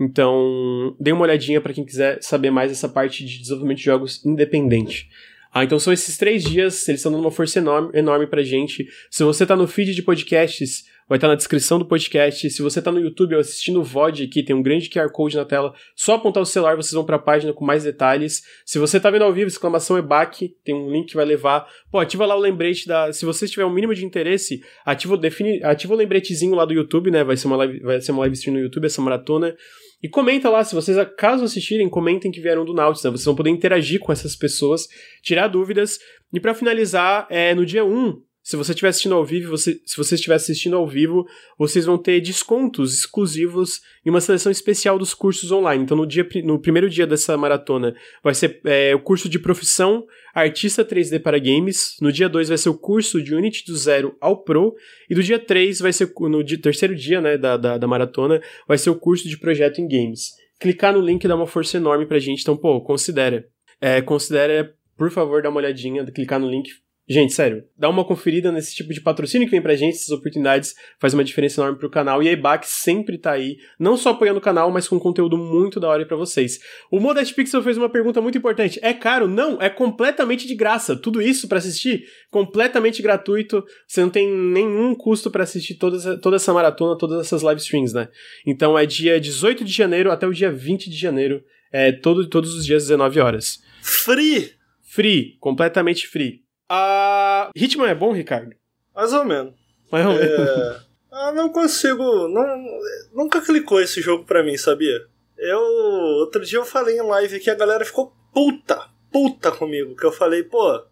Então, 0.00 0.96
dê 0.98 1.12
uma 1.12 1.22
olhadinha 1.22 1.60
para 1.60 1.72
quem 1.72 1.84
quiser 1.84 2.20
saber 2.22 2.50
mais 2.50 2.70
dessa 2.70 2.88
parte 2.88 3.24
de 3.24 3.38
desenvolvimento 3.38 3.78
de 3.78 3.84
jogos 3.84 4.24
independente. 4.24 5.08
Ah, 5.52 5.62
então 5.62 5.78
são 5.78 5.92
esses 5.92 6.18
três 6.18 6.42
dias, 6.42 6.88
eles 6.88 6.98
estão 6.98 7.12
dando 7.12 7.20
uma 7.20 7.30
força 7.30 7.60
enorme, 7.60 7.90
enorme 7.94 8.26
pra 8.26 8.42
gente. 8.42 8.88
Se 9.08 9.22
você 9.22 9.46
tá 9.46 9.54
no 9.54 9.68
feed 9.68 9.94
de 9.94 10.02
podcasts, 10.02 10.84
vai 11.08 11.16
estar 11.16 11.28
na 11.28 11.34
descrição 11.34 11.78
do 11.78 11.86
podcast. 11.86 12.50
Se 12.50 12.62
você 12.62 12.80
tá 12.80 12.90
no 12.90 13.00
YouTube 13.00 13.34
ou 13.34 13.40
assistindo 13.40 13.80
o 13.80 13.84
VOD 13.84 14.24
aqui, 14.24 14.42
tem 14.42 14.54
um 14.54 14.62
grande 14.62 14.88
QR 14.88 15.10
Code 15.10 15.36
na 15.36 15.44
tela. 15.44 15.74
Só 15.94 16.14
apontar 16.14 16.42
o 16.42 16.46
celular, 16.46 16.76
vocês 16.76 16.92
vão 16.92 17.04
para 17.04 17.16
a 17.16 17.18
página 17.18 17.52
com 17.52 17.64
mais 17.64 17.84
detalhes. 17.84 18.42
Se 18.64 18.78
você 18.78 18.98
tá 18.98 19.10
vendo 19.10 19.22
ao 19.22 19.32
vivo, 19.32 19.48
exclamação 19.48 19.98
EBAC, 19.98 20.54
tem 20.64 20.74
um 20.74 20.90
link 20.90 21.08
que 21.08 21.16
vai 21.16 21.24
levar. 21.24 21.66
Pô, 21.90 21.98
ativa 21.98 22.26
lá 22.26 22.36
o 22.36 22.40
lembrete 22.40 22.86
da. 22.86 23.12
Se 23.12 23.24
você 23.24 23.46
tiver 23.46 23.64
um 23.64 23.72
mínimo 23.72 23.94
de 23.94 24.04
interesse, 24.04 24.62
ativa, 24.84 25.16
define, 25.16 25.62
ativa 25.62 25.94
o 25.94 25.96
lembretezinho 25.96 26.54
lá 26.54 26.64
do 26.64 26.72
YouTube, 26.72 27.10
né? 27.10 27.22
Vai 27.22 27.36
ser 27.36 27.46
uma 27.46 27.56
live, 27.56 27.80
vai 27.80 28.00
ser 28.00 28.12
uma 28.12 28.20
live 28.20 28.34
stream 28.34 28.54
no 28.54 28.62
YouTube, 28.62 28.86
essa 28.86 29.02
maratona. 29.02 29.54
E 30.02 30.08
comenta 30.08 30.50
lá, 30.50 30.62
se 30.62 30.74
vocês, 30.74 30.98
caso 31.16 31.44
assistirem, 31.44 31.88
comentem 31.88 32.30
que 32.30 32.38
vieram 32.38 32.62
do 32.62 32.74
Nautilus, 32.74 33.02
né? 33.04 33.10
Vocês 33.10 33.24
vão 33.24 33.34
poder 33.34 33.48
interagir 33.48 33.98
com 33.98 34.12
essas 34.12 34.36
pessoas, 34.36 34.86
tirar 35.22 35.48
dúvidas. 35.48 35.98
E 36.30 36.38
para 36.38 36.52
finalizar, 36.52 37.26
é, 37.30 37.54
no 37.54 37.64
dia 37.64 37.86
1, 37.86 38.20
se 38.44 38.56
você 38.56 38.72
estiver 38.72 38.90
assistindo 38.90 39.14
ao 39.14 39.24
vivo, 39.24 39.48
você, 39.48 39.80
se 39.86 39.96
você 39.96 40.16
estiver 40.16 40.34
assistindo 40.34 40.76
ao 40.76 40.86
vivo, 40.86 41.26
vocês 41.58 41.86
vão 41.86 41.96
ter 41.96 42.20
descontos 42.20 42.92
exclusivos 42.92 43.80
em 44.04 44.10
uma 44.10 44.20
seleção 44.20 44.52
especial 44.52 44.98
dos 44.98 45.14
cursos 45.14 45.50
online. 45.50 45.82
Então, 45.82 45.96
no, 45.96 46.06
dia, 46.06 46.28
no 46.44 46.60
primeiro 46.60 46.90
dia 46.90 47.06
dessa 47.06 47.38
maratona, 47.38 47.96
vai 48.22 48.34
ser 48.34 48.60
é, 48.66 48.94
o 48.94 49.00
curso 49.00 49.30
de 49.30 49.38
profissão 49.38 50.04
Artista 50.34 50.84
3D 50.84 51.22
para 51.22 51.38
Games. 51.38 51.96
No 52.02 52.12
dia 52.12 52.28
2 52.28 52.50
vai 52.50 52.58
ser 52.58 52.68
o 52.68 52.76
curso 52.76 53.22
de 53.22 53.34
Unity 53.34 53.64
do 53.64 53.74
Zero 53.74 54.14
ao 54.20 54.42
Pro. 54.42 54.74
E 55.08 55.14
do 55.14 55.22
dia 55.22 55.38
3 55.38 55.78
vai 55.78 55.94
ser, 55.94 56.12
no 56.20 56.44
dia, 56.44 56.60
terceiro 56.60 56.94
dia 56.94 57.22
né, 57.22 57.38
da, 57.38 57.56
da, 57.56 57.78
da 57.78 57.86
maratona, 57.86 58.42
vai 58.68 58.76
ser 58.76 58.90
o 58.90 58.94
curso 58.94 59.26
de 59.26 59.38
projeto 59.38 59.80
em 59.80 59.88
games. 59.88 60.32
Clicar 60.60 60.92
no 60.92 61.00
link 61.00 61.26
dá 61.26 61.34
uma 61.34 61.46
força 61.46 61.78
enorme 61.78 62.04
pra 62.04 62.18
gente. 62.18 62.42
Então, 62.42 62.58
pô, 62.58 62.78
considera. 62.82 63.46
É, 63.80 64.02
considera, 64.02 64.70
por 64.98 65.10
favor, 65.10 65.42
dar 65.42 65.48
uma 65.48 65.60
olhadinha, 65.60 66.04
clicar 66.04 66.38
no 66.38 66.50
link, 66.50 66.68
Gente, 67.06 67.34
sério, 67.34 67.64
dá 67.76 67.90
uma 67.90 68.02
conferida 68.02 68.50
nesse 68.50 68.74
tipo 68.74 68.90
de 68.94 69.00
patrocínio 69.00 69.46
que 69.46 69.50
vem 69.50 69.60
pra 69.60 69.76
gente, 69.76 69.94
essas 69.94 70.08
oportunidades 70.08 70.74
faz 70.98 71.12
uma 71.12 71.22
diferença 71.22 71.60
enorme 71.60 71.78
pro 71.78 71.90
canal 71.90 72.22
e 72.22 72.28
a 72.28 72.32
EBAC 72.32 72.66
sempre 72.66 73.18
tá 73.18 73.32
aí, 73.32 73.58
não 73.78 73.94
só 73.94 74.10
apoiando 74.10 74.38
o 74.38 74.42
canal, 74.42 74.70
mas 74.70 74.88
com 74.88 74.98
conteúdo 74.98 75.36
muito 75.36 75.78
da 75.78 75.86
hora 75.86 76.06
para 76.06 76.16
vocês. 76.16 76.60
O 76.90 76.98
Modest 76.98 77.34
Pixel 77.34 77.62
fez 77.62 77.76
uma 77.76 77.90
pergunta 77.90 78.22
muito 78.22 78.38
importante. 78.38 78.80
É 78.82 78.94
caro? 78.94 79.28
Não, 79.28 79.60
é 79.60 79.68
completamente 79.68 80.46
de 80.46 80.54
graça. 80.54 80.96
Tudo 80.96 81.20
isso 81.20 81.46
para 81.46 81.58
assistir, 81.58 82.04
completamente 82.30 83.02
gratuito. 83.02 83.62
Você 83.86 84.00
não 84.00 84.08
tem 84.08 84.26
nenhum 84.26 84.94
custo 84.94 85.30
para 85.30 85.42
assistir 85.42 85.74
toda, 85.74 86.18
toda 86.18 86.36
essa 86.36 86.54
maratona, 86.54 86.96
todas 86.96 87.20
essas 87.20 87.42
live 87.42 87.60
streams, 87.60 87.94
né? 87.94 88.08
Então 88.46 88.78
é 88.78 88.86
dia 88.86 89.20
18 89.20 89.62
de 89.62 89.72
janeiro 89.72 90.10
até 90.10 90.26
o 90.26 90.32
dia 90.32 90.50
20 90.50 90.88
de 90.88 90.96
janeiro, 90.96 91.42
é 91.70 91.92
todo, 91.92 92.26
todos 92.26 92.54
os 92.54 92.64
dias 92.64 92.84
19 92.84 93.20
horas. 93.20 93.58
Free! 93.82 94.52
Free, 94.80 95.36
completamente 95.40 96.06
free. 96.06 96.43
A 96.76 97.50
Hitman 97.54 97.88
é 97.88 97.94
bom, 97.94 98.12
Ricardo? 98.12 98.56
Mais 98.92 99.12
ou 99.12 99.24
menos. 99.24 99.54
Mais 99.92 100.04
ou 100.04 100.12
é, 100.12 100.18
menos. 100.18 100.84
Ah, 101.16 101.30
não 101.30 101.48
consigo. 101.48 102.26
Não, 102.26 102.80
nunca 103.14 103.40
clicou 103.40 103.80
esse 103.80 104.00
jogo 104.00 104.24
pra 104.24 104.42
mim, 104.42 104.56
sabia? 104.56 105.06
Eu. 105.38 105.60
Outro 105.60 106.44
dia 106.44 106.58
eu 106.58 106.64
falei 106.64 106.98
em 106.98 107.02
live 107.02 107.38
que 107.38 107.48
a 107.48 107.54
galera 107.54 107.84
ficou 107.84 108.12
puta, 108.32 108.90
puta 109.12 109.52
comigo. 109.52 109.94
Que 109.94 110.04
eu 110.04 110.10
falei, 110.10 110.42
pô, 110.42 110.82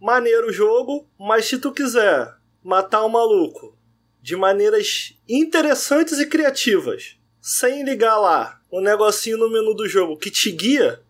maneiro 0.00 0.50
o 0.50 0.52
jogo, 0.52 1.08
mas 1.18 1.46
se 1.46 1.58
tu 1.58 1.72
quiser 1.72 2.32
matar 2.62 3.02
o 3.02 3.06
um 3.06 3.08
maluco 3.08 3.76
de 4.20 4.36
maneiras 4.36 5.16
interessantes 5.28 6.20
e 6.20 6.26
criativas, 6.26 7.16
sem 7.40 7.82
ligar 7.82 8.18
lá 8.18 8.60
o 8.70 8.80
negocinho 8.80 9.36
no 9.36 9.50
menu 9.50 9.74
do 9.74 9.88
jogo 9.88 10.16
que 10.16 10.30
te 10.30 10.52
guia, 10.52 11.00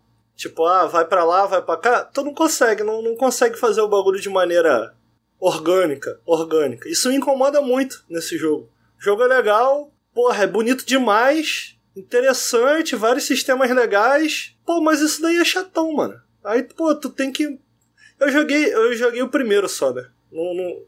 Tipo, 0.43 0.67
ah, 0.67 0.87
vai 0.87 1.05
para 1.05 1.25
lá, 1.25 1.47
vai 1.47 1.63
para 1.63 1.79
cá. 1.79 2.05
Tu 2.05 2.21
não 2.25 2.35
consegue, 2.35 2.83
não, 2.83 3.01
não 3.01 3.15
consegue 3.15 3.57
fazer 3.57 3.81
o 3.81 3.87
bagulho 3.87 4.21
de 4.21 4.29
maneira 4.29 4.93
orgânica, 5.39 6.21
orgânica. 6.27 6.89
Isso 6.89 7.09
me 7.09 7.15
incomoda 7.15 7.61
muito 7.61 8.05
nesse 8.11 8.37
jogo. 8.37 8.69
O 8.99 9.05
jogo 9.05 9.23
é 9.23 9.29
legal, 9.29 9.93
porra, 10.13 10.43
é 10.43 10.47
bonito 10.49 10.85
demais, 10.85 11.79
interessante, 11.97 12.97
vários 12.97 13.23
sistemas 13.23 13.71
legais. 13.71 14.57
Pô, 14.67 14.81
mas 14.81 15.01
isso 15.01 15.23
daí 15.23 15.37
é 15.37 15.45
chatão, 15.45 15.93
mano. 15.93 16.21
Aí, 16.43 16.65
pô, 16.65 16.93
tu 16.93 17.09
tem 17.09 17.31
que. 17.31 17.57
Eu 18.19 18.29
joguei, 18.29 18.75
eu 18.75 18.93
joguei 18.97 19.23
o 19.23 19.31
primeiro 19.31 19.69
só, 19.69 19.93
né? 19.93 20.11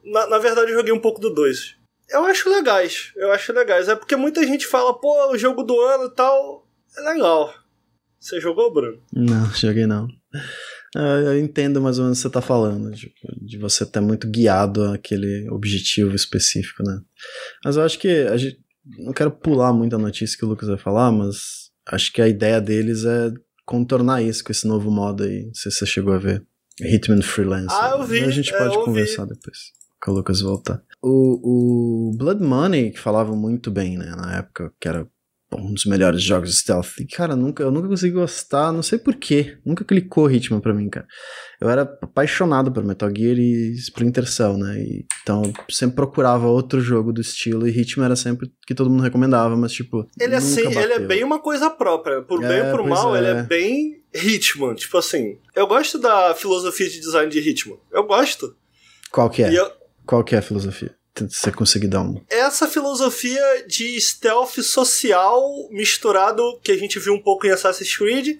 Na, 0.03 0.27
na 0.27 0.39
verdade, 0.39 0.73
eu 0.73 0.79
joguei 0.79 0.93
um 0.93 1.01
pouco 1.01 1.21
do 1.21 1.33
2. 1.33 1.77
Eu 2.11 2.25
acho 2.25 2.51
legais, 2.51 3.13
eu 3.15 3.31
acho 3.31 3.53
legais. 3.53 3.89
É 3.89 3.95
porque 3.95 4.17
muita 4.17 4.45
gente 4.45 4.67
fala, 4.67 4.99
pô, 4.99 5.31
o 5.31 5.39
jogo 5.39 5.63
do 5.63 5.81
ano 5.81 6.07
e 6.07 6.11
tal. 6.11 6.67
É 6.97 7.01
legal. 7.03 7.55
Você 8.25 8.41
jogou, 8.41 8.73
Bruno? 8.73 8.99
Não, 9.13 9.45
joguei 9.55 9.87
não. 9.87 10.09
Eu 10.95 11.39
entendo 11.39 11.79
mais 11.79 11.99
ou 11.99 12.05
menos 12.05 12.19
o 12.19 12.23
que 12.23 12.29
você 12.29 12.33
tá 12.33 12.41
falando, 12.41 12.91
tipo, 12.93 13.15
de 13.43 13.59
você 13.59 13.85
estar 13.85 14.01
muito 14.01 14.27
guiado 14.27 14.83
àquele 14.85 15.47
objetivo 15.51 16.15
específico, 16.15 16.83
né? 16.83 17.01
Mas 17.63 17.77
eu 17.77 17.83
acho 17.83 17.99
que 17.99 18.09
a 18.09 18.37
gente. 18.39 18.59
Não 18.99 19.13
quero 19.13 19.31
pular 19.31 19.73
muito 19.73 19.97
a 19.97 19.99
notícia 19.99 20.39
que 20.39 20.45
o 20.45 20.49
Lucas 20.49 20.69
vai 20.69 20.79
falar, 20.79 21.11
mas 21.13 21.71
acho 21.87 22.13
que 22.13 22.23
a 22.23 22.29
ideia 22.29 22.61
deles 22.61 23.05
é 23.05 23.31
contornar 23.67 24.23
isso 24.23 24.43
com 24.43 24.53
esse 24.53 24.67
novo 24.67 24.91
modo 24.91 25.25
aí. 25.25 25.45
Não 25.45 25.55
sei 25.55 25.71
se 25.71 25.79
você 25.79 25.87
chegou 25.87 26.15
a 26.15 26.19
ver. 26.19 26.47
Hitman 26.81 27.23
Freelancer. 27.23 27.77
Ah, 27.79 27.97
eu 27.99 28.05
vi. 28.05 28.21
A 28.21 28.31
gente 28.31 28.55
é, 28.55 28.59
pode 28.59 28.75
eu 28.75 28.85
conversar 28.85 29.27
depois. 29.27 29.59
Com 30.03 30.13
o 30.13 30.15
Lucas 30.15 30.41
voltar. 30.41 30.83
O, 31.03 32.11
o 32.11 32.17
Blood 32.17 32.43
Money, 32.43 32.91
que 32.91 32.99
falava 32.99 33.35
muito 33.35 33.71
bem, 33.71 33.97
né, 33.99 34.15
na 34.17 34.39
época, 34.39 34.73
que 34.81 34.89
era 34.89 35.07
um 35.57 35.73
dos 35.73 35.85
melhores 35.87 36.23
jogos 36.23 36.51
de 36.51 36.57
stealth. 36.57 36.99
E, 37.01 37.07
cara, 37.07 37.35
nunca, 37.37 37.63
eu 37.63 37.71
nunca 37.71 37.89
consegui 37.89 38.15
gostar, 38.15 38.73
não 38.73 38.83
sei 38.83 38.99
porquê. 38.99 39.57
Nunca 39.65 39.85
clicou 39.85 40.31
Hitman 40.31 40.61
pra 40.61 40.75
mim, 40.75 40.89
cara. 40.89 41.07
Eu 41.61 41.69
era 41.71 41.83
apaixonado 41.83 42.73
por 42.73 42.85
Metal 42.85 43.09
Gear 43.15 43.39
e 43.39 43.73
Splinter 43.75 44.27
Cell, 44.31 44.57
né? 44.59 44.79
E, 44.81 45.05
então 45.23 45.43
eu 45.45 45.53
sempre 45.75 45.97
procurava 45.97 46.47
outro 46.47 46.81
jogo 46.81 47.13
do 47.13 47.21
estilo 47.21 47.67
e 47.69 47.71
Hitman 47.71 48.07
era 48.07 48.17
sempre 48.17 48.51
que 48.67 48.75
todo 48.75 48.91
mundo 48.91 49.03
recomendava, 49.03 49.57
mas 49.57 49.73
tipo. 49.73 50.07
Ele 50.21 50.35
é, 50.35 50.37
assim, 50.39 50.61
ele 50.67 50.79
é 50.79 50.89
bateu. 50.89 51.07
bem 51.09 51.25
uma 51.25 51.39
coisa 51.41 51.71
própria. 51.71 52.23
Por 52.23 52.41
bem 52.41 52.51
É, 52.59 52.65
ou 52.65 52.71
por 52.71 52.81
pois 52.87 52.91
mal, 52.91 53.15
é. 53.15 53.19
ele 53.19 53.29
é 53.29 53.43
bem 53.43 54.03
Hitman. 54.15 54.75
Tipo 54.75 54.99
assim, 54.99 55.39
eu 55.55 55.67
gosto 55.67 55.99
da 55.99 56.35
filosofia 56.35 56.89
de 56.89 57.01
design 57.01 57.31
de 57.31 57.39
Hitman. 57.39 57.79
Eu 57.93 58.05
gosto. 58.07 58.55
Qual 59.11 59.31
que 59.31 59.43
é? 59.43 59.53
Eu- 59.59 59.71
Qual 60.07 60.23
que 60.23 60.35
é 60.35 60.39
a 60.39 60.43
filosofia? 60.43 60.95
Você 61.17 61.53
conseguir 61.53 61.87
dar 61.87 62.03
um. 62.03 62.21
essa 62.29 62.67
filosofia 62.67 63.65
de 63.69 64.01
stealth 64.01 64.61
social 64.63 65.41
misturado, 65.71 66.59
que 66.63 66.73
a 66.73 66.77
gente 66.77 66.99
viu 66.99 67.15
um 67.15 67.23
pouco 67.23 67.47
em 67.47 67.51
Assassin's 67.51 67.97
Creed, 67.97 68.37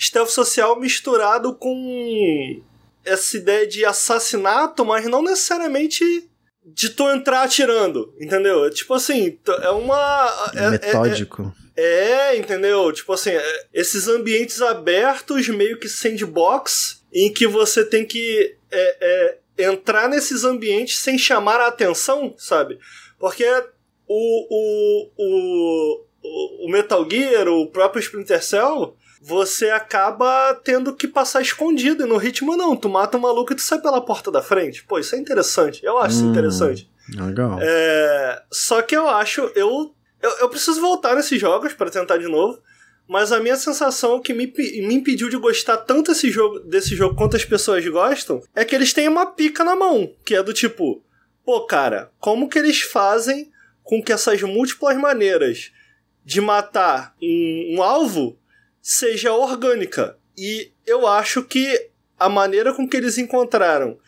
stealth 0.00 0.30
social 0.30 0.78
misturado 0.80 1.54
com 1.54 2.60
essa 3.04 3.36
ideia 3.36 3.66
de 3.66 3.84
assassinato, 3.84 4.84
mas 4.84 5.06
não 5.06 5.22
necessariamente 5.22 6.28
de 6.64 6.90
tu 6.90 7.08
entrar 7.08 7.42
atirando, 7.42 8.12
entendeu? 8.20 8.64
É 8.66 8.70
Tipo 8.70 8.94
assim, 8.94 9.38
é 9.62 9.70
uma... 9.70 10.50
é- 10.54 10.64
é- 10.64 10.70
metódico. 10.70 11.54
É, 11.76 12.36
entendeu? 12.36 12.92
Tipo 12.92 13.12
assim, 13.12 13.30
é, 13.30 13.66
esses 13.72 14.08
ambientes 14.08 14.60
abertos, 14.60 15.48
meio 15.48 15.78
que 15.78 15.88
sandbox, 15.88 17.04
em 17.12 17.32
que 17.32 17.46
você 17.46 17.84
tem 17.84 18.04
que 18.04 18.56
é, 18.70 18.96
é, 19.00 19.38
entrar 19.58 20.08
nesses 20.08 20.44
ambientes 20.44 20.98
sem 20.98 21.18
chamar 21.18 21.60
a 21.60 21.66
atenção, 21.68 22.34
sabe? 22.38 22.78
Porque 23.18 23.44
o, 24.06 24.46
o, 24.50 25.10
o, 25.18 26.04
o- 26.22 26.66
o 26.66 26.70
Metal 26.70 27.06
Gear, 27.10 27.48
o 27.48 27.66
próprio 27.66 28.00
Splinter 28.00 28.42
Cell, 28.42 28.94
você 29.20 29.70
acaba 29.70 30.54
tendo 30.62 30.94
que 30.94 31.08
passar 31.08 31.42
escondido. 31.42 32.04
E 32.04 32.08
no 32.08 32.16
ritmo, 32.16 32.56
não. 32.56 32.76
Tu 32.76 32.88
mata 32.88 33.16
um 33.16 33.20
maluco 33.20 33.52
e 33.52 33.56
tu 33.56 33.62
sai 33.62 33.80
pela 33.80 34.00
porta 34.00 34.30
da 34.30 34.40
frente. 34.42 34.84
Pô, 34.84 34.98
isso 34.98 35.14
é 35.14 35.18
interessante. 35.18 35.84
Eu 35.84 35.98
acho 35.98 36.14
isso 36.16 36.24
Hum. 36.24 36.30
interessante. 36.30 36.90
Legal. 37.16 37.58
É, 37.60 38.42
só 38.50 38.80
que 38.82 38.94
eu 38.96 39.08
acho, 39.08 39.40
eu, 39.54 39.94
eu, 40.22 40.30
eu 40.40 40.48
preciso 40.48 40.80
voltar 40.80 41.14
nesses 41.16 41.40
jogos 41.40 41.72
pra 41.72 41.90
tentar 41.90 42.18
de 42.18 42.28
novo. 42.28 42.58
Mas 43.08 43.32
a 43.32 43.40
minha 43.40 43.56
sensação 43.56 44.20
que 44.20 44.34
me, 44.34 44.46
me 44.46 44.94
impediu 44.94 45.30
de 45.30 45.38
gostar 45.38 45.78
tanto 45.78 46.12
esse 46.12 46.30
jogo, 46.30 46.60
desse 46.60 46.94
jogo 46.94 47.16
quanto 47.16 47.36
as 47.36 47.44
pessoas 47.44 47.86
gostam 47.88 48.42
é 48.54 48.66
que 48.66 48.74
eles 48.74 48.92
têm 48.92 49.08
uma 49.08 49.24
pica 49.24 49.64
na 49.64 49.74
mão, 49.74 50.14
que 50.26 50.34
é 50.34 50.42
do 50.42 50.52
tipo, 50.52 51.02
pô, 51.42 51.64
cara, 51.64 52.12
como 52.20 52.48
que 52.48 52.58
eles 52.58 52.82
fazem 52.82 53.50
com 53.82 54.02
que 54.02 54.12
essas 54.12 54.42
múltiplas 54.42 54.98
maneiras 54.98 55.72
de 56.22 56.42
matar 56.42 57.16
um, 57.22 57.76
um 57.76 57.82
alvo 57.82 58.38
seja 58.82 59.32
orgânica? 59.32 60.18
E 60.36 60.70
eu 60.86 61.06
acho 61.06 61.42
que 61.42 61.88
a 62.18 62.28
maneira 62.28 62.74
com 62.74 62.86
que 62.86 62.98
eles 62.98 63.16
encontraram 63.16 63.98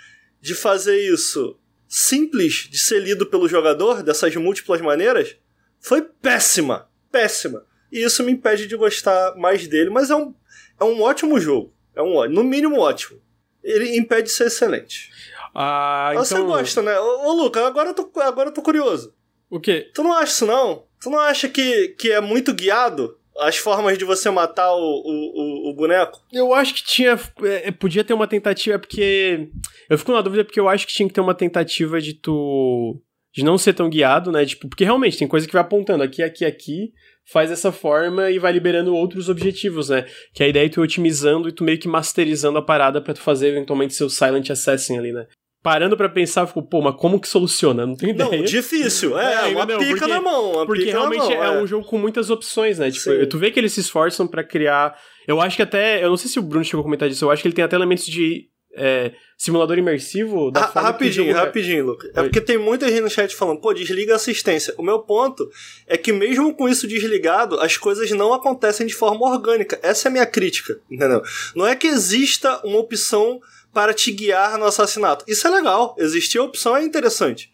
de 0.42 0.54
fazer 0.54 0.98
isso 1.00 1.56
simples 1.88 2.68
de 2.70 2.78
ser 2.78 3.00
lido 3.00 3.24
pelo 3.24 3.48
jogador, 3.48 4.02
dessas 4.02 4.36
múltiplas 4.36 4.80
maneiras, 4.82 5.36
foi 5.80 6.02
péssima. 6.02 6.88
Péssima. 7.10 7.64
E 7.92 8.02
isso 8.02 8.22
me 8.22 8.32
impede 8.32 8.66
de 8.66 8.76
gostar 8.76 9.34
mais 9.36 9.66
dele, 9.66 9.90
mas 9.90 10.10
é 10.10 10.16
um, 10.16 10.34
é 10.80 10.84
um 10.84 11.02
ótimo 11.02 11.40
jogo. 11.40 11.72
É 11.94 12.02
um 12.02 12.28
no 12.28 12.44
mínimo 12.44 12.78
ótimo. 12.78 13.20
Ele 13.62 13.96
impede 13.96 14.28
de 14.28 14.32
ser 14.32 14.46
excelente. 14.46 15.10
Ah, 15.54 16.12
Você 16.14 16.34
então. 16.34 16.46
gosta, 16.46 16.82
né? 16.82 16.98
Ô, 16.98 17.28
ô 17.28 17.32
Luca, 17.32 17.66
agora 17.66 17.90
eu, 17.90 17.94
tô, 17.94 18.10
agora 18.20 18.48
eu 18.48 18.54
tô 18.54 18.62
curioso. 18.62 19.14
O 19.50 19.58
quê? 19.58 19.90
Tu 19.92 20.02
não 20.02 20.12
acha 20.12 20.32
isso, 20.32 20.46
não? 20.46 20.84
Tu 21.00 21.10
não 21.10 21.18
acha 21.18 21.48
que, 21.48 21.88
que 21.98 22.10
é 22.12 22.20
muito 22.20 22.54
guiado 22.54 23.16
as 23.38 23.56
formas 23.56 23.98
de 23.98 24.04
você 24.04 24.30
matar 24.30 24.72
o, 24.72 24.78
o, 24.78 25.70
o, 25.70 25.74
boneco? 25.74 26.22
Eu 26.32 26.54
acho 26.54 26.74
que 26.74 26.84
tinha. 26.84 27.18
é, 27.42 27.70
podia 27.70 28.04
ter 28.04 28.12
uma 28.12 28.26
tentativa, 28.28 28.76
é 28.76 28.78
porque. 28.78 29.48
Eu 29.88 29.98
fico 29.98 30.12
na 30.12 30.20
dúvida 30.20 30.44
porque 30.44 30.60
eu 30.60 30.68
acho 30.68 30.86
que 30.86 30.92
tinha 30.92 31.08
que 31.08 31.14
ter 31.14 31.20
uma 31.20 31.34
tentativa 31.34 32.00
de 32.00 32.14
tu. 32.14 33.00
De 33.32 33.44
não 33.44 33.56
ser 33.56 33.74
tão 33.74 33.88
guiado, 33.88 34.30
né? 34.30 34.44
Tipo, 34.44 34.68
porque 34.68 34.84
realmente 34.84 35.16
tem 35.16 35.28
coisa 35.28 35.46
que 35.46 35.52
vai 35.52 35.62
apontando 35.62 36.02
aqui, 36.02 36.22
aqui, 36.22 36.44
aqui, 36.44 36.92
faz 37.32 37.50
dessa 37.50 37.70
forma 37.72 38.30
e 38.30 38.38
vai 38.38 38.52
liberando 38.52 38.94
outros 38.94 39.28
objetivos, 39.28 39.88
né? 39.88 40.04
Que 40.34 40.42
a 40.42 40.48
ideia 40.48 40.66
é 40.66 40.68
tu 40.68 40.80
ir 40.80 40.84
otimizando 40.84 41.48
e 41.48 41.52
tu 41.52 41.62
meio 41.64 41.78
que 41.78 41.88
masterizando 41.88 42.58
a 42.58 42.62
parada 42.62 43.00
pra 43.00 43.14
tu 43.14 43.20
fazer 43.20 43.48
eventualmente 43.48 43.94
seu 43.94 44.08
Silent 44.10 44.50
Assassin 44.50 44.98
ali, 44.98 45.12
né? 45.12 45.26
Parando 45.62 45.94
pra 45.94 46.08
pensar, 46.08 46.40
eu 46.40 46.46
fico, 46.46 46.62
pô, 46.66 46.80
mas 46.80 46.96
como 46.96 47.20
que 47.20 47.28
soluciona? 47.28 47.84
Não 47.86 47.94
tenho 47.94 48.16
Não, 48.16 48.28
ideia. 48.28 48.44
difícil. 48.44 49.18
É, 49.18 49.50
É, 49.50 49.52
uma 49.52 49.66
não, 49.66 49.78
pica 49.78 49.90
porque- 49.98 50.06
na 50.06 50.20
mão. 50.20 50.52
Uma 50.52 50.64
Porque 50.66 50.84
realmente 50.84 51.20
mão, 51.20 51.32
é 51.44 51.62
um 51.62 51.66
jogo 51.66 51.86
com 51.86 51.98
muitas 51.98 52.30
opções, 52.30 52.78
né? 52.78 52.90
Tipo, 52.90 53.10
Sim. 53.10 53.26
tu 53.26 53.36
vê 53.38 53.50
que 53.50 53.60
eles 53.60 53.74
se 53.74 53.80
esforçam 53.80 54.26
pra 54.26 54.42
criar. 54.42 54.96
Eu 55.28 55.38
acho 55.38 55.56
que 55.56 55.62
até. 55.62 56.02
Eu 56.02 56.08
não 56.08 56.16
sei 56.16 56.30
se 56.30 56.38
o 56.38 56.42
Bruno 56.42 56.64
chegou 56.64 56.80
a 56.80 56.84
comentar 56.84 57.10
disso, 57.10 57.26
eu 57.26 57.30
acho 57.30 57.42
que 57.42 57.48
ele 57.48 57.54
tem 57.54 57.62
até 57.64 57.76
elementos 57.76 58.06
de 58.06 58.46
é, 58.74 59.12
simulador 59.36 59.78
imersivo 59.78 60.50
da 60.50 60.68
forma 60.68 60.80
que 60.80 60.92
rapidinho, 60.92 61.26
jogo 61.26 61.38
é. 61.38 61.40
rapidinho, 61.40 61.86
Luca. 61.86 62.10
É 62.14 62.20
Oi. 62.20 62.26
porque 62.26 62.40
tem 62.40 62.58
muita 62.58 62.88
gente 62.88 63.00
no 63.00 63.10
chat 63.10 63.34
falando, 63.34 63.60
pô, 63.60 63.72
desliga 63.72 64.12
a 64.12 64.16
assistência. 64.16 64.74
O 64.78 64.82
meu 64.82 65.00
ponto 65.00 65.50
é 65.86 65.96
que 65.96 66.12
mesmo 66.12 66.54
com 66.54 66.68
isso 66.68 66.86
desligado, 66.86 67.58
as 67.60 67.76
coisas 67.76 68.10
não 68.10 68.32
acontecem 68.32 68.86
de 68.86 68.94
forma 68.94 69.26
orgânica. 69.28 69.78
Essa 69.82 70.06
é 70.06 70.10
a 70.10 70.12
minha 70.12 70.26
crítica, 70.26 70.78
entendeu? 70.90 71.22
Não 71.54 71.66
é 71.66 71.74
que 71.74 71.86
exista 71.86 72.60
uma 72.64 72.78
opção 72.78 73.40
para 73.72 73.94
te 73.94 74.10
guiar 74.10 74.58
no 74.58 74.64
assassinato. 74.64 75.24
Isso 75.28 75.46
é 75.46 75.50
legal. 75.50 75.94
Existir 75.98 76.38
a 76.38 76.42
opção 76.42 76.76
é 76.76 76.82
interessante. 76.82 77.50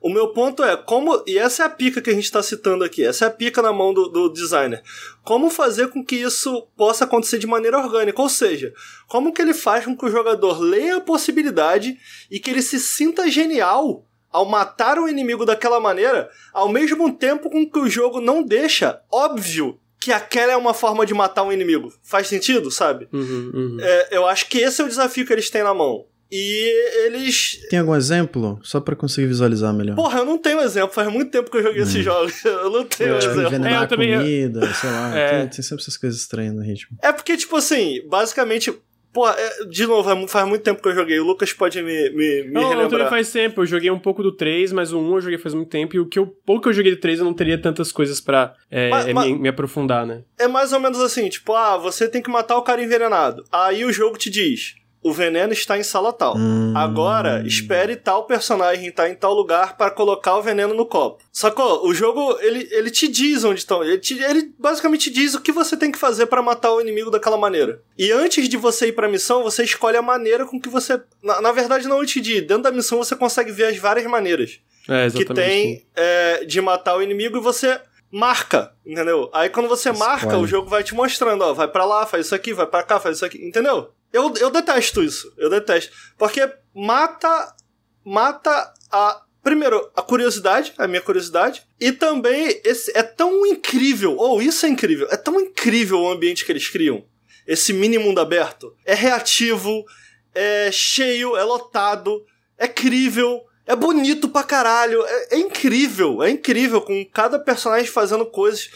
O 0.00 0.08
meu 0.08 0.28
ponto 0.28 0.62
é 0.62 0.76
como. 0.76 1.22
E 1.26 1.38
essa 1.38 1.62
é 1.62 1.66
a 1.66 1.70
pica 1.70 2.00
que 2.00 2.10
a 2.10 2.14
gente 2.14 2.24
está 2.24 2.42
citando 2.42 2.84
aqui. 2.84 3.04
Essa 3.04 3.24
é 3.24 3.28
a 3.28 3.30
pica 3.30 3.60
na 3.60 3.72
mão 3.72 3.92
do, 3.92 4.08
do 4.08 4.28
designer. 4.28 4.82
Como 5.24 5.50
fazer 5.50 5.88
com 5.88 6.04
que 6.04 6.16
isso 6.16 6.66
possa 6.76 7.04
acontecer 7.04 7.38
de 7.38 7.46
maneira 7.46 7.78
orgânica? 7.78 8.22
Ou 8.22 8.28
seja, 8.28 8.72
como 9.08 9.32
que 9.32 9.42
ele 9.42 9.54
faz 9.54 9.84
com 9.84 9.96
que 9.96 10.04
o 10.04 10.10
jogador 10.10 10.60
leia 10.60 10.96
a 10.96 11.00
possibilidade 11.00 11.98
e 12.30 12.38
que 12.38 12.50
ele 12.50 12.62
se 12.62 12.78
sinta 12.78 13.28
genial 13.28 14.04
ao 14.30 14.44
matar 14.44 14.98
o 14.98 15.08
inimigo 15.08 15.44
daquela 15.44 15.80
maneira, 15.80 16.30
ao 16.52 16.68
mesmo 16.68 17.12
tempo 17.12 17.50
com 17.50 17.68
que 17.68 17.78
o 17.78 17.88
jogo 17.88 18.20
não 18.20 18.42
deixa 18.42 19.00
óbvio 19.10 19.80
que 19.98 20.12
aquela 20.12 20.52
é 20.52 20.56
uma 20.56 20.72
forma 20.72 21.04
de 21.04 21.12
matar 21.12 21.42
um 21.42 21.52
inimigo. 21.52 21.92
Faz 22.02 22.28
sentido, 22.28 22.70
sabe? 22.70 23.08
Uhum, 23.12 23.50
uhum. 23.52 23.76
É, 23.80 24.08
eu 24.12 24.26
acho 24.26 24.48
que 24.48 24.58
esse 24.58 24.80
é 24.80 24.84
o 24.84 24.88
desafio 24.88 25.26
que 25.26 25.32
eles 25.32 25.50
têm 25.50 25.62
na 25.62 25.74
mão. 25.74 26.06
E 26.30 27.06
eles. 27.06 27.58
Tem 27.70 27.78
algum 27.78 27.94
exemplo? 27.94 28.58
Só 28.62 28.80
pra 28.80 28.94
conseguir 28.94 29.26
visualizar 29.28 29.72
melhor. 29.72 29.96
Porra, 29.96 30.18
eu 30.20 30.24
não 30.26 30.36
tenho 30.38 30.60
exemplo. 30.60 30.90
Faz 30.94 31.10
muito 31.10 31.30
tempo 31.30 31.50
que 31.50 31.56
eu 31.56 31.62
joguei 31.62 31.82
esses 31.82 32.04
jogos. 32.04 32.44
Eu 32.44 32.70
não 32.70 32.84
tenho 32.84 33.14
É, 33.14 33.18
tipo, 33.18 33.32
exemplo. 33.32 33.48
envenenar 33.48 33.80
É, 33.80 33.84
eu 33.84 33.88
também- 33.88 34.16
comida, 34.18 34.74
sei 34.74 34.90
lá. 34.90 35.12
É. 35.18 35.30
Tem, 35.40 35.48
tem 35.48 35.62
sempre 35.62 35.82
essas 35.82 35.96
coisas 35.96 36.20
estranhas 36.20 36.54
no 36.54 36.62
ritmo. 36.62 36.98
É 37.02 37.12
porque, 37.12 37.36
tipo 37.36 37.56
assim, 37.56 38.02
basicamente. 38.08 38.72
Porra, 39.10 39.34
é- 39.38 39.64
de 39.64 39.86
novo, 39.86 40.10
é 40.10 40.28
faz 40.28 40.46
muito 40.46 40.60
tempo 40.62 40.82
que 40.82 40.88
eu 40.88 40.94
joguei. 40.94 41.18
O 41.18 41.24
Lucas 41.24 41.50
pode 41.54 41.80
me, 41.82 42.10
me, 42.10 42.42
me 42.42 42.50
Não, 42.52 42.60
não, 42.60 42.68
também 42.70 42.76
relembrar. 42.88 43.08
faz 43.08 43.32
tempo. 43.32 43.62
Eu 43.62 43.66
joguei 43.66 43.90
um 43.90 43.98
pouco 43.98 44.22
do 44.22 44.30
3, 44.30 44.70
mas 44.70 44.92
o 44.92 45.00
1 45.00 45.14
eu 45.14 45.20
joguei 45.22 45.38
faz 45.38 45.54
muito 45.54 45.70
tempo. 45.70 45.96
E 45.96 45.98
o 45.98 46.06
que 46.06 46.18
eu, 46.18 46.26
pouco 46.26 46.62
que 46.64 46.68
eu 46.68 46.72
joguei 46.74 46.94
do 46.94 47.00
3 47.00 47.18
eu 47.20 47.24
não 47.24 47.32
teria 47.32 47.56
tantas 47.56 47.90
coisas 47.90 48.20
pra 48.20 48.54
é, 48.70 48.90
Mas- 48.90 49.06
é, 49.08 49.12
mas- 49.14 49.26
me, 49.30 49.38
me 49.38 49.48
aprofundar, 49.48 50.06
né? 50.06 50.22
É 50.38 50.46
mais 50.46 50.74
ou 50.74 50.78
menos 50.78 51.00
assim, 51.00 51.26
tipo, 51.30 51.54
ah, 51.54 51.78
você 51.78 52.06
tem 52.06 52.20
que 52.20 52.30
matar 52.30 52.58
o 52.58 52.62
cara 52.62 52.82
envenenado. 52.82 53.42
Aí 53.50 53.82
o 53.84 53.90
jogo 53.92 54.18
te 54.18 54.28
diz: 54.28 54.74
o 55.08 55.12
veneno 55.12 55.52
está 55.52 55.78
em 55.78 55.82
sala 55.82 56.12
tal. 56.12 56.36
Hum. 56.36 56.72
Agora, 56.76 57.42
espere 57.46 57.96
tal 57.96 58.24
personagem 58.24 58.88
estar 58.88 59.04
tá 59.04 59.08
em 59.08 59.14
tal 59.14 59.32
lugar 59.32 59.76
para 59.76 59.90
colocar 59.90 60.36
o 60.36 60.42
veneno 60.42 60.74
no 60.74 60.86
copo. 60.86 61.22
Sacou? 61.32 61.86
O 61.86 61.94
jogo, 61.94 62.38
ele, 62.40 62.68
ele 62.70 62.90
te 62.90 63.08
diz 63.08 63.44
onde 63.44 63.60
estão. 63.60 63.82
Ele, 63.82 63.98
te, 63.98 64.20
ele 64.22 64.52
basicamente 64.58 65.10
diz 65.10 65.34
o 65.34 65.40
que 65.40 65.52
você 65.52 65.76
tem 65.76 65.90
que 65.90 65.98
fazer 65.98 66.26
para 66.26 66.42
matar 66.42 66.72
o 66.72 66.80
inimigo 66.80 67.10
daquela 67.10 67.36
maneira. 67.36 67.80
E 67.96 68.12
antes 68.12 68.48
de 68.48 68.56
você 68.56 68.88
ir 68.88 68.92
pra 68.92 69.08
missão, 69.08 69.42
você 69.42 69.64
escolhe 69.64 69.96
a 69.96 70.02
maneira 70.02 70.44
com 70.44 70.60
que 70.60 70.68
você. 70.68 71.00
Na, 71.22 71.40
na 71.40 71.52
verdade, 71.52 71.88
não 71.88 72.00
antes 72.00 72.22
de 72.22 72.38
ir. 72.38 72.40
Dentro 72.42 72.64
da 72.64 72.72
missão 72.72 72.98
você 72.98 73.16
consegue 73.16 73.50
ver 73.50 73.66
as 73.66 73.76
várias 73.78 74.06
maneiras. 74.06 74.60
É, 74.88 75.10
que 75.10 75.24
tem 75.24 75.86
é, 75.94 76.44
de 76.46 76.60
matar 76.62 76.96
o 76.96 77.02
inimigo 77.02 77.36
e 77.36 77.40
você 77.40 77.78
marca, 78.10 78.72
entendeu? 78.86 79.30
Aí 79.32 79.48
quando 79.48 79.68
você 79.68 79.90
Escolhe. 79.90 80.10
marca, 80.10 80.38
o 80.38 80.46
jogo 80.46 80.68
vai 80.68 80.82
te 80.82 80.94
mostrando, 80.94 81.42
ó, 81.42 81.52
vai 81.52 81.68
para 81.68 81.84
lá, 81.84 82.06
faz 82.06 82.26
isso 82.26 82.34
aqui, 82.34 82.52
vai 82.52 82.66
para 82.66 82.82
cá, 82.82 82.98
faz 82.98 83.16
isso 83.16 83.24
aqui, 83.24 83.44
entendeu? 83.44 83.90
Eu, 84.12 84.32
eu 84.40 84.50
detesto 84.50 85.02
isso, 85.02 85.32
eu 85.36 85.50
detesto. 85.50 85.92
Porque 86.16 86.50
mata, 86.74 87.54
mata 88.04 88.72
a, 88.90 89.22
primeiro, 89.42 89.90
a 89.94 90.02
curiosidade, 90.02 90.72
a 90.78 90.86
minha 90.86 91.00
curiosidade, 91.00 91.66
e 91.80 91.92
também 91.92 92.60
esse, 92.64 92.96
é 92.96 93.02
tão 93.02 93.46
incrível, 93.46 94.16
ou 94.16 94.38
oh, 94.38 94.42
isso 94.42 94.66
é 94.66 94.68
incrível, 94.68 95.08
é 95.10 95.16
tão 95.16 95.40
incrível 95.40 96.00
o 96.00 96.10
ambiente 96.10 96.44
que 96.44 96.52
eles 96.52 96.68
criam. 96.68 97.04
Esse 97.46 97.72
mini 97.72 97.98
mundo 97.98 98.20
aberto. 98.20 98.74
É 98.84 98.94
reativo, 98.94 99.84
é 100.34 100.70
cheio, 100.70 101.34
é 101.34 101.42
lotado, 101.42 102.24
é 102.58 102.68
crível, 102.68 103.42
é 103.66 103.74
bonito 103.74 104.28
pra 104.28 104.42
caralho. 104.42 105.02
É, 105.06 105.36
é, 105.36 105.38
incrível, 105.38 106.22
é 106.22 106.30
incrível, 106.30 106.80
com 106.82 107.04
cada 107.06 107.38
personagem 107.38 107.86
fazendo 107.86 108.26
coisas 108.26 108.70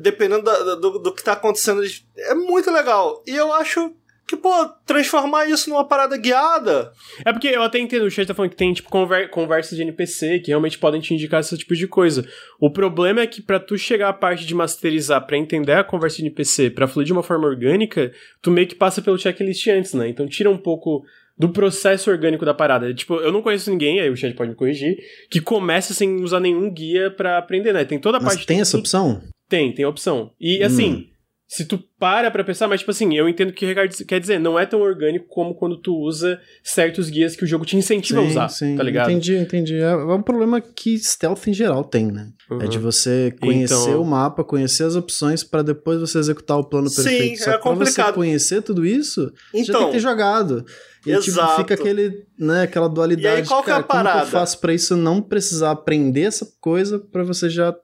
dependendo 0.00 0.44
da, 0.44 0.74
do, 0.76 0.98
do 0.98 1.14
que 1.14 1.22
tá 1.22 1.32
acontecendo. 1.32 1.82
É 2.16 2.34
muito 2.34 2.70
legal. 2.70 3.22
E 3.26 3.34
eu 3.34 3.52
acho 3.52 3.94
que, 4.26 4.36
pô, 4.36 4.50
transformar 4.86 5.46
isso 5.46 5.68
numa 5.68 5.84
parada 5.84 6.16
guiada. 6.16 6.92
É 7.24 7.32
porque 7.32 7.48
eu 7.48 7.62
até 7.62 7.78
entendo, 7.78 8.04
o 8.04 8.10
chat 8.10 8.26
tá 8.26 8.34
falando 8.34 8.50
que 8.50 8.56
tem, 8.56 8.72
tipo, 8.72 8.88
conver 8.88 9.28
conversas 9.28 9.76
de 9.76 9.82
NPC 9.82 10.40
que 10.40 10.48
realmente 10.48 10.78
podem 10.78 11.00
te 11.00 11.12
indicar 11.12 11.40
esse 11.40 11.56
tipo 11.58 11.74
de 11.74 11.86
coisa. 11.86 12.26
O 12.58 12.70
problema 12.70 13.20
é 13.20 13.26
que 13.26 13.42
para 13.42 13.60
tu 13.60 13.76
chegar 13.76 14.08
à 14.08 14.12
parte 14.12 14.46
de 14.46 14.54
masterizar, 14.54 15.26
para 15.26 15.36
entender 15.36 15.72
a 15.72 15.84
conversa 15.84 16.16
de 16.16 16.22
NPC, 16.22 16.70
para 16.70 16.88
fluir 16.88 17.06
de 17.06 17.12
uma 17.12 17.22
forma 17.22 17.46
orgânica, 17.46 18.12
tu 18.40 18.50
meio 18.50 18.66
que 18.66 18.74
passa 18.74 19.02
pelo 19.02 19.18
checklist 19.18 19.66
antes, 19.68 19.92
né? 19.92 20.08
Então 20.08 20.26
tira 20.26 20.50
um 20.50 20.58
pouco 20.58 21.04
do 21.36 21.48
processo 21.48 22.10
orgânico 22.10 22.44
da 22.44 22.54
parada. 22.54 22.94
Tipo, 22.94 23.16
eu 23.16 23.32
não 23.32 23.42
conheço 23.42 23.70
ninguém, 23.70 24.00
aí 24.00 24.08
o 24.08 24.16
chat 24.16 24.34
pode 24.34 24.50
me 24.50 24.56
corrigir, 24.56 24.96
que 25.28 25.40
começa 25.40 25.92
sem 25.92 26.22
usar 26.22 26.40
nenhum 26.40 26.72
guia 26.72 27.10
para 27.10 27.38
aprender, 27.38 27.72
né? 27.72 27.84
Tem 27.84 27.98
toda 27.98 28.18
a 28.18 28.20
Mas 28.20 28.34
parte... 28.34 28.46
tem 28.46 28.60
essa 28.60 28.78
opção? 28.78 29.20
Tem, 29.48 29.72
tem 29.72 29.84
a 29.84 29.88
opção. 29.88 30.32
E, 30.40 30.62
hum. 30.62 30.66
assim, 30.66 31.08
se 31.46 31.64
tu 31.66 31.78
para 31.98 32.30
pra 32.30 32.42
pensar, 32.42 32.66
mas 32.66 32.80
tipo 32.80 32.90
assim, 32.90 33.14
eu 33.16 33.28
entendo 33.28 33.50
o 33.50 33.52
que 33.52 33.64
o 33.64 33.68
Ricardo 33.68 33.94
quer 34.06 34.18
dizer, 34.18 34.40
não 34.40 34.58
é 34.58 34.64
tão 34.64 34.80
orgânico 34.80 35.26
como 35.28 35.54
quando 35.54 35.80
tu 35.80 35.94
usa 35.94 36.40
certos 36.62 37.10
guias 37.10 37.36
que 37.36 37.44
o 37.44 37.46
jogo 37.46 37.64
te 37.64 37.76
incentiva 37.76 38.20
sim, 38.20 38.26
a 38.26 38.30
usar, 38.30 38.48
sim. 38.48 38.76
tá 38.76 38.82
ligado? 38.82 39.10
Entendi, 39.10 39.36
entendi. 39.36 39.76
É, 39.76 39.90
é 39.90 39.96
um 39.96 40.22
problema 40.22 40.60
que 40.60 40.98
stealth 40.98 41.46
em 41.46 41.52
geral 41.52 41.84
tem, 41.84 42.10
né? 42.10 42.30
Uhum. 42.50 42.62
É 42.62 42.66
de 42.66 42.78
você 42.78 43.34
conhecer 43.40 43.74
então... 43.74 44.02
o 44.02 44.04
mapa, 44.04 44.42
conhecer 44.42 44.84
as 44.84 44.96
opções 44.96 45.44
para 45.44 45.62
depois 45.62 46.00
você 46.00 46.18
executar 46.18 46.58
o 46.58 46.64
plano 46.64 46.92
perfeito. 46.92 47.36
Sim, 47.38 47.44
Só 47.44 47.52
é 47.52 47.58
complicado. 47.58 47.94
Pra 47.94 48.04
você 48.06 48.12
conhecer 48.12 48.62
tudo 48.62 48.84
isso, 48.84 49.32
então, 49.52 49.64
já 49.64 49.78
tem 49.78 49.86
que 49.86 49.92
ter 49.92 50.00
jogado. 50.00 50.64
E 51.06 51.12
Exato. 51.12 51.50
Tipo, 51.50 51.56
fica 51.58 51.74
aquele, 51.74 52.24
né, 52.38 52.62
aquela 52.62 52.88
dualidade. 52.88 53.36
E 53.36 53.42
aí, 53.42 53.46
qual 53.46 53.62
cara, 53.62 53.82
que 53.82 53.82
é 53.82 53.84
a 53.84 53.86
parada? 53.86 54.18
Como 54.20 54.30
que 54.30 54.36
eu 54.36 54.40
faço 54.40 54.58
pra 54.58 54.72
isso 54.72 54.96
não 54.96 55.20
precisar 55.20 55.72
aprender 55.72 56.22
essa 56.22 56.48
coisa 56.60 56.98
para 56.98 57.22
você 57.22 57.50
já 57.50 57.74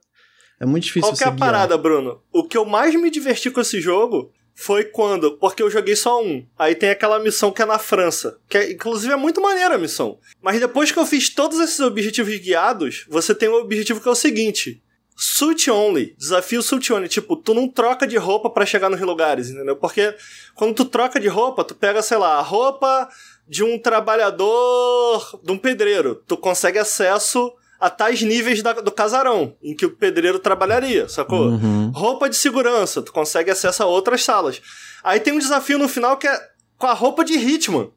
é 0.61 0.65
muito 0.65 0.83
difícil 0.83 1.09
Qual 1.09 1.17
que 1.17 1.23
é 1.23 1.27
a 1.27 1.31
parada, 1.31 1.75
Bruno? 1.75 2.21
O 2.31 2.43
que 2.43 2.55
eu 2.55 2.63
mais 2.63 2.93
me 2.93 3.09
diverti 3.09 3.49
com 3.49 3.59
esse 3.59 3.81
jogo 3.81 4.31
foi 4.53 4.83
quando, 4.83 5.37
porque 5.39 5.63
eu 5.63 5.71
joguei 5.71 5.95
só 5.95 6.23
um. 6.23 6.45
Aí 6.55 6.75
tem 6.75 6.91
aquela 6.91 7.17
missão 7.17 7.51
que 7.51 7.63
é 7.63 7.65
na 7.65 7.79
França, 7.79 8.37
que 8.47 8.57
é, 8.59 8.71
inclusive 8.71 9.11
é 9.11 9.15
muito 9.15 9.41
maneira 9.41 9.73
a 9.73 9.79
missão. 9.79 10.19
Mas 10.39 10.59
depois 10.59 10.91
que 10.91 10.99
eu 10.99 11.05
fiz 11.05 11.29
todos 11.29 11.59
esses 11.59 11.79
objetivos 11.79 12.37
guiados, 12.37 13.07
você 13.09 13.33
tem 13.33 13.49
um 13.49 13.55
objetivo 13.55 13.99
que 13.99 14.07
é 14.07 14.11
o 14.11 14.15
seguinte: 14.15 14.83
Suit 15.15 15.71
only, 15.71 16.15
desafio 16.15 16.61
suit 16.61 16.93
only, 16.93 17.07
tipo, 17.07 17.35
tu 17.35 17.55
não 17.55 17.67
troca 17.67 18.05
de 18.05 18.17
roupa 18.17 18.47
para 18.47 18.63
chegar 18.63 18.87
nos 18.87 19.01
lugares, 19.01 19.49
entendeu? 19.49 19.77
Porque 19.77 20.15
quando 20.53 20.75
tu 20.75 20.85
troca 20.85 21.19
de 21.19 21.27
roupa, 21.27 21.63
tu 21.63 21.73
pega, 21.73 22.03
sei 22.03 22.17
lá, 22.17 22.35
a 22.35 22.41
roupa 22.41 23.09
de 23.47 23.63
um 23.63 23.79
trabalhador, 23.79 25.39
de 25.43 25.51
um 25.51 25.57
pedreiro, 25.57 26.21
tu 26.27 26.37
consegue 26.37 26.77
acesso 26.77 27.51
a 27.81 27.89
tais 27.89 28.21
níveis 28.21 28.61
da, 28.61 28.73
do 28.73 28.91
casarão 28.91 29.55
em 29.59 29.75
que 29.75 29.87
o 29.87 29.95
pedreiro 29.95 30.37
trabalharia, 30.37 31.09
sacou? 31.09 31.47
Uhum. 31.47 31.89
Roupa 31.89 32.29
de 32.29 32.35
segurança, 32.35 33.01
tu 33.01 33.11
consegue 33.11 33.49
acesso 33.49 33.81
a 33.81 33.87
outras 33.87 34.23
salas. 34.23 34.61
Aí 35.03 35.19
tem 35.19 35.33
um 35.33 35.39
desafio 35.39 35.79
no 35.79 35.89
final 35.89 36.15
que 36.15 36.27
é 36.27 36.49
com 36.77 36.85
a 36.85 36.93
roupa 36.93 37.25
de 37.25 37.33
Hitman. 37.33 37.89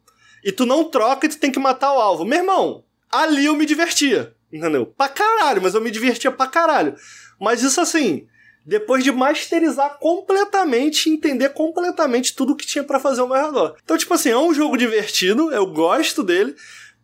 E 0.43 0.51
tu 0.51 0.65
não 0.65 0.85
troca 0.85 1.27
e 1.27 1.29
tu 1.29 1.39
tem 1.39 1.53
que 1.53 1.59
matar 1.59 1.93
o 1.93 2.01
alvo. 2.01 2.25
Meu 2.25 2.39
irmão, 2.39 2.83
ali 3.13 3.45
eu 3.45 3.55
me 3.55 3.67
divertia, 3.67 4.35
entendeu? 4.51 4.87
Pra 4.87 5.07
caralho, 5.07 5.61
mas 5.61 5.75
eu 5.75 5.83
me 5.83 5.91
divertia 5.91 6.31
pra 6.31 6.47
caralho. 6.47 6.95
Mas 7.39 7.63
isso 7.63 7.79
assim, 7.79 8.27
depois 8.65 9.05
de 9.05 9.13
masterizar 9.13 9.99
completamente, 9.99 11.11
entender 11.11 11.51
completamente 11.51 12.35
tudo 12.35 12.57
que 12.57 12.67
tinha 12.67 12.85
para 12.85 12.99
fazer 12.99 13.21
ao 13.21 13.29
meu 13.29 13.37
redor. 13.37 13.77
Então, 13.85 13.99
tipo 13.99 14.15
assim, 14.15 14.31
é 14.31 14.39
um 14.39 14.55
jogo 14.55 14.79
divertido, 14.79 15.53
eu 15.53 15.67
gosto 15.67 16.23
dele, 16.23 16.55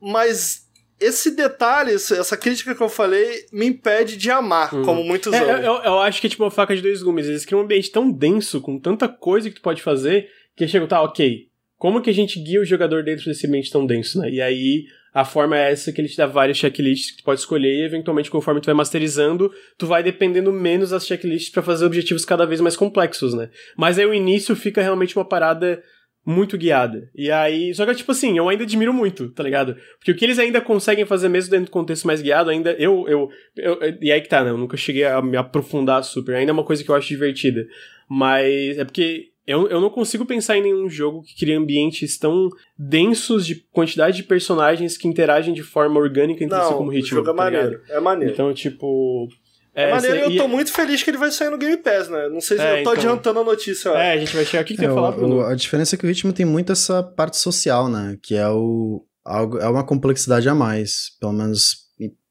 mas 0.01 0.66
esse 1.01 1.34
detalhe, 1.34 1.92
essa 1.92 2.36
crítica 2.36 2.74
que 2.74 2.82
eu 2.82 2.88
falei, 2.88 3.46
me 3.53 3.66
impede 3.66 4.16
de 4.16 4.30
amar, 4.30 4.74
hum. 4.74 4.82
como 4.82 5.03
muitos 5.03 5.32
é, 5.32 5.38
amam. 5.38 5.57
Eu, 5.57 5.82
eu, 5.82 5.98
acho 6.01 6.20
que 6.20 6.26
é 6.26 6.30
tipo 6.30 6.44
uma 6.44 6.51
faca 6.51 6.76
de 6.76 6.82
dois 6.82 7.03
gumes. 7.03 7.26
Eles 7.26 7.44
criam 7.44 7.61
um 7.61 7.64
ambiente 7.64 7.90
tão 7.90 8.11
denso, 8.11 8.61
com 8.61 8.78
tanta 8.78 9.09
coisa 9.09 9.48
que 9.48 9.57
tu 9.57 9.62
pode 9.62 9.82
fazer, 9.82 10.28
que 10.55 10.68
chega, 10.68 10.86
tá, 10.86 11.03
ok. 11.03 11.48
Como 11.78 12.03
que 12.03 12.11
a 12.11 12.14
gente 12.14 12.38
guia 12.38 12.61
o 12.61 12.64
jogador 12.64 13.03
dentro 13.03 13.24
desse 13.24 13.46
ambiente 13.46 13.70
tão 13.70 13.86
denso, 13.86 14.20
né? 14.20 14.30
E 14.30 14.42
aí, 14.42 14.84
a 15.14 15.24
forma 15.24 15.59
é 15.59 15.72
essa 15.72 15.90
que 15.90 16.01
ele 16.01 16.09
te 16.09 16.16
dá 16.16 16.26
vários 16.26 16.59
checklists 16.59 17.12
que 17.12 17.16
tu 17.18 17.24
pode 17.24 17.40
escolher 17.40 17.80
e, 17.80 17.84
eventualmente, 17.84 18.30
conforme 18.30 18.61
tu 18.61 18.66
vai 18.66 18.74
masterizando, 18.74 19.51
tu 19.78 19.86
vai 19.86 20.03
dependendo 20.03 20.53
menos 20.53 20.90
das 20.90 21.07
checklists 21.07 21.51
para 21.51 21.62
fazer 21.62 21.86
objetivos 21.86 22.24
cada 22.24 22.44
vez 22.44 22.61
mais 22.61 22.76
complexos, 22.76 23.32
né? 23.32 23.48
Mas 23.76 23.98
aí 23.98 24.05
o 24.05 24.12
início 24.12 24.55
fica 24.55 24.82
realmente 24.82 25.16
uma 25.16 25.24
parada 25.24 25.82
muito 26.25 26.59
guiada. 26.59 27.11
E 27.14 27.31
aí, 27.31 27.75
só 27.75 27.87
que 27.87 27.95
tipo 27.95 28.12
assim, 28.12 28.37
eu 28.37 28.49
ainda 28.49 28.64
admiro 28.64 28.93
muito, 28.93 29.31
tá 29.31 29.43
ligado? 29.43 29.77
Porque 29.99 30.12
o 30.12 30.14
que 30.14 30.25
eles 30.25 30.39
ainda 30.39 30.61
conseguem 30.61 31.05
fazer 31.05 31.29
mesmo 31.29 31.51
dentro 31.51 31.66
do 31.66 31.73
contexto 31.73 32.07
mais 32.07 32.23
guiado, 32.23 32.51
ainda 32.51 32.73
eu 32.73 33.07
eu, 33.09 33.29
eu 33.57 33.79
e 34.01 34.12
aí 34.12 34.21
que 34.21 34.29
tá, 34.29 34.45
né? 34.45 34.51
Eu 34.51 34.59
nunca 34.59 34.77
cheguei 34.77 35.05
a 35.05 35.21
me 35.23 35.37
aprofundar 35.37 36.03
super, 36.05 36.35
ainda 36.35 36.51
é 36.51 36.55
uma 36.55 36.64
coisa 36.64 36.85
que 36.85 36.91
eu 36.91 36.95
acho 36.95 37.09
divertida. 37.09 37.66
Mas 38.09 38.79
é 38.79 38.85
porque 38.85 39.31
eu, 39.47 39.68
eu 39.68 39.81
não 39.81 39.91
consigo 39.91 40.25
pensar 40.25 40.57
em 40.57 40.62
nenhum 40.62 40.89
jogo 40.89 41.23
que 41.23 41.37
cria 41.37 41.59
ambientes 41.59 42.18
tão 42.18 42.49
densos 42.79 43.47
de 43.47 43.57
quantidade 43.73 44.18
de 44.18 44.23
personagens 44.23 44.97
que 44.97 45.09
interagem 45.09 45.55
de 45.55 45.62
forma 45.62 45.99
orgânica 45.99 46.45
entre 46.45 46.61
si 46.61 46.73
como 46.75 46.91
ritmo. 46.91 47.21
O 47.21 47.25
jogo 47.25 47.31
é 47.31 47.33
tá 47.33 47.37
maneiro, 47.37 47.71
ligado? 47.71 47.91
é 47.91 48.01
maneiro. 48.01 48.33
Então, 48.33 48.55
tipo, 48.55 49.29
é, 49.75 49.85
é 49.85 49.91
maneiro 49.91 50.16
e 50.31 50.37
eu 50.37 50.43
tô 50.43 50.49
muito 50.49 50.73
feliz 50.73 51.03
que 51.03 51.11
ele 51.11 51.18
vai 51.18 51.31
sair 51.31 51.51
no 51.51 51.59
Game 51.59 51.77
Pass, 51.77 52.09
né? 52.09 52.29
Não 52.29 52.41
sei 52.41 52.57
se 52.57 52.62
é, 52.62 52.71
eu 52.71 52.75
tô 52.77 52.81
então... 52.81 52.93
adiantando 52.93 53.41
a 53.41 53.45
notícia. 53.45 53.93
Ó. 53.93 53.97
É, 53.97 54.12
a 54.12 54.18
gente 54.18 54.35
vai 54.35 54.45
chegar 54.45 54.62
aqui 54.62 54.75
que 54.75 54.85
é, 54.85 54.87
tem 54.87 54.95
falar, 54.95 55.12
Bruno. 55.12 55.43
A 55.43 55.55
diferença 55.55 55.95
é 55.95 55.99
que 55.99 56.05
o 56.05 56.09
ritmo 56.09 56.33
tem 56.33 56.47
muito 56.47 56.73
essa 56.73 57.03
parte 57.03 57.37
social, 57.37 57.89
né? 57.89 58.16
Que 58.23 58.35
é 58.35 58.49
o 58.49 59.05
algo 59.25 59.59
é 59.59 59.68
uma 59.68 59.85
complexidade 59.85 60.49
a 60.49 60.55
mais, 60.55 61.16
pelo 61.21 61.33
menos 61.33 61.91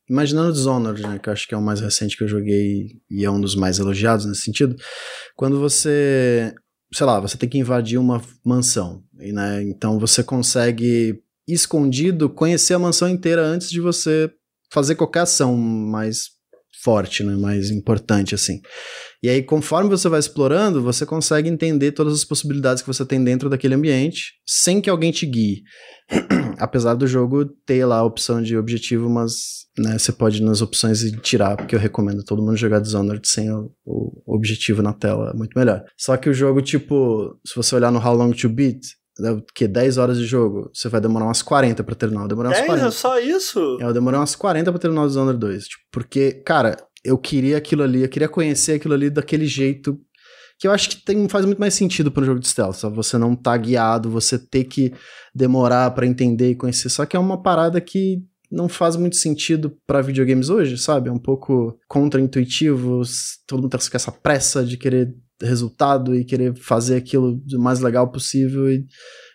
imaginando 0.10 0.52
Dishonored, 0.52 1.04
né, 1.04 1.20
que 1.20 1.30
eu 1.30 1.34
acho 1.34 1.48
que 1.48 1.54
é 1.54 1.58
o 1.58 1.62
mais 1.62 1.80
recente 1.80 2.18
que 2.18 2.24
eu 2.24 2.28
joguei 2.28 3.00
e 3.10 3.24
é 3.24 3.30
um 3.30 3.40
dos 3.40 3.56
mais 3.56 3.78
elogiados 3.78 4.26
nesse 4.26 4.42
sentido. 4.42 4.76
Quando 5.36 5.60
você, 5.60 6.52
sei 6.92 7.06
lá, 7.06 7.20
você 7.20 7.38
tem 7.38 7.48
que 7.48 7.60
invadir 7.60 8.00
uma 8.00 8.20
mansão, 8.44 9.04
né? 9.14 9.62
Então 9.62 10.00
você 10.00 10.24
consegue 10.24 11.22
escondido 11.48 12.30
conhecer 12.30 12.74
a 12.74 12.80
mansão 12.80 13.08
inteira 13.08 13.44
antes 13.44 13.70
de 13.70 13.80
você 13.80 14.32
fazer 14.72 14.96
qualquer 14.96 15.22
ação 15.22 15.56
mais 15.56 16.39
forte, 16.84 17.24
né, 17.24 17.36
mais 17.36 17.70
importante 17.70 18.36
assim. 18.36 18.60
E 19.22 19.30
aí, 19.30 19.44
conforme 19.44 19.90
você 19.90 20.08
vai 20.08 20.20
explorando, 20.20 20.82
você 20.82 21.06
consegue 21.06 21.50
entender 21.50 21.92
todas 21.92 22.14
as 22.14 22.24
possibilidades 22.24 22.82
que 22.82 22.88
você 22.88 23.06
tem 23.06 23.22
dentro 23.22 23.50
daquele 23.50 23.76
ambiente, 23.76 24.34
sem 24.46 24.80
que 24.80 24.90
alguém 24.90 25.12
te 25.12 25.26
guie. 25.26 25.62
Apesar 26.58 26.94
do 26.94 27.06
jogo 27.06 27.46
ter 27.66 27.86
lá 27.86 27.98
a 27.98 28.06
opção 28.06 28.42
de 28.42 28.56
objetivo, 28.56 29.10
mas 29.10 29.60
né, 29.78 29.98
você 29.98 30.12
pode 30.12 30.38
ir 30.38 30.46
nas 30.46 30.62
opções 30.62 31.02
e 31.02 31.12
tirar, 31.18 31.58
porque 31.58 31.76
eu 31.76 31.80
recomendo 31.80 32.24
todo 32.24 32.42
mundo 32.42 32.56
jogar 32.56 32.80
Dishonored 32.80 33.28
sem 33.28 33.52
o, 33.52 33.72
o 33.86 34.36
objetivo 34.36 34.82
na 34.82 34.94
tela, 34.94 35.32
é 35.34 35.38
muito 35.38 35.58
melhor. 35.58 35.84
Só 35.98 36.16
que 36.16 36.30
o 36.30 36.34
jogo, 36.34 36.62
tipo, 36.62 37.38
se 37.46 37.56
você 37.56 37.76
olhar 37.76 37.92
no 37.92 38.00
How 38.00 38.16
Long 38.16 38.32
to 38.32 38.50
Beat, 38.50 38.80
que 39.54 39.68
10 39.68 39.98
horas 39.98 40.18
de 40.18 40.26
jogo, 40.26 40.70
você 40.74 40.90
vai 40.90 41.02
demorar 41.02 41.26
umas 41.26 41.42
40 41.42 41.84
pra 41.84 41.96
terminar. 41.96 42.24
Eu 42.24 42.28
demorei 42.28 42.50
umas 42.50 42.60
10 42.60 42.68
40. 42.68 42.88
é 42.88 42.92
só 42.92 43.20
isso? 43.20 43.78
É, 43.82 43.86
eu 43.86 43.94
demorei 43.94 44.20
umas 44.20 44.36
40 44.36 44.72
pra 44.72 44.80
terminar 44.80 45.04
o 45.04 45.08
Dishonored 45.08 45.40
2. 45.40 45.68
Tipo, 45.68 45.84
porque, 45.92 46.32
cara, 46.46 46.78
eu 47.04 47.18
queria 47.18 47.58
aquilo 47.58 47.84
ali, 47.84 48.04
eu 48.04 48.10
queria 48.10 48.30
conhecer 48.30 48.74
aquilo 48.74 48.94
ali 48.94 49.10
daquele 49.10 49.46
jeito 49.46 50.00
que 50.60 50.68
eu 50.68 50.72
acho 50.74 50.90
que 50.90 50.98
tem, 50.98 51.28
faz 51.30 51.46
muito 51.46 51.60
mais 51.60 51.74
sentido 51.74 52.12
para 52.12 52.22
um 52.22 52.26
jogo 52.26 52.40
de 52.42 52.48
stealth, 52.50 52.76
só 52.76 52.90
você 52.90 53.18
não 53.18 53.34
tá 53.34 53.56
guiado, 53.56 54.10
você 54.10 54.38
ter 54.38 54.66
que 54.66 54.94
demorar 55.34 55.90
para 55.92 56.06
entender 56.06 56.52
e 56.52 56.56
conhecer, 56.56 56.90
só 56.90 57.06
que 57.06 57.16
é 57.16 57.20
uma 57.20 57.42
parada 57.42 57.80
que 57.80 58.22
não 58.52 58.68
faz 58.68 58.98
muito 58.98 59.16
sentido 59.16 59.78
para 59.88 60.02
videogames 60.02 60.50
hoje, 60.50 60.78
sabe? 60.78 61.08
É 61.08 61.12
um 61.12 61.20
pouco 61.20 61.80
contra-intuitivo, 61.88 63.02
todo 63.48 63.62
mundo 63.62 63.72
tá 63.72 63.78
com 63.78 63.96
essa 63.96 64.12
pressa 64.12 64.66
de 64.66 64.76
querer 64.76 65.16
resultado 65.42 66.16
e 66.16 66.26
querer 66.26 66.56
fazer 66.56 66.98
aquilo 66.98 67.42
o 67.54 67.60
mais 67.60 67.80
legal 67.80 68.12
possível. 68.12 68.70
E 68.72 68.86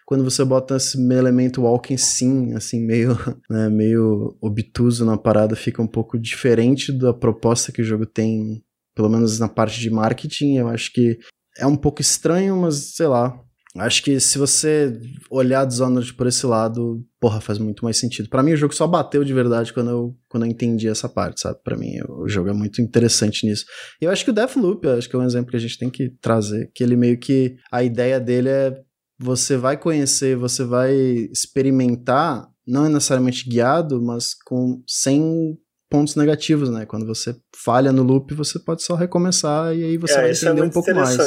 quando 0.07 0.25
você 0.25 0.45
bota 0.45 0.77
esse 0.77 0.99
elemento 1.13 1.63
walking 1.63 1.97
sim, 1.97 2.53
assim, 2.55 2.85
meio, 2.85 3.17
né, 3.49 3.69
meio 3.69 4.37
obtuso 4.41 5.05
na 5.05 5.17
parada, 5.17 5.57
fica 5.57 5.83
um 5.83 5.87
pouco 5.87 6.19
diferente 6.19 6.93
da 6.93 7.13
proposta 7.13 7.73
que 7.73 7.83
o 7.83 7.85
jogo 7.85 8.07
tem, 8.07 8.63
pelo 8.95 9.09
menos 9.09 9.39
na 9.39 9.49
parte 9.49 9.81
de 9.81 9.91
marketing. 9.91 10.57
Eu 10.57 10.69
acho 10.69 10.93
que 10.93 11.19
é 11.59 11.67
um 11.67 11.77
pouco 11.77 12.01
estranho, 12.01 12.57
mas 12.57 12.95
sei 12.95 13.07
lá. 13.07 13.39
Acho 13.77 14.05
que 14.05 14.21
se 14.21 14.39
você 14.39 15.01
olhar 15.29 15.65
Dishonored 15.65 16.15
por 16.15 16.29
esse 16.29 16.47
lado, 16.47 17.05
porra, 17.21 17.41
faz 17.41 17.59
muito 17.59 17.85
mais 17.85 17.99
sentido. 17.99 18.29
Para 18.29 18.43
mim, 18.43 18.53
o 18.53 18.57
jogo 18.57 18.73
só 18.73 18.87
bateu 18.87 19.25
de 19.25 19.35
verdade 19.35 19.73
quando 19.73 19.91
eu, 19.91 20.17
quando 20.29 20.47
eu 20.47 20.51
entendi 20.51 20.89
essa 20.89 21.09
parte, 21.09 21.41
sabe? 21.41 21.59
Para 21.65 21.77
mim, 21.77 21.91
o 22.09 22.29
jogo 22.29 22.49
é 22.49 22.53
muito 22.53 22.81
interessante 22.81 23.45
nisso. 23.45 23.65
E 24.01 24.05
eu 24.05 24.13
acho 24.13 24.25
que 24.25 24.31
o 24.31 24.35
Deathloop, 24.35 24.87
acho 24.87 25.09
que 25.09 25.17
é 25.17 25.19
um 25.19 25.25
exemplo 25.25 25.51
que 25.51 25.57
a 25.57 25.61
gente 25.61 25.77
tem 25.77 25.91
que 25.91 26.09
trazer, 26.21 26.71
que 26.73 26.85
ele 26.85 26.95
meio 26.95 27.19
que 27.19 27.57
a 27.73 27.83
ideia 27.83 28.21
dele 28.21 28.49
é 28.49 28.75
você 29.19 29.57
vai 29.57 29.77
conhecer, 29.77 30.37
você 30.37 30.65
vai 30.65 30.95
experimentar, 31.33 32.49
não 32.67 32.87
é 32.87 32.89
necessariamente 32.89 33.49
guiado, 33.49 34.03
mas 34.03 34.35
com 34.45 34.83
sem 34.89 35.57
pontos 35.91 36.17
negativos, 36.17 36.71
né? 36.71 36.85
Quando 36.85 37.07
você 37.07 37.37
falha 37.57 37.93
no 37.93 38.03
loop, 38.03 38.35
você 38.35 38.59
pode 38.59 38.83
só 38.83 38.95
recomeçar 38.95 39.75
e 39.75 39.85
aí 39.85 39.97
você 39.97 40.15
é, 40.15 40.17
vai 40.17 40.31
é 40.31 40.33
entender 40.33 40.61
é 40.61 40.65
um 40.65 40.71
pouco 40.71 40.95
mais. 40.95 41.19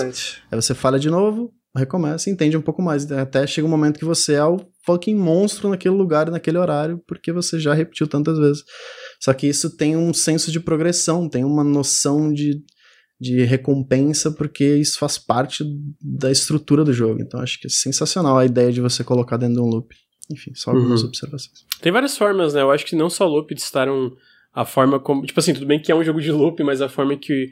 Aí 0.52 0.62
você 0.62 0.74
falha 0.74 1.00
de 1.00 1.10
novo, 1.10 1.54
recomeça 1.76 2.30
e 2.30 2.34
entende 2.34 2.58
um 2.58 2.62
pouco 2.62 2.82
mais. 2.82 3.10
Até 3.12 3.46
chega 3.46 3.68
um 3.68 3.70
momento 3.70 4.00
que 4.00 4.06
você 4.06 4.34
é 4.34 4.44
o 4.44 4.60
fucking 4.86 5.16
monstro 5.16 5.70
naquele 5.70 5.96
lugar, 5.96 6.30
naquele 6.32 6.58
horário, 6.58 7.02
porque 7.08 7.32
você 7.32 7.60
já 7.60 7.74
repetiu 7.74 8.08
tantas 8.08 8.38
vezes. 8.38 8.64
Só 9.20 9.34
que 9.34 9.48
isso 9.48 9.76
tem 9.76 9.96
um 9.96 10.14
senso 10.14 10.52
de 10.52 10.60
progressão, 10.60 11.30
tem 11.30 11.44
uma 11.44 11.64
noção 11.64 12.32
de, 12.32 12.62
de 13.20 13.44
recompensa, 13.44 14.32
porque 14.32 14.76
isso 14.76 14.98
faz 14.98 15.18
parte 15.18 15.64
da 16.02 16.32
estrutura 16.32 16.84
do 16.84 16.94
jogo. 16.94 17.22
Então 17.22 17.40
acho 17.40 17.60
que 17.60 17.68
é 17.68 17.70
sensacional 17.70 18.38
a 18.38 18.46
ideia 18.46 18.72
de 18.72 18.82
você 18.82 19.04
colocar 19.04 19.38
dentro 19.38 19.56
de 19.56 19.62
um 19.62 19.70
loop. 19.70 19.96
Enfim, 20.32 20.54
só 20.56 20.72
algumas 20.72 21.02
uhum. 21.02 21.08
observações. 21.08 21.66
Tem 21.82 21.92
várias 21.92 22.18
formas, 22.18 22.54
né? 22.54 22.62
Eu 22.62 22.72
acho 22.72 22.86
que 22.86 22.96
não 22.96 23.10
só 23.10 23.26
loop 23.26 23.54
estaram 23.54 24.12
a 24.54 24.66
forma 24.66 25.00
como. 25.00 25.26
Tipo 25.26 25.40
assim, 25.40 25.54
tudo 25.54 25.66
bem 25.66 25.82
que 25.82 25.92
é 25.92 25.96
um 25.96 26.04
jogo 26.04 26.20
de 26.20 26.32
loop, 26.32 26.62
mas 26.64 26.82
a 26.82 26.90
forma 26.90 27.16
que 27.16 27.50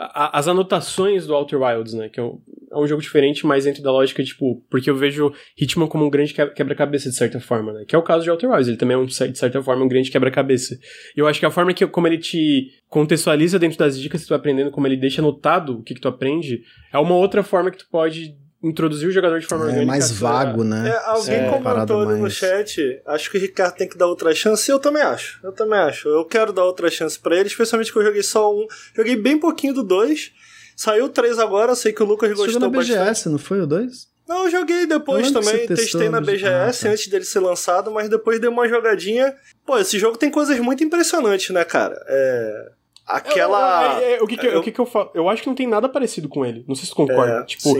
a, 0.00 0.38
as 0.38 0.48
anotações 0.48 1.26
do 1.26 1.34
Outer 1.34 1.60
Wilds, 1.60 1.92
né? 1.92 2.08
Que 2.08 2.18
é 2.18 2.22
um, 2.22 2.40
é 2.72 2.78
um, 2.78 2.86
jogo 2.86 3.02
diferente, 3.02 3.44
mas 3.44 3.64
dentro 3.64 3.82
da 3.82 3.92
lógica, 3.92 4.24
tipo, 4.24 4.64
porque 4.70 4.88
eu 4.88 4.96
vejo 4.96 5.30
Hitman 5.60 5.86
como 5.86 6.06
um 6.06 6.10
grande 6.10 6.32
quebra-cabeça, 6.32 7.10
de 7.10 7.16
certa 7.16 7.38
forma, 7.38 7.72
né? 7.72 7.84
Que 7.86 7.94
é 7.94 7.98
o 7.98 8.02
caso 8.02 8.24
de 8.24 8.30
Outer 8.30 8.50
Wilds, 8.50 8.68
ele 8.68 8.78
também 8.78 8.94
é, 8.94 8.98
um, 8.98 9.04
de 9.04 9.14
certa 9.14 9.62
forma, 9.62 9.84
um 9.84 9.88
grande 9.88 10.10
quebra-cabeça. 10.10 10.78
E 11.14 11.20
eu 11.20 11.26
acho 11.26 11.38
que 11.38 11.44
a 11.44 11.50
forma 11.50 11.74
que, 11.74 11.86
como 11.86 12.06
ele 12.06 12.16
te 12.16 12.70
contextualiza 12.88 13.58
dentro 13.58 13.78
das 13.78 13.98
dicas 13.98 14.22
que 14.22 14.26
tu 14.26 14.30
vai 14.30 14.38
aprendendo, 14.38 14.70
como 14.70 14.86
ele 14.86 14.96
deixa 14.96 15.20
anotado 15.20 15.78
o 15.78 15.82
que, 15.82 15.94
que 15.94 16.00
tu 16.00 16.08
aprende, 16.08 16.62
é 16.90 16.98
uma 16.98 17.14
outra 17.14 17.42
forma 17.42 17.70
que 17.70 17.78
tu 17.78 17.88
pode 17.90 18.34
introduzir 18.62 19.08
o 19.08 19.12
jogador 19.12 19.40
de 19.40 19.46
forma 19.46 19.64
é, 19.64 19.68
orgânica. 19.68 19.84
É 19.84 19.98
mais 19.98 20.10
vago, 20.10 20.62
né? 20.62 20.90
É, 20.90 21.10
alguém 21.10 21.36
é, 21.36 21.50
comentou 21.50 22.00
ali 22.00 22.10
mais... 22.10 22.20
no 22.20 22.30
chat, 22.30 23.02
acho 23.06 23.30
que 23.30 23.38
o 23.38 23.40
Ricardo 23.40 23.74
tem 23.74 23.88
que 23.88 23.96
dar 23.96 24.06
outra 24.06 24.34
chance, 24.34 24.70
eu 24.70 24.78
também 24.78 25.02
acho. 25.02 25.40
Eu 25.42 25.52
também 25.52 25.78
acho. 25.78 26.08
Eu 26.08 26.24
quero 26.24 26.52
dar 26.52 26.64
outra 26.64 26.90
chance 26.90 27.18
para 27.18 27.36
ele, 27.36 27.48
especialmente 27.48 27.92
que 27.92 27.98
eu 27.98 28.04
joguei 28.04 28.22
só 28.22 28.54
um. 28.54 28.66
Joguei 28.94 29.16
bem 29.16 29.38
pouquinho 29.38 29.74
do 29.74 29.82
2. 29.82 30.32
Saiu 30.76 31.06
o 31.06 31.08
3 31.08 31.38
agora, 31.38 31.74
sei 31.74 31.92
que 31.92 32.02
o 32.02 32.06
Lucas 32.06 32.30
gostou 32.30 32.52
Chegou 32.52 32.60
na 32.60 32.78
BGS, 32.78 32.98
bastante. 32.98 33.32
não 33.32 33.38
foi 33.38 33.60
o 33.60 33.66
2? 33.66 34.10
Não, 34.28 34.44
eu 34.44 34.50
joguei 34.50 34.86
depois 34.86 35.30
também, 35.32 35.66
testei 35.66 36.08
na 36.08 36.20
BGS 36.20 36.46
ah, 36.46 36.72
tá. 36.72 36.88
antes 36.90 37.08
dele 37.08 37.24
ser 37.24 37.40
lançado, 37.40 37.90
mas 37.90 38.08
depois 38.08 38.38
dei 38.38 38.48
uma 38.48 38.68
jogadinha. 38.68 39.34
Pô, 39.66 39.76
esse 39.76 39.98
jogo 39.98 40.16
tem 40.16 40.30
coisas 40.30 40.56
muito 40.60 40.84
impressionantes, 40.84 41.50
né, 41.50 41.64
cara? 41.64 42.00
É 42.06 42.70
aquela. 43.16 44.00
Eu, 44.00 44.00
eu, 44.00 44.16
eu, 44.16 44.24
o 44.24 44.26
que, 44.26 44.36
que, 44.36 44.46
eu, 44.46 44.58
o 44.58 44.62
que, 44.62 44.72
que 44.72 44.80
eu 44.80 44.86
falo? 44.86 45.10
Eu 45.14 45.28
acho 45.28 45.42
que 45.42 45.48
não 45.48 45.54
tem 45.54 45.66
nada 45.66 45.88
parecido 45.88 46.28
com 46.28 46.44
ele. 46.44 46.64
Não 46.66 46.74
sei 46.74 46.84
se 46.84 46.90
tu 46.90 46.96
concorda. 46.96 47.40
É, 47.40 47.44
tipo, 47.44 47.74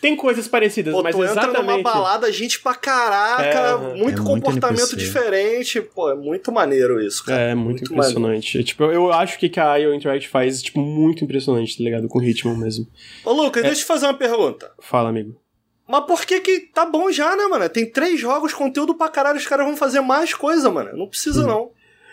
tem 0.00 0.16
coisas 0.16 0.48
parecidas, 0.48 0.94
Pô, 0.94 1.02
mas 1.02 1.14
tu 1.14 1.22
exatamente. 1.22 1.58
Entra 1.60 1.62
numa 1.62 1.82
balada, 1.82 2.32
gente 2.32 2.60
pra 2.60 2.74
caraca, 2.74 3.42
é, 3.42 3.96
muito 3.96 4.22
é 4.22 4.24
comportamento 4.24 4.78
muito 4.78 4.96
diferente. 4.96 5.80
Pô, 5.80 6.10
é 6.10 6.14
muito 6.14 6.52
maneiro 6.52 7.00
isso, 7.00 7.24
cara. 7.24 7.40
É, 7.40 7.54
muito, 7.54 7.78
muito 7.80 7.92
impressionante. 7.92 8.64
Tipo, 8.64 8.84
eu 8.84 9.12
acho 9.12 9.38
que 9.38 9.50
a 9.58 9.76
IO 9.76 9.94
Interact 9.94 10.28
faz, 10.28 10.62
tipo, 10.62 10.80
muito 10.80 11.24
impressionante, 11.24 11.76
tá 11.76 11.84
ligado? 11.84 12.08
Com 12.08 12.18
o 12.18 12.22
ritmo 12.22 12.56
mesmo. 12.56 12.86
Ô, 13.24 13.32
Lucas, 13.32 13.62
é. 13.62 13.66
deixa 13.66 13.80
eu 13.80 13.84
te 13.84 13.86
fazer 13.86 14.06
uma 14.06 14.14
pergunta. 14.14 14.70
Fala, 14.80 15.08
amigo. 15.08 15.36
Mas 15.88 16.04
por 16.04 16.24
que 16.26 16.40
que 16.40 16.60
tá 16.60 16.84
bom 16.84 17.12
já, 17.12 17.36
né, 17.36 17.44
mano? 17.46 17.68
Tem 17.68 17.88
três 17.88 18.18
jogos, 18.18 18.52
conteúdo 18.52 18.94
pra 18.94 19.08
caralho, 19.08 19.38
os 19.38 19.46
caras 19.46 19.66
vão 19.66 19.76
fazer 19.76 20.00
mais 20.00 20.34
coisa, 20.34 20.70
mano. 20.70 20.96
Não 20.96 21.06
precisa, 21.06 21.44
hum. 21.44 21.46
não. 21.46 21.70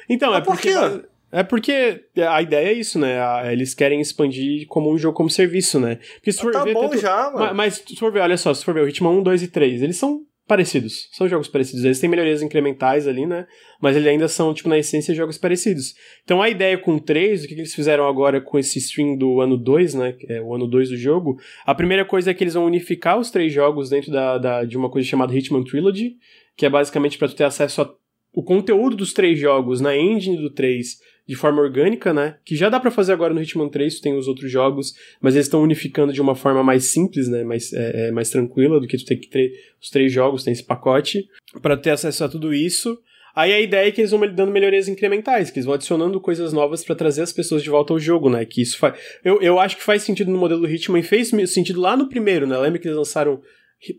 Então, 0.07 0.31
Mas 0.31 0.41
é 0.41 0.45
porque... 0.45 0.73
Por 0.73 1.01
quê? 1.01 1.07
É 1.33 1.41
porque 1.41 2.05
a 2.29 2.41
ideia 2.43 2.67
é 2.67 2.73
isso, 2.73 2.99
né? 2.99 3.17
Eles 3.51 3.73
querem 3.73 3.99
expandir 3.99 4.67
como 4.67 4.93
um 4.93 4.97
jogo 4.99 5.17
como 5.17 5.31
serviço, 5.31 5.79
né? 5.79 5.97
Porque 6.15 6.31
se 6.31 6.39
for 6.39 6.51
tá 6.51 6.63
ver, 6.63 6.75
bom 6.75 6.87
tanto... 6.87 7.01
já, 7.01 7.31
mano. 7.31 7.55
Mas, 7.55 7.83
se 7.87 7.95
for 7.95 8.11
ver, 8.11 8.19
olha 8.19 8.37
só, 8.37 8.53
se 8.53 8.63
for 8.63 8.71
ver 8.71 8.83
o 8.83 8.87
Hitman 8.87 9.09
1, 9.17 9.23
2 9.23 9.41
e 9.41 9.47
3, 9.47 9.81
eles 9.81 9.97
são 9.97 10.21
parecidos. 10.47 11.09
São 11.11 11.27
jogos 11.27 11.47
parecidos. 11.47 11.83
Eles 11.83 11.99
têm 11.99 12.07
melhorias 12.07 12.43
incrementais 12.43 13.07
ali, 13.07 13.25
né? 13.25 13.47
Mas 13.81 13.95
eles 13.95 14.07
ainda 14.07 14.27
são, 14.27 14.53
tipo, 14.53 14.69
na 14.69 14.77
essência, 14.77 15.15
jogos 15.15 15.39
parecidos. 15.39 15.95
Então 16.23 16.39
a 16.39 16.49
ideia 16.51 16.77
com 16.77 16.97
o 16.97 16.99
3, 16.99 17.43
o 17.45 17.47
que 17.47 17.55
eles 17.55 17.73
fizeram 17.73 18.07
agora 18.07 18.39
com 18.39 18.59
esse 18.59 18.77
stream 18.77 19.17
do 19.17 19.41
ano 19.41 19.57
2, 19.57 19.95
né? 19.95 20.15
É 20.29 20.39
o 20.39 20.53
ano 20.53 20.67
2 20.67 20.89
do 20.89 20.97
jogo. 20.97 21.39
A 21.65 21.73
primeira 21.73 22.05
coisa 22.05 22.29
é 22.29 22.33
que 22.35 22.43
eles 22.43 22.53
vão 22.53 22.65
unificar 22.65 23.17
os 23.17 23.31
três 23.31 23.51
jogos 23.51 23.89
dentro 23.89 24.11
da, 24.11 24.37
da 24.37 24.63
de 24.65 24.77
uma 24.77 24.89
coisa 24.89 25.07
chamada 25.07 25.35
Hitman 25.35 25.63
Trilogy, 25.63 26.15
que 26.55 26.63
é 26.63 26.69
basicamente 26.69 27.17
para 27.17 27.27
tu 27.27 27.35
ter 27.35 27.45
acesso 27.45 27.81
a 27.81 27.89
o 28.35 28.41
conteúdo 28.41 28.95
dos 28.95 29.13
três 29.13 29.39
jogos 29.39 29.79
na 29.79 29.95
engine 29.95 30.37
do 30.37 30.49
3 30.49 30.97
de 31.27 31.35
forma 31.35 31.61
orgânica, 31.61 32.13
né? 32.13 32.35
Que 32.43 32.55
já 32.55 32.69
dá 32.69 32.79
para 32.79 32.91
fazer 32.91 33.13
agora 33.13 33.33
no 33.33 33.41
Hitman 33.41 33.69
3, 33.69 33.99
tem 33.99 34.17
os 34.17 34.27
outros 34.27 34.51
jogos, 34.51 34.93
mas 35.21 35.35
eles 35.35 35.47
estão 35.47 35.61
unificando 35.61 36.11
de 36.11 36.21
uma 36.21 36.35
forma 36.35 36.63
mais 36.63 36.85
simples, 36.85 37.27
né? 37.27 37.43
Mais, 37.43 37.71
é, 37.71 38.07
é, 38.07 38.11
mais 38.11 38.29
tranquila 38.29 38.79
do 38.79 38.87
que 38.87 38.97
tu 38.97 39.05
ter 39.05 39.15
que 39.15 39.29
ter 39.29 39.51
os 39.81 39.89
três 39.89 40.11
jogos, 40.11 40.43
tem 40.43 40.51
esse 40.51 40.63
pacote, 40.63 41.27
para 41.61 41.77
ter 41.77 41.91
acesso 41.91 42.25
a 42.25 42.29
tudo 42.29 42.53
isso. 42.53 42.97
Aí 43.35 43.51
a 43.51 43.59
ideia 43.59 43.87
é 43.87 43.91
que 43.91 43.99
eles 43.99 44.11
vão 44.11 44.19
dando 44.31 44.51
melhorias 44.51 44.87
incrementais, 44.87 45.49
que 45.49 45.57
eles 45.57 45.65
vão 45.65 45.73
adicionando 45.73 46.21
coisas 46.21 46.53
novas 46.53 46.83
para 46.83 46.93
trazer 46.93 47.23
as 47.23 47.33
pessoas 47.33 47.63
de 47.63 47.69
volta 47.69 47.91
ao 47.91 47.99
jogo, 47.99 48.29
né? 48.29 48.45
Que 48.45 48.61
isso 48.61 48.77
faz. 48.77 48.95
Eu, 49.23 49.41
eu 49.41 49.59
acho 49.59 49.77
que 49.77 49.83
faz 49.83 50.03
sentido 50.03 50.29
no 50.29 50.37
modelo 50.37 50.69
Hitman 50.69 50.99
e 50.99 51.03
fez 51.03 51.29
sentido 51.51 51.81
lá 51.81 51.97
no 51.97 52.09
primeiro, 52.09 52.45
né? 52.45 52.55
Lembra 52.57 52.77
que 52.77 52.87
eles 52.87 52.97
lançaram 52.97 53.41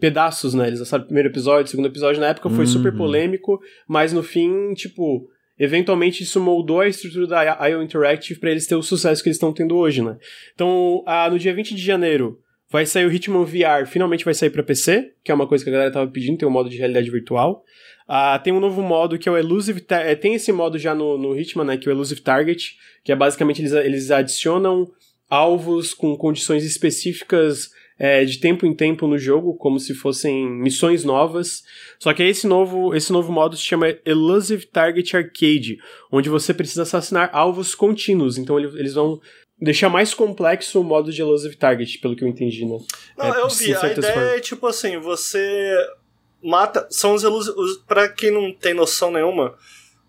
pedaços, 0.01 0.55
né? 0.55 0.68
Eles 0.68 0.79
lançaram 0.79 1.03
o 1.03 1.07
primeiro 1.07 1.31
episódio, 1.31 1.64
o 1.64 1.68
segundo 1.68 1.89
episódio. 1.89 2.20
Na 2.20 2.29
época 2.29 2.49
foi 2.49 2.61
uhum. 2.61 2.66
super 2.70 2.97
polêmico, 2.97 3.61
mas 3.89 4.12
no 4.12 4.22
fim, 4.22 4.72
tipo, 4.75 5.29
eventualmente 5.59 6.23
isso 6.23 6.41
moldou 6.41 6.81
a 6.81 6.89
estrutura 6.89 7.27
da 7.27 7.69
IO 7.69 7.83
Interactive 7.83 8.39
para 8.39 8.51
eles 8.51 8.67
terem 8.67 8.81
o 8.81 8.83
sucesso 8.83 9.23
que 9.23 9.29
eles 9.29 9.37
estão 9.37 9.53
tendo 9.53 9.77
hoje, 9.77 10.03
né? 10.03 10.17
Então, 10.55 11.05
no 11.31 11.39
dia 11.39 11.55
20 11.55 11.75
de 11.75 11.83
janeiro 11.83 12.41
vai 12.71 12.85
sair 12.87 13.07
o 13.07 13.13
Hitman 13.13 13.45
VR, 13.45 13.87
finalmente 13.87 14.25
vai 14.25 14.35
sair 14.35 14.51
para 14.51 14.63
PC, 14.63 15.13
que 15.23 15.31
é 15.31 15.35
uma 15.35 15.47
coisa 15.47 15.63
que 15.63 15.71
a 15.71 15.73
galera 15.73 15.93
tava 15.93 16.11
pedindo, 16.11 16.39
tem 16.39 16.49
um 16.49 16.53
modo 16.53 16.69
de 16.69 16.77
realidade 16.77 17.09
virtual. 17.11 17.63
Tem 18.43 18.53
um 18.53 18.61
novo 18.61 18.83
modo 18.83 19.19
que 19.19 19.29
é 19.29 19.33
o 19.33 19.39
Elusive 19.39 19.85
é, 19.89 20.15
Tem 20.15 20.35
esse 20.35 20.53
modo 20.53 20.79
já 20.79 20.95
no, 20.95 21.17
no 21.17 21.39
Hitman, 21.39 21.65
né? 21.65 21.77
Que 21.77 21.89
é 21.89 21.93
o 21.93 21.95
Elusive 21.95 22.21
Target, 22.21 22.77
que 23.03 23.13
é 23.13 23.17
basicamente 23.17 23.63
eles, 23.63 23.73
eles 23.73 24.11
adicionam 24.11 24.91
alvos 25.29 25.95
com 25.95 26.17
condições 26.17 26.65
específicas 26.65 27.71
é, 27.99 28.24
de 28.24 28.38
tempo 28.38 28.66
em 28.66 28.74
tempo 28.74 29.07
no 29.07 29.16
jogo, 29.16 29.55
como 29.57 29.78
se 29.78 29.95
fossem 29.95 30.51
missões 30.51 31.05
novas. 31.05 31.62
Só 31.99 32.12
que 32.12 32.22
esse 32.22 32.47
novo, 32.47 32.95
esse 32.95 33.12
novo 33.12 33.32
modo 33.32 33.57
se 33.57 33.62
chama 33.62 33.97
Elusive 34.05 34.66
Target 34.66 35.16
Arcade, 35.16 35.78
onde 36.11 36.28
você 36.28 36.53
precisa 36.53 36.82
assassinar 36.82 37.30
alvos 37.32 37.74
contínuos. 37.74 38.36
Então 38.36 38.59
eles 38.59 38.95
vão 38.95 39.20
deixar 39.61 39.88
mais 39.88 40.12
complexo 40.12 40.80
o 40.80 40.84
modo 40.84 41.12
de 41.12 41.22
Elusive 41.22 41.57
Target, 41.57 41.99
pelo 41.99 42.16
que 42.16 42.24
eu 42.24 42.28
entendi, 42.28 42.64
né? 42.64 42.78
Não, 43.16 43.34
é, 43.34 43.40
eu 43.40 43.49
vi. 43.49 43.74
A 43.74 43.92
ideia 43.92 44.12
formas. 44.12 44.32
é 44.32 44.40
tipo 44.40 44.66
assim, 44.66 44.99
você 44.99 45.76
mata. 46.42 46.86
São 46.90 47.14
os 47.14 47.22
elusivos. 47.22 47.78
Pra 47.86 48.09
quem 48.09 48.30
não 48.30 48.53
tem 48.53 48.74
noção 48.74 49.12
nenhuma, 49.12 49.57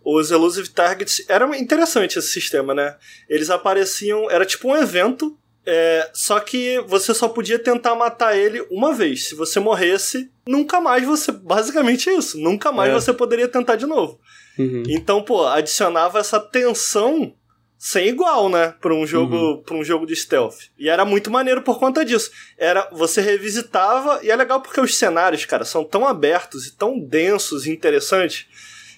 os 0.04 0.32
Elusive 0.32 0.70
Targets. 0.70 1.24
Era 1.30 1.46
interessante 1.58 2.18
esse 2.18 2.30
sistema, 2.30 2.74
né? 2.74 2.98
Eles 3.30 3.50
apareciam. 3.50 4.30
Era 4.30 4.46
tipo 4.46 4.68
um 4.68 4.76
evento 4.76 5.38
é, 5.66 6.10
só 6.14 6.40
que 6.40 6.80
você 6.88 7.14
só 7.14 7.28
podia 7.28 7.58
tentar 7.58 7.96
matar 7.96 8.38
ele 8.38 8.66
uma 8.70 8.94
vez. 8.94 9.28
Se 9.28 9.36
você 9.36 9.60
morresse, 9.60 10.30
nunca 10.48 10.80
mais 10.80 11.06
você. 11.06 11.32
Basicamente 11.32 12.10
isso. 12.10 12.40
Nunca 12.40 12.72
mais 12.72 12.92
é. 12.92 12.94
você 12.94 13.12
poderia 13.12 13.48
tentar 13.48 13.76
de 13.76 13.86
novo. 13.86 14.20
Uhum. 14.58 14.84
Então, 14.88 15.22
pô, 15.24 15.46
adicionava 15.46 16.20
essa 16.20 16.40
tensão 16.40 17.34
sem 17.78 18.08
igual, 18.08 18.50
né, 18.50 18.74
para 18.82 18.94
um 18.96 19.06
jogo, 19.06 19.36
uhum. 19.36 19.62
para 19.62 19.76
um 19.76 19.84
jogo 19.84 20.06
de 20.06 20.16
stealth. 20.16 20.70
E 20.80 20.90
era 20.90 21.04
muito 21.04 21.30
maneiro 21.30 21.62
por 21.62 21.78
conta 21.78 22.06
disso. 22.06 22.32
Era 22.58 22.90
você 22.92 23.22
revisitava 23.22 24.22
e 24.24 24.32
é 24.32 24.36
legal 24.36 24.62
porque 24.62 24.82
os 24.82 24.98
cenários, 24.98 25.46
cara, 25.46 25.66
são 25.66 25.84
tão 25.84 26.08
abertos 26.08 26.66
e 26.66 26.76
tão 26.76 26.98
densos 26.98 27.68
e 27.68 27.72
interessantes 27.72 28.48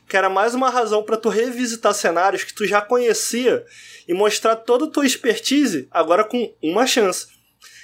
que 0.08 0.16
era 0.16 0.30
mais 0.30 0.56
uma 0.56 0.70
razão 0.70 1.04
para 1.04 1.18
tu 1.18 1.30
revisitar 1.30 1.94
cenários 1.94 2.44
que 2.44 2.54
tu 2.54 2.66
já 2.66 2.82
conhecia 2.82 3.66
e 4.08 4.14
mostrar 4.14 4.56
toda 4.56 4.86
a 4.86 4.90
tua 4.90 5.06
expertise 5.06 5.88
agora 5.92 6.24
com 6.24 6.54
uma 6.62 6.88
chance. 6.88 7.28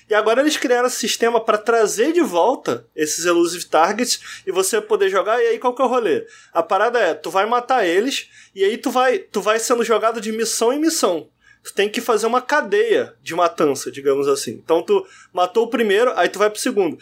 E 0.09 0.13
agora 0.13 0.41
eles 0.41 0.57
criaram 0.57 0.87
esse 0.87 0.97
sistema 0.97 1.39
para 1.39 1.57
trazer 1.57 2.11
de 2.11 2.21
volta 2.21 2.85
esses 2.95 3.25
elusive 3.25 3.65
targets 3.65 4.43
e 4.45 4.51
você 4.51 4.81
poder 4.81 5.09
jogar. 5.09 5.41
E 5.41 5.47
aí 5.47 5.59
qual 5.59 5.73
que 5.73 5.81
é 5.81 5.85
o 5.85 5.87
rolê? 5.87 6.25
A 6.53 6.61
parada 6.61 6.99
é, 6.99 7.13
tu 7.13 7.29
vai 7.29 7.45
matar 7.45 7.85
eles 7.85 8.29
e 8.53 8.63
aí 8.63 8.77
tu 8.77 8.91
vai, 8.91 9.19
tu 9.19 9.41
vai 9.41 9.59
sendo 9.59 9.83
jogado 9.83 10.19
de 10.19 10.31
missão 10.31 10.71
em 10.71 10.79
missão. 10.79 11.29
Tu 11.63 11.73
tem 11.73 11.89
que 11.89 12.01
fazer 12.01 12.27
uma 12.27 12.41
cadeia 12.41 13.15
de 13.21 13.33
matança, 13.33 13.89
digamos 13.89 14.27
assim. 14.27 14.51
Então 14.51 14.83
tu 14.83 15.05
matou 15.31 15.65
o 15.65 15.69
primeiro, 15.69 16.11
aí 16.17 16.27
tu 16.27 16.39
vai 16.39 16.49
pro 16.49 16.59
segundo. 16.59 16.97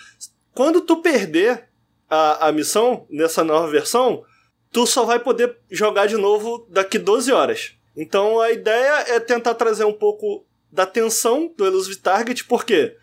Quando 0.54 0.82
tu 0.82 0.98
perder, 0.98 1.68
a, 2.12 2.50
a 2.50 2.52
missão 2.52 3.08
nessa 3.10 3.42
nova 3.42 3.72
versão, 3.72 4.26
tu 4.72 4.86
só 4.88 5.04
vai 5.06 5.20
poder 5.20 5.58
jogar 5.70 6.08
de 6.08 6.16
novo 6.18 6.66
daqui 6.70 6.98
12 6.98 7.32
horas. 7.32 7.74
Então 7.96 8.40
a 8.40 8.52
ideia 8.52 9.06
é 9.10 9.20
tentar 9.20 9.54
trazer 9.56 9.86
um 9.86 9.94
pouco 9.94 10.46
da 10.72 10.86
tensão 10.86 11.52
do 11.58 11.66
Elusive 11.66 11.98
Target, 11.98 12.46
por 12.46 12.64
quê? 12.66 12.96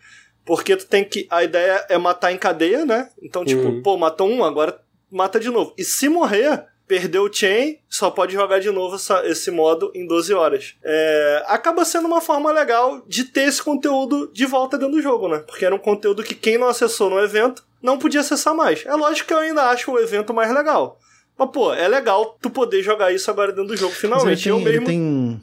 Porque 0.43 0.75
tu 0.75 0.87
tem 0.87 1.03
que. 1.03 1.27
A 1.29 1.43
ideia 1.43 1.85
é 1.89 1.97
matar 1.97 2.31
em 2.31 2.37
cadeia, 2.37 2.85
né? 2.85 3.09
Então, 3.21 3.45
tipo, 3.45 3.61
Uhum. 3.61 3.83
pô, 3.83 3.97
matou 3.97 4.27
um, 4.27 4.43
agora 4.43 4.81
mata 5.11 5.39
de 5.39 5.49
novo. 5.49 5.73
E 5.77 5.83
se 5.83 6.09
morrer, 6.09 6.65
perdeu 6.87 7.23
o 7.25 7.31
chain, 7.31 7.77
só 7.87 8.09
pode 8.09 8.33
jogar 8.33 8.57
de 8.59 8.71
novo 8.71 8.95
essa- 8.95 9.23
esse 9.27 9.51
modo 9.51 9.91
em 9.93 10.07
12 10.07 10.33
horas. 10.33 10.75
É, 10.83 11.43
acaba 11.45 11.85
sendo 11.85 12.07
uma 12.07 12.19
forma 12.19 12.51
legal 12.51 13.03
de 13.05 13.25
ter 13.25 13.41
esse 13.43 13.61
conteúdo 13.61 14.31
de 14.33 14.45
volta 14.47 14.75
dentro 14.75 14.95
do 14.95 15.01
jogo, 15.03 15.27
né? 15.27 15.37
Porque 15.45 15.63
era 15.65 15.75
um 15.75 15.79
conteúdo 15.79 16.23
que 16.23 16.33
quem 16.33 16.57
não 16.57 16.67
acessou 16.67 17.11
no 17.11 17.19
evento 17.19 17.63
não 17.79 17.99
podia 17.99 18.21
acessar 18.21 18.55
mais. 18.55 18.83
É 18.87 18.95
lógico 18.95 19.27
que 19.27 19.33
eu 19.35 19.37
ainda 19.37 19.65
acho 19.69 19.91
o 19.91 19.99
evento 19.99 20.33
mais 20.33 20.51
legal. 20.51 20.97
Mas, 21.39 21.49
pô, 21.51 21.73
é 21.73 21.87
legal 21.87 22.37
tu 22.41 22.49
poder 22.49 22.83
jogar 22.83 23.13
isso 23.13 23.31
agora 23.31 23.51
dentro 23.53 23.69
do 23.69 23.77
jogo, 23.77 23.93
finalmente. 23.93 24.47
ele, 24.49 24.51
eu 24.51 24.57
tem, 24.57 24.67
ele 24.67 24.79
mesmo. 24.81 24.85
tem. 24.85 25.41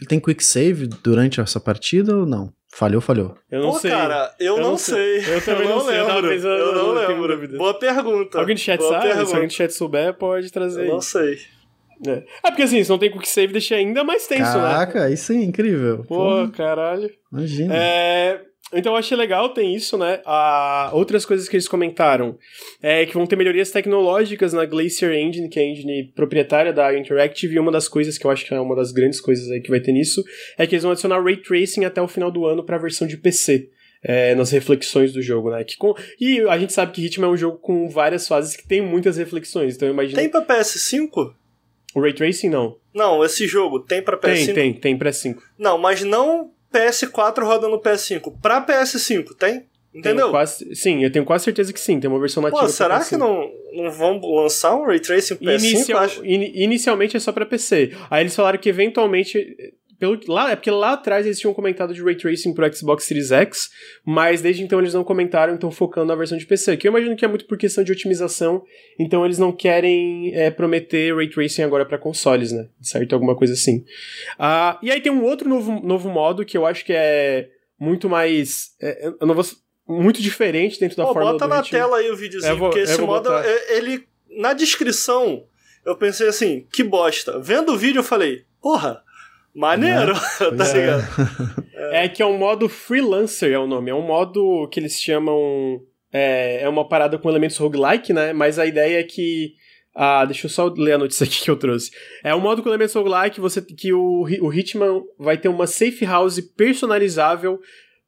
Ele 0.00 0.08
tem 0.08 0.20
quick 0.20 0.44
save 0.44 0.86
durante 1.02 1.40
essa 1.40 1.58
partida 1.58 2.14
ou 2.14 2.26
não? 2.26 2.52
Falhou, 2.74 3.00
falhou. 3.00 3.34
Eu 3.50 3.60
não 3.62 3.72
Pô, 3.72 3.78
sei. 3.78 3.90
cara, 3.90 4.34
eu, 4.40 4.56
não, 4.60 4.78
sei. 4.78 5.18
Eu 5.18 5.44
também 5.44 5.68
não 5.68 5.80
sei, 5.80 5.98
eu 6.00 6.06
lembro. 6.06 6.28
pensando, 6.30 6.48
eu 6.54 6.72
não 6.74 6.86
eu 6.96 7.06
tenho 7.06 7.20
lembro. 7.20 7.34
dúvida. 7.36 7.58
Boa 7.58 7.74
pergunta. 7.78 8.38
Alguém 8.38 8.54
do 8.54 8.60
chat 8.60 8.78
Boa 8.78 8.90
sabe? 8.90 9.02
Se 9.02 9.08
pergunta. 9.14 9.34
alguém 9.36 9.48
do 9.48 9.52
chat 9.52 9.70
souber, 9.72 10.14
pode 10.14 10.50
trazer 10.50 10.86
Eu 10.86 10.94
não 10.94 11.00
sei. 11.00 11.38
É. 12.06 12.10
é 12.44 12.50
porque 12.50 12.62
assim, 12.62 12.82
se 12.82 12.90
não 12.90 12.98
tem 12.98 13.10
quick 13.10 13.28
save, 13.28 13.52
deixa 13.52 13.74
ainda 13.76 14.02
mais 14.02 14.26
tenso, 14.26 14.56
né? 14.56 14.62
Caraca, 14.62 15.10
isso 15.10 15.32
é 15.32 15.36
incrível. 15.36 16.04
Pô, 16.08 16.46
Pô, 16.46 16.48
caralho. 16.52 17.10
imagina. 17.30 17.74
É, 17.76 18.40
então 18.72 18.92
eu 18.92 18.96
achei 18.98 19.16
legal, 19.16 19.50
tem 19.50 19.74
isso, 19.74 19.96
né? 19.98 20.20
Ah, 20.24 20.90
outras 20.92 21.24
coisas 21.26 21.48
que 21.48 21.56
eles 21.56 21.68
comentaram 21.68 22.36
é 22.82 23.04
que 23.06 23.14
vão 23.14 23.26
ter 23.26 23.36
melhorias 23.36 23.70
tecnológicas 23.70 24.52
na 24.52 24.64
Glacier 24.64 25.12
Engine, 25.12 25.48
que 25.48 25.58
é 25.58 25.62
a 25.62 25.66
engine 25.66 26.12
proprietária 26.14 26.72
da 26.72 26.96
Interactive, 26.96 27.54
e 27.54 27.58
uma 27.58 27.70
das 27.72 27.88
coisas 27.88 28.16
que 28.18 28.26
eu 28.26 28.30
acho 28.30 28.44
que 28.46 28.54
é 28.54 28.60
uma 28.60 28.74
das 28.76 28.92
grandes 28.92 29.20
coisas 29.20 29.50
aí 29.50 29.60
que 29.60 29.70
vai 29.70 29.80
ter 29.80 29.92
nisso 29.92 30.22
é 30.58 30.66
que 30.66 30.74
eles 30.74 30.82
vão 30.82 30.92
adicionar 30.92 31.22
Ray 31.22 31.36
Tracing 31.36 31.84
até 31.84 32.00
o 32.00 32.08
final 32.08 32.30
do 32.30 32.46
ano 32.46 32.64
para 32.64 32.76
a 32.76 32.80
versão 32.80 33.06
de 33.06 33.16
PC. 33.16 33.68
é, 34.04 34.34
nas 34.34 34.50
reflexões 34.50 35.12
do 35.12 35.22
jogo, 35.22 35.48
né? 35.52 35.62
Que 35.62 35.76
com- 35.76 35.94
e 36.20 36.40
a 36.40 36.58
gente 36.58 36.72
sabe 36.72 36.90
que 36.90 37.06
Hitman 37.06 37.28
é 37.28 37.30
um 37.30 37.36
jogo 37.36 37.58
com 37.58 37.88
várias 37.88 38.26
fases 38.26 38.56
que 38.56 38.66
tem 38.66 38.80
muitas 38.82 39.16
reflexões, 39.16 39.76
então 39.76 39.86
eu 39.86 39.94
imagino. 39.94 40.16
Tem 40.18 40.28
pra 40.28 40.42
PS5? 40.44 41.32
O 41.94 42.00
Ray 42.00 42.12
Tracing 42.12 42.48
não. 42.48 42.76
Não, 42.92 43.24
esse 43.24 43.46
jogo 43.46 43.78
tem 43.78 44.02
pra 44.02 44.16
PS5? 44.18 44.44
Tem, 44.46 44.54
tem, 44.54 44.72
tem 44.74 44.98
pra 44.98 45.12
5. 45.12 45.40
Não, 45.56 45.78
mas 45.78 46.02
não 46.02 46.50
PS4 46.72 47.44
rodando 47.44 47.78
PS5. 47.80 48.32
Pra 48.40 48.64
PS5, 48.64 49.34
tem? 49.38 49.66
Entendeu? 49.94 50.30
Quase, 50.30 50.74
sim, 50.74 51.04
eu 51.04 51.12
tenho 51.12 51.22
quase 51.24 51.44
certeza 51.44 51.70
que 51.70 51.78
sim, 51.78 52.00
tem 52.00 52.08
uma 52.08 52.18
versão 52.18 52.42
nativa. 52.42 52.62
Pô, 52.62 52.68
será 52.68 52.98
PS5. 53.00 53.08
que 53.10 53.16
não, 53.18 53.50
não 53.74 53.90
vão 53.90 54.18
lançar 54.42 54.74
um 54.74 54.86
Ray 54.86 54.98
Tracing 55.00 55.36
pro 55.36 55.44
PS5? 55.46 55.58
Inicial- 55.68 56.08
in- 56.24 56.62
inicialmente 56.62 57.16
é 57.16 57.20
só 57.20 57.30
pra 57.30 57.44
PC. 57.44 57.92
Aí 58.10 58.22
eles 58.22 58.34
falaram 58.34 58.58
que 58.58 58.70
eventualmente. 58.70 59.38
Pelo, 60.02 60.18
lá, 60.26 60.50
é 60.50 60.56
porque 60.56 60.68
lá 60.68 60.94
atrás 60.94 61.24
eles 61.24 61.38
tinham 61.38 61.54
comentado 61.54 61.94
de 61.94 62.02
Ray 62.02 62.16
Tracing 62.16 62.52
pro 62.54 62.74
Xbox 62.74 63.04
Series 63.04 63.30
X, 63.30 63.70
mas 64.04 64.42
desde 64.42 64.60
então 64.64 64.80
eles 64.80 64.92
não 64.94 65.04
comentaram, 65.04 65.54
então 65.54 65.70
focando 65.70 66.08
na 66.08 66.16
versão 66.16 66.36
de 66.36 66.44
PC. 66.44 66.76
Que 66.76 66.88
eu 66.88 66.90
imagino 66.90 67.14
que 67.14 67.24
é 67.24 67.28
muito 67.28 67.44
por 67.44 67.56
questão 67.56 67.84
de 67.84 67.92
otimização, 67.92 68.64
então 68.98 69.24
eles 69.24 69.38
não 69.38 69.52
querem 69.52 70.34
é, 70.34 70.50
prometer 70.50 71.14
Ray 71.14 71.30
Tracing 71.30 71.62
agora 71.62 71.84
pra 71.86 71.98
consoles, 71.98 72.50
né? 72.50 72.66
Certo? 72.80 73.12
Alguma 73.12 73.36
coisa 73.36 73.52
assim. 73.52 73.84
Ah, 74.36 74.76
e 74.82 74.90
aí 74.90 75.00
tem 75.00 75.12
um 75.12 75.22
outro 75.22 75.48
novo, 75.48 75.80
novo 75.86 76.10
modo 76.10 76.44
que 76.44 76.58
eu 76.58 76.66
acho 76.66 76.84
que 76.84 76.92
é 76.92 77.48
muito 77.78 78.08
mais. 78.08 78.72
é, 78.82 79.06
eu 79.20 79.24
não 79.24 79.36
vou, 79.36 79.44
muito 79.86 80.20
diferente 80.20 80.80
dentro 80.80 80.96
da 80.96 81.04
Pô, 81.04 81.12
fórmula 81.12 81.34
bota 81.34 81.46
na 81.46 81.60
Hitman. 81.60 81.78
tela 81.80 81.96
aí 81.98 82.10
o 82.10 82.16
videozinho, 82.16 82.52
Eu 82.52 82.56
vou- 82.58 82.70
porque 82.70 82.82
esse 82.82 83.00
modo, 83.00 83.32
é- 83.32 83.76
ele. 83.76 84.04
Na 84.36 84.52
descrição, 84.52 85.44
eu 85.86 85.94
pensei 85.96 86.26
assim, 86.26 86.66
que 86.72 86.82
bosta. 86.82 87.38
Vendo 87.38 87.72
o 87.72 87.76
vídeo, 87.76 88.00
eu 88.00 88.04
falei, 88.04 88.42
porra, 88.60 89.00
maneiro, 89.54 90.14
tá 90.38 90.50
Pois 90.56 90.74
é. 90.74 90.80
ligado? 90.80 91.64
É 91.92 92.08
que 92.08 92.22
é 92.22 92.26
um 92.26 92.38
modo 92.38 92.68
freelancer, 92.68 93.52
é 93.52 93.58
o 93.58 93.66
nome. 93.66 93.90
É 93.90 93.94
um 93.94 94.06
modo 94.06 94.68
que 94.68 94.78
eles 94.80 95.00
chamam. 95.00 95.80
É, 96.12 96.62
é 96.62 96.68
uma 96.68 96.86
parada 96.88 97.18
com 97.18 97.28
elementos 97.28 97.56
roguelike, 97.56 98.12
né? 98.12 98.32
Mas 98.32 98.58
a 98.58 98.66
ideia 98.66 99.00
é 99.00 99.02
que. 99.02 99.54
Ah, 99.94 100.24
deixa 100.24 100.46
eu 100.46 100.50
só 100.50 100.72
ler 100.74 100.92
a 100.92 100.98
notícia 100.98 101.24
aqui 101.26 101.42
que 101.42 101.50
eu 101.50 101.56
trouxe. 101.56 101.90
É 102.24 102.34
um 102.34 102.40
modo 102.40 102.62
com 102.62 102.68
elementos 102.68 102.94
roguelike 102.94 103.40
você, 103.40 103.60
que 103.60 103.92
o, 103.92 104.22
o 104.40 104.52
Hitman 104.52 105.02
vai 105.18 105.36
ter 105.36 105.48
uma 105.48 105.66
safe 105.66 106.04
house 106.06 106.40
personalizável 106.56 107.60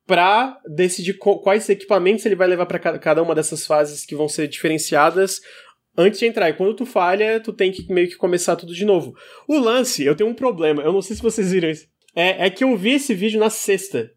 pra 0.07 0.59
decidir 0.69 1.15
quais 1.19 1.66
equipamentos 1.69 2.25
ele 2.27 2.35
vai 2.35 2.47
levar 2.47 2.66
pra 2.66 2.79
ca- 2.79 2.99
cada 2.99 3.23
uma 3.23 3.35
dessas 3.35 3.66
fases 3.66 4.05
que 4.05 4.15
vão 4.15 4.29
ser 4.29 4.49
diferenciadas 4.49 5.41
antes 5.97 6.19
de 6.21 6.27
entrar. 6.27 6.49
E 6.51 6.55
quando 6.55 6.75
tu 6.75 6.85
falha, 6.87 7.41
tu 7.41 7.53
tem 7.53 7.71
que 7.73 7.91
meio 7.93 8.09
que 8.09 8.16
começar 8.16 8.57
tudo 8.57 8.75
de 8.75 8.85
novo. 8.85 9.15
O 9.49 9.59
lance, 9.59 10.05
eu 10.05 10.15
tenho 10.15 10.31
um 10.31 10.35
problema, 10.35 10.83
eu 10.83 10.93
não 10.93 11.03
sei 11.03 11.16
se 11.16 11.23
vocês 11.23 11.53
viram 11.53 11.71
isso. 11.71 11.87
É, 12.15 12.47
é 12.47 12.51
que 12.51 12.62
eu 12.65 12.77
vi 12.77 12.93
esse 12.93 13.12
vídeo 13.15 13.41
na 13.41 13.51
sexta. 13.51 14.11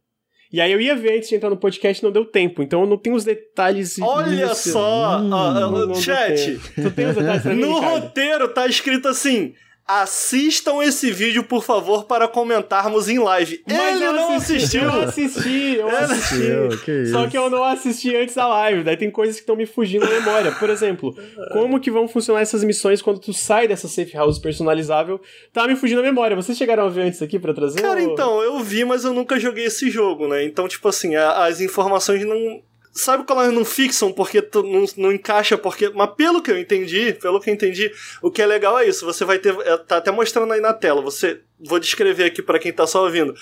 E 0.52 0.62
aí 0.62 0.72
eu 0.72 0.80
ia 0.80 0.95
ver 0.95 1.18
antes 1.18 1.28
de 1.28 1.36
entrar 1.36 1.49
no 1.49 1.58
podcast 1.58 2.02
e 2.02 2.06
não 2.06 2.12
deu 2.12 2.24
tempo. 2.24 2.64
Então 2.64 2.82
eu 2.82 2.88
não 2.88 2.98
tenho 2.98 3.16
os 3.16 3.26
detalhes. 3.26 3.99
Olha 3.99 4.54
só, 4.56 5.20
Hum, 5.20 5.30
ó, 5.34 5.52
Não- 5.52 5.88
não 5.88 5.95
chat. 5.95 6.58
Tu 6.74 6.91
tem 6.91 7.08
os 7.08 7.16
detalhes 7.16 7.41
pra 7.41 7.54
mim, 7.54 7.62
No 7.62 7.80
roteiro 7.80 8.48
tá 8.54 8.66
escrito 8.66 9.08
assim: 9.10 9.54
assistam 9.88 10.81
esse 10.84 11.11
vídeo, 11.11 11.43
por 11.43 11.64
favor, 11.64 12.03
para 12.05 12.27
comentarmos 12.27 13.07
em 13.07 13.19
live. 13.19 13.64
Mas 13.65 13.95
Ele 13.95 14.05
eu 14.05 14.14
não 14.14 14.34
assisti, 14.35 14.77
assistiu. 14.77 14.81
Eu 14.84 15.01
assisti, 15.03 15.76
eu 15.77 15.88
Ele 15.88 15.95
assisti. 15.97 16.34
Assistiu, 16.35 16.80
que 16.84 16.91
isso. 17.03 17.11
Só 17.14 17.27
que 17.27 17.38
eu 17.38 17.49
não 17.49 17.64
assisti 17.64 18.15
antes 18.15 18.35
da 18.35 18.47
live. 18.47 18.84
Daí 18.84 18.97
tem 18.97 19.09
coisas 19.09 19.35
que 19.35 19.41
estão 19.41 19.55
me 19.55 19.65
fugindo 19.65 20.05
da 20.05 20.11
memória. 20.11 20.51
Por 20.53 20.69
exemplo, 20.69 21.15
como 21.53 21.80
que 21.80 21.89
vão 21.89 22.07
funcionar 22.07 22.41
essas 22.41 22.64
missões 22.64 23.01
quando 23.01 23.19
tu 23.19 23.31
sai 23.34 23.68
dessa 23.68 23.88
safe 23.88 24.14
house 24.14 24.38
personalizável? 24.39 25.22
Tá 25.53 25.65
me 25.68 25.76
fugindo 25.76 26.01
da 26.01 26.07
memória. 26.07 26.35
Vocês 26.35 26.57
chegaram 26.57 26.84
a 26.85 26.89
ver 26.89 27.03
antes 27.03 27.22
aqui 27.22 27.39
pra 27.39 27.53
trazer? 27.53 27.81
Cara, 27.81 28.01
ou- 28.01 28.11
então, 28.11 28.41
eu 28.43 28.59
vi, 28.59 28.84
mas 28.84 29.05
eu 29.05 29.14
nunca 29.14 29.39
joguei 29.39 29.65
esse 29.65 29.89
jogo, 29.89 30.27
né? 30.27 30.43
Então, 30.43 30.68
tipo 30.68 30.88
assim, 30.89 31.15
a- 31.15 31.45
as 31.45 31.61
informações 31.61 32.26
não. 32.26 32.61
Sabe 32.98 33.24
quando 33.26 33.44
elas 33.44 33.53
não 33.53 33.64
fixam 33.64 34.11
porque 34.11 34.41
não, 34.53 34.86
não 34.98 35.11
encaixa, 35.11 35.57
porque. 35.57 35.90
Mas 35.90 36.10
pelo 36.15 36.41
que 36.41 36.52
eu 36.52 36.57
entendi, 36.57 37.14
pelo 37.14 37.40
que 37.40 37.49
eu 37.49 37.53
entendi, 37.53 37.91
o 38.22 38.32
que 38.32 38.41
é 38.41 38.45
legal 38.45 38.78
é 38.80 38.88
isso. 38.88 39.06
Você 39.06 39.24
vai 39.24 39.38
ter. 39.38 39.56
é, 39.60 39.78
Tá 39.78 39.98
até 39.98 40.11
mostrando 40.11 40.52
aí 40.52 40.60
na 40.60 40.74
tela. 40.74 41.02
Você. 41.02 41.41
Vou 41.60 41.80
descrever 41.80 42.26
aqui 42.26 42.41
pra 42.41 42.60
quem 42.60 42.74
tá 42.74 42.88
só 42.88 43.03
ouvindo. 43.03 43.34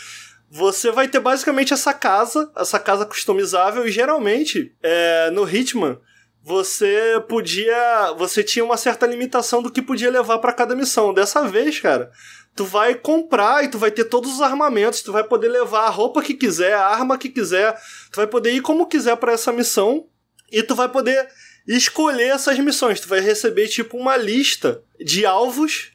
Você 0.52 0.92
vai 0.92 1.08
ter 1.08 1.20
basicamente 1.20 1.74
essa 1.74 1.94
casa, 1.94 2.52
essa 2.56 2.80
casa 2.80 3.06
customizável, 3.06 3.88
e 3.88 3.92
geralmente, 3.92 4.74
é, 4.84 5.30
no 5.32 5.50
Hitman, 5.50 6.00
você 6.44 7.24
podia. 7.28 8.14
Você 8.18 8.44
tinha 8.44 8.64
uma 8.64 8.78
certa 8.78 9.08
limitação 9.08 9.64
do 9.64 9.72
que 9.72 9.82
podia 9.82 10.12
levar 10.12 10.38
pra 10.38 10.54
cada 10.54 10.76
missão. 10.76 11.14
Dessa 11.14 11.48
vez, 11.48 11.80
cara, 11.80 12.12
tu 12.56 12.64
vai 12.64 12.96
comprar 12.96 13.64
e 13.64 13.68
tu 13.68 13.78
vai 13.78 13.92
ter 13.92 14.06
todos 14.06 14.34
os 14.34 14.42
armamentos, 14.42 15.02
tu 15.02 15.12
vai 15.12 15.24
poder 15.24 15.50
levar 15.50 15.82
a 15.82 15.90
roupa 15.90 16.22
que 16.22 16.34
quiser, 16.34 16.74
a 16.74 16.88
arma 16.88 17.18
que 17.18 17.30
quiser, 17.30 17.76
tu 18.12 18.16
vai 18.16 18.28
poder 18.28 18.54
ir 18.54 18.62
como 18.62 18.88
quiser 18.88 19.18
pra 19.18 19.34
essa 19.34 19.52
missão 19.52 20.08
e 20.52 20.64
tu 20.64 20.74
vai 20.74 20.88
poder 20.88 21.28
escolher 21.68 22.30
essas 22.30 22.58
missões. 22.60 23.00
Tu 23.00 23.10
vai 23.10 23.20
receber 23.20 23.68
tipo 23.68 23.98
uma 23.98 24.16
lista 24.16 24.82
de 25.00 25.26
alvos, 25.26 25.92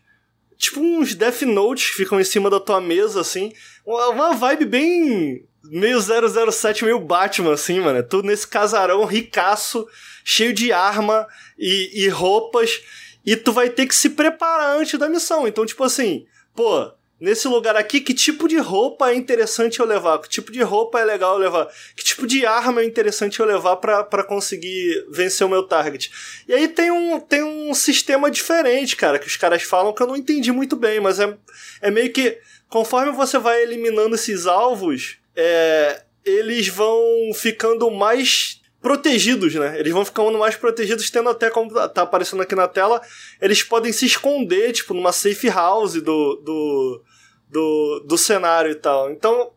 tipo 0.57 0.81
uns 0.81 1.15
Death 1.15 1.43
Notes 1.43 1.91
que 1.91 1.97
ficam 1.97 2.21
em 2.21 2.25
cima 2.25 2.51
da 2.51 2.61
tua 2.61 2.81
mesa 2.81 3.23
assim, 3.23 3.53
uma, 3.87 4.35
vibe 4.35 4.67
bem 4.67 5.49
meio 5.65 5.99
007, 6.01 6.85
meio 6.85 7.01
Batman 7.01 7.55
assim, 7.55 7.81
mano. 7.81 8.03
Tudo 8.03 8.27
nesse 8.27 8.47
casarão 8.47 9.05
ricaço, 9.07 9.87
cheio 10.23 10.53
de 10.53 10.73
arma 10.73 11.27
e, 11.59 12.05
e 12.05 12.09
roupas. 12.09 12.83
E 13.25 13.37
tu 13.37 13.53
vai 13.53 13.71
ter 13.71 13.87
que 13.87 13.95
se 13.95 14.11
preparar 14.11 14.77
antes 14.77 14.99
da 14.99 15.09
missão. 15.09 15.47
Então, 15.47 15.65
tipo 15.65 15.85
assim, 15.85 16.27
pô, 16.61 16.93
nesse 17.19 17.49
lugar 17.49 17.75
aqui, 17.75 18.03
que 18.03 18.13
tipo 18.13 18.47
de 18.47 18.59
roupa 18.59 19.11
é 19.11 19.15
interessante 19.15 19.81
eu 19.81 19.87
levar? 19.87 20.19
Que 20.19 20.29
tipo 20.29 20.53
de 20.53 20.61
roupa 20.61 21.01
é 21.01 21.05
legal 21.07 21.33
eu 21.33 21.39
levar? 21.39 21.67
Que 21.97 22.05
tipo 22.05 22.27
de 22.27 22.45
arma 22.45 22.83
é 22.83 22.85
interessante 22.85 23.41
eu 23.41 23.47
levar 23.47 23.77
pra 23.77 24.23
conseguir 24.23 25.07
vencer 25.09 25.47
o 25.47 25.49
meu 25.49 25.63
target? 25.63 26.13
E 26.47 26.53
aí 26.53 26.69
tem 26.69 26.91
um, 26.91 27.19
tem 27.19 27.43
um 27.43 27.73
sistema 27.73 28.31
diferente, 28.31 28.95
cara, 28.95 29.19
que 29.19 29.27
os 29.27 29.39
caras 29.39 29.63
falam 29.63 29.95
que 29.95 30.03
eu 30.03 30.07
não 30.07 30.17
entendi 30.17 30.53
muito 30.53 30.77
bem, 30.77 31.01
mas 31.01 31.19
é, 31.19 31.35
é 31.81 31.91
meio 31.91 32.13
que 32.13 32.39
conforme 32.69 33.11
você 33.11 33.39
vai 33.39 33.63
eliminando 33.63 34.15
esses 34.15 34.47
alvos, 34.47 35.17
é, 35.35 36.03
eles 36.27 36.69
vão 36.69 37.01
ficando 37.33 37.91
mais 37.91 38.60
protegidos, 38.81 39.55
né? 39.55 39.79
Eles 39.79 39.93
vão 39.93 40.05
ficando 40.05 40.39
mais 40.39 40.57
protegidos, 40.57 41.11
tendo 41.11 41.29
até 41.29 41.51
como 41.51 41.71
tá 41.89 42.03
aparecendo 42.03 42.43
aqui 42.43 42.55
na 42.55 42.67
tela, 42.67 43.01
eles 43.41 43.63
podem 43.63 43.93
se 43.93 44.07
esconder, 44.07 44.73
tipo, 44.73 44.95
numa 44.95 45.13
safe 45.13 45.49
house 45.49 45.95
do, 45.95 46.37
do, 46.37 47.03
do, 47.49 48.05
do 48.07 48.19
cenário 48.19 48.71
e 48.71 48.75
tal. 48.75 49.11
Então, 49.11 49.51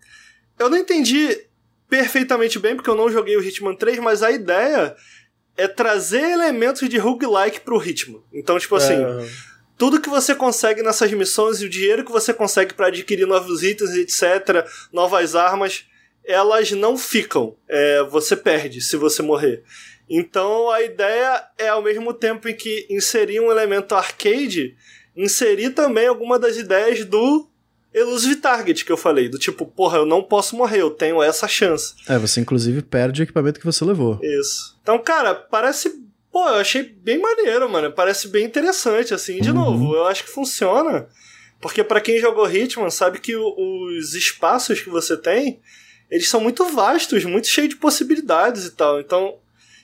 eu 0.59 0.69
não 0.69 0.77
entendi 0.77 1.45
perfeitamente 1.89 2.59
bem, 2.59 2.75
porque 2.75 2.89
eu 2.89 2.95
não 2.95 3.09
joguei 3.09 3.37
o 3.37 3.41
Hitman 3.41 3.75
3, 3.75 3.99
mas 3.99 4.23
a 4.23 4.31
ideia 4.31 4.95
é 5.55 5.67
trazer 5.67 6.31
elementos 6.31 6.87
de 6.89 6.97
roguelike 6.97 7.61
pro 7.61 7.81
Hitman. 7.81 8.21
Então, 8.33 8.57
tipo 8.57 8.75
assim, 8.75 8.95
É, 8.95 9.27
tudo 9.77 10.01
que 10.01 10.09
você 10.09 10.35
consegue 10.35 10.81
nessas 10.81 11.11
missões 11.11 11.61
e 11.61 11.65
o 11.65 11.69
dinheiro 11.69 12.03
que 12.03 12.11
você 12.11 12.33
consegue 12.33 12.73
para 12.73 12.87
adquirir 12.87 13.25
novos 13.27 13.63
itens, 13.63 13.91
etc., 13.91 14.65
novas 14.91 15.35
armas, 15.35 15.85
elas 16.25 16.71
não 16.71 16.97
ficam. 16.97 17.55
É, 17.67 18.03
você 18.03 18.35
perde 18.35 18.81
se 18.81 18.95
você 18.95 19.21
morrer. 19.21 19.63
Então 20.09 20.69
a 20.69 20.81
ideia 20.81 21.43
é, 21.57 21.69
ao 21.69 21.81
mesmo 21.81 22.13
tempo 22.13 22.47
em 22.47 22.55
que 22.55 22.85
inserir 22.89 23.39
um 23.39 23.51
elemento 23.51 23.95
arcade, 23.95 24.75
inserir 25.15 25.71
também 25.71 26.07
alguma 26.07 26.37
das 26.37 26.57
ideias 26.57 27.05
do 27.05 27.47
elusive 27.93 28.37
target 28.37 28.83
que 28.83 28.91
eu 28.91 28.97
falei, 28.97 29.29
do 29.29 29.37
tipo, 29.37 29.65
porra, 29.65 29.99
eu 29.99 30.05
não 30.05 30.23
posso 30.23 30.55
morrer, 30.55 30.81
eu 30.81 30.89
tenho 30.89 31.21
essa 31.21 31.47
chance. 31.47 31.93
É, 32.07 32.17
você 32.17 32.41
inclusive 32.41 32.81
perde 32.81 33.21
o 33.21 33.23
equipamento 33.23 33.59
que 33.59 33.65
você 33.65 33.85
levou. 33.85 34.19
Isso. 34.21 34.77
Então, 34.81 34.97
cara, 34.99 35.35
parece. 35.35 36.01
Pô, 36.31 36.47
eu 36.49 36.55
achei 36.55 36.81
bem 36.81 37.19
maneiro, 37.19 37.69
mano. 37.69 37.91
Parece 37.91 38.27
bem 38.27 38.43
interessante, 38.45 39.13
assim. 39.13 39.39
De 39.39 39.51
uhum. 39.51 39.55
novo, 39.55 39.95
eu 39.95 40.07
acho 40.07 40.23
que 40.23 40.31
funciona. 40.31 41.07
Porque 41.61 41.83
para 41.83 42.01
quem 42.01 42.19
jogou 42.19 42.49
Hitman, 42.49 42.89
sabe 42.89 43.19
que 43.19 43.35
os 43.35 44.15
espaços 44.15 44.81
que 44.81 44.89
você 44.89 45.15
tem, 45.15 45.61
eles 46.13 46.29
são 46.29 46.39
muito 46.39 46.63
vastos, 46.65 47.25
muito 47.25 47.47
cheios 47.47 47.71
de 47.71 47.75
possibilidades 47.75 48.65
e 48.65 48.71
tal. 48.71 48.99
Então, 48.99 49.39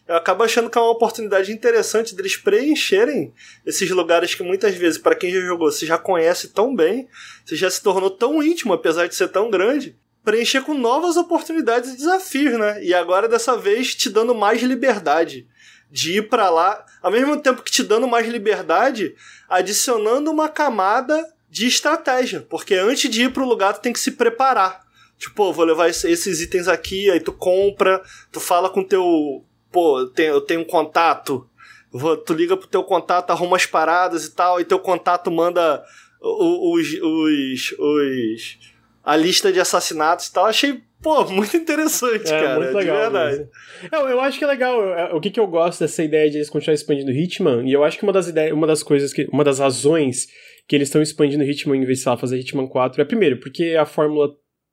eu 0.08 0.16
acabo 0.16 0.44
achando 0.44 0.70
que 0.70 0.78
é 0.78 0.82
uma 0.82 0.92
oportunidade 0.92 1.52
interessante 1.52 2.14
deles 2.14 2.38
preencherem 2.38 3.34
esses 3.66 3.90
lugares 3.90 4.36
que 4.36 4.44
muitas 4.44 4.76
vezes, 4.76 5.00
para 5.00 5.16
quem 5.16 5.32
já 5.32 5.42
jogou, 5.42 5.72
você 5.72 5.88
já 5.88 5.98
conhece 5.98 6.50
tão 6.50 6.76
bem, 6.76 7.08
você 7.44 7.56
já 7.56 7.68
se 7.68 7.82
tornou 7.82 8.12
tão 8.12 8.44
íntimo, 8.44 8.74
apesar 8.74 9.08
de 9.08 9.16
ser 9.16 9.30
tão 9.30 9.50
grande, 9.50 9.98
preencher 10.24 10.62
com 10.62 10.76
novas 10.76 11.18
oportunidades 11.18 11.94
e 11.94 11.98
desafios, 11.98 12.60
né? 12.60 12.84
E 12.84 12.94
agora 12.94 13.28
dessa 13.28 13.58
vez 13.58 13.96
te 13.96 14.08
dando 14.08 14.36
mais 14.36 14.62
liberdade 14.62 15.48
de 15.90 16.18
ir 16.18 16.30
para 16.30 16.52
lá, 16.52 16.86
ao 17.02 17.10
mesmo 17.10 17.42
tempo 17.42 17.64
que 17.64 17.72
te 17.72 17.82
dando 17.82 18.08
mais 18.08 18.28
liberdade, 18.28 19.16
adicionando 19.50 20.30
uma 20.30 20.48
camada 20.48 21.28
de 21.50 21.66
estratégia, 21.66 22.46
porque 22.48 22.76
antes 22.76 23.10
de 23.10 23.24
ir 23.24 23.34
pro 23.34 23.48
lugar 23.48 23.74
tu 23.74 23.82
tem 23.82 23.92
que 23.92 24.00
se 24.00 24.12
preparar. 24.12 24.88
Tipo, 25.20 25.52
vou 25.52 25.66
levar 25.66 25.90
esses 25.90 26.42
itens 26.42 26.68
aqui, 26.68 27.12
aí 27.12 27.20
tu 27.20 27.34
compra, 27.34 28.02
tu 28.32 28.40
fala 28.40 28.70
com 28.70 28.84
teu 28.84 29.44
pô, 29.72 30.00
eu 30.00 30.42
tenho, 30.42 30.62
um 30.62 30.66
contato, 30.66 31.48
tu 32.26 32.34
liga 32.34 32.58
pro 32.58 32.68
teu 32.68 32.84
contato, 32.84 33.32
arruma 33.32 33.58
as 33.58 33.66
paradas 33.66 34.26
e 34.26 34.36
tal, 34.36 34.60
e 34.60 34.66
teu 34.66 34.80
contato 34.80 35.30
manda 35.32 35.84
os, 36.22 36.94
os, 37.02 37.76
os 37.78 38.60
a 39.04 39.16
lista 39.16 39.52
de 39.52 39.60
assassinatos 39.60 40.28
e 40.28 40.34
tal. 40.34 40.46
Achei, 40.46 40.82
pô, 41.02 41.24
muito 41.30 41.56
interessante, 41.56 42.32
é, 42.32 42.42
cara. 42.42 42.60
Muito 42.60 42.78
legal, 42.78 42.96
de 42.96 43.02
verdade. 43.02 43.50
Eu, 43.92 44.10
eu 44.10 44.22
acho 44.22 44.38
que 44.38 44.44
é 44.44 44.48
legal. 44.48 44.84
É, 44.96 45.14
o 45.14 45.20
que, 45.20 45.32
que 45.32 45.40
eu 45.40 45.48
gosto 45.48 45.80
dessa 45.80 46.04
ideia 46.04 46.30
de 46.30 46.38
eles 46.38 46.50
continuarem 46.50 46.80
expandindo 46.80 47.12
o 47.12 47.16
Hitman, 47.16 47.68
e 47.68 47.74
eu 47.74 47.84
acho 47.84 47.98
que 47.98 48.04
uma 48.04 48.14
das 48.14 48.28
ideias, 48.28 48.54
uma 48.54 48.68
das 48.68 48.84
coisas 48.84 49.14
que. 49.14 49.28
Uma 49.32 49.44
das 49.44 49.60
razões 49.60 50.28
que 50.68 50.76
eles 50.76 50.88
estão 50.88 51.02
expandindo 51.02 51.44
o 51.44 51.48
Hitman 51.48 51.78
em 51.78 51.86
vez 51.86 52.00
de 52.00 52.04
fazer 52.04 52.38
Hitman 52.38 52.68
4 52.68 53.02
é 53.02 53.06
primeiro, 53.06 53.40
porque 53.40 53.76
a 53.80 53.86
fórmula 53.86 54.30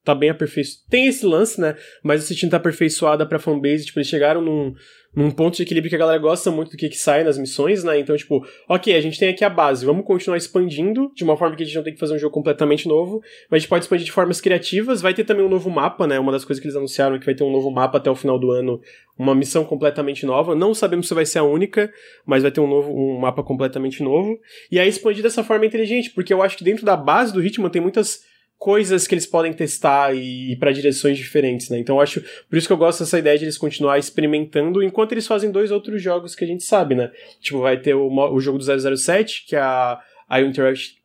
tá 0.07 0.15
bem 0.15 0.31
aperfeiçoada. 0.31 0.87
Tem 0.89 1.07
esse 1.09 1.27
lance, 1.27 1.61
né? 1.61 1.75
Mas 2.01 2.23
o 2.23 2.35
Steam 2.35 2.49
tá 2.49 2.59
aperfeiçoada 2.59 3.27
pra 3.27 3.41
fanbase. 3.41 3.87
Tipo, 3.87 3.99
eles 3.99 4.09
chegaram 4.09 4.41
num, 4.41 4.73
num 5.15 5.33
ponto 5.33 5.57
de 5.57 5.65
equilíbrio 5.65 5.91
que 5.91 5.97
a 5.97 5.99
galera 5.99 6.19
gosta 6.19 6.49
muito 6.49 6.71
do 6.71 6.77
que, 6.77 6.89
que 6.89 6.97
sai 6.97 7.25
nas 7.25 7.37
missões, 7.37 7.83
né? 7.83 7.99
Então, 7.99 8.17
tipo, 8.17 8.47
ok, 8.69 8.95
a 8.95 9.01
gente 9.01 9.19
tem 9.19 9.31
aqui 9.31 9.45
a 9.45 9.51
base, 9.51 9.85
vamos 9.85 10.07
continuar 10.07 10.37
expandindo 10.37 11.11
de 11.13 11.25
uma 11.25 11.37
forma 11.37 11.57
que 11.57 11.65
a 11.65 11.67
gente 11.67 11.75
não 11.75 11.83
tem 11.83 11.93
que 11.93 11.99
fazer 11.99 12.15
um 12.15 12.19
jogo 12.19 12.33
completamente 12.33 12.87
novo, 12.87 13.21
mas 13.51 13.57
a 13.57 13.61
gente 13.61 13.69
pode 13.69 13.85
expandir 13.85 14.05
de 14.05 14.13
formas 14.13 14.41
criativas. 14.41 15.03
Vai 15.03 15.13
ter 15.13 15.25
também 15.25 15.45
um 15.45 15.49
novo 15.49 15.69
mapa, 15.69 16.07
né? 16.07 16.21
Uma 16.21 16.31
das 16.31 16.45
coisas 16.45 16.61
que 16.61 16.69
eles 16.69 16.77
anunciaram 16.77 17.17
é 17.17 17.19
que 17.19 17.27
vai 17.27 17.35
ter 17.35 17.43
um 17.43 17.51
novo 17.51 17.69
mapa 17.69 17.99
até 17.99 18.09
o 18.09 18.15
final 18.15 18.39
do 18.39 18.53
ano, 18.53 18.81
uma 19.19 19.35
missão 19.35 19.65
completamente 19.65 20.25
nova. 20.25 20.55
Não 20.55 20.73
sabemos 20.73 21.09
se 21.09 21.15
vai 21.15 21.27
ser 21.27 21.41
a 21.41 21.43
única, 21.43 21.93
mas 22.25 22.45
vai 22.45 22.53
ter 22.53 22.61
um 22.61 22.69
novo 22.69 22.93
um 22.93 23.19
mapa 23.19 23.43
completamente 23.43 24.05
novo. 24.05 24.39
E 24.71 24.79
aí 24.79 24.89
expandir 24.89 25.23
dessa 25.23 25.43
forma 25.43 25.67
inteligente, 25.67 26.11
porque 26.11 26.33
eu 26.33 26.43
acho 26.43 26.57
que 26.57 26.63
dentro 26.63 26.87
da 26.87 26.97
base 26.97 27.33
do 27.33 27.41
ritmo 27.41 27.69
tem 27.69 27.83
muitas 27.83 28.23
coisas 28.59 29.07
que 29.07 29.15
eles 29.15 29.27
podem 29.27 29.53
testar 29.53 30.15
e 30.15 30.53
ir 30.53 30.57
para 30.57 30.73
direções 30.73 31.19
diferentes, 31.19 31.69
né? 31.69 31.79
Então 31.79 32.01
acho 32.01 32.23
por 32.49 32.57
isso 32.57 32.67
que 32.67 32.73
eu 32.73 32.77
gosto 32.77 33.01
dessa 33.01 33.19
ideia 33.19 33.39
de 33.39 33.45
eles 33.45 33.59
continuar 33.59 33.99
experimentando 33.99 34.83
enquanto 34.83 35.13
eles 35.13 35.27
fazem 35.27 35.51
dois 35.51 35.71
outros 35.71 36.03
jogos 36.03 36.35
que 36.35 36.45
a 36.45 36.47
gente 36.47 36.65
sabe, 36.65 36.95
né? 36.95 37.11
Tipo, 37.41 37.61
vai 37.61 37.79
ter 37.79 37.95
o, 37.95 38.09
o 38.09 38.41
jogo 38.41 38.59
do 38.59 38.97
007, 38.97 39.45
que 39.47 39.57
é 39.57 39.61
a 39.61 40.01
IO 40.39 40.49
Interactive, 40.49 40.99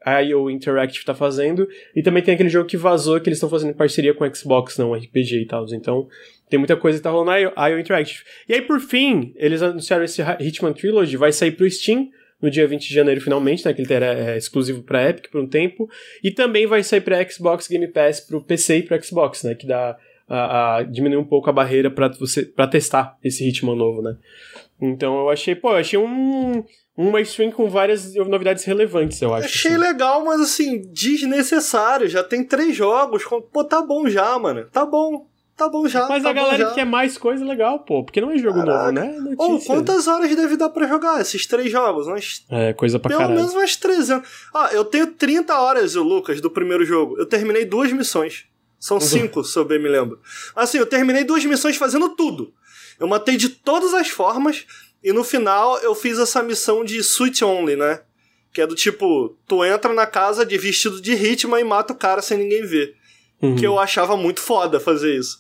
Interactive 0.50 1.06
tá 1.06 1.14
fazendo, 1.14 1.68
e 1.96 2.02
também 2.02 2.24
tem 2.24 2.34
aquele 2.34 2.50
jogo 2.50 2.68
que 2.68 2.78
vazou 2.78 3.20
que 3.20 3.30
eles 3.30 3.38
estão 3.38 3.50
fazendo 3.50 3.72
em 3.72 3.76
parceria 3.76 4.14
com 4.14 4.34
Xbox, 4.34 4.78
não, 4.78 4.94
RPG 4.94 5.42
e 5.42 5.46
tal. 5.46 5.66
Então, 5.72 6.08
tem 6.50 6.58
muita 6.58 6.76
coisa 6.76 6.98
que 6.98 7.04
tá 7.04 7.12
rolando 7.12 7.54
na 7.56 7.70
IO 7.70 7.80
Interactive. 7.80 8.24
E 8.50 8.54
aí, 8.56 8.62
por 8.62 8.80
fim, 8.80 9.32
eles 9.36 9.62
anunciaram 9.62 10.04
esse 10.04 10.22
Hitman 10.40 10.74
Trilogy, 10.74 11.18
vai 11.18 11.32
sair 11.32 11.52
pro 11.52 11.70
Steam, 11.70 12.10
no 12.42 12.50
dia 12.50 12.68
20 12.68 12.88
de 12.88 12.94
janeiro 12.94 13.22
finalmente, 13.22 13.66
né, 13.66 13.74
que 13.74 13.82
ele 13.82 13.94
era 13.94 14.14
é, 14.14 14.38
exclusivo 14.38 14.84
para 14.84 15.10
Epic 15.10 15.30
por 15.32 15.42
um 15.42 15.48
tempo, 15.48 15.90
e 16.24 16.32
também 16.32 16.66
vai 16.66 16.84
sair 16.84 17.02
para 17.02 17.30
Xbox 17.30 17.68
Game 17.68 17.88
Pass 17.88 18.20
para 18.20 18.38
o 18.38 18.42
PC 18.42 18.78
e 18.78 18.84
para 18.84 19.02
Xbox, 19.02 19.44
né, 19.44 19.56
que 19.56 19.68
dá 19.68 19.98
a, 20.28 20.78
a 20.78 20.84
diminuir 20.84 21.20
um 21.20 21.26
pouco 21.26 21.50
a 21.50 21.54
barreira 21.54 21.92
para 21.92 22.08
você 22.08 22.44
para 22.44 22.68
testar 22.68 23.18
esse 23.24 23.44
ritmo 23.44 23.76
novo, 23.76 24.02
né? 24.02 24.16
Então 24.82 25.20
eu 25.20 25.30
achei, 25.30 25.54
pô, 25.54 25.72
eu 25.72 25.78
achei 25.78 26.00
um 26.00 26.64
uma 26.98 27.22
stream 27.22 27.52
com 27.52 27.70
várias 27.70 28.14
novidades 28.16 28.64
relevantes, 28.64 29.22
eu 29.22 29.34
acho. 29.34 29.46
Achei 29.46 29.72
assim. 29.72 29.80
legal, 29.80 30.24
mas 30.24 30.42
assim, 30.42 30.82
desnecessário. 30.92 32.08
Já 32.08 32.24
tem 32.24 32.44
três 32.44 32.76
jogos. 32.76 33.24
Pô, 33.52 33.64
tá 33.64 33.82
bom 33.82 34.08
já, 34.08 34.38
mano. 34.38 34.66
Tá 34.72 34.86
bom 34.86 35.26
tá 35.62 35.70
bom 35.70 35.88
já. 35.88 36.08
Mas 36.08 36.24
tá 36.24 36.32
a 36.32 36.34
galera 36.34 36.66
que 36.70 36.76
quer 36.76 36.86
mais 36.86 37.18
coisa 37.18 37.46
legal, 37.46 37.80
pô, 37.80 38.04
porque 38.04 38.20
não 38.20 38.32
é 38.32 38.38
jogo 38.38 38.60
Caraca. 38.60 38.92
novo, 38.92 38.92
né? 38.92 39.36
Ou 39.38 39.56
oh, 39.56 39.60
quantas 39.60 40.08
horas 40.08 40.36
deve 40.36 40.58
dar 40.58 40.70
pra 40.70 40.88
jogar 40.88 41.22
esses 41.22 41.46
três 41.46 41.72
jogos? 41.72 42.08
Umas... 42.08 42.44
É, 42.50 42.74
coisa 42.74 42.98
pra 43.00 43.10
Pelo 43.10 43.22
caralho. 43.22 43.40
menos 43.40 43.54
umas 43.54 43.76
300. 43.76 44.28
Ah, 44.54 44.70
eu 44.72 44.84
tenho 44.84 45.08
30 45.08 45.56
horas, 45.60 45.96
o 45.96 46.04
Lucas, 46.04 46.42
do 46.42 46.50
primeiro 46.50 46.84
jogo. 46.84 47.18
Eu 47.20 47.26
terminei 47.26 47.66
duas 47.66 47.92
missões. 47.92 48.46
São 48.80 48.98
uhum. 48.98 49.02
cinco, 49.02 49.44
se 49.44 49.58
eu 49.58 49.64
bem 49.64 49.80
me 49.80 49.88
lembro. 49.88 50.20
Assim, 50.56 50.80
eu 50.80 50.88
terminei 50.88 51.24
duas 51.24 51.46
missões 51.46 51.78
fazendo 51.78 52.10
tudo. 52.16 52.52
Eu 53.00 53.08
matei 53.08 53.38
de 53.38 53.50
todas 53.50 53.94
as 53.94 54.10
formas 54.10 54.66
e 55.04 55.14
no 55.14 55.24
final 55.24 55.78
eu 55.80 55.94
fiz 55.94 56.18
essa 56.18 56.42
missão 56.42 56.84
de 56.84 57.04
suit 57.04 57.44
only, 57.46 57.76
né? 57.76 58.02
Que 58.52 58.62
é 58.62 58.68
do 58.68 58.76
tipo, 58.76 59.38
tu 59.48 59.64
entra 59.64 59.94
na 59.94 60.08
casa 60.08 60.46
de 60.46 60.58
vestido 60.58 61.00
de 61.00 61.14
ritmo 61.14 61.56
e 61.58 61.64
mata 61.64 61.94
o 61.94 61.96
cara 61.96 62.22
sem 62.22 62.38
ninguém 62.38 62.66
ver. 62.66 62.96
Uhum. 63.42 63.56
Que 63.56 63.66
eu 63.66 63.80
achava 63.80 64.18
muito 64.18 64.40
foda 64.40 64.80
fazer 64.80 65.16
isso. 65.16 65.40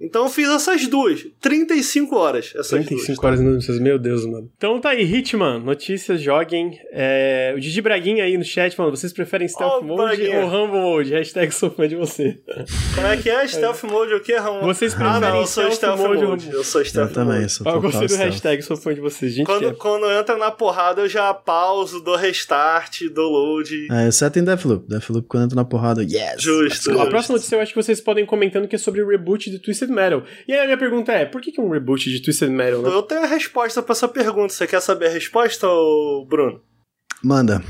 Então 0.00 0.24
eu 0.24 0.30
fiz 0.30 0.48
essas 0.48 0.86
duas. 0.86 1.26
35 1.40 2.16
horas. 2.16 2.52
Essas 2.54 2.68
35 2.68 3.06
duas, 3.06 3.24
horas 3.24 3.66
tá? 3.66 3.72
no 3.72 3.80
meu 3.80 3.98
Deus, 3.98 4.24
mano. 4.24 4.50
Então 4.56 4.80
tá 4.80 4.90
aí, 4.90 5.02
Hitman, 5.02 5.58
notícias, 5.58 6.20
joguem. 6.20 6.78
É... 6.92 7.52
O 7.56 7.60
Didi 7.60 7.82
Braguinha 7.82 8.24
aí 8.24 8.36
no 8.38 8.44
chat, 8.44 8.78
mano, 8.78 8.90
vocês 8.94 9.12
preferem 9.12 9.48
Stealth 9.48 9.80
oh, 9.82 9.84
Mode 9.84 10.16
Braguinha. 10.16 10.40
ou 10.40 10.48
Rumble 10.48 10.80
Mode? 10.80 11.12
Hashtag 11.12 11.52
sou 11.52 11.70
fã 11.70 11.88
de 11.88 11.96
você. 11.96 12.38
Como 12.94 13.06
é 13.06 13.16
que 13.16 13.28
é? 13.28 13.46
Stealth 13.46 13.82
Mode 13.84 14.14
o 14.14 14.20
quê, 14.20 14.36
Ramon? 14.36 14.60
Vocês 14.60 14.94
preferem 14.94 15.16
ah, 15.16 15.20
não, 15.20 15.40
eu 15.40 15.46
sou 15.46 15.70
Stealth, 15.70 15.98
Mode? 15.98 16.24
mode. 16.24 16.50
Eu 16.50 16.62
sou 16.64 16.84
Stealth 16.84 17.10
eu 17.10 17.14
também, 17.14 17.40
Mode. 17.40 17.52
Sou 17.52 17.66
eu 17.66 17.80
gostei 17.80 18.08
do 18.08 18.16
hashtag, 18.16 18.62
sou 18.62 18.76
fã 18.76 18.94
de 18.94 19.00
vocês. 19.00 19.32
Gente, 19.32 19.46
quando, 19.46 19.74
quando 19.74 20.10
entra 20.10 20.36
na 20.36 20.50
porrada, 20.50 21.00
eu 21.00 21.08
já 21.08 21.34
pauso, 21.34 22.00
dou 22.00 22.16
restart, 22.16 23.02
dou 23.12 23.30
load. 23.30 23.88
É, 23.90 24.08
exceto 24.08 24.38
em 24.38 24.44
Deathloop. 24.44 24.88
Deathloop, 24.88 25.26
quando 25.26 25.44
entra 25.44 25.56
na 25.56 25.64
porrada, 25.64 26.02
yes! 26.02 26.40
Justo. 26.40 26.98
A 27.00 27.06
próxima 27.06 27.34
notícia 27.34 27.56
eu 27.56 27.60
acho 27.60 27.72
que 27.72 27.82
vocês 27.82 28.00
podem 28.00 28.24
comentando 28.24 28.68
que 28.68 28.76
é 28.76 28.78
sobre 28.78 29.02
o 29.02 29.08
reboot 29.08 29.50
de 29.50 29.58
Twisted 29.58 29.87
Metal. 29.90 30.22
E 30.46 30.52
aí, 30.52 30.64
minha 30.64 30.78
pergunta 30.78 31.12
é, 31.12 31.24
por 31.24 31.40
que, 31.40 31.52
que 31.52 31.60
um 31.60 31.70
reboot 31.70 32.10
de 32.10 32.22
Twisted 32.22 32.50
Metal, 32.50 32.82
né? 32.82 32.88
Eu 32.88 33.02
tenho 33.02 33.22
a 33.22 33.26
resposta 33.26 33.82
para 33.82 33.92
essa 33.92 34.08
pergunta. 34.08 34.52
Você 34.52 34.66
quer 34.66 34.80
saber 34.80 35.06
a 35.06 35.12
resposta, 35.12 35.66
Bruno? 36.26 36.62
Manda. 37.22 37.62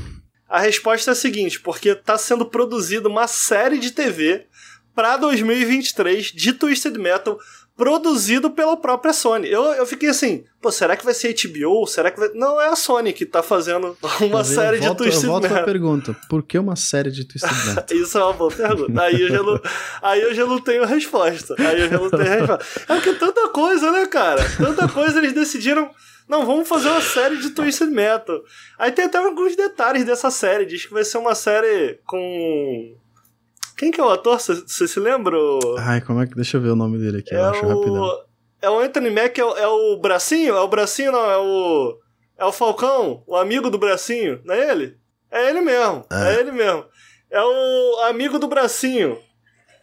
A 0.47 0.59
resposta 0.59 1.11
é 1.11 1.13
a 1.13 1.15
seguinte, 1.15 1.59
porque 1.59 1.93
tá 1.93 2.17
sendo 2.17 2.45
produzida 2.45 3.07
uma 3.07 3.27
série 3.27 3.77
de 3.77 3.91
TV 3.91 4.47
para 4.95 5.17
2023 5.17 6.25
de 6.25 6.53
Twisted 6.53 6.97
Metal 6.97 7.37
produzido 7.79 8.51
pela 8.51 8.75
própria 8.75 9.13
Sony. 9.13 9.49
Eu, 9.49 9.63
eu 9.71 9.85
fiquei 9.85 10.09
assim, 10.09 10.43
pô, 10.61 10.69
será 10.69 10.97
que 10.97 11.05
vai 11.05 11.13
ser 11.13 11.33
HBO? 11.33 11.87
Será 11.87 12.11
que 12.11 12.19
vai... 12.19 12.27
Não, 12.33 12.59
é 12.59 12.67
a 12.67 12.75
Sony 12.75 13.13
que 13.13 13.25
tá 13.25 13.41
fazendo 13.41 13.97
uma 14.19 14.43
série 14.43 14.79
volto, 14.79 14.97
de 14.97 15.03
Twisted 15.03 15.23
eu 15.23 15.31
volto 15.31 15.43
Metal. 15.43 15.59
Eu 15.59 15.65
pergunta, 15.65 16.15
por 16.29 16.43
que 16.43 16.59
uma 16.59 16.75
série 16.75 17.09
de 17.09 17.23
Twisted 17.23 17.55
Metal? 17.67 17.97
Isso 17.97 18.17
é 18.17 18.23
uma 18.23 18.33
boa 18.33 18.51
pergunta. 18.51 19.01
Aí 19.01 19.21
eu, 19.21 19.29
já 19.29 19.41
não, 19.41 19.61
aí 20.01 20.21
eu 20.21 20.35
já 20.35 20.45
não 20.45 20.59
tenho 20.59 20.85
resposta. 20.85 21.55
Aí 21.57 21.79
eu 21.79 21.89
já 21.89 21.97
não 21.97 22.09
tenho 22.09 22.23
resposta. 22.23 22.65
É 22.81 22.95
porque 22.95 23.13
tanta 23.13 23.47
coisa, 23.47 23.91
né, 23.93 24.05
cara? 24.07 24.45
Tanta 24.57 24.85
coisa 24.89 25.17
eles 25.17 25.31
decidiram... 25.31 25.89
Não, 26.27 26.45
vamos 26.45 26.67
fazer 26.67 26.89
uma 26.89 27.01
série 27.01 27.37
de 27.37 27.51
Twisted 27.51 27.89
Metal. 27.89 28.43
Aí 28.77 28.91
tem 28.91 29.05
até 29.05 29.19
alguns 29.19 29.55
detalhes 29.55 30.03
dessa 30.03 30.29
série. 30.29 30.65
Diz 30.65 30.85
que 30.85 30.93
vai 30.93 31.05
ser 31.05 31.17
uma 31.17 31.33
série 31.33 31.97
com 32.05 32.93
quem 33.79 33.91
que 33.91 34.01
é 34.01 34.03
o 34.03 34.09
ator? 34.09 34.37
Você 34.37 34.87
se 34.89 34.99
lembra? 34.99 35.37
Ai, 35.77 36.01
como 36.01 36.21
é 36.21 36.27
que. 36.27 36.35
Deixa 36.35 36.57
eu 36.57 36.61
ver 36.61 36.71
o 36.71 36.75
nome 36.75 36.97
dele 36.97 37.19
aqui, 37.19 37.33
é 37.33 37.37
eu 37.37 37.45
acho 37.45 37.65
o... 37.65 37.69
rapidão. 37.69 38.25
É 38.61 38.69
o 38.69 38.77
Anthony 38.77 39.09
Mack, 39.09 39.39
é 39.39 39.45
o, 39.45 39.55
é 39.55 39.67
o 39.67 39.97
Bracinho? 39.97 40.53
É 40.53 40.59
o 40.59 40.67
Bracinho, 40.67 41.13
não, 41.13 41.31
é 41.31 41.37
o. 41.37 41.97
É 42.37 42.43
o 42.43 42.51
Falcão, 42.51 43.23
o 43.25 43.37
amigo 43.37 43.69
do 43.69 43.77
Bracinho, 43.77 44.41
não 44.43 44.53
é 44.53 44.69
ele? 44.69 44.97
É 45.31 45.49
ele 45.49 45.61
mesmo, 45.61 46.05
é, 46.11 46.35
é 46.35 46.39
ele 46.41 46.51
mesmo. 46.51 46.85
É 47.31 47.41
o 47.41 48.01
amigo 48.09 48.37
do 48.37 48.49
Bracinho, 48.49 49.17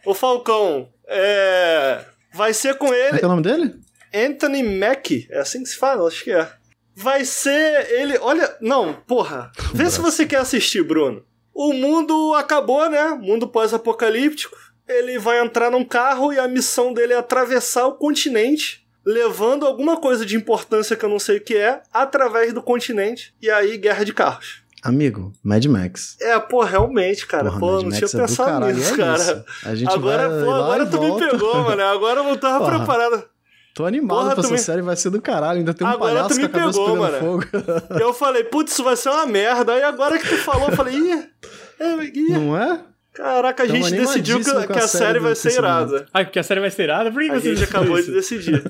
o 0.05 0.13
Falcão. 0.13 0.89
É. 1.07 2.05
Vai 2.35 2.53
ser 2.53 2.77
com 2.77 2.93
ele. 2.93 3.17
Qual 3.17 3.23
é 3.23 3.25
o 3.25 3.29
nome 3.29 3.41
dele? 3.41 3.79
Anthony 4.13 4.61
Mack, 4.61 5.27
é 5.31 5.39
assim 5.39 5.63
que 5.63 5.69
se 5.69 5.77
fala, 5.77 6.07
acho 6.07 6.23
que 6.23 6.31
é. 6.31 6.47
Vai 6.95 7.25
ser 7.25 7.91
ele. 7.93 8.15
Olha, 8.19 8.55
não, 8.61 8.93
porra. 8.93 9.51
Vê 9.73 9.89
se 9.89 9.99
você 9.99 10.23
quer 10.23 10.37
assistir, 10.37 10.83
Bruno 10.83 11.25
o 11.57 11.73
mundo 11.73 12.33
acabou, 12.35 12.87
né? 12.89 13.09
Mundo 13.19 13.47
pós-apocalíptico. 13.47 14.55
ele 14.87 15.17
vai 15.19 15.43
entrar 15.43 15.71
num 15.71 15.83
carro 15.83 16.31
e 16.31 16.39
a 16.39 16.47
missão 16.47 16.93
dele 16.93 17.13
é 17.13 17.17
atravessar 17.17 17.87
o 17.87 17.95
continente, 17.95 18.87
levando 19.05 19.65
alguma 19.65 19.97
coisa 19.97 20.25
de 20.25 20.35
importância 20.37 20.95
que 20.95 21.03
eu 21.03 21.09
não 21.09 21.19
sei 21.19 21.37
o 21.37 21.43
que 21.43 21.57
é, 21.57 21.81
através 21.91 22.53
do 22.53 22.61
continente. 22.61 23.33
E 23.41 23.49
aí, 23.49 23.77
guerra 23.77 24.05
de 24.05 24.13
carros. 24.13 24.61
Amigo, 24.83 25.33
Mad 25.43 25.65
Max. 25.65 26.15
É, 26.21 26.39
pô, 26.39 26.63
realmente, 26.63 27.25
cara. 27.25 27.45
Porra, 27.45 27.59
pô, 27.59 27.65
Mad 27.71 27.81
não 27.83 27.89
Max 27.89 27.97
tinha 27.97 28.07
é 28.07 28.11
do 28.11 28.27
pensado 28.27 28.65
nisso, 28.67 28.93
é 28.93 28.97
cara. 28.97 29.17
isso. 29.17 29.45
A 29.65 29.75
gente 29.75 29.91
Agora, 29.93 30.29
vai 30.29 30.43
pô, 30.45 30.51
agora 30.51 30.85
tu 30.85 31.01
me 31.01 31.07
volta. 31.09 31.27
pegou, 31.29 31.55
mano. 31.63 31.81
Agora 31.83 32.19
eu 32.19 32.23
não 32.23 32.37
tava 32.37 32.59
Porra. 32.59 32.77
preparado. 32.77 33.25
Tô 33.77 33.85
animado 33.85 34.17
Porra, 34.21 34.31
pra 34.33 34.43
essa 34.43 34.51
me- 34.53 34.57
série, 34.57 34.81
vai 34.81 34.95
ser 34.95 35.11
do 35.11 35.21
caralho. 35.21 35.59
Ainda 35.59 35.71
tem 35.71 35.85
um 35.85 35.89
Agora 35.91 36.15
palhaço 36.15 36.29
tu 36.29 36.33
com 36.35 36.39
me 36.41 36.45
a 36.45 36.49
cabeça 36.49 36.79
pegou, 36.79 36.95
mano. 36.97 37.17
fogo. 37.19 37.43
Eu 38.01 38.11
falei, 38.11 38.43
putz, 38.43 38.71
isso 38.73 38.83
vai 38.83 38.95
ser 38.95 39.09
uma 39.09 39.27
merda. 39.27 39.73
Aí 39.73 39.83
agora 39.83 40.17
que 40.17 40.27
tu 40.27 40.35
falou, 40.37 40.69
eu 40.69 40.75
falei, 40.75 40.95
ih, 40.95 41.23
é, 41.79 42.03
ih, 42.05 42.29
Não 42.31 42.57
é? 42.57 42.79
caraca, 43.13 43.63
a 43.63 43.67
gente 43.67 43.91
decidiu 43.91 44.39
que, 44.39 44.51
com 44.51 44.61
que 44.73 44.79
a 44.79 44.87
série 44.87 45.05
série 45.05 45.19
vai 45.19 45.35
ser 45.35 45.53
irada. 45.53 46.05
Ah, 46.13 46.23
porque 46.23 46.39
a 46.39 46.43
série 46.43 46.59
vai 46.59 46.71
ser 46.71 46.83
irada? 46.83 47.11
Por 47.11 47.21
que 47.21 47.29
A 47.31 47.39
você 47.39 47.55
gente 47.55 47.63
acabou 47.63 47.97
isso? 47.99 48.07
de 48.09 48.13
decidir. 48.15 48.63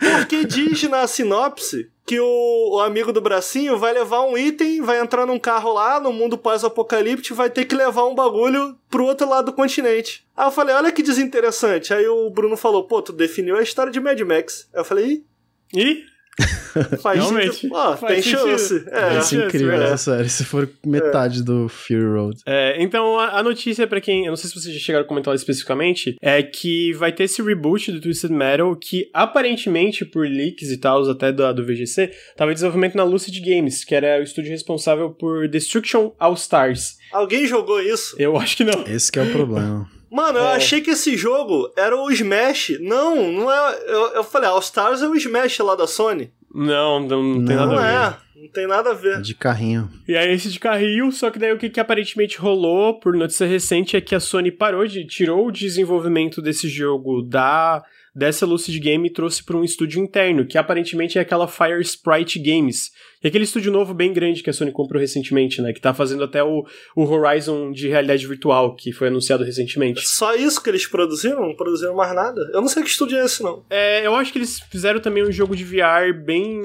Porque 0.00 0.44
diz 0.44 0.82
na 0.84 1.06
sinopse 1.06 1.90
que 2.06 2.18
o, 2.18 2.70
o 2.72 2.80
amigo 2.80 3.12
do 3.12 3.20
bracinho 3.20 3.78
vai 3.78 3.92
levar 3.92 4.22
um 4.22 4.36
item, 4.36 4.80
vai 4.80 4.98
entrar 4.98 5.26
num 5.26 5.38
carro 5.38 5.74
lá, 5.74 6.00
no 6.00 6.12
mundo 6.12 6.36
pós-apocalíptico, 6.36 7.36
vai 7.36 7.50
ter 7.50 7.66
que 7.66 7.74
levar 7.74 8.06
um 8.06 8.14
bagulho 8.14 8.76
pro 8.88 9.04
outro 9.04 9.28
lado 9.28 9.46
do 9.46 9.52
continente. 9.52 10.26
Aí 10.36 10.46
eu 10.46 10.50
falei, 10.50 10.74
olha 10.74 10.90
que 10.90 11.02
desinteressante. 11.02 11.94
Aí 11.94 12.08
o 12.08 12.30
Bruno 12.30 12.56
falou, 12.56 12.84
pô, 12.84 13.00
tu 13.00 13.12
definiu 13.12 13.56
a 13.56 13.62
história 13.62 13.92
de 13.92 14.00
Mad 14.00 14.18
Max. 14.22 14.68
Aí 14.74 14.80
eu 14.80 14.84
falei, 14.84 15.06
ih, 15.06 15.24
Ih, 15.72 16.04
faz 17.02 17.18
Realmente. 17.18 17.54
sentido. 17.54 17.74
Ó, 17.74 17.96
Faz 17.96 18.14
tem 18.14 18.22
sentido. 18.22 18.48
chance. 18.50 18.84
É. 18.88 19.40
É, 19.40 19.46
incrível 19.46 19.72
é. 19.72 19.84
essa 19.84 20.16
série, 20.16 20.28
se 20.28 20.44
for 20.44 20.68
metade 20.84 21.42
do 21.42 21.68
Fury 21.68 22.04
Road. 22.04 22.40
É, 22.46 22.82
então 22.82 23.18
a, 23.18 23.38
a 23.38 23.42
notícia 23.42 23.86
pra 23.86 24.00
quem, 24.00 24.24
eu 24.26 24.30
não 24.30 24.36
sei 24.36 24.48
se 24.50 24.60
vocês 24.60 24.74
já 24.74 24.80
chegaram 24.80 25.04
a 25.04 25.08
comentar 25.08 25.34
especificamente, 25.34 26.16
é 26.20 26.42
que 26.42 26.92
vai 26.94 27.12
ter 27.12 27.24
esse 27.24 27.42
reboot 27.42 27.92
do 27.92 28.00
Twisted 28.00 28.30
Metal 28.30 28.74
que 28.76 29.08
aparentemente 29.12 30.04
por 30.04 30.26
leaks 30.26 30.70
e 30.70 30.76
tal, 30.76 31.08
até 31.08 31.32
do, 31.32 31.52
do 31.52 31.64
VGC, 31.64 32.10
tava 32.36 32.50
em 32.50 32.54
desenvolvimento 32.54 32.96
na 32.96 33.04
Lucid 33.04 33.38
Games, 33.40 33.84
que 33.84 33.94
era 33.94 34.20
o 34.20 34.22
estúdio 34.22 34.50
responsável 34.50 35.10
por 35.10 35.48
Destruction 35.48 36.12
All 36.18 36.34
Stars. 36.34 36.96
Alguém 37.12 37.46
jogou 37.46 37.80
isso? 37.80 38.14
Eu 38.18 38.36
acho 38.36 38.56
que 38.56 38.64
não. 38.64 38.84
Esse 38.86 39.10
que 39.10 39.18
é 39.18 39.22
o 39.22 39.30
problema. 39.30 39.88
Mano, 40.10 40.38
eu 40.38 40.44
É. 40.48 40.56
achei 40.56 40.80
que 40.80 40.90
esse 40.90 41.16
jogo 41.16 41.70
era 41.76 41.96
o 41.96 42.10
Smash. 42.10 42.78
Não, 42.80 43.30
não 43.32 43.50
é. 43.50 43.78
Eu, 43.86 44.06
eu 44.14 44.24
falei, 44.24 44.48
All 44.48 44.58
Stars 44.60 45.02
é 45.02 45.08
o 45.08 45.14
Smash 45.14 45.58
lá 45.60 45.74
da 45.76 45.86
Sony. 45.86 46.32
Não, 46.52 46.98
não, 47.00 47.22
não 47.22 47.44
tem 47.44 47.56
Não. 47.56 47.66
nada 47.66 47.72
Não 47.72 47.78
a 47.78 48.08
ver. 48.10 48.16
é. 48.16 48.30
Não 48.40 48.48
tem 48.48 48.66
nada 48.66 48.90
a 48.90 48.94
ver. 48.94 49.20
De 49.20 49.34
carrinho. 49.34 49.88
E 50.08 50.16
aí 50.16 50.32
esse 50.32 50.48
de 50.50 50.58
carril, 50.58 51.12
só 51.12 51.30
que 51.30 51.38
daí 51.38 51.52
o 51.52 51.58
que, 51.58 51.68
que 51.68 51.78
aparentemente 51.78 52.38
rolou 52.38 52.98
por 52.98 53.14
notícia 53.14 53.46
recente 53.46 53.96
é 53.96 54.00
que 54.00 54.14
a 54.14 54.20
Sony 54.20 54.50
parou 54.50 54.86
de 54.86 55.04
tirou 55.06 55.46
o 55.46 55.52
desenvolvimento 55.52 56.40
desse 56.40 56.66
jogo 56.68 57.20
da 57.22 57.84
dessa 58.14 58.46
Lucid 58.46 58.78
Game 58.78 59.10
trouxe 59.12 59.44
para 59.44 59.56
um 59.56 59.64
estúdio 59.64 60.02
interno, 60.02 60.46
que 60.46 60.58
aparentemente 60.58 61.18
é 61.18 61.20
aquela 61.20 61.46
Fire 61.46 61.80
Sprite 61.80 62.38
Games. 62.38 62.90
E 63.22 63.28
aquele 63.28 63.44
estúdio 63.44 63.70
novo 63.70 63.92
bem 63.92 64.12
grande 64.12 64.42
que 64.42 64.50
a 64.50 64.52
Sony 64.52 64.72
comprou 64.72 65.00
recentemente, 65.00 65.60
né, 65.60 65.72
que 65.72 65.80
tá 65.80 65.92
fazendo 65.92 66.24
até 66.24 66.42
o, 66.42 66.64
o 66.96 67.04
Horizon 67.04 67.70
de 67.70 67.88
realidade 67.88 68.26
virtual, 68.26 68.74
que 68.74 68.92
foi 68.92 69.08
anunciado 69.08 69.44
recentemente. 69.44 70.06
Só 70.08 70.34
isso 70.34 70.62
que 70.62 70.70
eles 70.70 70.86
produziram? 70.86 71.40
Não 71.40 71.54
produziram 71.54 71.94
mais 71.94 72.14
nada? 72.14 72.40
Eu 72.52 72.60
não 72.60 72.68
sei 72.68 72.82
que 72.82 72.88
estúdio 72.88 73.18
é 73.18 73.24
esse, 73.24 73.42
não. 73.42 73.64
É, 73.68 74.06
eu 74.06 74.14
acho 74.14 74.32
que 74.32 74.38
eles 74.38 74.60
fizeram 74.70 75.00
também 75.00 75.22
um 75.22 75.32
jogo 75.32 75.54
de 75.54 75.64
VR 75.64 76.14
bem 76.24 76.60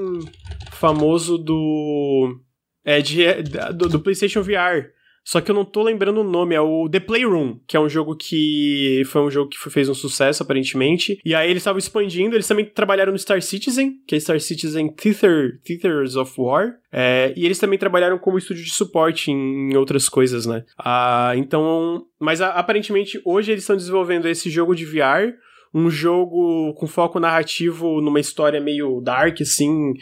famoso 0.71 1.37
do. 1.37 2.39
É, 2.83 3.01
de, 3.01 3.25
do, 3.73 3.89
do 3.89 3.99
PlayStation 3.99 4.41
VR. 4.41 4.94
Só 5.25 5.41
que 5.41 5.49
eu 5.49 5.55
não 5.55 5.65
tô 5.65 5.81
lembrando 5.81 6.21
o 6.21 6.23
nome, 6.23 6.53
é 6.53 6.61
o 6.61 6.87
The 6.87 6.99
Playroom, 6.99 7.57
que 7.67 7.75
é 7.75 7.79
um 7.79 7.89
jogo 7.89 8.15
que 8.15 9.01
foi 9.07 9.23
um 9.23 9.31
jogo 9.31 9.49
que 9.49 9.57
fez 9.57 9.89
um 9.89 9.95
sucesso, 9.95 10.43
aparentemente. 10.43 11.19
E 11.25 11.33
aí 11.33 11.49
eles 11.49 11.61
estavam 11.61 11.79
expandindo, 11.79 12.35
eles 12.35 12.47
também 12.47 12.63
trabalharam 12.63 13.11
no 13.11 13.17
Star 13.17 13.41
Citizen, 13.41 13.99
que 14.07 14.15
é 14.15 14.19
Star 14.19 14.39
Citizen 14.39 14.93
Theater, 14.93 15.59
Theaters 15.63 16.15
of 16.15 16.31
War. 16.37 16.75
É, 16.91 17.33
e 17.35 17.43
eles 17.43 17.57
também 17.57 17.79
trabalharam 17.79 18.19
como 18.19 18.37
estúdio 18.37 18.63
de 18.63 18.69
suporte 18.71 19.31
em, 19.31 19.75
outras 19.75 20.07
coisas, 20.07 20.45
né? 20.45 20.63
Ah, 20.77 21.33
então. 21.35 22.05
Mas 22.19 22.39
aparentemente 22.39 23.19
hoje 23.25 23.51
eles 23.51 23.63
estão 23.63 23.75
desenvolvendo 23.75 24.27
esse 24.27 24.49
jogo 24.51 24.75
de 24.75 24.85
VR 24.85 25.33
um 25.73 25.89
jogo 25.89 26.73
com 26.75 26.87
foco 26.87 27.19
narrativo 27.19 27.99
numa 27.99 28.21
história 28.21 28.61
meio 28.61 29.01
dark, 29.01 29.41
assim, 29.41 29.93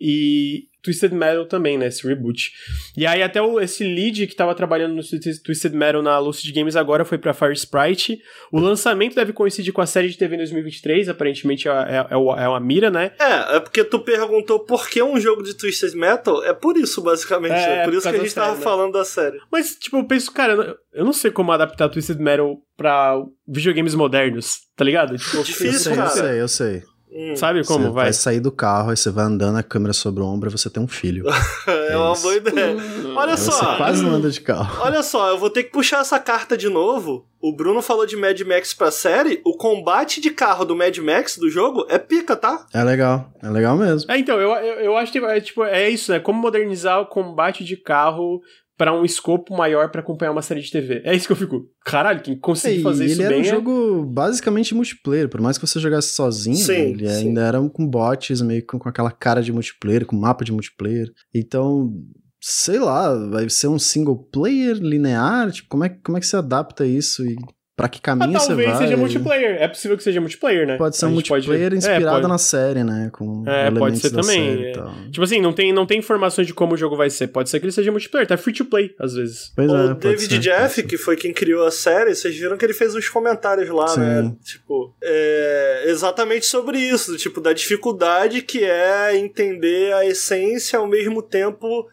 e 0.00 0.67
Twisted 0.82 1.12
Metal 1.12 1.44
também, 1.46 1.76
né, 1.76 1.86
esse 1.88 2.06
reboot. 2.06 2.52
E 2.96 3.06
aí 3.06 3.22
até 3.22 3.42
o, 3.42 3.60
esse 3.60 3.82
lead 3.84 4.26
que 4.26 4.34
tava 4.36 4.54
trabalhando 4.54 4.94
no 4.94 5.02
Twisted 5.02 5.74
Metal 5.74 6.02
na 6.02 6.18
Lucid 6.18 6.52
Games 6.54 6.76
agora 6.76 7.04
foi 7.04 7.18
pra 7.18 7.34
Fire 7.34 7.52
Sprite. 7.52 8.18
O 8.52 8.60
lançamento 8.60 9.14
deve 9.14 9.32
coincidir 9.32 9.72
com 9.72 9.80
a 9.80 9.86
série 9.86 10.08
de 10.08 10.16
TV 10.16 10.34
em 10.34 10.38
2023, 10.38 11.08
aparentemente 11.08 11.68
é, 11.68 11.72
é, 11.72 11.96
é 12.10 12.14
é 12.14 12.48
uma 12.48 12.60
mira, 12.60 12.90
né? 12.90 13.12
É, 13.18 13.56
é 13.56 13.60
porque 13.60 13.82
tu 13.84 13.98
perguntou 14.00 14.60
por 14.60 14.88
que 14.88 15.02
um 15.02 15.18
jogo 15.20 15.42
de 15.42 15.54
Twisted 15.54 15.94
Metal. 15.94 16.42
É 16.44 16.52
por 16.54 16.76
isso, 16.76 17.02
basicamente. 17.02 17.52
É, 17.54 17.78
É, 17.80 17.84
por 17.84 17.92
isso 17.94 18.02
que 18.02 18.16
a 18.16 18.18
gente 18.20 18.34
da 18.34 18.42
tava 18.42 18.46
série, 18.52 18.58
né? 18.58 18.64
falando 18.64 18.92
da 18.92 19.04
série. 19.04 19.38
Mas, 19.50 19.74
tipo, 19.76 19.96
eu 19.96 20.04
penso, 20.06 20.32
cara, 20.32 20.52
eu 20.92 21.04
não- 21.04 21.08
eu 21.08 21.12
sei 21.12 21.30
como 21.30 21.52
adaptar 21.52 21.88
Twisted 21.88 22.18
Metal 22.18 22.56
pra 22.76 23.16
videogames 23.46 23.94
modernos, 23.94 24.58
tá 24.76 24.84
ligado? 24.84 25.16
Tipo, 25.18 25.36
Eu 25.38 25.42
Difícil, 25.42 25.78
sei, 25.80 25.92
eu 25.92 25.96
cara. 25.96 26.08
sei, 26.10 26.40
eu 26.40 26.48
sei. 26.48 26.82
Hum, 27.10 27.34
Sabe 27.36 27.64
como 27.64 27.86
você 27.86 27.90
vai? 27.90 28.04
vai 28.04 28.12
sair 28.12 28.38
do 28.40 28.52
carro, 28.52 28.90
aí 28.90 28.96
você 28.96 29.10
vai 29.10 29.24
andando, 29.24 29.56
a 29.56 29.62
câmera 29.62 29.92
sobre 29.92 30.22
o 30.22 30.26
ombro, 30.26 30.48
e 30.48 30.52
você 30.52 30.68
tem 30.68 30.82
um 30.82 30.86
filho. 30.88 31.24
é 31.66 31.96
uma 31.96 32.12
isso. 32.12 32.22
boa 32.22 32.34
ideia. 32.36 32.76
Olha 33.16 33.32
Aí 33.32 33.38
você 33.38 33.50
só. 33.50 33.76
quase 33.76 34.02
não 34.02 34.10
anda 34.14 34.30
de 34.30 34.40
carro. 34.40 34.78
Olha 34.84 35.02
só, 35.02 35.30
eu 35.30 35.38
vou 35.38 35.48
ter 35.50 35.64
que 35.64 35.70
puxar 35.70 36.00
essa 36.00 36.18
carta 36.20 36.56
de 36.56 36.68
novo. 36.68 37.26
O 37.40 37.52
Bruno 37.54 37.80
falou 37.80 38.04
de 38.04 38.16
Mad 38.16 38.38
Max 38.42 38.74
pra 38.74 38.90
série. 38.90 39.40
O 39.44 39.56
combate 39.56 40.20
de 40.20 40.30
carro 40.30 40.64
do 40.64 40.76
Mad 40.76 40.96
Max 40.98 41.38
do 41.38 41.48
jogo 41.48 41.86
é 41.88 41.98
pica, 41.98 42.36
tá? 42.36 42.66
É 42.74 42.82
legal, 42.84 43.32
é 43.42 43.48
legal 43.48 43.76
mesmo. 43.76 44.10
É, 44.10 44.18
então, 44.18 44.38
eu, 44.40 44.50
eu, 44.50 44.80
eu 44.80 44.96
acho 44.96 45.10
que 45.12 45.18
é, 45.18 45.40
tipo, 45.40 45.64
é 45.64 45.88
isso, 45.88 46.12
né? 46.12 46.18
Como 46.20 46.40
modernizar 46.40 47.00
o 47.00 47.06
combate 47.06 47.64
de 47.64 47.76
carro 47.76 48.40
pra 48.78 48.98
um 48.98 49.04
escopo 49.04 49.54
maior 49.56 49.90
pra 49.90 50.00
acompanhar 50.00 50.30
uma 50.30 50.40
série 50.40 50.60
de 50.62 50.70
TV. 50.70 51.02
É 51.04 51.14
isso 51.14 51.26
que 51.26 51.32
eu 51.32 51.36
fico. 51.36 51.68
Caralho, 51.84 52.22
quem 52.22 52.38
conseguir 52.38 52.78
E 52.78 52.82
fazer 52.82 53.04
ele 53.04 53.12
isso 53.12 53.22
era 53.22 53.30
bem 53.30 53.40
um 53.42 53.44
é- 53.44 53.50
jogo 53.50 54.04
basicamente 54.04 54.74
multiplayer, 54.74 55.28
por 55.28 55.40
mais 55.40 55.58
que 55.58 55.66
você 55.66 55.80
jogasse 55.80 56.14
sozinho, 56.14 56.56
Sim, 56.56 56.72
ele 56.92 57.08
sim. 57.08 57.28
ainda 57.28 57.42
era 57.42 57.60
com 57.68 57.86
bots, 57.86 58.40
meio 58.40 58.64
com, 58.64 58.78
com 58.78 58.88
aquela 58.88 59.10
cara 59.10 59.42
de 59.42 59.52
multiplayer, 59.52 60.06
com 60.06 60.16
mapa 60.16 60.44
de 60.44 60.52
multiplayer. 60.52 61.12
Então, 61.34 61.92
sei 62.40 62.78
lá, 62.78 63.12
vai 63.28 63.50
ser 63.50 63.66
um 63.66 63.78
single 63.80 64.16
player 64.32 64.76
linear? 64.76 65.50
Tipo, 65.50 65.68
como 65.68 65.84
é, 65.84 65.88
como 65.88 66.16
é 66.16 66.20
que 66.20 66.26
você 66.26 66.36
adapta 66.36 66.86
isso 66.86 67.26
e 67.26 67.36
pra 67.78 67.88
que 67.88 67.98
Ah, 67.98 68.02
caminho 68.02 68.38
você 68.38 68.48
talvez 68.48 68.68
vai? 68.70 68.78
seja 68.78 68.96
multiplayer. 68.96 69.62
É 69.62 69.68
possível 69.68 69.96
que 69.96 70.02
seja 70.02 70.20
multiplayer, 70.20 70.66
né? 70.66 70.76
Pode 70.76 70.96
ser 70.96 71.06
um 71.06 71.10
multiplayer 71.12 71.70
pode- 71.70 71.74
é, 71.74 71.78
inspirado 71.78 72.16
pode. 72.16 72.28
na 72.28 72.36
série, 72.36 72.82
né? 72.84 73.08
Com 73.12 73.44
É, 73.46 73.70
pode 73.70 73.98
ser 74.00 74.10
da 74.10 74.20
também, 74.20 74.56
série 74.56 74.66
é. 74.70 74.72
tal. 74.72 74.92
Tipo 75.12 75.22
assim, 75.22 75.40
não 75.40 75.52
tem, 75.52 75.72
não 75.72 75.86
tem 75.86 75.98
informações 76.00 76.46
de 76.46 76.52
como 76.52 76.74
o 76.74 76.76
jogo 76.76 76.96
vai 76.96 77.08
ser. 77.08 77.28
Pode 77.28 77.48
ser 77.48 77.60
que 77.60 77.66
ele 77.66 77.72
seja 77.72 77.90
multiplayer, 77.92 78.26
tá 78.26 78.36
free 78.36 78.52
to 78.52 78.64
play, 78.64 78.94
às 78.98 79.14
vezes. 79.14 79.52
Pois 79.54 79.70
o 79.70 79.76
é, 79.76 79.86
pode 79.88 80.00
David 80.00 80.28
ser, 80.34 80.38
Jeff, 80.40 80.82
que 80.82 80.98
foi 80.98 81.16
quem 81.16 81.32
criou 81.32 81.64
a 81.64 81.70
série, 81.70 82.14
vocês 82.14 82.36
viram 82.36 82.56
que 82.58 82.64
ele 82.66 82.74
fez 82.74 82.94
uns 82.96 83.08
comentários 83.08 83.68
lá, 83.70 83.86
Sim. 83.88 84.00
né? 84.00 84.32
Tipo, 84.44 84.92
é 85.02 85.84
exatamente 85.86 86.46
sobre 86.46 86.78
isso, 86.80 87.16
tipo, 87.16 87.40
da 87.40 87.52
dificuldade 87.52 88.42
que 88.42 88.64
é 88.64 89.16
entender 89.16 89.92
a 89.94 90.04
essência 90.04 90.78
ao 90.78 90.86
mesmo 90.88 91.22
tempo 91.22 91.86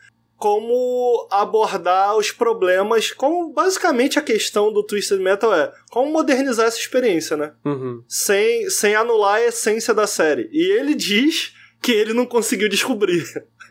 como 0.46 1.28
abordar 1.32 2.16
os 2.16 2.30
problemas, 2.30 3.12
como 3.12 3.52
basicamente 3.52 4.20
a 4.20 4.22
questão 4.22 4.72
do 4.72 4.84
Twisted 4.84 5.20
Metal 5.20 5.52
é 5.52 5.74
como 5.90 6.12
modernizar 6.12 6.68
essa 6.68 6.78
experiência, 6.78 7.36
né? 7.36 7.54
Uhum. 7.66 8.04
Sem, 8.08 8.70
sem 8.70 8.94
anular 8.94 9.38
a 9.38 9.46
essência 9.48 9.92
da 9.92 10.06
série. 10.06 10.48
E 10.52 10.72
ele 10.72 10.94
diz 10.94 11.52
que 11.82 11.92
ele 11.92 12.14
não 12.14 12.28
conseguiu 12.28 12.70
descobrir. 12.70 13.24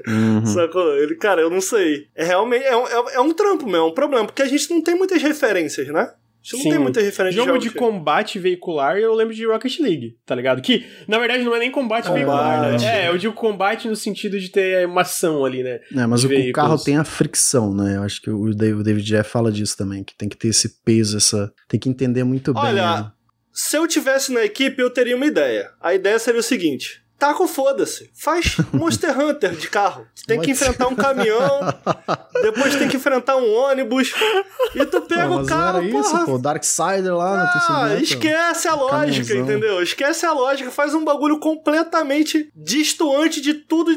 Uhum. 0.04 0.44
Sacou? 0.52 0.96
Ele, 0.96 1.14
cara, 1.14 1.42
eu 1.42 1.48
não 1.48 1.60
sei. 1.60 2.08
É 2.12 2.24
realmente. 2.24 2.64
É 2.64 2.76
um, 2.76 2.88
é, 2.88 3.14
é 3.14 3.20
um 3.20 3.32
trampo 3.32 3.66
mesmo, 3.66 3.76
é 3.76 3.90
um 3.90 3.94
problema, 3.94 4.26
porque 4.26 4.42
a 4.42 4.48
gente 4.48 4.68
não 4.68 4.82
tem 4.82 4.96
muitas 4.96 5.22
referências, 5.22 5.86
né? 5.86 6.12
Gente 6.44 6.58
Sim. 6.58 6.64
não 6.64 6.76
tem 6.76 6.78
muitas 6.78 7.02
referências 7.02 7.42
Jogo 7.42 7.58
de 7.58 7.68
jogos. 7.68 7.80
combate 7.80 8.38
veicular, 8.38 8.98
eu 8.98 9.14
lembro 9.14 9.34
de 9.34 9.46
Rocket 9.46 9.80
League, 9.80 10.18
tá 10.26 10.34
ligado? 10.34 10.60
Que, 10.60 10.84
na 11.08 11.18
verdade, 11.18 11.42
não 11.42 11.56
é 11.56 11.58
nem 11.58 11.70
combate, 11.70 12.04
Combate. 12.04 12.18
veicular, 12.18 12.78
né? 12.78 13.06
É, 13.06 13.08
eu 13.08 13.16
digo 13.16 13.32
combate 13.32 13.88
no 13.88 13.96
sentido 13.96 14.38
de 14.38 14.50
ter 14.50 14.86
uma 14.86 15.00
ação 15.00 15.42
ali, 15.42 15.62
né? 15.62 15.80
É, 15.96 16.06
mas 16.06 16.20
de 16.20 16.26
o, 16.26 16.52
carro 16.52 16.76
tem 16.76 16.98
a 16.98 17.04
fricção, 17.04 17.74
né? 17.74 17.96
Eu 17.96 18.02
acho 18.02 18.20
que 18.20 18.28
o 18.28 18.54
David, 18.54 19.02
Jeff 19.02 19.30
fala 19.30 19.50
disso 19.50 19.74
também, 19.74 20.04
que 20.04 20.14
tem 20.14 20.28
que 20.28 20.36
ter 20.36 20.48
esse 20.48 20.82
peso, 20.84 21.16
essa. 21.16 21.50
Tem 21.66 21.80
que 21.80 21.88
entender 21.88 22.24
muito 22.24 22.52
bem. 22.52 22.62
Olha, 22.62 22.96
né? 23.00 23.12
Se 23.50 23.78
eu 23.78 23.86
tivesse 23.88 24.30
na 24.30 24.44
equipe, 24.44 24.82
eu 24.82 24.90
teria 24.90 25.16
uma 25.16 25.24
ideia. 25.24 25.70
A 25.80 25.94
ideia 25.94 26.18
seria 26.18 26.40
o 26.40 26.42
seguinte. 26.42 27.03
Taca 27.18 27.42
o 27.42 27.48
foda-se. 27.48 28.10
Faz 28.12 28.56
Monster 28.72 29.16
Hunter 29.18 29.52
de 29.54 29.68
carro. 29.68 30.06
Tu 30.16 30.24
tem 30.26 30.40
que 30.40 30.50
enfrentar 30.50 30.88
um 30.88 30.96
caminhão, 30.96 31.60
depois 32.42 32.74
tem 32.76 32.88
que 32.88 32.96
enfrentar 32.96 33.36
um 33.36 33.50
ônibus, 33.54 34.12
e 34.74 34.84
tu 34.84 35.00
pega 35.02 35.26
Não, 35.26 35.34
o 35.34 35.36
mas 35.38 35.48
carro, 35.48 35.80
não 35.80 35.88
era 35.88 36.00
isso, 36.00 36.10
porra. 36.10 36.24
pô. 36.26 36.38
Darksider 36.38 37.14
lá 37.16 37.36
no 37.36 37.42
Ah, 37.74 37.84
Metal. 37.84 37.98
esquece 38.02 38.68
a 38.68 38.74
lógica, 38.74 39.26
Caminhãozão. 39.28 39.42
entendeu? 39.56 39.82
Esquece 39.82 40.26
a 40.26 40.32
lógica, 40.32 40.70
faz 40.70 40.92
um 40.92 41.04
bagulho 41.04 41.38
completamente 41.38 42.50
distoante 42.54 43.40
de 43.40 43.54
tudo 43.54 43.90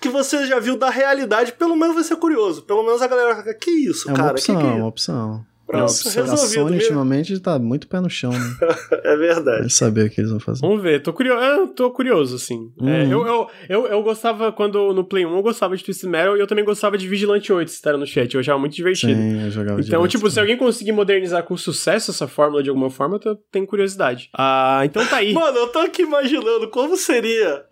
que 0.00 0.08
você 0.08 0.46
já 0.46 0.58
viu 0.58 0.76
da 0.78 0.88
realidade. 0.88 1.52
Pelo 1.52 1.76
menos 1.76 1.94
vai 1.94 2.04
ser 2.04 2.16
curioso. 2.16 2.62
Pelo 2.62 2.82
menos 2.84 3.02
a 3.02 3.06
galera 3.06 3.54
que 3.54 3.70
isso, 3.70 4.08
É 4.08 4.12
uma 4.12 4.16
cara? 4.16 4.30
opção, 4.32 4.54
que 4.56 4.60
que 4.62 4.66
é 4.66 4.70
uma 4.70 4.78
isso? 4.78 4.86
opção. 4.86 5.46
Pronto, 5.70 5.82
Nossa, 5.82 6.08
a 6.08 6.12
resolvido. 6.22 6.48
Sony 6.52 6.70
mesmo. 6.72 6.82
ultimamente 6.82 7.38
tá 7.40 7.58
muito 7.58 7.86
pé 7.86 8.00
no 8.00 8.10
chão, 8.10 8.32
né? 8.32 8.38
É 9.04 9.16
verdade. 9.16 9.60
Vai 9.60 9.70
saber 9.70 10.06
o 10.06 10.10
que 10.10 10.20
eles 10.20 10.30
vão 10.30 10.40
fazer. 10.40 10.60
Vamos 10.60 10.82
ver, 10.82 11.00
tô 11.02 11.12
curioso, 11.12 11.40
eu 11.44 11.68
tô 11.68 11.90
curioso, 11.90 12.36
assim. 12.36 12.70
É, 12.80 12.84
Uhum. 13.04 13.10
eu, 13.10 13.26
eu, 13.26 13.48
eu, 13.68 13.86
eu 13.86 14.02
gostava, 14.02 14.50
quando 14.52 14.92
no 14.92 15.04
Play 15.04 15.24
1, 15.26 15.36
eu 15.36 15.42
gostava 15.42 15.76
de 15.76 15.84
Twisted 15.84 16.08
Metal 16.10 16.36
e 16.36 16.40
eu 16.40 16.46
também 16.46 16.64
gostava 16.64 16.98
de 16.98 17.06
Vigilante 17.08 17.52
8, 17.52 17.70
se 17.70 17.80
tá 17.82 17.96
no 17.96 18.06
chat, 18.06 18.34
eu 18.34 18.40
achava 18.40 18.58
muito 18.58 18.74
divertido. 18.74 19.12
Sim, 19.14 19.44
eu 19.44 19.50
jogava 19.50 19.80
Então, 19.80 20.06
tipo, 20.08 20.28
se 20.30 20.38
alguém 20.40 20.56
conseguir 20.56 20.92
modernizar 20.92 21.42
com 21.44 21.56
sucesso 21.56 22.10
essa 22.10 22.26
fórmula 22.26 22.62
de 22.62 22.68
alguma 22.68 22.90
forma, 22.90 23.16
eu 23.16 23.20
tô- 23.20 23.36
tenho 23.50 23.66
curiosidade. 23.66 24.28
Ah, 24.36 24.80
então 24.84 25.04
tá 25.06 25.16
aí. 25.18 25.32
Mano, 25.34 25.56
eu 25.58 25.68
tô 25.68 25.78
aqui 25.78 26.02
imaginando 26.02 26.68
como 26.68 26.96
seria 26.96 27.64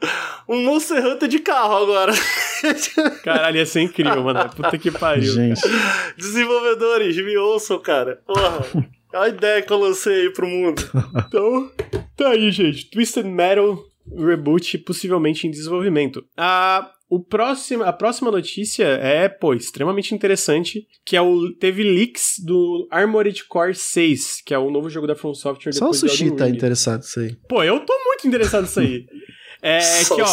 um 0.48 0.62
Monster 0.62 1.04
Hunter 1.04 1.28
de 1.28 1.38
carro 1.40 1.76
agora. 1.82 2.12
Caralho, 3.22 3.56
ia 3.58 3.66
ser 3.66 3.80
incrível, 3.82 4.22
mano. 4.22 4.48
Puta 4.54 4.76
que 4.78 4.90
pariu. 4.90 5.32
Gente, 5.32 5.60
Desenvolvedores, 6.16 7.16
me 7.16 7.36
ouçam, 7.36 7.78
cara. 7.88 8.20
Porra. 8.26 8.66
Olha 9.14 9.22
a 9.22 9.28
ideia 9.28 9.62
que 9.62 9.72
eu 9.72 9.78
lancei 9.78 10.26
aí 10.26 10.32
pro 10.32 10.46
mundo. 10.46 10.82
Então, 11.26 11.70
tá 12.14 12.28
aí, 12.28 12.50
gente. 12.50 12.90
Twisted 12.90 13.24
Metal 13.24 13.82
Reboot 14.14 14.76
possivelmente 14.78 15.46
em 15.46 15.50
desenvolvimento. 15.50 16.22
A, 16.36 16.90
o 17.08 17.18
próximo, 17.18 17.84
a 17.84 17.92
próxima 17.92 18.30
notícia 18.30 18.84
é, 18.84 19.26
pô, 19.26 19.54
extremamente 19.54 20.14
interessante, 20.14 20.86
que 21.06 21.16
é 21.16 21.22
o 21.22 21.50
teve 21.54 21.82
leaks 21.82 22.34
do 22.44 22.86
Armored 22.90 23.44
Core 23.44 23.74
6, 23.74 24.42
que 24.44 24.52
é 24.52 24.58
o 24.58 24.70
novo 24.70 24.90
jogo 24.90 25.06
da 25.06 25.14
From 25.14 25.32
Software 25.32 25.72
só 25.72 25.88
o 25.88 25.94
Sushi 25.94 26.30
tá 26.36 26.46
interessado 26.46 26.98
nisso 26.98 27.20
aí. 27.20 27.34
Pô, 27.48 27.64
eu 27.64 27.80
tô 27.80 27.94
muito 28.04 28.28
interessado 28.28 28.62
nisso 28.62 28.80
aí. 28.80 29.06
É 29.60 29.80
Só 29.80 30.14
que, 30.14 30.22
ó, 30.22 30.26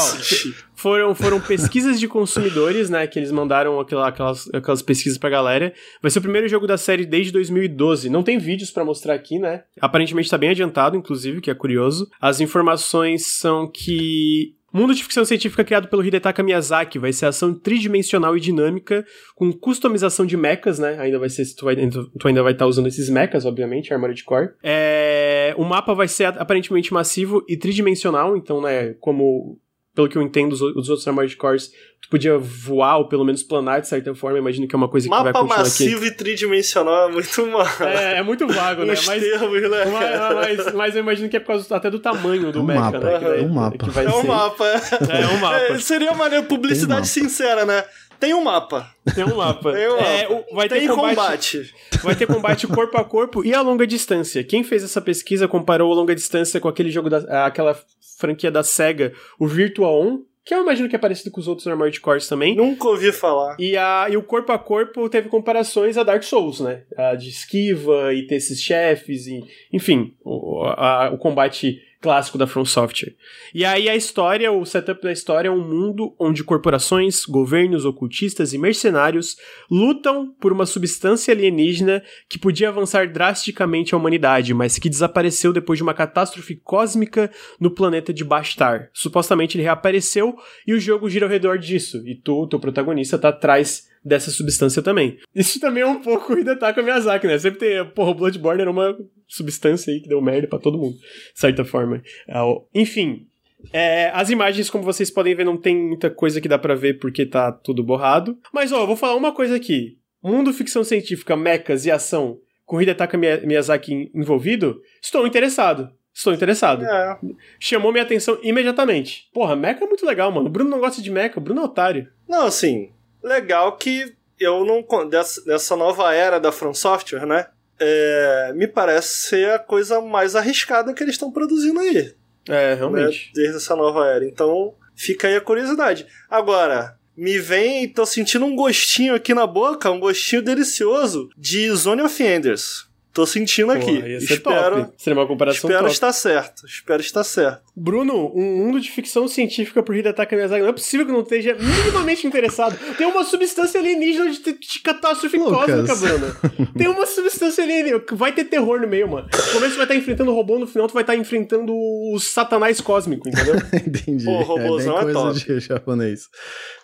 foram, 0.76 1.16
foram 1.16 1.40
pesquisas 1.42 2.00
de 2.00 2.08
consumidores, 2.08 2.90
né? 2.90 3.08
Que 3.08 3.18
eles 3.18 3.32
mandaram 3.32 3.80
aquela- 3.80 4.08
aquelas, 4.08 4.48
aquelas 4.54 4.82
pesquisas 4.82 5.18
pra 5.18 5.30
galera. 5.30 5.74
Vai 6.02 6.12
ser 6.12 6.20
o 6.20 6.22
primeiro 6.22 6.48
jogo 6.48 6.68
da 6.68 6.78
série 6.78 7.06
desde 7.06 7.32
2012. 7.32 8.10
Não 8.10 8.22
tem 8.24 8.38
vídeos 8.38 8.70
pra 8.72 8.86
mostrar 8.86 9.16
aqui, 9.16 9.40
né? 9.40 9.64
Aparentemente 9.82 10.30
tá 10.30 10.38
bem 10.38 10.50
adiantado, 10.52 10.96
inclusive, 10.96 11.42
que 11.42 11.50
é 11.50 11.56
curioso. 11.56 12.08
As 12.22 12.40
informações 12.40 13.36
são 13.38 13.68
que. 13.72 14.54
Mundo 14.76 14.94
de 14.94 15.04
ficção 15.04 15.24
científica 15.24 15.64
criado 15.64 15.88
pelo 15.88 16.04
Hidetaka 16.04 16.44
Miyazaki 16.44 17.00
vai 17.00 17.14
ser 17.14 17.28
ação 17.28 17.54
tridimensional 17.58 18.36
e 18.36 18.42
dinâmica, 18.42 19.06
com 19.34 19.50
customização 19.54 20.26
de 20.26 20.36
mechas, 20.36 20.80
né? 20.80 20.98
Ainda 21.00 21.18
vai 21.18 21.30
ser, 21.30 21.46
tu, 21.56 21.64
vai, 21.64 21.78
tu 21.78 22.28
ainda 22.28 22.44
vai 22.44 22.52
estar 22.52 22.68
usando 22.68 22.88
esses 22.88 23.10
mechas, 23.10 23.46
obviamente, 23.46 23.94
Armored 23.94 24.22
Core. 24.26 24.50
É, 24.62 25.54
o 25.58 25.64
mapa 25.64 25.94
vai 25.94 26.10
ser 26.10 26.26
aparentemente 26.26 26.94
massivo 26.94 27.42
e 27.48 27.56
tridimensional, 27.56 28.36
então, 28.36 28.62
né, 28.62 28.96
como 29.00 29.58
pelo 29.96 30.10
que 30.10 30.18
eu 30.18 30.22
entendo, 30.22 30.54
os, 30.54 30.62
os 30.62 30.90
outros 30.90 31.08
Armored 31.08 31.36
Cores, 31.38 31.72
tu 32.02 32.10
podia 32.10 32.38
voar 32.38 32.98
ou 32.98 33.08
pelo 33.08 33.24
menos 33.24 33.42
planar 33.42 33.80
de 33.82 33.88
certa 33.88 34.14
forma. 34.14 34.38
Imagino 34.38 34.68
que 34.68 34.76
é 34.76 34.78
uma 34.78 34.90
coisa 34.90 35.08
que 35.08 35.10
vai 35.10 35.24
Mapa 35.24 35.40
continuar 35.40 35.60
massivo 35.60 36.06
e 36.06 36.12
tridimensional 36.12 37.10
é 37.10 37.12
muito 37.14 37.48
mal. 37.48 37.62
aqui. 37.62 37.84
É, 37.84 38.18
é 38.18 38.24
muito 38.24 38.46
vago, 38.48 38.84
né? 38.84 38.94
Mas, 39.08 39.22
termos, 39.24 39.62
né, 39.62 39.86
mas, 39.86 40.36
mas- 40.66 40.74
mas 40.76 40.96
eu 40.96 41.02
imagino 41.02 41.30
que 41.30 41.38
é 41.38 41.40
por 41.40 41.48
causa 41.48 41.76
até 41.76 41.90
do 41.90 42.00
tamanho 42.00 42.52
do 42.52 42.60
É 42.60 42.62
um 42.62 42.66
mecha, 42.66 42.80
mapa, 42.82 43.00
né? 43.00 43.18
que 43.20 43.24
vai- 43.26 43.40
é 43.40 43.42
um 43.44 43.50
mapa. 43.50 43.78
que 43.78 43.90
vai 43.90 44.06
É 44.06 44.10
um 44.10 44.22
ser. 44.22 44.28
mapa. 44.28 44.66
É 44.68 45.28
um 45.28 45.38
mapa. 45.40 45.56
É, 45.58 45.80
seria 45.80 46.12
uma 46.12 46.30
publicidade 46.44 47.02
um 47.02 47.06
sincera, 47.06 47.66
né? 47.66 47.84
Tem 48.20 48.34
um 48.34 48.44
mapa. 48.44 48.90
Tem 49.14 49.24
um 49.24 49.36
mapa. 49.36 49.72
Tem 49.74 49.88
um 49.90 49.98
É, 49.98 50.30
mapa. 50.30 50.46
vai 50.54 50.70
ter 50.70 50.88
combate, 50.88 51.16
combate. 51.16 51.74
Vai 52.04 52.16
ter 52.16 52.28
combate 52.28 52.68
corpo 52.68 52.98
a 52.98 53.04
corpo 53.04 53.46
e 53.46 53.54
a 53.54 53.62
longa 53.62 53.86
distância. 53.86 54.44
Quem 54.44 54.64
fez 54.64 54.84
essa 54.84 55.02
pesquisa 55.02 55.48
comparou 55.48 55.92
a 55.92 55.96
longa 55.96 56.16
distância 56.16 56.60
com 56.60 56.68
aquele 56.68 56.90
jogo 56.92 57.10
da 57.10 57.46
aquela 57.46 57.78
franquia 58.18 58.50
da 58.52 58.64
SEGA, 58.64 59.12
o 59.40 59.46
Virtual 59.48 59.94
On, 60.02 60.20
que 60.44 60.54
eu 60.54 60.62
imagino 60.62 60.88
que 60.88 60.96
é 60.96 61.00
parecido 61.00 61.32
com 61.32 61.40
os 61.42 61.48
outros 61.48 61.68
Armored 61.68 62.00
Cores 62.00 62.28
também. 62.28 62.56
Nunca 62.56 62.88
ouvi 62.88 63.12
falar. 63.12 63.58
E, 63.60 63.76
a, 63.76 64.08
e 64.10 64.16
o 64.16 64.22
corpo 64.24 64.52
a 64.52 64.60
corpo 64.60 65.10
teve 65.10 65.28
comparações 65.28 65.98
a 65.98 66.04
Dark 66.04 66.24
Souls, 66.24 66.60
né? 66.60 66.84
A 66.96 67.16
de 67.16 67.30
esquiva 67.30 68.14
e 68.14 68.28
ter 68.28 68.36
esses 68.36 68.62
chefes, 68.62 69.26
e, 69.28 69.44
enfim, 69.74 70.14
o, 70.24 70.64
a- 70.66 71.10
o 71.14 71.18
combate 71.18 71.82
clássico 72.06 72.38
da 72.38 72.46
From 72.46 72.66
Software. 72.66 73.16
E 73.52 73.66
aí 73.66 73.90
a 73.90 73.96
história, 73.96 74.52
o 74.52 74.64
setup 74.64 75.02
da 75.02 75.12
história 75.12 75.48
é 75.48 75.52
um 75.52 75.68
mundo 75.68 76.16
onde 76.20 76.44
corporações, 76.44 77.26
governos, 77.26 77.84
ocultistas 77.84 78.54
e 78.54 78.60
mercenários 78.60 79.36
lutam 79.72 80.32
por 80.40 80.54
uma 80.54 80.68
substância 80.68 81.34
alienígena 81.34 82.04
que 82.30 82.38
podia 82.38 82.70
avançar 82.70 83.12
drasticamente 83.12 83.96
a 83.96 83.98
humanidade, 83.98 84.54
mas 84.54 84.78
que 84.78 84.88
desapareceu 84.88 85.52
depois 85.52 85.80
de 85.80 85.84
uma 85.84 85.96
catástrofe 85.96 86.56
cósmica 86.58 87.32
no 87.60 87.72
planeta 87.72 88.14
de 88.14 88.24
Bastar. 88.24 88.92
Supostamente 88.94 89.58
ele 89.58 89.64
reapareceu 89.64 90.36
e 90.68 90.76
o 90.76 90.80
jogo 90.80 91.10
gira 91.10 91.26
ao 91.26 91.32
redor 91.32 91.58
disso. 91.58 92.08
E 92.08 92.14
tu, 92.14 92.46
teu 92.46 92.60
protagonista, 92.60 93.18
tá 93.18 93.30
atrás 93.30 93.88
dessa 94.06 94.30
substância 94.30 94.82
também. 94.84 95.18
Isso 95.34 95.60
também 95.60 95.82
é 95.84 95.88
um 95.88 96.00
pouco 96.02 96.38
Hidetaka 96.38 96.82
Miyazaki, 96.84 97.26
né? 97.28 97.40
Sempre 97.40 97.60
tem, 97.60 97.86
porra, 97.92 98.12
o 98.12 98.16
Bloodborne 98.16 98.62
era 98.62 98.70
uma 98.72 98.96
substância 99.28 99.92
aí 99.92 100.00
que 100.00 100.08
deu 100.08 100.22
merda 100.22 100.48
pra 100.48 100.60
todo 100.60 100.78
mundo, 100.78 100.96
de 100.96 101.40
certa 101.40 101.66
forma. 101.66 102.02
Ah, 102.30 102.46
o- 102.46 102.68
Enfim, 102.74 103.26
é, 103.74 104.12
as 104.14 104.30
imagens, 104.30 104.70
como 104.70 104.84
vocês 104.84 105.10
podem 105.10 105.34
ver, 105.36 105.44
não 105.44 105.58
tem 105.58 105.76
muita 105.76 106.10
coisa 106.10 106.40
que 106.40 106.48
dá 106.48 106.60
pra 106.60 106.76
ver 106.76 107.00
porque 107.00 107.26
tá 107.26 107.52
tudo 107.52 107.84
borrado. 107.84 108.38
Mas, 108.54 108.72
ó, 108.72 108.82
eu 108.82 108.88
vou 108.88 108.96
falar 108.96 109.16
uma 109.16 109.34
coisa 109.34 109.56
aqui. 109.56 109.98
Mundo 110.24 110.54
ficção 110.54 110.84
científica, 110.84 111.36
mechas 111.36 111.86
e 111.86 111.92
ação 111.92 112.38
com 112.66 112.82
Hidetaka 112.82 113.18
Miya- 113.18 113.42
Miyazaki 113.46 114.10
envolvido, 114.14 114.82
estou 115.02 115.26
interessado. 115.28 115.90
Estou 116.14 116.34
interessado. 116.34 116.86
É. 116.86 117.20
Chamou 117.60 117.92
minha 117.92 118.04
atenção 118.04 118.40
imediatamente. 118.42 119.28
Porra, 119.34 119.56
mecha 119.56 119.84
é 119.84 119.88
muito 119.88 120.06
legal, 120.06 120.32
mano. 120.32 120.48
O 120.48 120.50
Bruno 120.50 120.70
não 120.70 120.80
gosta 120.80 121.02
de 121.02 121.12
mecha, 121.12 121.38
o 121.38 121.42
Bruno 121.42 121.62
é 121.62 121.66
otário. 121.66 122.08
Não, 122.28 122.46
assim, 122.48 122.90
legal 123.26 123.76
que 123.78 124.16
eu 124.40 124.64
não. 124.64 124.86
Dessa, 125.10 125.76
nova 125.76 126.14
era 126.14 126.40
da 126.40 126.52
From 126.52 126.74
Software, 126.74 127.26
né? 127.26 127.48
É, 127.78 128.54
me 128.56 128.68
parece 128.68 129.28
ser 129.28 129.52
a 129.52 129.60
coisa 129.60 130.00
mais 130.00 130.36
arriscada 130.36 130.94
que 130.94 131.04
eles 131.04 131.16
estão 131.16 131.32
produzindo 131.32 131.80
aí. 131.80 132.14
É, 132.48 132.52
né, 132.52 132.74
realmente. 132.76 133.32
desde 133.34 133.58
essa 133.58 133.76
nova 133.76 134.08
era. 134.08 134.26
Então, 134.26 134.74
fica 134.96 135.28
aí 135.28 135.36
a 135.36 135.42
curiosidade. 135.42 136.06
Agora, 136.30 136.98
me 137.18 137.40
vem, 137.40 137.90
tô 137.90 138.06
sentindo 138.06 138.46
um 138.46 138.56
gostinho 138.56 139.16
aqui 139.16 139.34
na 139.34 139.48
boca, 139.48 139.92
um 139.92 140.00
gostinho 140.00 140.42
delicioso 140.42 141.30
de 141.38 141.70
Zone 141.72 142.02
of 142.02 142.24
Enders. 142.24 142.85
Tô 143.16 143.26
sentindo 143.26 143.72
aqui. 143.72 143.96
Porra, 143.96 144.10
espero 144.10 144.76
top. 144.84 144.94
Seria 144.98 145.18
uma 145.18 145.26
comparação 145.26 145.70
espero 145.70 145.84
top. 145.84 145.94
estar 145.94 146.12
certo. 146.12 146.66
Espero 146.66 147.02
estar 147.02 147.24
certo. 147.24 147.62
Bruno, 147.74 148.30
um 148.36 148.58
mundo 148.58 148.78
de 148.78 148.92
ficção 148.92 149.26
científica 149.26 149.82
por 149.82 149.96
Hidetaka 149.96 150.36
Miyazaki. 150.36 150.62
Não 150.62 150.70
é 150.70 150.74
possível 150.74 151.06
que 151.06 151.14
não 151.14 151.22
esteja 151.22 151.56
minimamente 151.58 152.28
interessado. 152.28 152.78
Tem 152.98 153.08
uma 153.08 153.24
substância 153.24 153.80
alienígena 153.80 154.30
de, 154.30 154.40
de 154.42 154.80
catástrofe 154.84 155.38
Lucas. 155.38 155.66
cósmica, 155.66 155.96
Bruno. 155.96 156.74
Tem 156.78 156.90
uma 156.90 157.06
substância 157.06 157.64
alienígena. 157.64 158.04
Vai 158.12 158.34
ter 158.34 158.44
terror 158.44 158.82
no 158.82 158.88
meio, 158.88 159.08
mano. 159.08 159.30
No 159.34 159.54
começo 159.54 159.76
tu 159.76 159.78
vai 159.78 159.86
estar 159.86 159.96
enfrentando 159.96 160.32
o 160.32 160.36
robô, 160.36 160.60
no 160.60 160.68
final 160.68 160.86
tu 160.86 160.94
vai 160.94 161.04
estar 161.04 161.16
enfrentando 161.16 161.74
o 161.74 162.20
satanás 162.20 162.82
cósmico, 162.82 163.30
entendeu? 163.30 163.56
Entendi. 163.88 164.26
Pô, 164.26 164.42
robôzão 164.42 164.98
é 164.98 165.00
é 165.00 165.04
coisa 165.04 165.20
top. 165.20 165.40
de 165.40 165.60
japonês. 165.62 166.28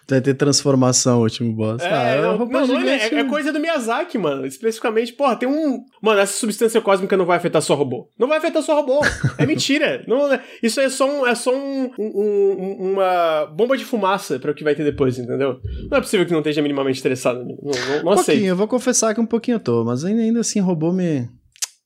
Vai 0.09 0.19
ter 0.19 0.33
transformação 0.33 1.19
o 1.19 1.23
último 1.23 1.53
boss. 1.55 1.81
É, 1.81 2.17
ah, 2.17 2.31
o 2.33 2.37
robô 2.37 2.51
não, 2.51 2.67
não 2.67 2.79
é, 2.81 2.97
é, 3.07 3.13
é 3.15 3.23
coisa 3.23 3.53
do 3.53 3.59
Miyazaki, 3.59 4.17
mano. 4.17 4.45
Especificamente, 4.45 5.13
porra, 5.13 5.35
tem 5.37 5.47
um. 5.47 5.85
Mano, 6.01 6.19
essa 6.19 6.33
substância 6.37 6.81
cósmica 6.81 7.15
não 7.15 7.25
vai 7.25 7.37
afetar 7.37 7.61
só 7.61 7.75
robô. 7.75 8.09
Não 8.19 8.27
vai 8.27 8.37
afetar 8.39 8.61
só 8.61 8.75
robô. 8.75 8.99
É 9.37 9.45
mentira. 9.45 10.03
Não, 10.07 10.33
é- 10.33 10.41
isso 10.61 10.81
é 10.81 10.89
só, 10.89 11.07
um, 11.09 11.25
é 11.25 11.33
só 11.33 11.55
um, 11.55 11.91
um- 11.97 12.11
um- 12.17 12.91
uma 12.93 13.45
bomba 13.55 13.77
de 13.77 13.85
fumaça 13.85 14.37
para 14.37 14.51
o 14.51 14.55
que 14.55 14.63
vai 14.63 14.75
ter 14.75 14.83
depois, 14.83 15.17
entendeu? 15.17 15.59
Não 15.89 15.97
é 15.97 16.01
possível 16.01 16.25
que 16.25 16.31
não 16.33 16.39
esteja 16.39 16.61
minimamente 16.61 16.99
interessado. 16.99 17.39
Não, 17.45 17.55
não, 17.61 18.03
não 18.03 18.11
Um 18.13 18.17
sei. 18.17 18.35
pouquinho, 18.35 18.49
eu 18.49 18.55
vou 18.55 18.67
confessar 18.67 19.13
que 19.13 19.21
um 19.21 19.25
pouquinho 19.25 19.55
eu 19.55 19.59
tô, 19.61 19.85
mas 19.85 20.03
ainda, 20.03 20.21
ainda 20.21 20.39
assim 20.41 20.59
robô 20.59 20.91
me, 20.91 21.21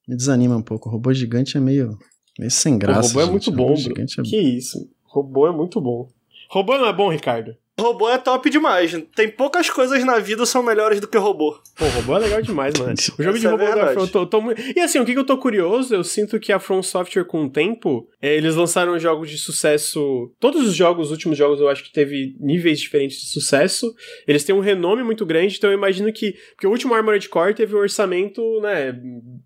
me 0.07 0.15
desanima 0.15 0.55
um 0.55 0.61
pouco. 0.63 0.89
O 0.89 0.91
robô 0.93 1.13
gigante 1.13 1.57
é 1.57 1.59
meio, 1.59 1.95
meio 2.39 2.49
sem 2.51 2.75
O 2.75 2.79
graça. 2.79 3.09
robô 3.09 3.19
é 3.19 3.23
gente. 3.23 3.31
muito 3.31 3.47
O 3.47 3.51
robô 3.51 3.73
bom, 3.75 3.83
bro. 3.83 4.01
é- 4.01 4.23
Que 4.23 4.37
isso. 4.37 4.79
Robô 5.03 5.47
é 5.47 5.51
muito 5.51 5.79
bom. 5.79 6.07
Robô 6.49 6.77
não 6.77 6.87
é 6.87 6.93
bom, 6.93 7.09
Ricardo? 7.09 7.55
Robô 7.77 8.09
é 8.09 8.17
top 8.17 8.49
demais. 8.49 8.93
Tem 9.15 9.29
poucas 9.29 9.69
coisas 9.69 10.01
na 10.05 10.17
vida 10.17 10.43
que 10.43 10.47
são 10.47 10.63
melhores 10.63 11.01
do 11.01 11.07
que 11.09 11.17
robô. 11.17 11.59
Pô, 11.75 11.85
robô 11.87 12.15
é 12.15 12.19
legal 12.19 12.41
demais, 12.41 12.73
mano. 12.79 12.93
O 13.19 13.21
jogo 13.23 13.37
de 13.37 13.45
é 13.45 13.49
robô 13.49 13.65
da. 13.65 13.87
From. 13.93 14.07
Tô, 14.07 14.25
tô 14.25 14.41
mu- 14.41 14.53
E 14.75 14.79
assim, 14.79 14.97
o 14.97 15.05
que, 15.05 15.11
que 15.11 15.19
eu 15.19 15.25
tô 15.25 15.37
curioso, 15.37 15.93
eu 15.93 16.03
sinto 16.03 16.39
que 16.39 16.53
a 16.53 16.59
From 16.59 16.81
Software, 16.81 17.25
com 17.25 17.43
o 17.43 17.49
tempo, 17.49 18.07
é, 18.21 18.33
eles 18.35 18.55
lançaram 18.55 18.97
jogos 18.97 19.29
de 19.29 19.37
sucesso. 19.37 20.31
Todos 20.39 20.65
os 20.65 20.73
jogos, 20.73 21.07
os 21.07 21.11
últimos 21.11 21.37
jogos, 21.37 21.59
eu 21.59 21.67
acho 21.67 21.83
que 21.83 21.91
teve 21.91 22.35
níveis 22.39 22.79
diferentes 22.79 23.19
de 23.19 23.27
sucesso. 23.27 23.93
Eles 24.25 24.45
têm 24.45 24.55
um 24.55 24.61
renome 24.61 25.03
muito 25.03 25.25
grande, 25.25 25.57
então 25.57 25.69
eu 25.69 25.77
imagino 25.77 26.11
que. 26.13 26.33
Porque 26.55 26.67
o 26.67 26.71
último 26.71 26.93
Armored 26.93 27.27
Core 27.27 27.53
teve 27.53 27.75
um 27.75 27.79
orçamento, 27.79 28.41
né, 28.61 28.97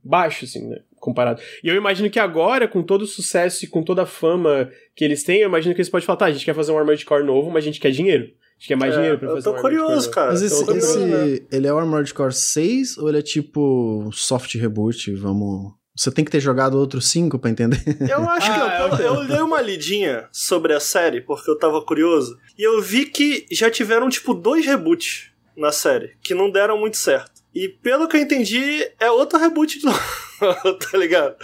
baixo, 0.03 0.45
assim, 0.45 0.68
né? 0.68 0.77
Comparado. 0.99 1.41
E 1.63 1.67
eu 1.69 1.76
imagino 1.76 2.09
que 2.09 2.19
agora, 2.19 2.67
com 2.67 2.84
todo 2.84 3.03
o 3.03 3.07
sucesso 3.07 3.63
e 3.63 3.67
com 3.67 3.81
toda 3.84 4.03
a 4.03 4.05
fama 4.05 4.69
que 4.95 5.03
eles 5.05 5.23
têm, 5.23 5.41
eu 5.41 5.47
imagino 5.49 5.73
que 5.73 5.81
eles 5.81 5.89
podem 5.89 6.05
falar, 6.05 6.17
tá, 6.17 6.26
a 6.26 6.31
gente 6.31 6.45
quer 6.45 6.53
fazer 6.55 6.71
um 6.71 6.77
Armored 6.77 7.05
Core 7.05 7.23
novo, 7.26 7.49
mas 7.49 7.63
a 7.63 7.67
gente 7.67 7.80
quer 7.80 7.91
dinheiro. 7.91 8.23
A 8.26 8.59
gente 8.59 8.67
quer 8.67 8.76
mais 8.76 8.93
É, 8.93 8.97
dinheiro 8.97 9.17
pra 9.19 9.30
eu 9.30 9.35
fazer 9.35 9.43
tô 9.49 9.55
um 9.57 9.61
curioso, 9.61 10.11
cara. 10.11 10.31
Mas 10.31 10.41
esse, 10.41 10.65
curioso, 10.65 10.99
né? 11.05 11.27
esse- 11.27 11.47
ele 11.51 11.67
é 11.67 11.73
o 11.73 11.77
Armored 11.77 12.13
Core 12.13 12.34
6 12.34 12.97
ou 12.97 13.07
ele 13.07 13.19
é 13.19 13.21
tipo 13.21 14.09
soft 14.11 14.53
reboot? 14.55 15.13
Vamos. 15.15 15.71
Você 15.95 16.11
tem 16.11 16.23
que 16.23 16.31
ter 16.31 16.39
jogado 16.39 16.76
outros 16.77 17.07
5 17.09 17.38
pra 17.39 17.49
entender. 17.49 17.81
Eu 18.09 18.30
acho 18.30 18.53
que 18.53 18.59
Ah, 18.59 18.89
eu, 19.01 19.15
eu 19.15 19.27
dei 19.27 19.39
uma 19.41 19.61
lidinha 19.61 20.27
sobre 20.31 20.73
a 20.73 20.80
série, 20.80 21.21
porque 21.21 21.49
eu 21.49 21.57
tava 21.57 21.81
curioso, 21.81 22.38
e 22.57 22.63
eu 22.63 22.81
vi 22.81 23.05
que 23.05 23.45
já 23.51 23.69
tiveram, 23.69 24.07
tipo, 24.09 24.34
dois 24.34 24.65
reboots 24.65 25.30
na 25.57 25.71
série, 25.73 26.11
que 26.21 26.34
não 26.34 26.49
deram 26.49 26.77
muito 26.77 26.95
certo. 26.97 27.39
E 27.53 27.67
pelo 27.67 28.07
que 28.07 28.15
eu 28.15 28.21
entendi, 28.21 28.88
é 28.99 29.09
outro 29.09 29.39
reboot 29.39 29.80
do. 29.80 29.89
tá 30.91 30.97
ligado? 30.97 31.35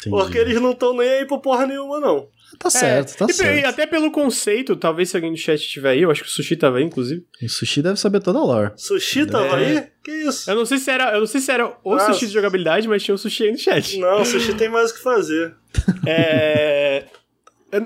Entendi. 0.00 0.10
Porque 0.10 0.38
eles 0.38 0.60
não 0.60 0.72
estão 0.72 0.94
nem 0.96 1.08
aí 1.08 1.24
pra 1.26 1.38
porra 1.38 1.66
nenhuma, 1.66 1.98
não. 2.00 2.28
Tá 2.58 2.70
certo, 2.70 3.16
tá 3.16 3.24
É, 3.24 3.30
e, 3.30 3.32
certo. 3.34 3.60
e 3.60 3.64
até 3.64 3.84
pelo 3.86 4.12
conceito, 4.12 4.76
talvez 4.76 5.08
se 5.08 5.16
alguém 5.16 5.32
do 5.32 5.36
chat 5.38 5.58
estiver 5.58 5.90
aí, 5.90 6.02
eu 6.02 6.10
acho 6.10 6.22
que 6.22 6.28
o 6.28 6.30
Sushi 6.30 6.54
tava 6.54 6.76
aí, 6.78 6.84
inclusive. 6.84 7.24
O 7.42 7.48
Sushi 7.48 7.82
deve 7.82 7.98
saber 7.98 8.20
toda 8.20 8.38
a 8.38 8.42
lore. 8.44 8.72
Sushi 8.76 9.26
tava 9.26 9.60
É. 9.60 9.78
aí? 9.78 9.86
Que 10.04 10.10
isso? 10.12 10.48
Eu 10.48 10.54
não 10.54 10.64
sei 10.66 10.78
se 10.78 10.88
era, 10.90 11.14
eu 11.14 11.20
não 11.20 11.26
sei 11.26 11.40
se 11.40 11.50
era 11.50 11.66
o 11.82 11.94
Ah, 11.94 12.00
Sushi 12.12 12.26
de 12.26 12.32
jogabilidade, 12.32 12.86
mas 12.86 13.02
tinha 13.02 13.14
o 13.14 13.18
Sushi 13.18 13.44
aí 13.44 13.50
no 13.52 13.58
chat. 13.58 13.98
Não, 13.98 14.20
o 14.20 14.24
sushi 14.24 14.54
tem 14.54 14.68
mais 14.68 14.90
o 14.90 14.94
que 14.94 15.00
fazer. 15.02 15.54
É. 16.06 17.04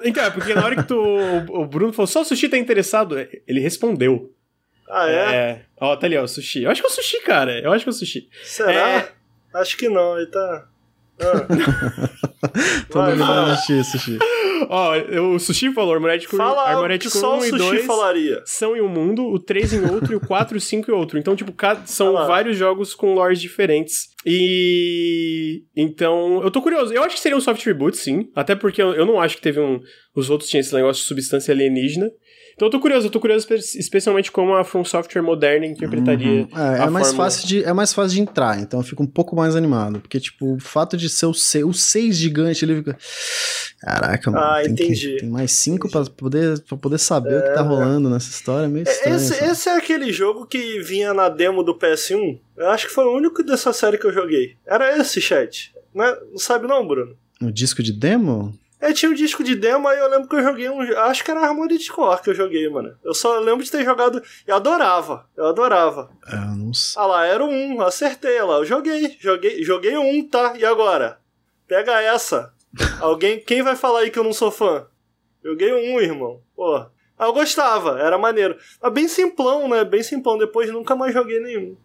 Então, 0.04 0.22
é 0.22 0.28
porque 0.30 0.52
na 0.52 0.62
hora 0.64 0.76
que 0.76 0.82
tu, 0.82 0.94
o 1.00 1.62
o 1.62 1.66
Bruno 1.66 1.94
falou, 1.94 2.06
só 2.06 2.20
o 2.20 2.24
Sushi 2.24 2.46
tá 2.50 2.58
interessado, 2.58 3.16
ele 3.46 3.58
respondeu. 3.60 4.30
Ah, 4.88 5.10
é? 5.10 5.62
Ó, 5.80 5.96
tá 5.96 6.06
ali, 6.06 6.16
ó, 6.16 6.22
o 6.22 6.28
Sushi. 6.28 6.62
Eu 6.62 6.70
acho 6.70 6.80
que 6.80 6.86
é 6.86 6.90
o 6.90 6.92
Sushi, 6.92 7.20
cara. 7.22 7.60
Eu 7.60 7.72
acho 7.72 7.84
que 7.84 7.90
é 7.90 7.92
o 7.92 7.94
Sushi. 7.94 8.28
Será? 8.42 8.72
É. 8.72 9.08
Acho 9.54 9.76
que 9.76 9.88
não, 9.88 10.16
ele 10.16 10.26
tá. 10.30 10.68
Ah. 11.20 11.46
Mundo 13.10 13.18
fala. 13.18 13.44
vai 13.44 13.50
assistir, 13.52 13.84
Sushi. 13.84 14.18
Ó, 14.68 14.94
o 15.34 15.38
Sushi 15.38 15.72
falou, 15.72 15.94
Armored 15.94 16.26
Core, 16.26 16.38
Fala 16.38 16.68
Armored 16.68 17.08
Core 17.08 17.20
só 17.20 17.36
o 17.36 17.40
1 17.40 17.44
e 17.44 17.48
sushi 17.50 17.58
2 17.58 17.86
falaria. 17.86 18.42
são 18.44 18.76
em 18.76 18.80
um 18.80 18.88
mundo, 18.88 19.24
o 19.24 19.38
3 19.38 19.74
em 19.74 19.84
outro 19.90 20.12
e 20.12 20.16
o 20.16 20.20
4 20.20 20.56
e 20.56 20.58
o 20.58 20.60
5 20.60 20.90
em 20.90 20.94
outro. 20.94 21.18
Então, 21.18 21.36
tipo, 21.36 21.54
são 21.86 22.12
lá. 22.12 22.26
vários 22.26 22.56
jogos 22.56 22.94
com 22.94 23.14
lores 23.14 23.40
diferentes. 23.40 24.08
E. 24.26 25.64
Então, 25.76 26.42
eu 26.42 26.50
tô 26.50 26.60
curioso. 26.60 26.92
Eu 26.92 27.02
acho 27.02 27.16
que 27.16 27.20
seria 27.20 27.36
um 27.36 27.40
soft 27.40 27.64
reboot, 27.64 27.96
sim. 27.96 28.30
Até 28.34 28.54
porque 28.54 28.82
eu, 28.82 28.94
eu 28.94 29.06
não 29.06 29.20
acho 29.20 29.36
que 29.36 29.42
teve 29.42 29.60
um. 29.60 29.80
Os 30.14 30.28
outros 30.28 30.50
tinham 30.50 30.60
esse 30.60 30.74
negócio 30.74 31.02
de 31.02 31.08
substância 31.08 31.52
alienígena. 31.52 32.10
Então 32.58 32.66
eu 32.66 32.72
tô 32.72 32.80
curioso, 32.80 33.06
eu 33.06 33.10
tô 33.12 33.20
curioso 33.20 33.46
espe- 33.48 33.78
especialmente 33.78 34.32
como 34.32 34.52
a 34.52 34.64
From 34.64 34.84
Software 34.84 35.22
moderna 35.22 35.64
interpretaria. 35.64 36.42
Uhum. 36.42 36.48
É, 36.56 36.82
é 36.82 36.90
mais 36.90 37.06
fórmula. 37.06 37.14
fácil 37.30 37.46
de, 37.46 37.62
é 37.62 37.72
mais 37.72 37.92
fácil 37.92 38.16
de 38.16 38.20
entrar, 38.22 38.58
então 38.58 38.80
eu 38.80 38.84
fico 38.84 39.00
um 39.00 39.06
pouco 39.06 39.36
mais 39.36 39.54
animado. 39.54 40.00
Porque, 40.00 40.18
tipo, 40.18 40.56
o 40.56 40.58
fato 40.58 40.96
de 40.96 41.08
ser 41.08 41.26
o 41.26 41.32
6, 41.32 41.64
o 41.64 41.72
seis 41.72 42.16
gigante, 42.16 42.64
ele 42.64 42.74
fica. 42.78 42.98
Caraca, 43.80 44.28
mano. 44.32 44.44
Ah, 44.44 44.60
tem 44.64 44.74
que- 44.74 44.82
entendi. 44.86 45.16
tem 45.18 45.28
mais 45.30 45.52
cinco 45.52 45.88
pra 45.88 46.04
poder, 46.06 46.58
pra 46.62 46.76
poder 46.76 46.98
saber 46.98 47.38
o 47.38 47.42
que 47.44 47.54
tá 47.54 47.62
rolando 47.62 48.10
nessa 48.10 48.28
história. 48.28 48.64
É 48.66 48.68
meio 48.68 48.82
estranho. 48.82 49.14
Esse, 49.14 49.44
esse 49.44 49.68
é 49.68 49.76
aquele 49.76 50.12
jogo 50.12 50.44
que 50.44 50.80
vinha 50.80 51.14
na 51.14 51.28
demo 51.28 51.62
do 51.62 51.76
PS1. 51.78 52.40
Eu 52.56 52.70
acho 52.70 52.88
que 52.88 52.92
foi 52.92 53.04
o 53.04 53.16
único 53.16 53.40
dessa 53.44 53.72
série 53.72 53.98
que 53.98 54.06
eu 54.06 54.12
joguei. 54.12 54.56
Era 54.66 54.98
esse, 54.98 55.20
chat. 55.20 55.72
Não, 55.94 56.04
é- 56.04 56.18
não 56.32 56.38
sabe 56.38 56.66
não, 56.66 56.84
Bruno? 56.88 57.14
O 57.40 57.52
disco 57.52 57.84
de 57.84 57.92
demo? 57.92 58.52
É, 58.80 58.92
tinha 58.92 59.10
um 59.10 59.14
disco 59.14 59.42
de 59.42 59.56
demo, 59.56 59.88
aí 59.88 59.98
eu 59.98 60.08
lembro 60.08 60.28
que 60.28 60.36
eu 60.36 60.42
joguei 60.42 60.68
um. 60.68 60.80
Acho 61.00 61.24
que 61.24 61.30
era 61.30 61.40
Armored 61.40 61.90
Core 61.90 62.22
que 62.22 62.30
eu 62.30 62.34
joguei, 62.34 62.68
mano. 62.68 62.96
Eu 63.04 63.12
só 63.12 63.38
lembro 63.40 63.64
de 63.64 63.70
ter 63.70 63.84
jogado. 63.84 64.22
Eu 64.46 64.54
adorava, 64.56 65.28
eu 65.36 65.46
adorava. 65.46 66.10
É, 66.26 66.34
Eu 66.36 66.56
não 66.56 66.72
sei. 66.72 67.02
Ah 67.02 67.06
lá, 67.06 67.26
era 67.26 67.44
um, 67.44 67.80
acertei 67.80 68.40
lá. 68.42 68.56
Eu 68.58 68.64
joguei, 68.64 69.16
joguei, 69.20 69.62
joguei 69.64 69.96
um, 69.96 70.28
tá? 70.28 70.54
E 70.56 70.64
agora? 70.64 71.18
Pega 71.66 72.00
essa. 72.00 72.52
Alguém, 73.00 73.40
quem 73.40 73.62
vai 73.62 73.74
falar 73.74 74.00
aí 74.00 74.10
que 74.10 74.18
eu 74.18 74.24
não 74.24 74.32
sou 74.32 74.50
fã? 74.50 74.86
Joguei 75.44 75.72
um, 75.72 76.00
irmão. 76.00 76.40
Pô. 76.54 76.76
Ah, 77.18 77.26
eu 77.26 77.32
gostava, 77.32 77.98
era 77.98 78.16
maneiro. 78.16 78.56
Mas 78.80 78.92
bem 78.92 79.08
simplão, 79.08 79.68
né? 79.68 79.84
Bem 79.84 80.04
simplão. 80.04 80.38
Depois 80.38 80.70
nunca 80.72 80.94
mais 80.94 81.12
joguei 81.12 81.40
nenhum. 81.40 81.76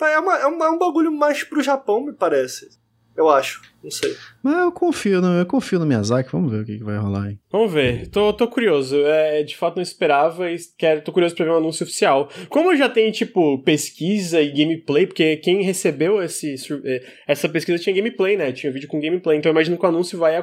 É, 0.00 0.18
uma- 0.18 0.38
é, 0.38 0.46
um, 0.46 0.64
é 0.64 0.70
um 0.70 0.78
bagulho 0.78 1.12
mais 1.12 1.44
pro 1.44 1.62
Japão, 1.62 2.00
me 2.00 2.12
parece. 2.12 2.70
Eu 3.16 3.28
acho. 3.28 3.60
Não 3.82 3.90
sei. 3.90 4.16
Mas 4.42 4.58
eu 4.58 4.72
confio, 4.72 5.20
no, 5.20 5.38
eu 5.38 5.44
confio 5.44 5.78
no 5.78 5.84
Miyazaki, 5.84 6.30
vamos 6.32 6.50
ver 6.50 6.62
o 6.62 6.64
que, 6.64 6.78
que 6.78 6.84
vai 6.84 6.96
rolar 6.96 7.24
aí. 7.24 7.38
Vamos 7.50 7.72
ver. 7.72 8.08
Tô, 8.08 8.32
tô 8.32 8.48
curioso. 8.48 8.96
É, 9.04 9.42
de 9.42 9.56
fato 9.56 9.76
não 9.76 9.82
esperava 9.82 10.50
e 10.50 10.56
quero, 10.78 11.02
tô 11.02 11.12
curioso 11.12 11.34
pra 11.34 11.44
ver 11.44 11.50
um 11.50 11.56
anúncio 11.56 11.84
oficial. 11.84 12.28
Como 12.48 12.74
já 12.76 12.88
tem, 12.88 13.10
tipo, 13.10 13.58
pesquisa 13.62 14.40
e 14.40 14.50
gameplay, 14.50 15.06
porque 15.06 15.36
quem 15.36 15.62
recebeu 15.62 16.22
esse, 16.22 16.54
eh, 16.84 17.04
essa 17.26 17.48
pesquisa 17.48 17.82
tinha 17.82 17.94
gameplay, 17.94 18.36
né? 18.36 18.52
Tinha 18.52 18.72
vídeo 18.72 18.88
com 18.88 19.00
gameplay. 19.00 19.38
Então 19.38 19.50
eu 19.50 19.54
imagino 19.54 19.76
que 19.76 19.84
o 19.84 19.88
anúncio 19.88 20.18
vai 20.18 20.42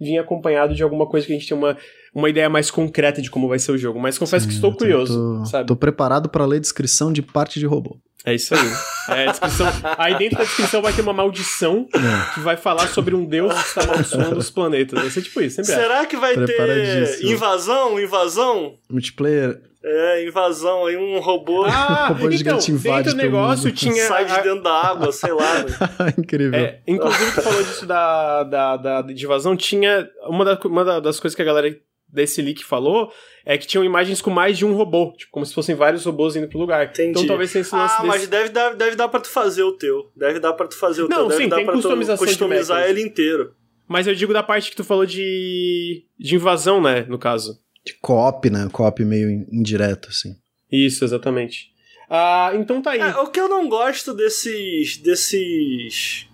vir 0.00 0.18
acompanhado 0.18 0.74
de 0.74 0.82
alguma 0.82 1.06
coisa 1.06 1.26
que 1.26 1.32
a 1.32 1.36
gente 1.36 1.48
tem 1.48 1.56
uma, 1.56 1.76
uma 2.14 2.28
ideia 2.30 2.48
mais 2.48 2.70
concreta 2.70 3.20
de 3.20 3.30
como 3.30 3.48
vai 3.48 3.58
ser 3.58 3.72
o 3.72 3.78
jogo. 3.78 4.00
Mas 4.00 4.18
confesso 4.18 4.46
que 4.46 4.54
estou 4.54 4.74
curioso, 4.74 5.38
tô, 5.38 5.44
sabe? 5.44 5.66
Tô 5.66 5.76
preparado 5.76 6.28
pra 6.28 6.46
ler 6.46 6.60
descrição 6.60 7.12
de 7.12 7.22
parte 7.22 7.60
de 7.60 7.66
robô. 7.66 7.98
É 8.30 8.34
isso 8.34 8.54
aí. 8.54 8.60
É, 9.08 9.26
a 9.26 9.30
descrição, 9.30 9.66
aí 9.96 10.18
dentro 10.18 10.36
da 10.36 10.44
descrição 10.44 10.82
vai 10.82 10.92
ter 10.92 11.00
uma 11.00 11.14
maldição 11.14 11.88
que 12.34 12.40
vai 12.40 12.58
falar 12.58 12.88
sobre 12.88 13.14
um 13.14 13.24
deus 13.24 13.54
que 13.54 13.68
está 13.68 13.84
amaldiçoando 13.84 14.36
os 14.36 14.50
planetas. 14.50 15.00
Vai 15.00 15.08
ser 15.08 15.22
tipo 15.22 15.40
isso, 15.40 15.56
sempre 15.56 15.72
é. 15.72 15.76
Será 15.76 16.04
que 16.04 16.14
vai 16.14 16.34
ter 16.36 17.24
invasão? 17.24 17.98
Invasão? 17.98 18.74
Multiplayer, 18.90 19.62
É, 19.82 20.26
invasão 20.28 20.84
aí, 20.84 20.96
um 20.98 21.20
robô 21.20 21.64
Ah, 21.64 22.08
Robô 22.12 22.28
então, 22.30 22.58
dentro 22.58 23.12
do 23.12 23.16
negócio 23.16 23.72
tinha... 23.72 24.06
sai 24.06 24.26
de 24.26 24.32
a- 24.32 24.42
dentro 24.42 24.62
da 24.62 24.74
água, 24.74 25.10
sei 25.10 25.32
lá. 25.32 25.54
né? 25.60 26.12
incrível. 26.18 26.60
É, 26.60 26.80
inclusive, 26.86 27.32
tu 27.32 27.40
falou 27.40 27.62
disso 27.62 27.86
da, 27.86 28.42
da, 28.44 28.76
da, 28.76 29.00
de 29.02 29.24
invasão, 29.24 29.56
tinha... 29.56 30.06
Uma, 30.26 30.44
da- 30.44 30.60
uma 30.66 30.84
da- 30.84 31.00
das 31.00 31.18
coisas 31.18 31.34
que 31.34 31.40
a 31.40 31.46
galera 31.46 31.74
desse 32.12 32.40
leak 32.42 32.64
falou 32.64 33.12
é 33.44 33.56
que 33.58 33.66
tinham 33.66 33.84
imagens 33.84 34.20
com 34.20 34.30
mais 34.30 34.56
de 34.58 34.64
um 34.66 34.74
robô, 34.74 35.12
tipo, 35.16 35.30
como 35.32 35.44
se 35.46 35.54
fossem 35.54 35.74
vários 35.74 36.04
robôs 36.04 36.36
indo 36.36 36.48
pro 36.48 36.58
lugar. 36.58 36.86
Entendi. 36.86 37.10
Então 37.10 37.26
talvez 37.26 37.50
tenha 37.52 37.62
esse 37.62 37.74
lance 37.74 37.94
Ah, 37.94 37.96
desse... 38.02 38.06
mas 38.08 38.26
deve 38.28 38.48
dar, 38.50 38.74
deve 38.74 38.96
dar 38.96 39.08
pra 39.08 39.20
tu 39.20 39.28
fazer 39.28 39.62
o 39.62 39.72
teu. 39.72 40.10
Deve 40.16 40.38
dar 40.40 40.52
pra 40.52 40.66
tu 40.66 40.76
fazer 40.76 41.02
o 41.02 41.08
Não, 41.08 41.16
teu. 41.16 41.28
Deve 41.28 41.42
sim, 41.44 41.48
dar 41.48 41.56
tem 41.56 41.64
pra 41.64 41.74
tu 41.74 41.76
customização 41.82 42.26
de 42.26 42.32
customizar 42.32 42.88
ele 42.88 43.02
inteiro. 43.02 43.54
Mas 43.86 44.06
eu 44.06 44.14
digo 44.14 44.32
da 44.34 44.42
parte 44.42 44.68
que 44.70 44.76
tu 44.76 44.84
falou 44.84 45.06
de, 45.06 46.04
de 46.18 46.34
invasão, 46.34 46.80
né, 46.80 47.06
no 47.08 47.18
caso. 47.18 47.58
De 47.86 47.94
co-op, 48.02 48.50
né? 48.50 48.68
Co-op 48.70 49.02
meio 49.02 49.30
in- 49.30 49.46
indireto, 49.50 50.08
assim. 50.10 50.34
Isso, 50.70 51.04
exatamente. 51.04 51.70
Ah, 52.10 52.52
então 52.54 52.82
tá 52.82 52.90
aí. 52.90 53.00
É, 53.00 53.16
o 53.16 53.28
que 53.28 53.40
eu 53.40 53.48
não 53.48 53.66
gosto 53.68 54.12
desses. 54.12 54.98
desses. 54.98 56.27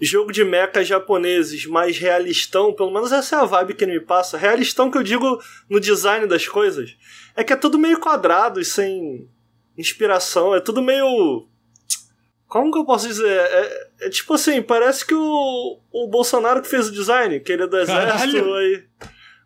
Jogo 0.00 0.32
de 0.32 0.44
mecha 0.44 0.84
japoneses 0.84 1.66
mais 1.66 1.98
realistão, 1.98 2.72
pelo 2.72 2.92
menos 2.92 3.12
essa 3.12 3.36
é 3.36 3.38
a 3.40 3.44
vibe 3.44 3.74
que 3.74 3.84
ele 3.84 3.94
me 3.94 4.00
passa. 4.00 4.36
Realistão 4.36 4.90
que 4.90 4.98
eu 4.98 5.02
digo 5.02 5.40
no 5.68 5.80
design 5.80 6.26
das 6.26 6.46
coisas. 6.46 6.96
É 7.36 7.44
que 7.44 7.52
é 7.52 7.56
tudo 7.56 7.78
meio 7.78 7.98
quadrado 8.00 8.60
e 8.60 8.64
sem 8.64 9.28
inspiração. 9.76 10.54
É 10.54 10.60
tudo 10.60 10.82
meio. 10.82 11.48
Como 12.46 12.70
que 12.70 12.78
eu 12.78 12.84
posso 12.84 13.08
dizer? 13.08 13.28
É, 13.28 13.88
é 14.02 14.10
tipo 14.10 14.34
assim, 14.34 14.62
parece 14.62 15.06
que 15.06 15.14
o, 15.14 15.80
o 15.92 16.08
Bolsonaro 16.08 16.62
que 16.62 16.68
fez 16.68 16.88
o 16.88 16.92
design, 16.92 17.40
que 17.40 17.52
ele 17.52 17.64
é 17.64 17.66
do 17.66 17.76
exército 17.78 18.16
Caralho! 18.16 18.54
aí. 18.54 18.84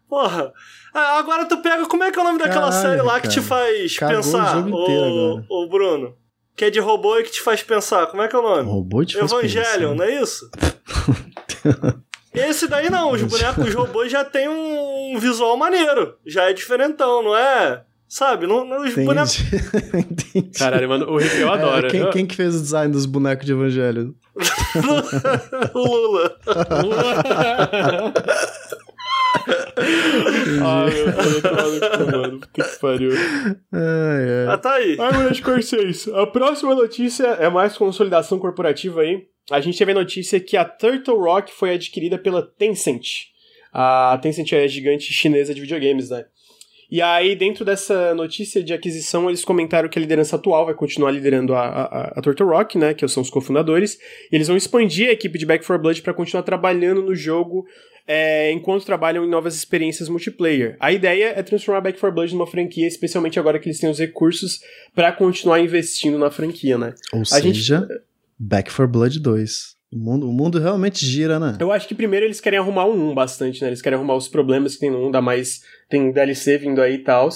Porra. 0.08 0.52
Ah, 0.92 1.18
Agora 1.18 1.44
tu 1.44 1.58
pega. 1.58 1.86
Como 1.86 2.02
é 2.02 2.10
que 2.10 2.18
é 2.18 2.22
o 2.22 2.24
nome 2.24 2.38
daquela 2.38 2.70
Caralho, 2.70 2.82
série 2.82 3.02
lá 3.02 3.20
que 3.20 3.28
te 3.28 3.36
cara. 3.42 3.46
faz 3.46 3.96
Cagou 3.98 4.14
o 4.18 4.22
pensar? 4.22 4.56
o, 4.56 4.66
agora. 4.66 5.46
o 5.48 5.68
Bruno. 5.68 6.16
Que 6.59 6.64
é 6.64 6.70
de 6.70 6.80
robô 6.80 7.16
e 7.16 7.22
que 7.22 7.30
te 7.30 7.40
faz 7.40 7.62
pensar. 7.62 8.09
Como 8.09 8.20
é 8.20 8.26
que 8.26 8.35
é 8.35 8.39
o 8.40 8.43
nome? 8.43 8.68
robô 8.68 9.05
te 9.05 9.16
Evangelion, 9.16 9.94
não 9.94 10.05
é 10.05 10.20
isso? 10.20 10.51
Esse 12.35 12.66
daí 12.66 12.90
não, 12.90 13.12
os 13.12 13.22
bonecos, 13.22 13.68
os 13.68 13.74
robôs 13.74 14.10
já 14.10 14.24
tem 14.24 14.48
um 14.48 15.16
visual 15.20 15.56
maneiro. 15.56 16.16
Já 16.26 16.51
é 16.51 16.52
diferentão, 16.52 17.22
não 17.22 17.36
é? 17.36 17.85
Sabe? 18.09 18.48
Não, 18.48 18.64
não, 18.64 18.82
os 18.85 18.93
bonecos. 18.93 19.39
Entendi. 19.39 19.94
Entendi. 20.35 20.59
Caralho, 20.59 20.89
mano, 20.89 21.09
o 21.09 21.16
Rick 21.16 21.36
eu 21.36 21.52
adoro. 21.52 21.86
É, 21.86 21.90
quem, 21.90 22.01
Eu- 22.01 22.10
quem 22.10 22.26
que 22.26 22.35
fez 22.35 22.56
o 22.56 22.60
design 22.60 22.93
dos 22.93 23.06
bonecos 23.06 23.47
de 23.47 23.52
Evangelho? 23.52 24.16
o 25.74 25.78
Lula. 25.78 26.36
ah, 30.64 30.86
meu 30.86 31.12
Deus, 31.12 31.34
eu 31.34 31.42
tô 31.42 31.55
maluco, 31.55 32.12
mano. 32.12 32.40
Puta 32.40 32.64
que 32.64 32.78
pariu. 32.80 33.10
Ai, 33.72 34.46
ai. 34.46 34.46
Ah, 34.48 34.59
tá 34.59 34.74
aí. 34.74 34.98
Armored 34.98 35.42
Core 35.42 35.62
6. 35.62 36.09
A 36.09 36.26
próxima 36.26 36.74
notícia 36.74 37.26
é 37.26 37.48
mais 37.48 37.76
consolidação 37.76 38.38
corporativa 38.38 39.02
aí. 39.02 39.26
A 39.50 39.60
gente 39.60 39.78
teve 39.78 39.92
a 39.92 39.94
notícia 39.94 40.38
que 40.40 40.56
a 40.56 40.64
Turtle 40.64 41.18
Rock 41.18 41.52
foi 41.52 41.74
adquirida 41.74 42.18
pela 42.18 42.42
Tencent. 42.42 43.28
A 43.72 44.18
Tencent 44.20 44.52
é 44.52 44.64
a 44.64 44.66
gigante 44.66 45.12
chinesa 45.12 45.55
de 45.55 45.60
videogames, 45.60 46.10
né? 46.10 46.24
E 46.90 47.02
aí, 47.02 47.36
dentro 47.36 47.66
dessa 47.66 48.14
notícia 48.14 48.62
de 48.62 48.72
aquisição, 48.72 49.28
eles 49.28 49.44
comentaram 49.44 49.90
que 49.90 49.98
a 49.98 50.00
liderança 50.00 50.36
atual 50.36 50.64
vai 50.64 50.74
continuar 50.74 51.10
liderando 51.10 51.55
a, 51.55 51.60
a, 51.60 52.12
a 52.18 52.22
Turtle 52.22 52.48
Rock, 52.48 52.78
né? 52.78 52.94
Que 52.94 53.06
são 53.06 53.22
os 53.22 53.28
cofundadores. 53.28 53.98
E 54.32 54.36
eles 54.36 54.48
vão 54.48 54.56
expandir 54.56 55.10
a 55.10 55.12
equipe 55.12 55.38
de 55.38 55.44
Back 55.44 55.66
4 55.66 55.82
Blood 55.82 56.00
para 56.00 56.14
continuar 56.14 56.42
trabalhando 56.44 57.02
no 57.02 57.14
jogo 57.14 57.66
é, 58.10 58.51
enquanto 58.52 58.86
trabalham 58.86 59.22
em 59.24 59.28
novas 59.28 59.55
experiências 59.55 60.09
multiplayer. 60.09 60.76
A 60.80 60.90
ideia 60.90 61.35
é 61.36 61.43
transformar 61.43 61.82
Back 61.82 62.01
4 62.01 62.14
Blood 62.14 62.32
numa 62.35 62.47
franquia, 62.47 62.86
especialmente 62.89 63.39
agora 63.39 63.59
que 63.59 63.68
eles 63.68 63.78
têm 63.78 63.90
os 63.90 63.98
recursos 63.98 64.60
para 64.94 65.12
continuar 65.12 65.60
investindo 65.60 66.18
na 66.18 66.30
franquia, 66.30 66.78
né? 66.78 66.94
Ou 67.12 67.20
A 67.32 67.39
gente- 67.40 67.59
seja, 67.59 67.86
Back 68.39 68.70
4 68.70 68.89
Blood 68.89 69.20
2. 69.20 69.76
O 69.93 69.98
mundo, 69.98 70.28
o 70.28 70.32
mundo 70.32 70.59
realmente 70.59 71.05
gira, 71.05 71.39
né? 71.39 71.56
Eu 71.60 71.70
acho 71.72 71.86
que 71.89 71.94
primeiro 71.94 72.26
eles 72.26 72.40
querem 72.40 72.59
arrumar 72.59 72.86
um 72.86 73.10
1 73.10 73.14
bastante, 73.14 73.60
né? 73.62 73.68
Eles 73.68 73.80
querem 73.82 73.97
arrumar 73.97 74.14
os 74.16 74.28
problemas 74.28 74.74
que 74.74 74.80
tem 74.80 74.90
no 74.90 75.06
1, 75.06 75.10
dá 75.10 75.20
mais. 75.22 75.62
Tem 75.89 76.10
DLC 76.12 76.59
vindo 76.59 76.80
aí 76.82 76.94
e 76.94 76.98
tal. 77.05 77.28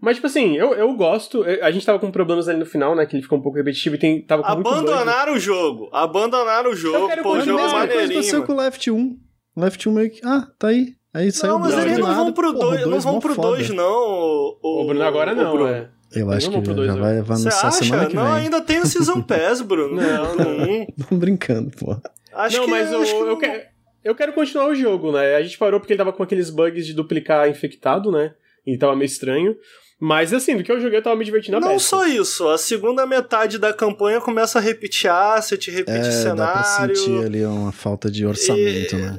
Mas, 0.00 0.16
tipo 0.16 0.26
assim, 0.26 0.56
eu, 0.56 0.74
eu 0.74 0.92
gosto. 0.94 1.44
eu- 1.44 1.62
A 1.64 1.70
gente 1.70 1.84
tava 1.84 1.98
com 1.98 2.10
problemas 2.10 2.48
ali 2.48 2.58
no 2.58 2.64
final, 2.66 2.94
né? 2.94 3.04
Que 3.04 3.14
ele 3.16 3.22
ficou 3.22 3.38
um 3.38 3.42
pouco 3.42 3.58
repetitivo 3.58 3.96
e 3.96 3.98
tem, 3.98 4.22
tava 4.22 4.42
com. 4.42 4.48
Abandonaram 4.48 5.34
o 5.34 5.38
jogo. 5.38 5.90
Abandonaram 5.92 6.70
o 6.70 6.74
jogo. 6.76 7.08
quero 7.08 7.22
Pô, 7.22 7.32
o 7.32 7.40
jogo 7.40 7.58
continuar, 7.58 7.62
mesma 7.62 7.78
coisa 7.80 7.92
maneirinho. 7.94 8.18
aconteceu 8.20 8.42
com 8.44 8.52
o 8.52 8.56
Left 8.56 8.90
1. 8.90 9.18
Left 9.58 9.88
1 9.88 9.92
meio 9.92 10.10
que. 10.10 10.20
Ah, 10.24 10.46
tá 10.58 10.68
aí. 10.68 10.94
Aí 11.14 11.32
saiu 11.32 11.54
Não, 11.54 11.60
mas 11.60 11.74
do 11.74 11.80
eles 11.80 11.98
não 11.98 12.14
vão 12.14 12.32
pro 12.32 12.52
Porra, 12.52 12.66
o 12.66 12.70
2, 12.70 12.80
não 12.82 12.90
dois 12.90 13.04
vão 13.04 13.18
pro 13.18 13.34
foda. 13.34 13.48
2 13.48 13.70
não. 13.70 13.84
O, 13.84 14.58
O 14.62 14.84
Bruno 14.86 15.02
agora 15.04 15.34
não, 15.34 15.52
Bruno. 15.52 15.68
é. 15.68 15.88
Eu 16.14 16.30
acho 16.30 16.50
não 16.50 16.60
que 16.62 16.68
já, 16.68 16.72
dois, 16.74 16.86
já 16.88 16.94
não. 16.94 17.02
vai, 17.02 17.18
anunciar 17.18 17.72
semana 17.72 18.02
acha? 18.02 18.10
que 18.10 18.16
Não, 18.16 18.24
vem. 18.24 18.32
ainda 18.44 18.60
tem 18.62 18.78
o 18.80 18.86
Season 18.86 19.20
Pass, 19.22 19.60
Bruno. 19.60 19.94
Não, 20.00 20.36
não. 20.36 20.86
Tô 21.08 21.16
brincando, 21.16 21.70
pô. 21.78 21.96
Acho 22.32 22.58
não, 22.58 22.64
que, 22.66 22.70
mas 22.70 22.92
eu, 22.92 23.02
acho 23.02 23.14
que 23.14 23.20
eu, 23.20 23.26
não- 23.26 23.38
quero, 23.38 23.62
eu 24.04 24.14
quero 24.14 24.32
continuar 24.32 24.68
o 24.68 24.74
jogo, 24.74 25.12
né? 25.12 25.34
A 25.34 25.42
gente 25.42 25.58
parou 25.58 25.80
porque 25.80 25.92
ele 25.94 25.98
tava 25.98 26.12
com 26.12 26.22
aqueles 26.22 26.50
bugs 26.50 26.86
de 26.86 26.94
duplicar 26.94 27.48
infectado, 27.48 28.10
né? 28.12 28.32
E 28.66 28.76
tava 28.78 28.94
meio 28.94 29.06
estranho. 29.06 29.56
Mas 30.00 30.32
assim, 30.32 30.56
do 30.56 30.62
que 30.62 30.70
eu 30.70 30.80
joguei, 30.80 30.98
eu 30.98 31.02
tava 31.02 31.16
me 31.16 31.24
divertindo 31.24 31.58
Não 31.58 31.76
só 31.78 32.06
isso, 32.06 32.46
a 32.48 32.56
segunda 32.56 33.04
metade 33.04 33.58
da 33.58 33.72
campanha 33.72 34.20
começa 34.20 34.58
a 34.58 34.62
repetir 34.62 35.10
asset, 35.10 35.70
repetir 35.70 36.04
É, 36.04 36.34
dá 36.34 36.46
pra 36.52 36.62
cenário. 36.62 36.96
sentir 36.96 37.24
ali 37.26 37.44
uma 37.44 37.72
falta 37.72 38.08
de 38.10 38.24
orçamento, 38.24 38.96
né? 38.96 39.18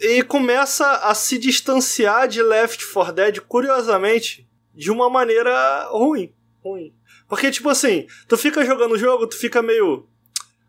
E 0.00 0.22
começa 0.22 0.90
a 0.90 1.14
se 1.14 1.36
distanciar 1.36 2.26
de 2.26 2.42
Left 2.42 2.90
4 2.90 3.12
Dead, 3.12 3.40
curiosamente, 3.40 4.48
de 4.74 4.90
uma 4.90 5.10
maneira 5.10 5.88
ruim. 5.90 6.32
Ruim. 6.64 6.94
Porque, 7.28 7.50
tipo 7.50 7.68
assim, 7.68 8.06
tu 8.26 8.38
fica 8.38 8.64
jogando 8.64 8.92
o 8.92 8.98
jogo, 8.98 9.26
tu 9.26 9.36
fica 9.36 9.60
meio. 9.60 10.08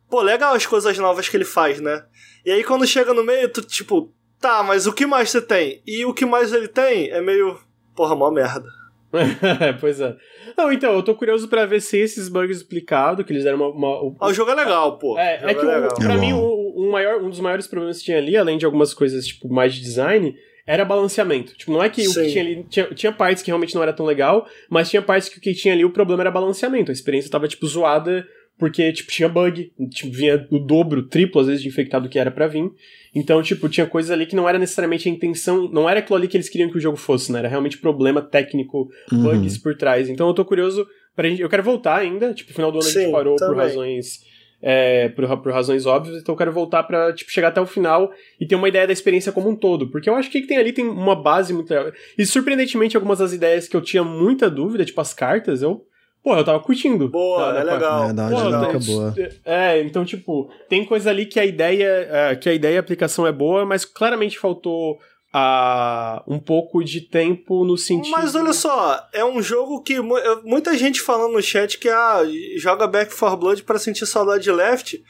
Pô, 0.10 0.22
legal 0.22 0.54
as 0.54 0.66
coisas 0.66 0.98
novas 0.98 1.30
que 1.30 1.38
ele 1.38 1.46
faz, 1.46 1.80
né? 1.80 2.06
E 2.46 2.52
aí 2.52 2.62
quando 2.62 2.86
chega 2.86 3.14
no 3.14 3.24
meio, 3.24 3.48
tu, 3.48 3.62
tipo, 3.62 4.14
tá, 4.38 4.62
mas 4.64 4.86
o 4.86 4.92
que 4.92 5.06
mais 5.06 5.30
você 5.30 5.42
tem? 5.42 5.82
E 5.88 6.04
o 6.06 6.14
que 6.14 6.26
mais 6.26 6.52
ele 6.52 6.68
tem 6.68 7.10
é 7.10 7.22
meio. 7.22 7.58
Porra, 7.96 8.16
mó 8.16 8.30
merda. 8.32 8.81
pois 9.80 10.00
é. 10.00 10.16
Não, 10.58 10.72
então, 10.72 10.94
eu 10.94 11.04
tô 11.04 11.14
curioso 11.16 11.48
pra 11.48 11.66
ver 11.66 11.82
se 11.82 11.98
esses 11.98 12.30
bugs 12.30 12.62
duplicados, 12.62 13.26
que 13.26 13.32
eles 13.34 13.44
deram 13.44 13.58
uma. 13.58 13.68
uma- 13.70 14.02
o- 14.04 14.16
Ah, 14.20 14.28
o 14.28 14.34
jogo 14.34 14.52
é 14.52 14.56
legal, 14.56 14.98
pô. 14.98 15.18
É, 15.18 15.42
o 15.44 15.50
é 15.50 15.54
que 15.54 15.66
o- 15.66 15.68
legal. 15.68 15.94
pra 15.96 16.14
É 16.14 16.18
mim, 16.18 16.34
o, 16.34 16.40
o 16.40 16.92
maior, 16.92 17.22
um 17.22 17.30
dos 17.30 17.40
maiores 17.40 17.68
problemas 17.68 18.00
que 18.00 18.06
tinha 18.06 18.18
ali, 18.18 18.36
além 18.38 18.58
de 18.58 18.66
algumas 18.66 18.94
coisas, 18.94 19.26
tipo, 19.28 19.52
mais 19.52 19.74
de 19.74 19.82
design, 19.82 20.36
era 20.66 20.86
balanceamento. 20.86 21.54
Tipo, 21.58 21.72
não 21.74 21.84
é 21.84 21.90
que 21.90 22.02
o 22.08 22.12
Sim. 22.12 22.24
que 22.24 22.32
tinha 22.32 22.44
ali. 22.44 22.66
Tinha, 22.70 22.86
tinha 22.94 23.12
partes 23.12 23.44
que 23.44 23.50
realmente 23.50 23.76
não 23.76 23.84
era 23.84 23.92
tão 23.94 24.06
legal, 24.06 24.46
mas 24.70 24.90
tinha 24.90 25.02
partes 25.02 25.28
que 25.30 25.38
o 25.38 25.42
que 25.42 25.54
tinha 25.54 25.74
ali, 25.74 25.84
o 25.84 25.90
problema 25.92 26.24
era 26.24 26.32
balanceamento. 26.32 26.92
A 26.92 26.94
experiência 26.94 27.30
tava, 27.32 27.48
tipo, 27.48 27.66
zoada, 27.68 28.26
porque, 28.62 28.94
tipo, 28.94 29.10
tinha 29.12 29.28
bug, 29.28 29.74
tipo, 29.90 30.14
vinha 30.16 30.48
o 30.52 30.60
dobro, 30.60 31.00
o 31.02 31.08
triplo, 31.08 31.42
às 31.42 31.48
vezes, 31.48 31.64
de 31.64 31.68
infectado 31.68 32.08
que 32.08 32.20
era 32.20 32.30
pra 32.30 32.46
vir. 32.46 32.70
Então, 33.16 33.42
tipo, 33.42 33.68
tinha 33.68 33.88
coisas 33.88 34.12
ali 34.12 34.28
que 34.28 34.36
não 34.36 34.48
era 34.48 34.60
necessariamente 34.60 35.10
a 35.10 35.12
intenção, 35.12 35.68
não 35.68 35.90
era 35.90 35.98
aquilo 36.00 36.16
ali 36.16 36.28
que 36.28 36.38
eles 36.38 36.48
queriam 36.48 36.70
que 36.70 36.78
o 36.78 36.80
jogo 36.80 36.96
fosse, 36.96 37.32
né? 37.32 37.40
Era 37.40 37.48
realmente 37.48 37.80
problema 37.80 38.22
técnico, 38.22 38.88
Uhum. 39.12 39.24
bugs 39.24 39.58
por 39.58 39.76
trás. 39.76 40.08
Então 40.08 40.28
eu 40.28 40.34
tô 40.36 40.46
curioso 40.46 40.86
pra 41.16 41.28
gente. 41.28 41.42
Eu 41.42 41.50
quero 41.50 41.64
voltar 41.64 41.98
ainda. 41.98 42.36
Tipo, 42.36 42.52
no 42.52 42.56
final 42.56 42.72
do 42.72 42.78
ano 42.78 42.88
a 42.88 42.92
gente 42.92 43.06
Sim, 43.06 43.12
parou 43.12 43.36
por 43.36 43.40
também. 43.48 43.58
razões. 43.62 44.20
É, 44.64 45.10
por, 45.10 45.26
por 45.42 45.52
razões 45.52 45.88
óbvias, 45.88 46.22
então 46.22 46.34
eu 46.34 46.38
quero 46.38 46.52
voltar 46.52 46.84
pra 46.84 47.12
tipo, 47.14 47.32
chegar 47.32 47.48
até 47.48 47.60
o 47.60 47.66
final 47.66 48.12
e 48.40 48.46
ter 48.46 48.54
uma 48.54 48.70
ideia 48.70 48.86
da 48.86 48.94
experiência 48.94 49.32
como 49.32 49.50
um 49.50 49.56
todo. 49.56 49.90
Porque 49.90 50.08
eu 50.08 50.14
acho 50.16 50.30
que 50.30 50.38
o 50.38 50.42
que 50.44 50.48
tem 50.48 50.58
ali 50.58 50.72
tem 50.72 50.86
uma 50.88 51.16
base 51.16 51.52
muito 51.52 51.72
legal. 51.72 51.92
E 52.16 52.24
surpreendentemente, 52.28 52.96
algumas 52.96 53.18
das 53.18 53.34
ideias 53.34 53.68
que 53.68 53.76
eu 53.76 53.82
tinha 53.82 54.04
muita 54.04 54.52
dúvida, 54.52 54.86
tipo 54.86 55.02
as 55.02 55.16
cartas, 55.16 55.64
eu. 55.64 55.84
Pô, 56.24 56.36
eu 56.38 56.44
tava 56.44 56.60
curtindo. 56.60 57.10
Boa, 57.10 57.52
Da- 57.54 57.60
é 57.60 57.66
da- 57.66 57.74
legal. 57.74 58.10
É, 58.10 58.14
dá 58.14 58.24
uma 58.28 58.30
Pô, 58.32 58.44
dinâmica 58.46 58.80
tem- 58.80 58.88
boa. 58.96 59.16
É, 59.44 59.82
então, 59.82 60.06
tipo, 60.06 60.52
tem 60.70 60.86
coisa 60.86 61.10
ali 61.10 61.26
que 61.26 61.40
a 61.40 61.46
ideia, 61.46 62.08
é, 62.12 62.36
que 62.36 62.48
a 62.48 62.54
ideia 62.54 62.76
e 62.76 62.78
a 62.78 62.80
aplicação 62.80 63.26
é 63.26 63.32
boa, 63.32 63.66
mas 63.66 63.86
claramente 63.86 64.38
faltou 64.38 65.00
a, 65.34 66.22
um 66.28 66.38
pouco 66.38 66.84
de 66.84 67.02
tempo 67.02 67.64
no 67.66 67.78
sentido. 67.78 68.12
Mas 68.12 68.36
olha 68.36 68.54
só, 68.54 69.02
é 69.14 69.24
um 69.26 69.42
jogo 69.42 69.82
que 69.82 69.98
muita 70.44 70.78
gente 70.78 71.02
falando 71.02 71.34
no 71.34 71.42
chat 71.42 71.80
que 71.80 71.90
ah, 71.90 72.20
joga 72.58 72.86
Back 72.86 73.16
4 73.18 73.38
Blood 73.38 73.64
pra 73.64 73.80
sentir 73.80 74.06
saudade 74.06 74.44
de 74.44 74.52
Left. 74.52 75.02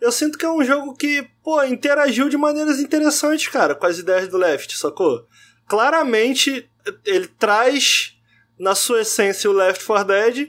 Eu 0.00 0.12
sinto 0.12 0.38
que 0.38 0.44
é 0.46 0.50
um 0.50 0.64
jogo 0.64 0.94
que, 0.94 1.26
pô, 1.42 1.62
interagiu 1.64 2.28
de 2.28 2.36
maneiras 2.36 2.78
interessantes, 2.78 3.48
cara, 3.48 3.74
com 3.74 3.84
as 3.86 3.98
ideias 3.98 4.28
do 4.28 4.36
Left, 4.38 4.78
sacou? 4.78 5.26
Claramente, 5.66 6.68
ele 7.04 7.26
traz 7.26 8.14
na 8.58 8.74
sua 8.74 9.00
essência 9.00 9.50
o 9.50 9.52
Left 9.52 9.84
4 9.84 10.04
Dead, 10.06 10.48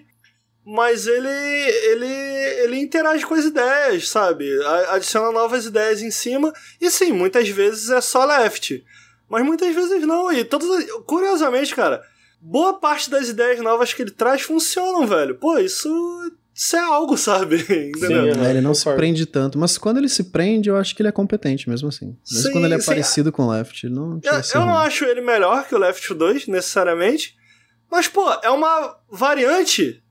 mas 0.65 1.05
ele, 1.05 1.27
ele, 1.29 2.05
ele 2.63 2.77
interage 2.79 3.25
com 3.25 3.35
as 3.35 3.45
ideias, 3.45 4.09
sabe? 4.09 4.49
Adiciona 4.89 5.31
novas 5.31 5.65
ideias 5.65 6.01
em 6.01 6.09
cima, 6.11 6.51
e 6.81 6.89
sim, 6.89 7.11
muitas 7.11 7.47
vezes 7.49 7.89
é 7.89 8.01
só 8.01 8.25
Left. 8.25 8.83
Mas 9.29 9.43
muitas 9.45 9.73
vezes 9.73 10.01
não, 10.05 10.31
e 10.31 10.43
todas. 10.43 10.69
as- 10.69 10.91
Curiosamente, 11.05 11.73
cara, 11.75 12.01
boa 12.41 12.73
parte 12.79 13.09
das 13.09 13.27
ideias 13.29 13.59
novas 13.59 13.93
que 13.93 14.01
ele 14.01 14.11
traz 14.11 14.41
funcionam, 14.43 15.05
velho. 15.07 15.35
Pô, 15.35 15.57
isso, 15.57 15.89
isso 16.53 16.75
é 16.75 16.79
algo, 16.79 17.17
sabe? 17.17 17.57
Entendeu? 17.57 18.33
Sim, 18.33 18.41
É, 18.45 18.49
ele 18.51 18.61
não 18.61 18.73
se 18.75 18.85
prende 18.95 19.25
tanto, 19.25 19.57
mas 19.57 19.77
quando 19.79 19.97
ele 19.97 20.09
se 20.09 20.25
prende, 20.25 20.69
eu 20.69 20.77
acho 20.77 20.95
que 20.95 21.01
ele 21.01 21.09
é 21.09 21.11
competente 21.11 21.67
mesmo 21.69 21.89
assim. 21.89 22.15
Mesmo 22.31 22.43
Sim, 22.43 22.51
quando 22.51 22.65
ele 22.65 22.75
é 22.75 22.79
sim. 22.79 22.85
parecido 22.85 23.31
com 23.31 23.43
o 23.43 23.49
Left, 23.51 23.87
não 23.89 24.19
Eu, 24.23 24.33
eu 24.53 24.65
não 24.65 24.77
acho 24.77 25.05
ele 25.05 25.21
melhor 25.21 25.67
que 25.67 25.73
o 25.75 25.79
Left 25.79 26.13
2, 26.13 26.47
necessariamente. 26.47 27.35
Mas, 27.89 28.07
pô, 28.07 28.31
é 28.43 28.49
uma 28.51 28.95
variante. 29.11 30.03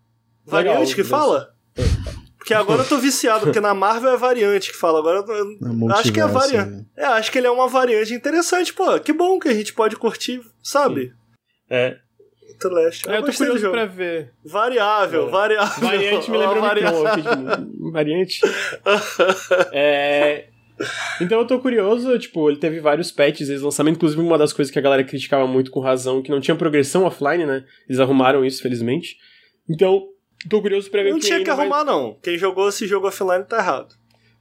Legal, 0.46 0.74
Variante 0.74 0.90
que 0.94 1.02
Deus. 1.02 1.08
fala? 1.08 1.50
Porque 2.38 2.52
agora 2.52 2.82
eu 2.82 2.88
tô 2.88 2.98
viciado, 2.98 3.46
porque 3.46 3.60
na 3.60 3.72
Marvel 3.72 4.10
é 4.12 4.16
variante 4.18 4.70
que 4.70 4.76
fala. 4.76 4.98
Agora 4.98 5.20
eu, 5.20 5.34
eu 5.34 5.88
É 5.90 5.92
acho 5.98 6.12
que 6.12 6.20
é 6.20 6.26
variante. 6.26 6.70
né? 6.70 6.84
É, 6.96 7.04
acho 7.06 7.32
que 7.32 7.38
ele 7.38 7.46
é 7.46 7.50
uma 7.50 7.66
variante 7.68 8.12
interessante, 8.12 8.72
pô. 8.74 9.00
Que 9.00 9.12
bom 9.14 9.38
que 9.38 9.48
a 9.48 9.54
gente 9.54 9.72
pode 9.72 9.96
curtir, 9.96 10.42
sabe? 10.62 11.12
É. 11.70 11.96
The 12.60 12.68
Last. 12.68 13.08
É, 13.08 13.16
eu 13.18 13.22
tô 13.24 13.32
curioso 13.32 13.58
jogo. 13.60 13.72
pra 13.72 13.86
ver. 13.86 14.30
Variável, 14.44 15.26
É. 15.28 15.30
variável. 15.30 15.82
Variante 15.88 16.30
me 16.30 16.36
lembra 16.38 16.60
variável. 16.60 17.02
variante. 17.90 18.40
É, 19.72 20.46
Então 21.20 21.38
eu 21.40 21.46
tô 21.46 21.58
curioso, 21.60 22.18
tipo, 22.18 22.50
ele 22.50 22.58
teve 22.58 22.80
vários 22.80 23.10
patches 23.10 23.46
desde 23.48 23.62
o 23.64 23.68
lançamento, 23.68 23.96
inclusive 23.96 24.20
uma 24.20 24.36
das 24.36 24.52
coisas 24.52 24.72
que 24.72 24.78
a 24.78 24.82
galera 24.82 25.04
criticava 25.04 25.46
muito 25.46 25.70
com 25.70 25.80
razão, 25.80 26.20
que 26.22 26.30
não 26.30 26.40
tinha 26.40 26.54
progressão 26.56 27.04
offline, 27.04 27.46
né? 27.46 27.64
Eles 27.88 28.00
arrumaram 28.00 28.44
isso, 28.44 28.60
felizmente. 28.62 29.16
Então, 29.68 30.02
tô 30.48 30.60
curioso 30.62 30.90
pra 30.90 31.02
ver 31.02 31.10
Não 31.10 31.16
o 31.16 31.20
que 31.20 31.26
tinha 31.26 31.38
que 31.42 31.50
ainda 31.50 31.54
vai- 31.54 31.66
arrumar, 31.66 31.84
não. 31.84 32.16
Quem 32.22 32.36
jogou 32.38 32.68
esse 32.68 32.86
jogo 32.86 33.06
offline 33.08 33.44
tá 33.44 33.58
errado. 33.58 33.94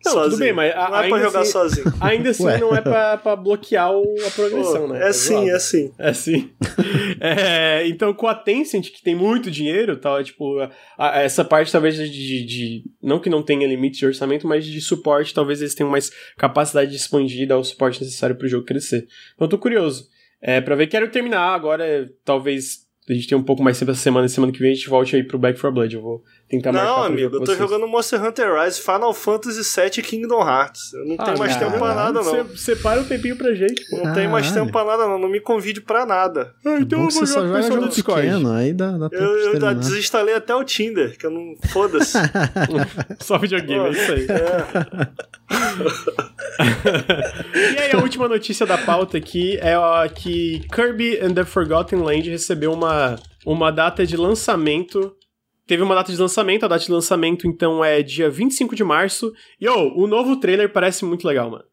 Não, 0.05 0.11
Sozinho. 0.11 0.31
tudo 0.31 0.39
bem, 0.39 0.51
mas 0.51 0.73
a- 0.75 0.89
Não 0.89 0.97
é 0.99 1.07
pra 1.07 1.19
jogar 1.21 1.39
assim- 1.39 1.51
sozinho. 1.53 1.85
Ainda 2.01 2.29
assim, 2.31 2.43
Ué. 2.43 2.57
não 2.57 2.75
é 2.75 2.81
pra, 2.81 3.17
pra 3.17 3.35
bloquear 3.37 3.89
o- 3.93 4.03
a 4.27 4.31
progressão, 4.31 4.81
Pô, 4.87 4.93
né? 4.93 4.99
é 4.99 5.05
Tá 5.07 5.13
sim, 5.13 5.33
zoado. 5.33 5.49
é 5.49 5.59
sim. 5.59 5.93
É 5.97 6.13
sim. 6.13 6.51
É, 7.21 7.87
então, 7.87 8.13
com 8.13 8.27
a 8.27 8.35
Tencent, 8.35 8.91
que 8.91 9.01
tem 9.01 9.15
muito 9.15 9.49
dinheiro, 9.49 9.95
tal, 9.95 10.19
é, 10.19 10.23
tipo, 10.25 10.59
a- 10.59 10.69
a- 10.97 11.21
essa 11.21 11.45
parte 11.45 11.71
talvez 11.71 11.95
de, 11.95 12.09
de- 12.09 12.45
de- 12.45 12.83
Não 13.01 13.17
que 13.19 13.29
não 13.29 13.41
tenha 13.41 13.65
limite 13.65 13.99
de 13.99 14.05
orçamento, 14.05 14.45
mas 14.45 14.65
de 14.65 14.81
suporte, 14.81 15.33
talvez 15.33 15.61
eles 15.61 15.73
tenham 15.73 15.89
mais 15.89 16.11
capacidade 16.37 16.91
de 16.91 16.97
expandir 16.97 17.41
e 17.43 17.45
dar 17.45 17.57
o 17.57 17.63
suporte 17.63 18.01
necessário 18.01 18.35
pro 18.35 18.47
jogo 18.47 18.65
crescer. 18.65 19.07
Então, 19.35 19.45
eu 19.45 19.49
tô 19.49 19.57
curioso. 19.57 20.07
É, 20.41 20.59
pra 20.59 20.75
ver, 20.75 20.87
quero 20.87 21.09
terminar 21.09 21.53
agora, 21.55 22.09
talvez. 22.25 22.79
A 23.09 23.13
gente 23.13 23.27
tenha 23.27 23.39
um 23.39 23.43
pouco 23.43 23.61
mais 23.61 23.77
tempo 23.77 23.91
essa 23.91 24.01
semana, 24.01 24.27
semana 24.27 24.53
que 24.53 24.59
vem 24.59 24.71
a 24.71 24.75
gente 24.75 24.89
volte 24.89 25.15
aí 25.15 25.23
pro 25.23 25.37
Back 25.37 25.59
4 25.59 25.73
Blood. 25.73 25.95
Eu 25.95 26.01
vou 26.01 26.23
tentar 26.57 26.71
marcar 26.71 26.87
Não, 26.97 27.03
amigo, 27.03 27.35
eu 27.35 27.39
tô 27.39 27.45
vocês. 27.47 27.57
jogando 27.57 27.87
Monster 27.87 28.23
Hunter 28.23 28.53
Rise, 28.61 28.79
Final 28.81 29.13
Fantasy 29.13 29.81
VII 29.81 29.91
e 29.97 30.01
Kingdom 30.01 30.47
Hearts. 30.47 30.93
Eu 30.93 31.05
não 31.05 31.15
Ah, 31.19 31.23
tenho 31.25 31.39
mais 31.39 31.53
cara, 31.53 31.65
tempo 31.65 31.77
pra 31.79 31.95
nada, 31.95 32.11
não. 32.13 32.23
Você 32.23 32.57
separa 32.57 33.01
um 33.01 33.05
tempinho 33.05 33.35
pra 33.35 33.53
gente, 33.53 33.83
pô. 33.89 33.97
Não 33.97 34.13
tenho 34.13 34.29
mais 34.31 34.51
tempo 34.51 34.71
pra 34.71 34.83
nada, 34.85 35.07
não. 35.07 35.19
Não 35.19 35.29
me 35.29 35.39
convide 35.39 35.81
pra 35.81 36.05
nada. 36.05 36.53
Ah, 36.65 36.77
então 36.79 36.99
eu 36.99 37.09
vou 37.09 37.11
você 37.11 37.25
só 37.25 37.41
jogar 37.41 37.45
com 37.45 37.49
o 37.49 37.49
joga 37.49 37.61
pessoal 37.61 37.77
do 37.77 37.81
jogo 37.83 37.95
Discord. 37.95 38.21
pequeno, 38.27 38.51
aí 38.53 38.73
dá, 38.73 38.91
dá 38.97 39.09
tempo 39.09 39.23
Eu, 39.23 39.59
de 39.59 39.65
eu 39.65 39.75
desinstalei 39.75 40.35
até 40.35 40.55
o 40.55 40.63
Tinder, 40.63 41.17
que 41.17 41.25
eu 41.25 41.31
não. 41.31 41.55
Foda-se. 41.69 42.17
Só 43.19 43.37
videogame, 43.37 43.87
é 43.87 43.91
isso 43.91 44.11
aí. 44.11 44.27
É. 44.29 45.53
e 47.75 47.79
aí, 47.79 47.91
a 47.93 47.97
última 47.99 48.27
notícia 48.27 48.65
da 48.65 48.77
pauta 48.77 49.17
aqui 49.17 49.57
é 49.61 49.77
ó, 49.77 50.07
que 50.07 50.61
Kirby 50.73 51.19
and 51.21 51.33
the 51.33 51.45
Forgotten 51.45 51.99
Land 52.01 52.29
recebeu 52.29 52.73
uma, 52.73 53.17
uma 53.45 53.71
data 53.71 54.05
de 54.05 54.17
lançamento. 54.17 55.15
Teve 55.65 55.81
uma 55.83 55.95
data 55.95 56.11
de 56.11 56.17
lançamento, 56.19 56.65
a 56.65 56.67
data 56.67 56.83
de 56.83 56.91
lançamento 56.91 57.47
então 57.47 57.83
é 57.83 58.01
dia 58.03 58.29
25 58.29 58.75
de 58.75 58.83
março. 58.83 59.31
E 59.59 59.67
oh, 59.67 59.93
o 60.03 60.07
novo 60.07 60.35
trailer 60.37 60.71
parece 60.71 61.05
muito 61.05 61.25
legal, 61.27 61.49
mano. 61.49 61.63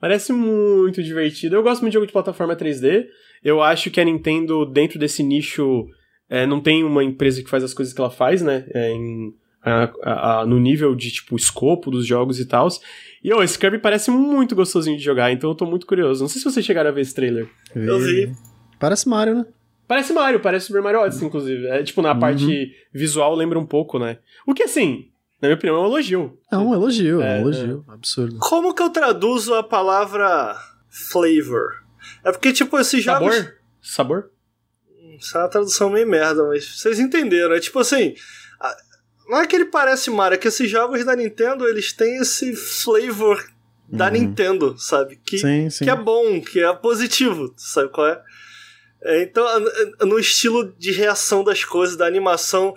Parece 0.00 0.32
muito 0.32 1.02
divertido. 1.02 1.56
Eu 1.56 1.62
gosto 1.62 1.80
muito 1.80 1.92
de 1.92 1.94
jogo 1.94 2.06
de 2.06 2.12
plataforma 2.12 2.54
3D. 2.56 3.06
Eu 3.42 3.62
acho 3.62 3.90
que 3.90 4.00
a 4.00 4.04
Nintendo, 4.04 4.66
dentro 4.66 4.98
desse 4.98 5.22
nicho, 5.22 5.86
é, 6.28 6.44
não 6.46 6.60
tem 6.60 6.82
uma 6.84 7.02
empresa 7.04 7.42
que 7.42 7.48
faz 7.48 7.62
as 7.64 7.72
coisas 7.72 7.94
que 7.94 8.00
ela 8.00 8.10
faz, 8.10 8.42
né? 8.42 8.66
É, 8.74 8.90
em, 8.92 9.32
a- 9.64 10.40
a- 10.40 10.46
no 10.46 10.58
nível 10.60 10.94
de, 10.94 11.10
tipo, 11.12 11.34
escopo 11.36 11.90
dos 11.90 12.04
jogos 12.06 12.38
e 12.40 12.46
tal. 12.46 12.68
E, 13.24 13.32
ô, 13.32 13.42
esse 13.42 13.58
Kirby 13.58 13.78
parece 13.78 14.10
muito 14.10 14.54
gostosinho 14.54 14.96
de 14.98 15.02
jogar, 15.02 15.32
então 15.32 15.50
eu 15.50 15.54
tô 15.54 15.64
muito 15.64 15.86
curioso. 15.86 16.22
Não 16.22 16.28
sei 16.28 16.40
se 16.42 16.50
vocês 16.50 16.64
chegaram 16.66 16.90
a 16.90 16.92
ver 16.92 17.00
esse 17.02 17.14
trailer. 17.14 17.48
Eu 17.74 17.98
vi. 17.98 18.32
Parece 18.78 19.08
Mario, 19.08 19.34
né? 19.36 19.46
Parece 19.88 20.12
Mario, 20.12 20.40
parece 20.40 20.66
Super 20.66 20.82
Mario 20.82 21.00
Odyssey, 21.00 21.26
inclusive. 21.26 21.66
É, 21.68 21.82
tipo, 21.82 22.02
na 22.02 22.12
Uhum. 22.12 22.20
parte 22.20 22.72
visual 22.92 23.34
lembra 23.34 23.58
um 23.58 23.66
pouco, 23.66 23.98
né? 23.98 24.18
O 24.46 24.52
que, 24.52 24.64
assim, 24.64 25.10
na 25.40 25.48
minha 25.48 25.56
opinião, 25.56 25.76
é 25.76 25.80
um 25.80 25.86
elogio. 25.86 26.38
É 26.50 26.56
um 26.56 26.74
elogio, 26.74 27.20
é 27.22 27.24
É, 27.24 27.36
um 27.38 27.40
elogio. 27.42 27.84
Absurdo. 27.88 28.38
Como 28.40 28.74
que 28.74 28.82
eu 28.82 28.90
traduzo 28.90 29.54
a 29.54 29.62
palavra 29.62 30.56
flavor? 30.90 31.84
É 32.24 32.32
porque, 32.32 32.52
tipo, 32.52 32.78
esses 32.78 33.04
Sabor? 33.04 33.32
jogos. 33.32 33.52
Sabor? 33.80 34.30
Isso 35.18 35.36
é 35.36 35.40
uma 35.40 35.48
tradução 35.48 35.88
meio 35.90 36.06
merda, 36.06 36.44
mas 36.46 36.78
vocês 36.78 36.98
entenderam. 36.98 37.54
É 37.54 37.60
tipo 37.60 37.78
assim. 37.78 38.14
a- 38.60 38.76
Não 39.28 39.38
é 39.40 39.46
que 39.46 39.56
ele 39.56 39.64
parece 39.66 40.08
Mario, 40.10 40.36
é 40.36 40.38
que 40.38 40.46
esses 40.48 40.70
jogos 40.70 41.04
da 41.04 41.16
Nintendo 41.16 41.66
eles 41.66 41.92
têm 41.92 42.18
esse 42.18 42.54
flavor 42.54 43.44
da 43.88 44.06
Uhum. 44.06 44.12
Nintendo, 44.12 44.76
sabe? 44.78 45.16
Que, 45.24 45.38
Sim, 45.38 45.68
sim. 45.68 45.84
que 45.84 45.90
é 45.90 45.96
bom, 45.96 46.40
que 46.40 46.60
é 46.60 46.72
positivo, 46.74 47.52
sabe 47.56 47.88
qual 47.90 48.06
é? 48.06 48.22
É, 49.06 49.22
então, 49.22 49.46
no 50.00 50.18
estilo 50.18 50.74
de 50.76 50.90
reação 50.90 51.44
das 51.44 51.64
coisas, 51.64 51.96
da 51.96 52.06
animação. 52.06 52.74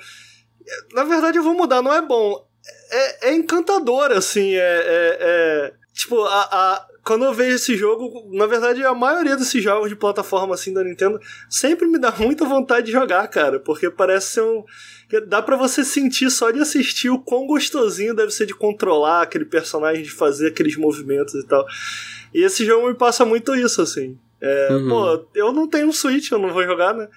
Na 0.94 1.04
verdade, 1.04 1.40
eu 1.40 1.44
vou 1.44 1.56
mudar, 1.56 1.82
não 1.82 1.92
é 1.92 2.02
bom. 2.02 2.48
É, 2.92 3.30
é 3.30 3.34
encantador, 3.34 4.12
assim. 4.12 4.54
É, 4.54 4.60
é, 4.60 5.18
é 5.20 5.74
tipo, 5.92 6.22
a, 6.24 6.42
a, 6.52 6.88
quando 7.04 7.26
eu 7.26 7.34
vejo 7.34 7.56
esse 7.56 7.76
jogo, 7.76 8.30
na 8.32 8.46
verdade, 8.46 8.86
a 8.86 8.94
maioria 8.94 9.36
desses 9.36 9.64
jogos 9.64 9.90
de 9.90 9.96
plataforma 9.96 10.54
assim 10.54 10.72
da 10.72 10.84
Nintendo 10.84 11.20
sempre 11.50 11.88
me 11.88 11.98
dá 11.98 12.12
muita 12.12 12.46
vontade 12.46 12.86
de 12.86 12.92
jogar, 12.92 13.28
cara, 13.28 13.60
porque 13.60 13.90
parece 13.90 14.34
ser 14.34 14.42
um. 14.42 14.64
Dá 15.28 15.42
para 15.42 15.58
você 15.58 15.84
sentir 15.84 16.30
só 16.30 16.52
de 16.52 16.60
assistir 16.60 17.10
o 17.10 17.18
quão 17.18 17.48
gostosinho 17.48 18.14
deve 18.14 18.30
ser 18.30 18.46
de 18.46 18.54
controlar 18.54 19.24
aquele 19.24 19.46
personagem, 19.46 20.04
de 20.04 20.12
fazer 20.12 20.50
aqueles 20.50 20.78
movimentos 20.78 21.34
e 21.34 21.44
tal. 21.48 21.66
E 22.32 22.44
esse 22.44 22.64
jogo 22.64 22.88
me 22.88 22.94
passa 22.94 23.26
muito 23.26 23.56
isso, 23.56 23.82
assim. 23.82 24.16
É, 24.42 24.74
uhum. 24.74 24.90
Pô, 24.90 25.28
eu 25.36 25.52
não 25.52 25.68
tenho 25.68 25.88
um 25.88 25.94
Switch, 25.94 26.32
eu 26.32 26.40
não 26.40 26.54
vou 26.54 26.64
jogar, 26.64 26.94
né? 26.94 27.08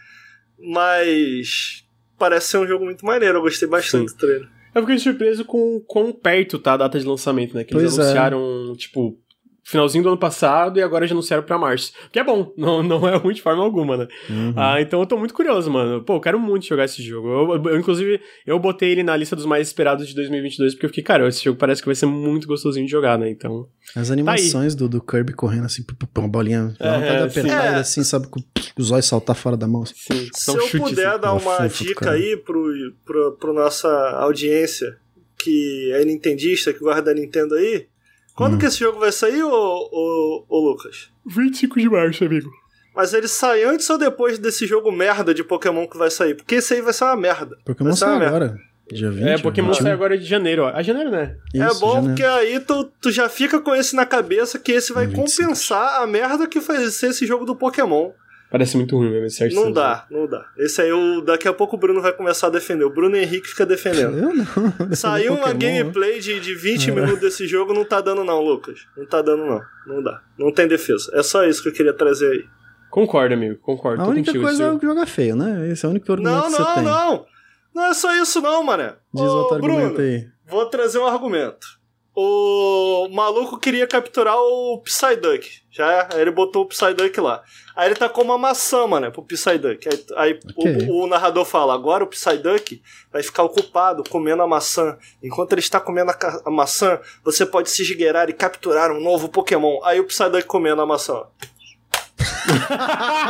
Mas 0.58 1.84
parece 2.18 2.48
ser 2.48 2.58
um 2.58 2.66
jogo 2.66 2.84
muito 2.84 3.04
maneiro, 3.04 3.38
eu 3.38 3.42
gostei 3.42 3.68
bastante 3.68 4.10
Sim. 4.10 4.16
do 4.16 4.18
trailer. 4.18 4.48
Eu 4.74 4.82
fiquei 4.82 4.98
surpreso 4.98 5.44
com 5.44 5.80
quão 5.86 6.12
perto 6.12 6.58
tá 6.58 6.72
a 6.72 6.78
data 6.78 6.98
de 6.98 7.04
lançamento, 7.04 7.54
né? 7.54 7.62
Que 7.62 7.74
eles 7.74 7.94
pois 7.94 7.98
é. 7.98 8.02
anunciaram, 8.02 8.72
é. 8.72 8.76
tipo, 8.76 9.18
finalzinho 9.62 10.02
do 10.02 10.08
ano 10.10 10.18
passado 10.18 10.78
e 10.78 10.82
agora 10.82 11.06
já 11.06 11.14
anunciaram 11.14 11.42
pra 11.42 11.58
março. 11.58 11.92
Que 12.10 12.18
é 12.18 12.24
bom, 12.24 12.52
não, 12.58 12.82
não 12.82 13.08
é 13.08 13.16
ruim 13.16 13.34
de 13.34 13.42
forma 13.42 13.62
alguma, 13.62 13.96
né? 13.96 14.08
Uhum. 14.28 14.54
Ah, 14.56 14.80
então 14.80 15.00
eu 15.00 15.06
tô 15.06 15.16
muito 15.16 15.34
curioso, 15.34 15.70
mano. 15.70 16.02
Pô, 16.02 16.14
eu 16.16 16.20
quero 16.20 16.38
muito 16.38 16.66
jogar 16.66 16.84
esse 16.84 17.02
jogo. 17.02 17.28
Eu, 17.28 17.70
eu, 17.70 17.78
inclusive, 17.78 18.20
eu 18.46 18.58
botei 18.58 18.90
ele 18.90 19.02
na 19.02 19.16
lista 19.16 19.36
dos 19.36 19.46
mais 19.46 19.68
esperados 19.68 20.06
de 20.06 20.14
2022 20.14 20.74
porque 20.74 20.86
eu 20.86 20.90
fiquei, 20.90 21.04
cara, 21.04 21.28
esse 21.28 21.44
jogo 21.44 21.58
parece 21.58 21.80
que 21.80 21.86
vai 21.86 21.94
ser 21.94 22.06
muito 22.06 22.46
gostosinho 22.46 22.86
de 22.86 22.92
jogar, 22.92 23.18
né? 23.18 23.30
Então. 23.30 23.68
As 23.94 24.08
tá 24.08 24.12
animações 24.12 24.74
tá 24.74 24.78
do, 24.80 24.88
do 24.88 25.00
Kirby 25.00 25.32
correndo 25.32 25.66
assim, 25.66 25.84
uma 26.16 26.28
bolinha, 26.28 26.74
é, 26.78 26.88
uma 26.88 27.24
apertar 27.24 27.66
ele 27.66 27.76
assim, 27.76 28.02
sabe, 28.02 28.28
com 28.28 28.40
os 28.78 28.90
olhos 28.90 29.06
saltar 29.06 29.36
fora 29.36 29.56
da 29.56 29.66
mão. 29.66 29.82
Assim. 29.82 29.94
Sim, 29.96 30.28
Se 30.32 30.50
um 30.50 30.60
eu 30.60 30.68
puder 30.68 31.08
assim, 31.08 31.20
dar 31.20 31.32
uma 31.34 31.66
dica 31.68 32.10
aí 32.10 32.36
pro, 32.36 32.72
pro, 33.04 33.32
pro 33.32 33.52
nossa 33.52 33.88
audiência 34.20 34.96
que 35.42 35.90
é 35.92 36.04
nintendista, 36.04 36.72
que 36.72 36.78
guarda 36.78 37.10
a 37.10 37.14
Nintendo 37.14 37.56
aí, 37.56 37.86
quando 38.34 38.54
hum. 38.54 38.58
que 38.58 38.66
esse 38.66 38.78
jogo 38.78 38.98
vai 38.98 39.12
sair, 39.12 39.42
ô, 39.42 39.50
ô, 39.50 40.44
ô 40.48 40.70
Lucas? 40.70 41.10
25 41.26 41.80
de 41.80 41.88
março, 41.88 42.24
amigo. 42.24 42.50
Mas 42.94 43.14
ele 43.14 43.28
sai 43.28 43.64
antes 43.64 43.88
ou 43.88 43.98
depois 43.98 44.38
desse 44.38 44.66
jogo 44.66 44.92
merda 44.92 45.32
de 45.32 45.42
Pokémon 45.42 45.86
que 45.86 45.96
vai 45.96 46.10
sair? 46.10 46.34
Porque 46.34 46.56
esse 46.56 46.74
aí 46.74 46.82
vai 46.82 46.92
ser 46.92 47.04
uma 47.04 47.16
merda. 47.16 47.56
Pokémon 47.64 47.94
sai 47.96 48.26
agora. 48.26 48.46
Merda. 48.46 48.72
Dia 48.90 49.10
20, 49.10 49.26
é, 49.26 49.38
Pokémon 49.38 49.68
20. 49.68 49.82
sai 49.82 49.92
agora 49.92 50.18
de 50.18 50.24
janeiro, 50.24 50.64
ó. 50.64 50.68
A 50.68 50.82
janeiro, 50.82 51.10
né? 51.10 51.36
Isso, 51.54 51.62
é 51.64 51.80
bom 51.80 51.94
janeiro. 51.94 52.06
porque 52.08 52.22
aí 52.24 52.60
tu, 52.60 52.84
tu 53.00 53.10
já 53.10 53.28
fica 53.28 53.58
com 53.60 53.74
esse 53.74 53.96
na 53.96 54.04
cabeça 54.04 54.58
que 54.58 54.72
esse 54.72 54.92
vai 54.92 55.06
25. 55.06 55.26
compensar 55.26 56.02
a 56.02 56.06
merda 56.06 56.46
que 56.46 56.60
vai 56.60 56.84
ser 56.90 57.08
esse 57.08 57.26
jogo 57.26 57.46
do 57.46 57.56
Pokémon. 57.56 58.10
Parece 58.52 58.76
muito 58.76 58.98
ruim 58.98 59.08
mesmo 59.08 59.24
esse 59.24 59.48
Não 59.54 59.72
dá, 59.72 60.06
não 60.10 60.26
dá. 60.26 60.44
Esse 60.58 60.82
aí, 60.82 60.92
o, 60.92 61.22
daqui 61.22 61.48
a 61.48 61.54
pouco 61.54 61.74
o 61.74 61.78
Bruno 61.78 62.02
vai 62.02 62.12
começar 62.12 62.48
a 62.48 62.50
defender. 62.50 62.84
O 62.84 62.90
Bruno 62.90 63.16
Henrique 63.16 63.48
fica 63.48 63.64
defendendo. 63.64 64.18
Eu 64.18 64.34
não. 64.34 64.46
Saiu 64.94 65.32
uma 65.32 65.54
gameplay 65.54 66.20
de, 66.20 66.38
de 66.38 66.54
20 66.54 66.90
é. 66.90 66.94
minutos 66.94 67.20
desse 67.20 67.46
jogo, 67.46 67.72
não 67.72 67.82
tá 67.82 68.02
dando 68.02 68.22
não, 68.22 68.42
Lucas. 68.42 68.80
Não 68.94 69.06
tá 69.06 69.22
dando 69.22 69.46
não. 69.46 69.62
Não 69.86 70.02
dá. 70.02 70.20
Não 70.38 70.52
tem 70.52 70.68
defesa. 70.68 71.10
É 71.14 71.22
só 71.22 71.46
isso 71.46 71.62
que 71.62 71.70
eu 71.70 71.72
queria 71.72 71.94
trazer 71.94 72.30
aí. 72.30 72.44
Concordo, 72.90 73.32
amigo. 73.32 73.56
Concordo. 73.56 74.02
A 74.02 74.06
única 74.06 74.30
coisa 74.38 74.66
é 74.66 74.78
que 74.78 74.86
joga 74.86 75.06
feio, 75.06 75.34
né? 75.34 75.70
Esse 75.70 75.86
é 75.86 75.88
o 75.88 75.90
único 75.92 76.12
argumento 76.12 76.34
não, 76.34 76.44
que 76.44 76.50
você 76.50 76.62
não, 76.62 76.74
tem. 76.74 76.84
Não, 76.84 77.10
não. 77.10 77.26
Não 77.74 77.84
é 77.86 77.94
só 77.94 78.14
isso 78.22 78.42
não, 78.42 78.62
mané. 78.62 78.96
Diz 79.14 79.24
Ô, 79.24 79.38
outro 79.38 79.60
Bruno, 79.60 79.78
argumento 79.78 80.00
aí. 80.02 80.28
Vou 80.46 80.66
trazer 80.66 80.98
um 80.98 81.06
argumento 81.06 81.66
o 82.14 83.08
maluco 83.10 83.58
queria 83.58 83.86
capturar 83.86 84.36
o 84.36 84.78
Psyduck. 84.84 85.62
Já 85.70 86.08
ele 86.14 86.30
botou 86.30 86.62
o 86.62 86.68
Psyduck 86.68 87.18
lá. 87.20 87.42
Aí 87.74 87.88
ele 87.88 87.94
tacou 87.94 88.22
uma 88.22 88.36
maçã, 88.36 88.86
mano, 88.86 89.10
pro 89.10 89.22
Psyduck. 89.22 89.88
Aí, 89.88 90.04
aí 90.16 90.40
okay. 90.54 90.90
o, 90.90 91.04
o, 91.04 91.06
narrador 91.06 91.46
fala: 91.46 91.72
agora 91.72 92.04
o 92.04 92.06
Psyduck 92.06 92.82
vai 93.10 93.22
ficar 93.22 93.44
ocupado 93.44 94.04
comendo 94.10 94.42
a 94.42 94.46
maçã. 94.46 94.98
Enquanto 95.22 95.52
ele 95.52 95.60
está 95.60 95.80
comendo 95.80 96.10
a, 96.10 96.42
a 96.44 96.50
maçã, 96.50 97.00
você 97.24 97.46
pode 97.46 97.70
se 97.70 97.80
esgueirar 97.80 98.28
e 98.28 98.34
capturar 98.34 98.90
um 98.90 99.00
novo 99.00 99.28
Pokémon. 99.28 99.82
Aí 99.82 99.98
o 99.98 100.04
Psyduck 100.04 100.44
comendo 100.44 100.82
a 100.82 100.86
maçã 100.86 101.22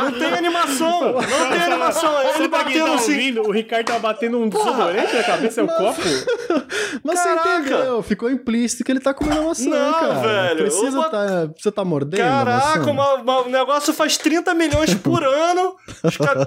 não 0.03 0.11
tem 0.11 0.33
animação! 0.33 1.13
Não 1.13 1.49
tem 1.49 1.61
animação! 1.63 2.21
Ele 2.21 2.33
Você 2.33 2.47
batendo 2.47 2.85
tá 2.85 2.93
assim. 2.95 3.11
Ouvindo, 3.13 3.41
o 3.41 3.51
Ricardo 3.51 3.87
tá 3.87 3.99
batendo 3.99 4.39
um 4.39 4.49
desodorante 4.49 5.15
na 5.15 5.23
cabeça, 5.23 5.61
é 5.61 5.63
o 5.63 5.67
copo? 5.67 6.01
Mas 7.03 7.21
Caraca. 7.21 7.43
você 7.43 7.69
entendeu? 7.69 8.03
Ficou 8.03 8.29
implícito 8.29 8.83
que 8.83 8.91
ele 8.91 8.99
tá 8.99 9.13
comendo 9.13 9.43
maçã, 9.43 9.69
não, 9.69 9.93
cara. 9.93 10.13
velho. 10.15 10.57
Precisa 10.57 10.99
Opa. 10.99 11.09
tá, 11.09 11.49
você 11.57 11.71
tá 11.71 11.83
mordendo 11.83 12.19
Caraca, 12.19 12.91
o 12.91 13.49
negócio 13.49 13.93
faz 13.93 14.17
30 14.17 14.53
milhões 14.53 14.93
por 14.95 15.23
ano. 15.23 15.75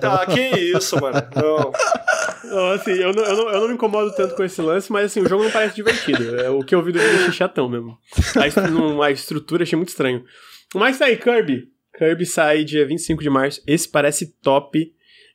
Tá, 0.00 0.26
que 0.26 0.40
isso, 0.40 1.00
mano. 1.00 1.22
Não. 1.34 1.72
Não, 2.44 2.70
assim, 2.72 2.92
eu 2.92 3.12
não, 3.12 3.24
eu, 3.24 3.36
não, 3.36 3.48
eu 3.50 3.60
não 3.60 3.68
me 3.68 3.74
incomodo 3.74 4.14
tanto 4.14 4.34
com 4.34 4.44
esse 4.44 4.60
lance, 4.62 4.90
mas 4.92 5.06
assim, 5.06 5.20
o 5.20 5.28
jogo 5.28 5.44
não 5.44 5.50
parece 5.50 5.74
divertido. 5.74 6.40
É, 6.40 6.48
o 6.48 6.60
que 6.60 6.74
eu 6.74 6.82
vi 6.82 6.92
do 6.92 6.98
vídeo 6.98 7.16
achei 7.20 7.32
chatão 7.32 7.68
mesmo. 7.68 7.98
A, 8.36 9.04
a 9.04 9.10
estrutura 9.10 9.64
achei 9.64 9.76
muito 9.76 9.88
estranho. 9.88 10.24
Mas 10.74 10.98
tá 10.98 11.06
aí, 11.06 11.16
Kirby. 11.16 11.64
Kirby 11.96 12.26
sai 12.26 12.64
dia 12.64 12.86
25 12.86 13.22
de 13.22 13.30
março. 13.30 13.62
Esse 13.66 13.88
parece 13.88 14.32
top. 14.42 14.92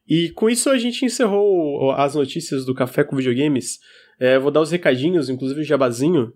E 0.07 0.29
com 0.31 0.49
isso 0.49 0.69
a 0.69 0.77
gente 0.77 1.05
encerrou 1.05 1.91
as 1.91 2.15
notícias 2.15 2.65
do 2.65 2.75
Café 2.75 3.03
com 3.03 3.15
Videogames. 3.15 3.79
É, 4.19 4.38
vou 4.38 4.51
dar 4.51 4.61
os 4.61 4.71
recadinhos, 4.71 5.29
inclusive 5.29 5.61
o 5.61 5.65
jabazinho. 5.65 6.33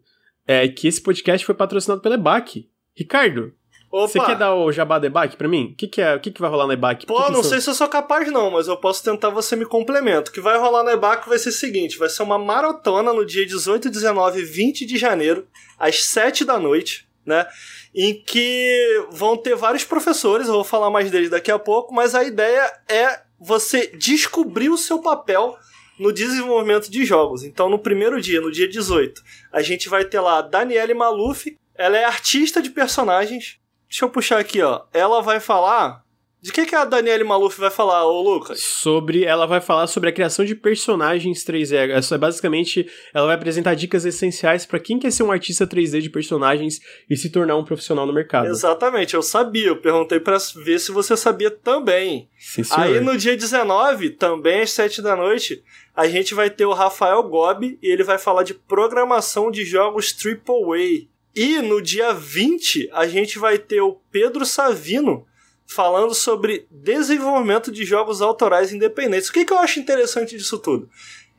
É 0.47 0.67
que 0.67 0.87
esse 0.87 1.01
podcast 1.01 1.45
foi 1.45 1.55
patrocinado 1.55 2.01
pela 2.01 2.15
EBAC. 2.15 2.69
Ricardo, 2.95 3.53
Opa. 3.95 4.07
Você 4.09 4.19
quer 4.19 4.35
dar 4.35 4.53
o 4.53 4.71
jabá 4.73 4.99
da 4.99 5.07
EBAC 5.07 5.37
pra 5.37 5.47
mim? 5.47 5.71
O 5.71 5.75
que, 5.75 5.87
que, 5.87 6.01
é, 6.01 6.19
que, 6.19 6.29
que 6.29 6.41
vai 6.41 6.49
rolar 6.49 6.67
na 6.67 6.73
EBAC? 6.73 7.05
Pô, 7.05 7.23
que 7.23 7.31
não 7.31 7.41
sei 7.41 7.61
se 7.61 7.69
eu 7.69 7.73
sou 7.73 7.87
capaz 7.87 8.29
não, 8.29 8.51
mas 8.51 8.67
eu 8.67 8.75
posso 8.75 9.01
tentar 9.01 9.29
você 9.29 9.55
me 9.55 9.65
complemento. 9.65 10.31
O 10.31 10.33
que 10.33 10.41
vai 10.41 10.57
rolar 10.57 10.83
na 10.83 10.91
EBAC 10.91 11.29
vai 11.29 11.39
ser 11.39 11.47
o 11.47 11.53
seguinte, 11.53 11.97
vai 11.97 12.09
ser 12.09 12.21
uma 12.21 12.37
maratona 12.37 13.13
no 13.13 13.25
dia 13.25 13.45
18, 13.45 13.89
19 13.89 14.41
e 14.41 14.43
20 14.43 14.85
de 14.85 14.97
janeiro, 14.97 15.47
às 15.79 16.03
7 16.03 16.43
da 16.43 16.59
noite, 16.59 17.07
né? 17.25 17.47
Em 17.95 18.13
que 18.13 19.07
vão 19.09 19.37
ter 19.37 19.55
vários 19.55 19.85
professores, 19.85 20.47
eu 20.47 20.53
vou 20.53 20.65
falar 20.65 20.89
mais 20.89 21.09
deles 21.09 21.29
daqui 21.29 21.49
a 21.49 21.57
pouco, 21.57 21.93
mas 21.93 22.13
a 22.13 22.25
ideia 22.25 22.69
é 22.89 23.21
você 23.39 23.87
descobrir 23.87 24.69
o 24.69 24.77
seu 24.77 24.99
papel 24.99 25.57
no 25.97 26.11
desenvolvimento 26.11 26.91
de 26.91 27.05
jogos. 27.05 27.43
Então, 27.43 27.69
no 27.69 27.79
primeiro 27.79 28.19
dia, 28.19 28.41
no 28.41 28.51
dia 28.51 28.67
18, 28.67 29.21
a 29.49 29.61
gente 29.61 29.87
vai 29.87 30.03
ter 30.03 30.19
lá 30.19 30.39
a 30.39 30.41
Daniele 30.41 30.93
Maluf, 30.93 31.57
ela 31.73 31.97
é 31.97 32.03
artista 32.03 32.61
de 32.61 32.69
personagens. 32.69 33.59
Deixa 33.87 34.03
eu 34.03 34.09
puxar 34.09 34.39
aqui, 34.39 34.61
ó. 34.61 34.83
Ela 34.91 35.21
vai 35.21 35.39
falar 35.39 36.03
de 36.45 36.51
que, 36.51 36.63
que 36.63 36.75
a 36.75 36.85
Daniele 36.85 37.23
Maluf 37.23 37.59
vai 37.59 37.71
falar, 37.71 38.05
ô 38.05 38.21
Lucas? 38.21 38.61
Sobre. 38.61 39.23
Ela 39.23 39.47
vai 39.47 39.59
falar 39.59 39.87
sobre 39.87 40.11
a 40.11 40.13
criação 40.13 40.45
de 40.45 40.53
personagens 40.53 41.43
3D. 41.43 41.89
Essa 41.89 42.13
é 42.13 42.17
basicamente. 42.19 42.87
Ela 43.11 43.25
vai 43.25 43.35
apresentar 43.35 43.73
dicas 43.73 44.05
essenciais 44.05 44.63
para 44.63 44.79
quem 44.79 44.99
quer 44.99 45.09
ser 45.09 45.23
um 45.23 45.31
artista 45.31 45.65
3D 45.65 46.01
de 46.01 46.09
personagens 46.11 46.79
e 47.09 47.17
se 47.17 47.31
tornar 47.31 47.55
um 47.55 47.65
profissional 47.65 48.05
no 48.05 48.13
mercado. 48.13 48.45
Exatamente, 48.45 49.15
eu 49.15 49.23
sabia. 49.23 49.69
Eu 49.69 49.81
perguntei 49.81 50.19
para 50.19 50.37
ver 50.63 50.77
se 50.77 50.91
você 50.91 51.17
sabia 51.17 51.49
também. 51.49 52.29
Sim, 52.37 52.61
Aí 52.73 52.99
no 52.99 53.17
dia 53.17 53.35
19, 53.35 54.11
também 54.11 54.61
às 54.61 54.69
7 54.69 55.01
da 55.01 55.15
noite, 55.15 55.63
a 55.95 56.07
gente 56.07 56.35
vai 56.35 56.51
ter 56.51 56.65
o 56.65 56.73
Rafael 56.73 57.23
Gobi 57.23 57.79
e 57.81 57.87
ele 57.87 58.03
vai 58.03 58.19
falar 58.19 58.43
de 58.43 58.53
programação 58.53 59.49
de 59.49 59.65
jogos 59.65 60.15
AAA. 60.15 61.07
E 61.35 61.59
no 61.63 61.81
dia 61.81 62.13
20, 62.13 62.91
a 62.93 63.07
gente 63.07 63.39
vai 63.39 63.57
ter 63.57 63.81
o 63.81 63.99
Pedro 64.11 64.45
Savino 64.45 65.25
falando 65.65 66.13
sobre 66.13 66.67
desenvolvimento 66.69 67.71
de 67.71 67.83
jogos 67.83 68.21
autorais 68.21 68.71
independentes. 68.71 69.29
O 69.29 69.33
que, 69.33 69.45
que 69.45 69.53
eu 69.53 69.59
acho 69.59 69.79
interessante 69.79 70.37
disso 70.37 70.59
tudo? 70.59 70.89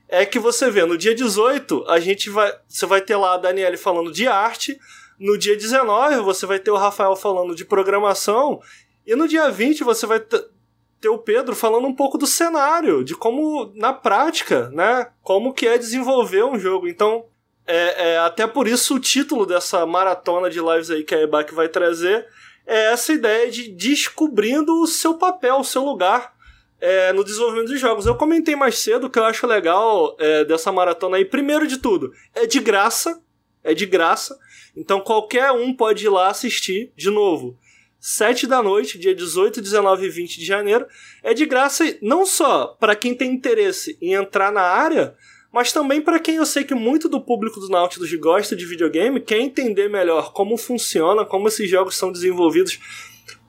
É 0.08 0.24
que 0.24 0.38
você 0.38 0.70
vê, 0.70 0.84
no 0.84 0.96
dia 0.96 1.14
18, 1.14 1.84
a 1.88 1.98
gente 1.98 2.30
vai. 2.30 2.52
Você 2.68 2.86
vai 2.86 3.00
ter 3.00 3.16
lá 3.16 3.34
a 3.34 3.38
Daniele 3.38 3.76
falando 3.76 4.12
de 4.12 4.26
arte. 4.26 4.78
No 5.18 5.38
dia 5.38 5.56
19, 5.56 6.20
você 6.20 6.46
vai 6.46 6.58
ter 6.58 6.70
o 6.70 6.76
Rafael 6.76 7.16
falando 7.16 7.54
de 7.54 7.64
programação. 7.64 8.60
E 9.06 9.16
no 9.16 9.26
dia 9.26 9.50
20, 9.50 9.82
você 9.82 10.06
vai 10.06 10.20
ter 10.20 11.08
o 11.08 11.18
Pedro 11.18 11.56
falando 11.56 11.86
um 11.86 11.94
pouco 11.94 12.18
do 12.18 12.26
cenário, 12.26 13.04
de 13.04 13.14
como, 13.14 13.72
na 13.74 13.92
prática, 13.92 14.68
né? 14.70 15.08
Como 15.22 15.54
que 15.54 15.66
é 15.66 15.78
desenvolver 15.78 16.44
um 16.44 16.58
jogo. 16.58 16.86
Então, 16.88 17.24
é, 17.66 18.12
é 18.12 18.18
até 18.18 18.46
por 18.46 18.68
isso 18.68 18.96
o 18.96 19.00
título 19.00 19.46
dessa 19.46 19.84
maratona 19.86 20.48
de 20.48 20.60
lives 20.60 20.90
aí 20.90 21.02
que 21.02 21.14
a 21.14 21.22
EBAC 21.22 21.54
vai 21.54 21.68
trazer 21.68 22.26
é 22.66 22.92
essa 22.92 23.12
ideia 23.12 23.50
de 23.50 23.68
descobrindo 23.68 24.80
o 24.80 24.86
seu 24.86 25.14
papel, 25.14 25.56
o 25.58 25.64
seu 25.64 25.84
lugar 25.84 26.34
é, 26.80 27.12
no 27.12 27.24
desenvolvimento 27.24 27.68
de 27.68 27.78
jogos. 27.78 28.06
Eu 28.06 28.16
comentei 28.16 28.56
mais 28.56 28.78
cedo 28.78 29.08
que 29.08 29.18
eu 29.18 29.24
acho 29.24 29.46
legal 29.46 30.16
é, 30.18 30.44
dessa 30.44 30.72
maratona 30.72 31.16
aí. 31.16 31.24
Primeiro 31.24 31.66
de 31.66 31.78
tudo, 31.78 32.12
é 32.34 32.46
de 32.46 32.60
graça. 32.60 33.20
É 33.62 33.74
de 33.74 33.86
graça. 33.86 34.38
Então 34.76 35.00
qualquer 35.00 35.50
um 35.52 35.74
pode 35.74 36.04
ir 36.04 36.08
lá 36.08 36.28
assistir. 36.28 36.92
De 36.96 37.10
novo, 37.10 37.58
7 37.98 38.46
da 38.46 38.62
noite, 38.62 38.98
dia 38.98 39.14
18, 39.14 39.60
19 39.60 40.06
e 40.06 40.08
20 40.08 40.38
de 40.38 40.44
janeiro. 40.44 40.86
É 41.22 41.34
de 41.34 41.46
graça 41.46 41.84
não 42.00 42.26
só 42.26 42.76
para 42.78 42.94
quem 42.94 43.14
tem 43.14 43.32
interesse 43.32 43.96
em 44.00 44.14
entrar 44.14 44.52
na 44.52 44.62
área, 44.62 45.14
mas 45.56 45.72
também 45.72 46.02
para 46.02 46.18
quem 46.18 46.34
eu 46.34 46.44
sei 46.44 46.64
que 46.64 46.74
muito 46.74 47.08
do 47.08 47.18
público 47.18 47.58
do 47.58 47.70
Nautilus 47.70 48.12
gosta 48.16 48.54
de 48.54 48.66
videogame, 48.66 49.22
quer 49.22 49.38
entender 49.38 49.88
melhor 49.88 50.30
como 50.34 50.58
funciona, 50.58 51.24
como 51.24 51.48
esses 51.48 51.70
jogos 51.70 51.96
são 51.96 52.12
desenvolvidos 52.12 52.78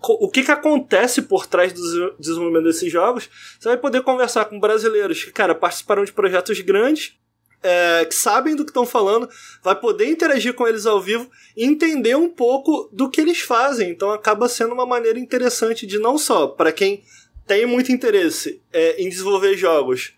o 0.01 0.29
que, 0.29 0.41
que 0.41 0.51
acontece 0.51 1.23
por 1.23 1.45
trás 1.45 1.73
do 1.73 2.15
desenvolvimento 2.17 2.63
desses 2.63 2.89
jogos, 2.89 3.29
você 3.59 3.67
vai 3.67 3.77
poder 3.77 4.03
conversar 4.03 4.45
com 4.45 4.57
brasileiros 4.57 5.21
que, 5.21 5.33
cara, 5.33 5.53
participaram 5.53 6.05
de 6.05 6.13
projetos 6.13 6.61
grandes, 6.61 7.17
é, 7.61 8.05
que 8.05 8.15
sabem 8.15 8.55
do 8.55 8.63
que 8.63 8.69
estão 8.69 8.85
falando, 8.85 9.27
vai 9.61 9.75
poder 9.75 10.09
interagir 10.09 10.53
com 10.53 10.65
eles 10.65 10.85
ao 10.85 11.01
vivo 11.01 11.29
e 11.57 11.65
entender 11.65 12.15
um 12.15 12.29
pouco 12.29 12.89
do 12.93 13.09
que 13.09 13.19
eles 13.19 13.39
fazem. 13.39 13.89
Então 13.89 14.11
acaba 14.11 14.47
sendo 14.47 14.73
uma 14.73 14.85
maneira 14.85 15.19
interessante 15.19 15.85
de 15.85 15.99
não 15.99 16.17
só 16.17 16.47
para 16.47 16.71
quem 16.71 17.03
tem 17.45 17.65
muito 17.65 17.91
interesse 17.91 18.61
é, 18.71 19.01
em 19.01 19.09
desenvolver 19.09 19.57
jogos, 19.57 20.13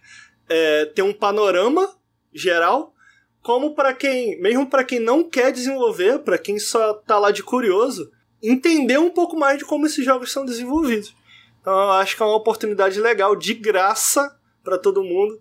é, 0.50 0.86
ter 0.86 1.02
um 1.02 1.14
panorama 1.14 1.96
geral, 2.34 2.94
como 3.42 3.74
para 3.74 3.94
quem, 3.94 4.40
mesmo 4.42 4.68
para 4.68 4.84
quem 4.84 5.00
não 5.00 5.24
quer 5.24 5.52
desenvolver, 5.52 6.20
para 6.20 6.38
quem 6.38 6.60
só 6.60 6.94
tá 6.94 7.18
lá 7.18 7.32
de 7.32 7.44
curioso, 7.44 8.12
entender 8.42 8.98
um 8.98 9.10
pouco 9.10 9.38
mais 9.38 9.58
de 9.58 9.66
como 9.66 9.86
esses 9.86 10.04
jogos 10.04 10.32
são 10.32 10.46
desenvolvidos. 10.46 11.16
Então 11.62 11.74
eu 11.74 11.92
acho 11.92 12.16
que 12.16 12.24
é 12.24 12.26
uma 12.26 12.36
oportunidade 12.36 13.00
legal, 13.00 13.36
de 13.36 13.54
graça 13.54 14.38
para 14.64 14.78
todo 14.78 15.04
mundo. 15.04 15.40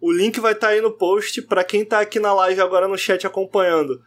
O 0.00 0.12
link 0.12 0.38
vai 0.40 0.52
estar 0.52 0.68
tá 0.68 0.72
aí 0.72 0.80
no 0.80 0.92
post 0.92 1.40
para 1.42 1.64
quem 1.64 1.84
tá 1.84 2.00
aqui 2.00 2.20
na 2.20 2.34
live 2.34 2.60
agora 2.60 2.86
no 2.86 2.98
chat 2.98 3.26
acompanhando. 3.26 4.02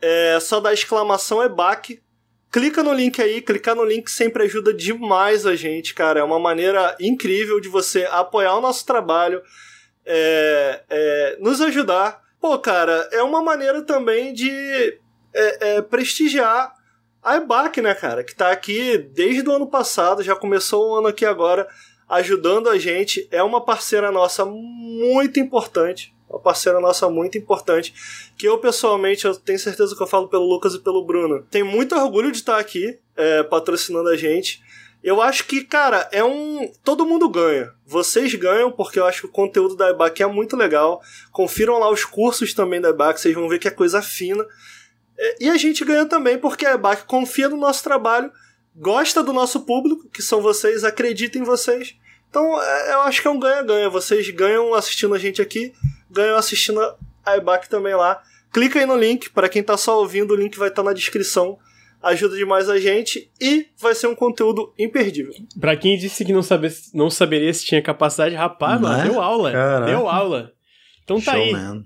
É 0.00 0.38
só 0.40 0.60
dar 0.60 0.72
exclamação 0.72 1.42
EBAC. 1.42 2.02
Clica 2.50 2.82
no 2.82 2.92
link 2.92 3.22
aí, 3.22 3.40
clicar 3.40 3.76
no 3.76 3.84
link 3.84 4.10
sempre 4.10 4.42
ajuda 4.42 4.74
demais 4.74 5.46
a 5.46 5.54
gente, 5.54 5.94
cara. 5.94 6.20
É 6.20 6.24
uma 6.24 6.38
maneira 6.38 6.96
incrível 7.00 7.60
de 7.60 7.68
você 7.68 8.04
apoiar 8.10 8.56
o 8.56 8.60
nosso 8.60 8.84
trabalho, 8.84 9.40
é, 10.12 10.82
é, 10.90 11.36
nos 11.38 11.60
ajudar. 11.60 12.20
Pô, 12.40 12.58
cara, 12.58 13.08
é 13.12 13.22
uma 13.22 13.40
maneira 13.40 13.80
também 13.82 14.32
de 14.32 14.50
é, 15.32 15.76
é 15.76 15.82
prestigiar 15.82 16.74
a 17.22 17.36
EBAC, 17.36 17.80
né, 17.80 17.94
cara, 17.94 18.24
que 18.24 18.34
tá 18.34 18.50
aqui 18.50 18.98
desde 18.98 19.48
o 19.48 19.52
ano 19.52 19.66
passado, 19.66 20.22
já 20.22 20.34
começou 20.34 20.90
um 20.90 20.94
ano 20.96 21.08
aqui 21.08 21.24
agora, 21.24 21.68
ajudando 22.08 22.68
a 22.68 22.78
gente. 22.78 23.28
É 23.30 23.42
uma 23.42 23.60
parceira 23.60 24.10
nossa 24.10 24.44
muito 24.44 25.38
importante. 25.38 26.14
Uma 26.28 26.40
parceira 26.40 26.80
nossa 26.80 27.08
muito 27.10 27.36
importante. 27.36 27.92
Que 28.36 28.48
eu, 28.48 28.58
pessoalmente, 28.58 29.26
eu 29.26 29.36
tenho 29.36 29.58
certeza 29.58 29.94
que 29.94 30.02
eu 30.02 30.06
falo 30.06 30.28
pelo 30.28 30.48
Lucas 30.48 30.74
e 30.74 30.80
pelo 30.80 31.04
Bruno. 31.04 31.46
Tenho 31.50 31.66
muito 31.66 31.94
orgulho 31.94 32.32
de 32.32 32.38
estar 32.38 32.58
aqui 32.58 32.98
é, 33.16 33.42
patrocinando 33.42 34.08
a 34.08 34.16
gente. 34.16 34.62
Eu 35.02 35.22
acho 35.22 35.46
que, 35.46 35.64
cara, 35.64 36.08
é 36.12 36.22
um. 36.22 36.70
Todo 36.84 37.06
mundo 37.06 37.28
ganha. 37.28 37.72
Vocês 37.86 38.34
ganham, 38.34 38.70
porque 38.70 38.98
eu 38.98 39.06
acho 39.06 39.22
que 39.22 39.26
o 39.26 39.30
conteúdo 39.30 39.74
da 39.74 39.90
EBAC 39.90 40.22
é 40.22 40.26
muito 40.26 40.56
legal. 40.56 41.00
Confiram 41.32 41.78
lá 41.78 41.90
os 41.90 42.04
cursos 42.04 42.52
também 42.52 42.80
da 42.80 42.90
EBAC, 42.90 43.20
vocês 43.20 43.34
vão 43.34 43.48
ver 43.48 43.58
que 43.58 43.68
é 43.68 43.70
coisa 43.70 44.02
fina. 44.02 44.44
E 45.38 45.48
a 45.48 45.56
gente 45.56 45.84
ganha 45.84 46.06
também 46.06 46.38
porque 46.38 46.66
a 46.66 46.74
EBAC 46.74 47.04
confia 47.04 47.48
no 47.48 47.56
nosso 47.56 47.82
trabalho, 47.82 48.30
gosta 48.74 49.22
do 49.22 49.32
nosso 49.32 49.60
público, 49.60 50.08
que 50.08 50.22
são 50.22 50.40
vocês, 50.40 50.84
acredita 50.84 51.38
em 51.38 51.42
vocês. 51.42 51.94
Então 52.28 52.62
é, 52.62 52.92
eu 52.92 53.00
acho 53.02 53.20
que 53.20 53.28
é 53.28 53.30
um 53.30 53.38
ganha-ganha. 53.38 53.88
Vocês 53.88 54.28
ganham 54.30 54.74
assistindo 54.74 55.14
a 55.14 55.18
gente 55.18 55.40
aqui, 55.40 55.72
ganham 56.10 56.36
assistindo 56.36 56.80
a 57.24 57.36
EBAC 57.36 57.68
também 57.68 57.94
lá. 57.94 58.22
Clica 58.52 58.78
aí 58.78 58.86
no 58.86 58.96
link, 58.96 59.30
para 59.30 59.48
quem 59.48 59.62
tá 59.62 59.76
só 59.76 59.98
ouvindo, 59.98 60.32
o 60.32 60.36
link 60.36 60.58
vai 60.58 60.68
estar 60.68 60.82
tá 60.82 60.88
na 60.88 60.94
descrição 60.94 61.58
ajuda 62.02 62.36
demais 62.36 62.68
a 62.68 62.78
gente 62.78 63.30
e 63.40 63.66
vai 63.78 63.94
ser 63.94 64.06
um 64.06 64.14
conteúdo 64.14 64.72
imperdível. 64.78 65.32
Pra 65.58 65.76
quem 65.76 65.96
disse 65.96 66.24
que 66.24 66.32
não, 66.32 66.42
sabe, 66.42 66.68
não 66.94 67.10
saberia 67.10 67.52
se 67.52 67.64
tinha 67.64 67.82
capacidade, 67.82 68.34
rapaz, 68.34 68.80
mano, 68.80 69.00
é? 69.00 69.08
deu 69.08 69.20
aula. 69.20 69.52
Caraca. 69.52 69.86
Deu 69.86 70.08
aula. 70.08 70.52
Então 71.04 71.20
tá 71.20 71.32
Show, 71.32 71.42
aí. 71.42 71.52
Man. 71.52 71.82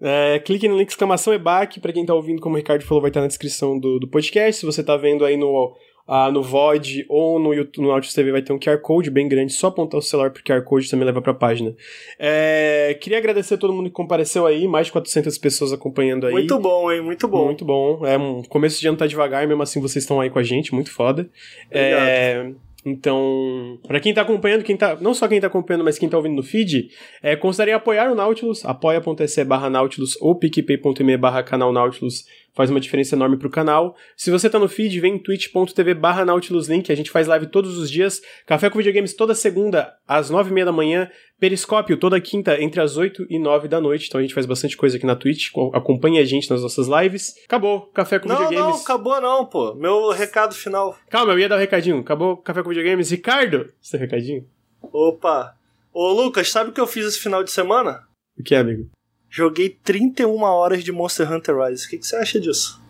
É, 0.00 0.38
clique 0.40 0.68
no 0.68 0.76
link 0.76 0.90
exclamação 0.90 1.32
EBAC, 1.32 1.80
pra 1.80 1.92
quem 1.92 2.04
tá 2.04 2.14
ouvindo, 2.14 2.40
como 2.40 2.54
o 2.54 2.58
Ricardo 2.58 2.84
falou, 2.84 3.00
vai 3.00 3.10
estar 3.10 3.22
na 3.22 3.26
descrição 3.26 3.78
do, 3.78 3.98
do 3.98 4.08
podcast. 4.08 4.60
Se 4.60 4.66
você 4.66 4.82
tá 4.84 4.96
vendo 4.96 5.24
aí 5.24 5.36
no, 5.36 5.74
uh, 6.08 6.30
no 6.30 6.42
VOD 6.42 7.04
ou 7.08 7.38
no 7.38 7.52
YouTube, 7.52 7.84
no 7.84 7.90
Autos 7.90 8.12
TV 8.12 8.32
vai 8.32 8.42
ter 8.42 8.52
um 8.52 8.58
QR 8.58 8.78
Code 8.78 9.10
bem 9.10 9.28
grande, 9.28 9.52
só 9.52 9.68
apontar 9.68 9.98
o 9.98 10.02
celular 10.02 10.30
pro 10.30 10.42
QR 10.42 10.62
Code 10.62 10.90
também 10.90 11.06
leva 11.06 11.20
pra 11.20 11.34
página. 11.34 11.74
É, 12.18 12.96
queria 13.00 13.18
agradecer 13.18 13.54
a 13.54 13.58
todo 13.58 13.72
mundo 13.72 13.86
que 13.86 13.94
compareceu 13.94 14.46
aí, 14.46 14.66
mais 14.66 14.86
de 14.86 14.92
400 14.92 15.36
pessoas 15.38 15.72
acompanhando 15.72 16.26
aí. 16.26 16.32
Muito 16.32 16.58
bom, 16.58 16.90
hein? 16.90 17.00
Muito 17.00 17.28
bom. 17.28 17.44
Muito 17.46 17.64
bom. 17.64 18.06
É 18.06 18.16
um 18.16 18.42
começo 18.42 18.80
de 18.80 18.88
ano 18.88 18.96
tá 18.96 19.06
devagar, 19.06 19.46
mesmo 19.46 19.62
assim 19.62 19.80
vocês 19.80 20.04
estão 20.04 20.20
aí 20.20 20.30
com 20.30 20.38
a 20.38 20.42
gente, 20.42 20.74
muito 20.74 20.92
foda. 20.92 21.28
Obrigado. 21.70 22.08
É, 22.08 22.52
então, 22.86 23.80
para 23.84 23.98
quem 23.98 24.14
tá 24.14 24.22
acompanhando, 24.22 24.62
quem 24.62 24.76
tá, 24.76 24.96
não 25.00 25.12
só 25.12 25.26
quem 25.26 25.40
tá 25.40 25.48
acompanhando, 25.48 25.82
mas 25.82 25.98
quem 25.98 26.08
tá 26.08 26.16
ouvindo 26.16 26.36
no 26.36 26.42
feed, 26.44 26.88
é, 27.20 27.34
considere 27.34 27.72
apoiar 27.72 28.12
o 28.12 28.14
Nautilus, 28.14 28.64
apoia.se 28.64 29.44
barra 29.44 29.68
Nautilus 29.68 30.16
ou 30.20 30.36
picpay.me 30.36 31.16
barra 31.16 31.42
canal 31.42 31.72
Nautilus 31.72 32.24
faz 32.56 32.70
uma 32.70 32.80
diferença 32.80 33.14
enorme 33.14 33.36
pro 33.36 33.50
canal. 33.50 33.94
Se 34.16 34.30
você 34.30 34.48
tá 34.48 34.58
no 34.58 34.68
feed, 34.68 34.98
vem 34.98 35.14
em 35.14 35.18
twitch.tv 35.18 35.94
barra 35.94 36.24
nautiluslink, 36.24 36.90
a 36.90 36.94
gente 36.94 37.10
faz 37.10 37.26
live 37.26 37.46
todos 37.48 37.76
os 37.76 37.90
dias, 37.90 38.22
Café 38.46 38.70
com 38.70 38.78
Videogames 38.78 39.14
toda 39.14 39.34
segunda 39.34 39.94
às 40.08 40.30
nove 40.30 40.50
e 40.50 40.54
meia 40.54 40.64
da 40.64 40.72
manhã, 40.72 41.08
Periscópio 41.38 41.98
toda 41.98 42.18
quinta 42.18 42.60
entre 42.60 42.80
as 42.80 42.96
oito 42.96 43.26
e 43.28 43.38
nove 43.38 43.68
da 43.68 43.78
noite, 43.78 44.06
então 44.08 44.18
a 44.18 44.22
gente 44.22 44.32
faz 44.32 44.46
bastante 44.46 44.74
coisa 44.74 44.96
aqui 44.96 45.04
na 45.04 45.14
Twitch, 45.14 45.50
acompanhe 45.74 46.18
a 46.18 46.24
gente 46.24 46.50
nas 46.50 46.62
nossas 46.62 46.88
lives. 46.88 47.34
Acabou, 47.44 47.82
Café 47.92 48.18
com 48.18 48.28
não, 48.28 48.36
Videogames. 48.36 48.76
Não, 48.76 48.82
acabou 48.82 49.20
não, 49.20 49.44
pô, 49.44 49.74
meu 49.74 50.10
recado 50.10 50.54
final. 50.54 50.96
Calma, 51.10 51.34
eu 51.34 51.38
ia 51.38 51.48
dar 51.48 51.56
o 51.56 51.58
um 51.58 51.60
recadinho, 51.60 51.98
acabou 51.98 52.38
Café 52.38 52.62
com 52.62 52.70
Videogames. 52.70 53.10
Ricardo, 53.10 53.70
seu 53.82 54.00
recadinho? 54.00 54.46
Opa, 54.80 55.54
ô 55.92 56.10
Lucas, 56.10 56.50
sabe 56.50 56.70
o 56.70 56.72
que 56.72 56.80
eu 56.80 56.86
fiz 56.86 57.04
esse 57.04 57.20
final 57.20 57.44
de 57.44 57.50
semana? 57.50 58.04
O 58.38 58.42
que, 58.42 58.54
amigo? 58.54 58.88
Joguei 59.36 59.68
31 59.68 60.40
horas 60.44 60.82
de 60.82 60.90
Monster 60.90 61.30
Hunter 61.30 61.58
Rise. 61.58 61.84
O 61.84 61.90
que, 61.90 61.98
que 61.98 62.06
você 62.06 62.16
acha 62.16 62.40
disso? 62.40 62.82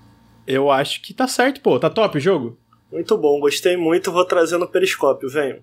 Eu 0.46 0.70
acho 0.70 1.02
que 1.02 1.12
tá 1.12 1.26
certo, 1.26 1.60
pô. 1.60 1.76
Tá 1.76 1.90
top 1.90 2.18
o 2.18 2.20
jogo? 2.20 2.56
Muito 2.92 3.18
bom, 3.18 3.40
gostei 3.40 3.76
muito. 3.76 4.12
Vou 4.12 4.24
trazer 4.24 4.56
no 4.56 4.68
Periscópio, 4.68 5.28
venho. 5.28 5.60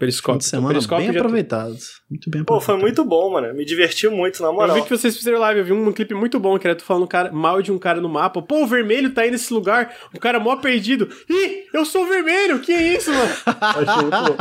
Periscópio. 0.00 0.40
Fim 0.40 0.44
de 0.44 0.44
semana 0.46 0.68
periscópio 0.70 1.06
bem 1.06 1.16
aproveitado. 1.16 1.76
Muito 2.08 2.30
bem 2.30 2.40
aproveitado. 2.40 2.46
Pô, 2.46 2.60
foi 2.60 2.78
muito 2.78 3.04
bom, 3.04 3.32
mano. 3.32 3.52
Me 3.52 3.66
diverti 3.66 4.08
muito, 4.08 4.42
na 4.42 4.50
moral. 4.50 4.70
Eu 4.70 4.82
vi 4.82 4.88
que 4.88 4.96
vocês 4.96 5.14
fizeram 5.14 5.38
live, 5.38 5.60
eu 5.60 5.64
vi 5.66 5.72
um 5.74 5.92
clipe 5.92 6.14
muito 6.14 6.40
bom, 6.40 6.58
que 6.58 6.66
era 6.66 6.74
tu 6.74 6.82
falando 6.82 7.06
cara, 7.06 7.30
mal 7.30 7.60
de 7.60 7.70
um 7.70 7.78
cara 7.78 8.00
no 8.00 8.08
mapa. 8.08 8.40
Pô, 8.40 8.62
o 8.62 8.66
vermelho 8.66 9.12
tá 9.12 9.20
aí 9.20 9.30
nesse 9.30 9.52
lugar, 9.52 9.94
o 10.14 10.18
cara 10.18 10.40
mó 10.40 10.56
perdido. 10.56 11.06
Ih, 11.28 11.64
eu 11.74 11.84
sou 11.84 12.04
o 12.04 12.06
vermelho, 12.06 12.60
que 12.60 12.72
é 12.72 12.96
isso, 12.96 13.12
mano? 13.12 13.30
achei 13.60 14.02
muito 14.02 14.24
bom. 14.24 14.36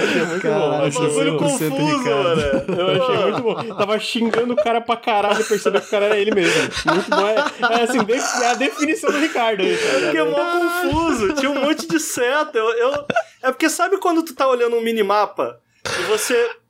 achei 0.00 0.26
muito 0.26 0.46
bom. 0.46 0.82
Achei 0.84 1.08
muito 1.08 1.36
confuso, 1.38 2.04
mano. 2.04 2.42
Eu 2.78 3.02
achei 3.02 3.16
muito 3.24 3.42
bom. 3.42 3.74
Tava 3.74 3.98
xingando 3.98 4.52
o 4.52 4.56
cara 4.56 4.80
pra 4.80 4.96
caralho 4.96 5.40
e 5.40 5.44
percebi 5.44 5.80
que 5.80 5.86
o 5.88 5.90
cara 5.90 6.06
era 6.06 6.16
ele 6.16 6.32
mesmo. 6.32 6.62
Muito 6.86 7.10
bom. 7.10 7.26
É, 7.26 7.80
é 7.80 7.82
assim, 7.82 7.98
é 8.42 8.46
a 8.46 8.54
definição 8.54 9.10
do 9.10 9.18
Ricardo 9.18 9.60
aí. 9.60 9.76
Tá 9.76 10.16
é 10.16 10.24
mó 10.24 10.38
confuso. 10.38 11.32
Tinha 11.34 11.50
um 11.50 11.60
monte 11.60 11.88
de 11.88 11.98
seta. 11.98 12.56
Eu, 12.56 12.70
eu... 12.74 13.06
É 13.42 13.50
porque 13.50 13.68
sabe 13.68 13.98
quando 13.98 14.22
tu 14.22 14.34
tá 14.36 14.46
olhando 14.52 14.76
um 14.76 14.82
minimapa 14.82 15.42
mapa 15.44 15.60
e 16.00 16.02
você. 16.04 16.56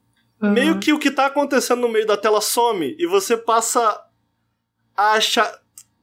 Uhum. 0.42 0.50
Meio 0.50 0.80
que 0.80 0.92
o 0.92 0.98
que 0.98 1.08
tá 1.08 1.26
acontecendo 1.26 1.82
no 1.82 1.88
meio 1.88 2.04
da 2.04 2.16
tela 2.16 2.40
some 2.40 2.96
e 2.98 3.06
você 3.06 3.36
passa 3.36 4.04
a 4.96 5.12
achar. 5.12 5.48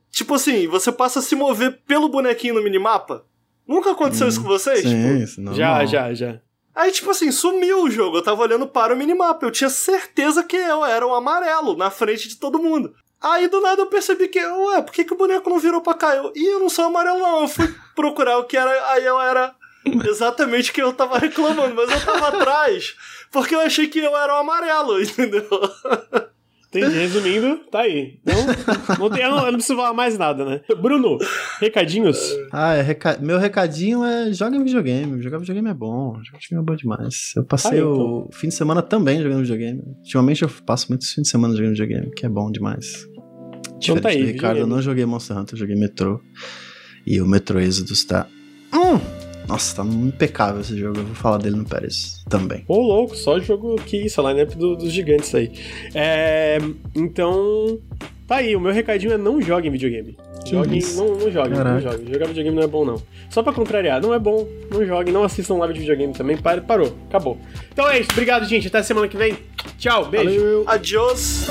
Tipo 0.09 0.35
assim, 0.35 0.65
você 0.65 0.93
passa 0.93 1.19
a 1.19 1.21
se 1.21 1.35
mover 1.35 1.81
pelo 1.85 2.07
bonequinho 2.07 2.53
no 2.53 2.63
minimapa. 2.63 3.25
Nunca 3.67 3.91
aconteceu 3.91 4.27
hum, 4.27 4.29
isso 4.29 4.41
com 4.41 4.47
vocês? 4.47 4.79
Sim, 4.79 4.89
tipo? 4.89 5.23
isso 5.23 5.41
não, 5.41 5.53
já, 5.53 5.85
já, 5.85 6.13
já. 6.13 6.39
Aí, 6.73 6.89
tipo 6.89 7.11
assim, 7.11 7.29
sumiu 7.33 7.83
o 7.83 7.91
jogo. 7.91 8.15
Eu 8.15 8.23
tava 8.23 8.41
olhando 8.41 8.65
para 8.65 8.93
o 8.93 8.97
minimapa. 8.97 9.45
Eu 9.45 9.51
tinha 9.51 9.69
certeza 9.69 10.41
que 10.41 10.55
eu 10.55 10.85
era 10.85 11.05
um 11.05 11.13
amarelo 11.13 11.75
na 11.75 11.91
frente 11.91 12.29
de 12.29 12.37
todo 12.37 12.63
mundo. 12.63 12.95
Aí 13.21 13.49
do 13.49 13.59
nada 13.59 13.81
eu 13.81 13.87
percebi 13.87 14.29
que, 14.29 14.39
ué, 14.39 14.81
por 14.81 14.93
que, 14.93 15.03
que 15.03 15.13
o 15.13 15.17
boneco 15.17 15.49
não 15.49 15.59
virou 15.59 15.81
pra 15.81 15.93
cá? 15.93 16.15
Eu, 16.15 16.31
Ih, 16.33 16.45
eu 16.45 16.59
não 16.61 16.69
sou 16.69 16.85
amarelo, 16.85 17.19
não. 17.19 17.41
Eu 17.41 17.47
fui 17.49 17.67
procurar 17.93 18.37
o 18.37 18.45
que 18.45 18.55
era. 18.55 18.71
Aí 18.91 19.05
eu 19.05 19.19
era 19.19 19.53
exatamente 20.07 20.71
o 20.71 20.73
que 20.73 20.81
eu 20.81 20.93
tava 20.93 21.17
reclamando, 21.17 21.75
mas 21.75 21.89
eu 21.89 22.05
tava 22.05 22.27
atrás 22.29 22.95
porque 23.31 23.55
eu 23.55 23.61
achei 23.61 23.87
que 23.87 23.99
eu 23.99 24.15
era 24.15 24.35
o 24.35 24.39
amarelo, 24.39 25.01
entendeu? 25.01 25.47
Entendi. 26.67 26.99
Resumindo, 26.99 27.57
tá 27.71 27.79
aí. 27.79 28.19
Não, 28.23 28.99
não 28.99 29.09
tem, 29.09 29.23
eu, 29.23 29.31
não, 29.31 29.37
eu 29.39 29.51
não 29.51 29.53
preciso 29.53 29.75
falar 29.75 29.93
mais 29.93 30.19
nada, 30.19 30.45
né? 30.45 30.61
Bruno, 30.79 31.17
recadinhos? 31.59 32.19
Ah, 32.51 32.75
é 32.75 32.83
reca... 32.83 33.17
meu 33.19 33.39
recadinho 33.39 34.03
é 34.03 34.31
joga 34.31 34.63
videogame. 34.63 35.19
Jogar 35.19 35.39
videogame 35.39 35.67
é 35.67 35.73
bom. 35.73 36.19
Jogar 36.23 36.37
videogame 36.37 36.61
é 36.61 36.65
bom 36.65 36.75
demais. 36.75 37.31
Eu 37.35 37.43
passei 37.43 37.79
ah, 37.79 37.81
então. 37.81 38.27
o 38.27 38.29
fim 38.31 38.49
de 38.49 38.53
semana 38.53 38.83
também 38.83 39.19
jogando 39.19 39.41
videogame. 39.41 39.81
Ultimamente 39.97 40.43
eu 40.43 40.49
passo 40.63 40.85
muitos 40.89 41.11
fins 41.11 41.23
de 41.23 41.29
semana 41.29 41.55
jogando 41.55 41.71
videogame, 41.71 42.11
que 42.11 42.27
é 42.27 42.29
bom 42.29 42.51
demais. 42.51 43.07
Diferente 43.79 43.89
então 43.89 44.01
tá 44.01 44.09
aí, 44.09 44.17
Ricardo, 44.17 44.33
videogame. 44.33 44.59
eu 44.59 44.67
não 44.67 44.79
joguei 44.79 45.05
Monster 45.07 45.37
Hunter, 45.37 45.55
eu 45.55 45.59
joguei 45.59 45.75
Metro. 45.75 46.21
E 47.03 47.19
o 47.19 47.25
Metro 47.25 47.59
Exodus 47.59 48.05
tá... 48.05 48.27
Hum! 48.71 49.28
Nossa, 49.49 49.77
tá 49.77 49.83
impecável 49.83 50.61
esse 50.61 50.77
jogo. 50.77 50.99
Eu 50.99 51.05
vou 51.05 51.15
falar 51.15 51.39
dele 51.39 51.55
no 51.55 51.65
Pérez 51.65 52.23
também. 52.29 52.63
Ô, 52.67 52.77
louco, 52.79 53.15
só 53.15 53.39
jogo 53.39 53.77
que 53.77 53.97
isso, 53.97 54.21
a 54.21 54.31
lineup 54.31 54.53
do, 54.53 54.75
dos 54.75 54.91
gigantes 54.91 55.33
aí. 55.33 55.51
É, 55.95 56.59
então, 56.93 57.79
tá 58.27 58.35
aí. 58.35 58.55
O 58.55 58.59
meu 58.59 58.71
recadinho 58.71 59.11
é 59.11 59.17
não 59.17 59.41
joguem 59.41 59.71
videogame. 59.71 60.15
Joguem, 60.45 60.81
não, 60.95 61.17
não 61.17 61.31
joguem, 61.31 61.57
não 61.57 61.81
joguem. 61.81 62.13
Jogar 62.13 62.27
videogame 62.27 62.55
não 62.55 62.63
é 62.63 62.67
bom, 62.67 62.85
não. 62.85 63.01
Só 63.31 63.41
pra 63.41 63.51
contrariar, 63.51 63.99
não 63.99 64.13
é 64.13 64.19
bom. 64.19 64.47
Não 64.71 64.85
joguem, 64.85 65.11
não 65.11 65.23
assistam 65.23 65.55
live 65.55 65.73
de 65.73 65.79
videogame 65.79 66.13
também. 66.13 66.37
Parou, 66.37 66.63
parou, 66.63 66.95
acabou. 67.09 67.37
Então 67.73 67.89
é 67.89 67.99
isso, 67.99 68.09
obrigado, 68.11 68.45
gente. 68.45 68.67
Até 68.67 68.83
semana 68.83 69.07
que 69.07 69.17
vem. 69.17 69.35
Tchau, 69.79 70.05
beijo. 70.05 70.39
Valeu. 70.39 70.63
Adiós. 70.67 71.47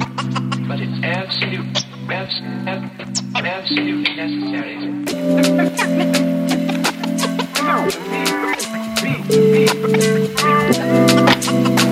but 0.66 0.80
it's 0.80 1.04
absolute, 1.04 1.84
absolute, 2.10 2.54
absolute 3.36 4.16
necessary. 4.16 4.76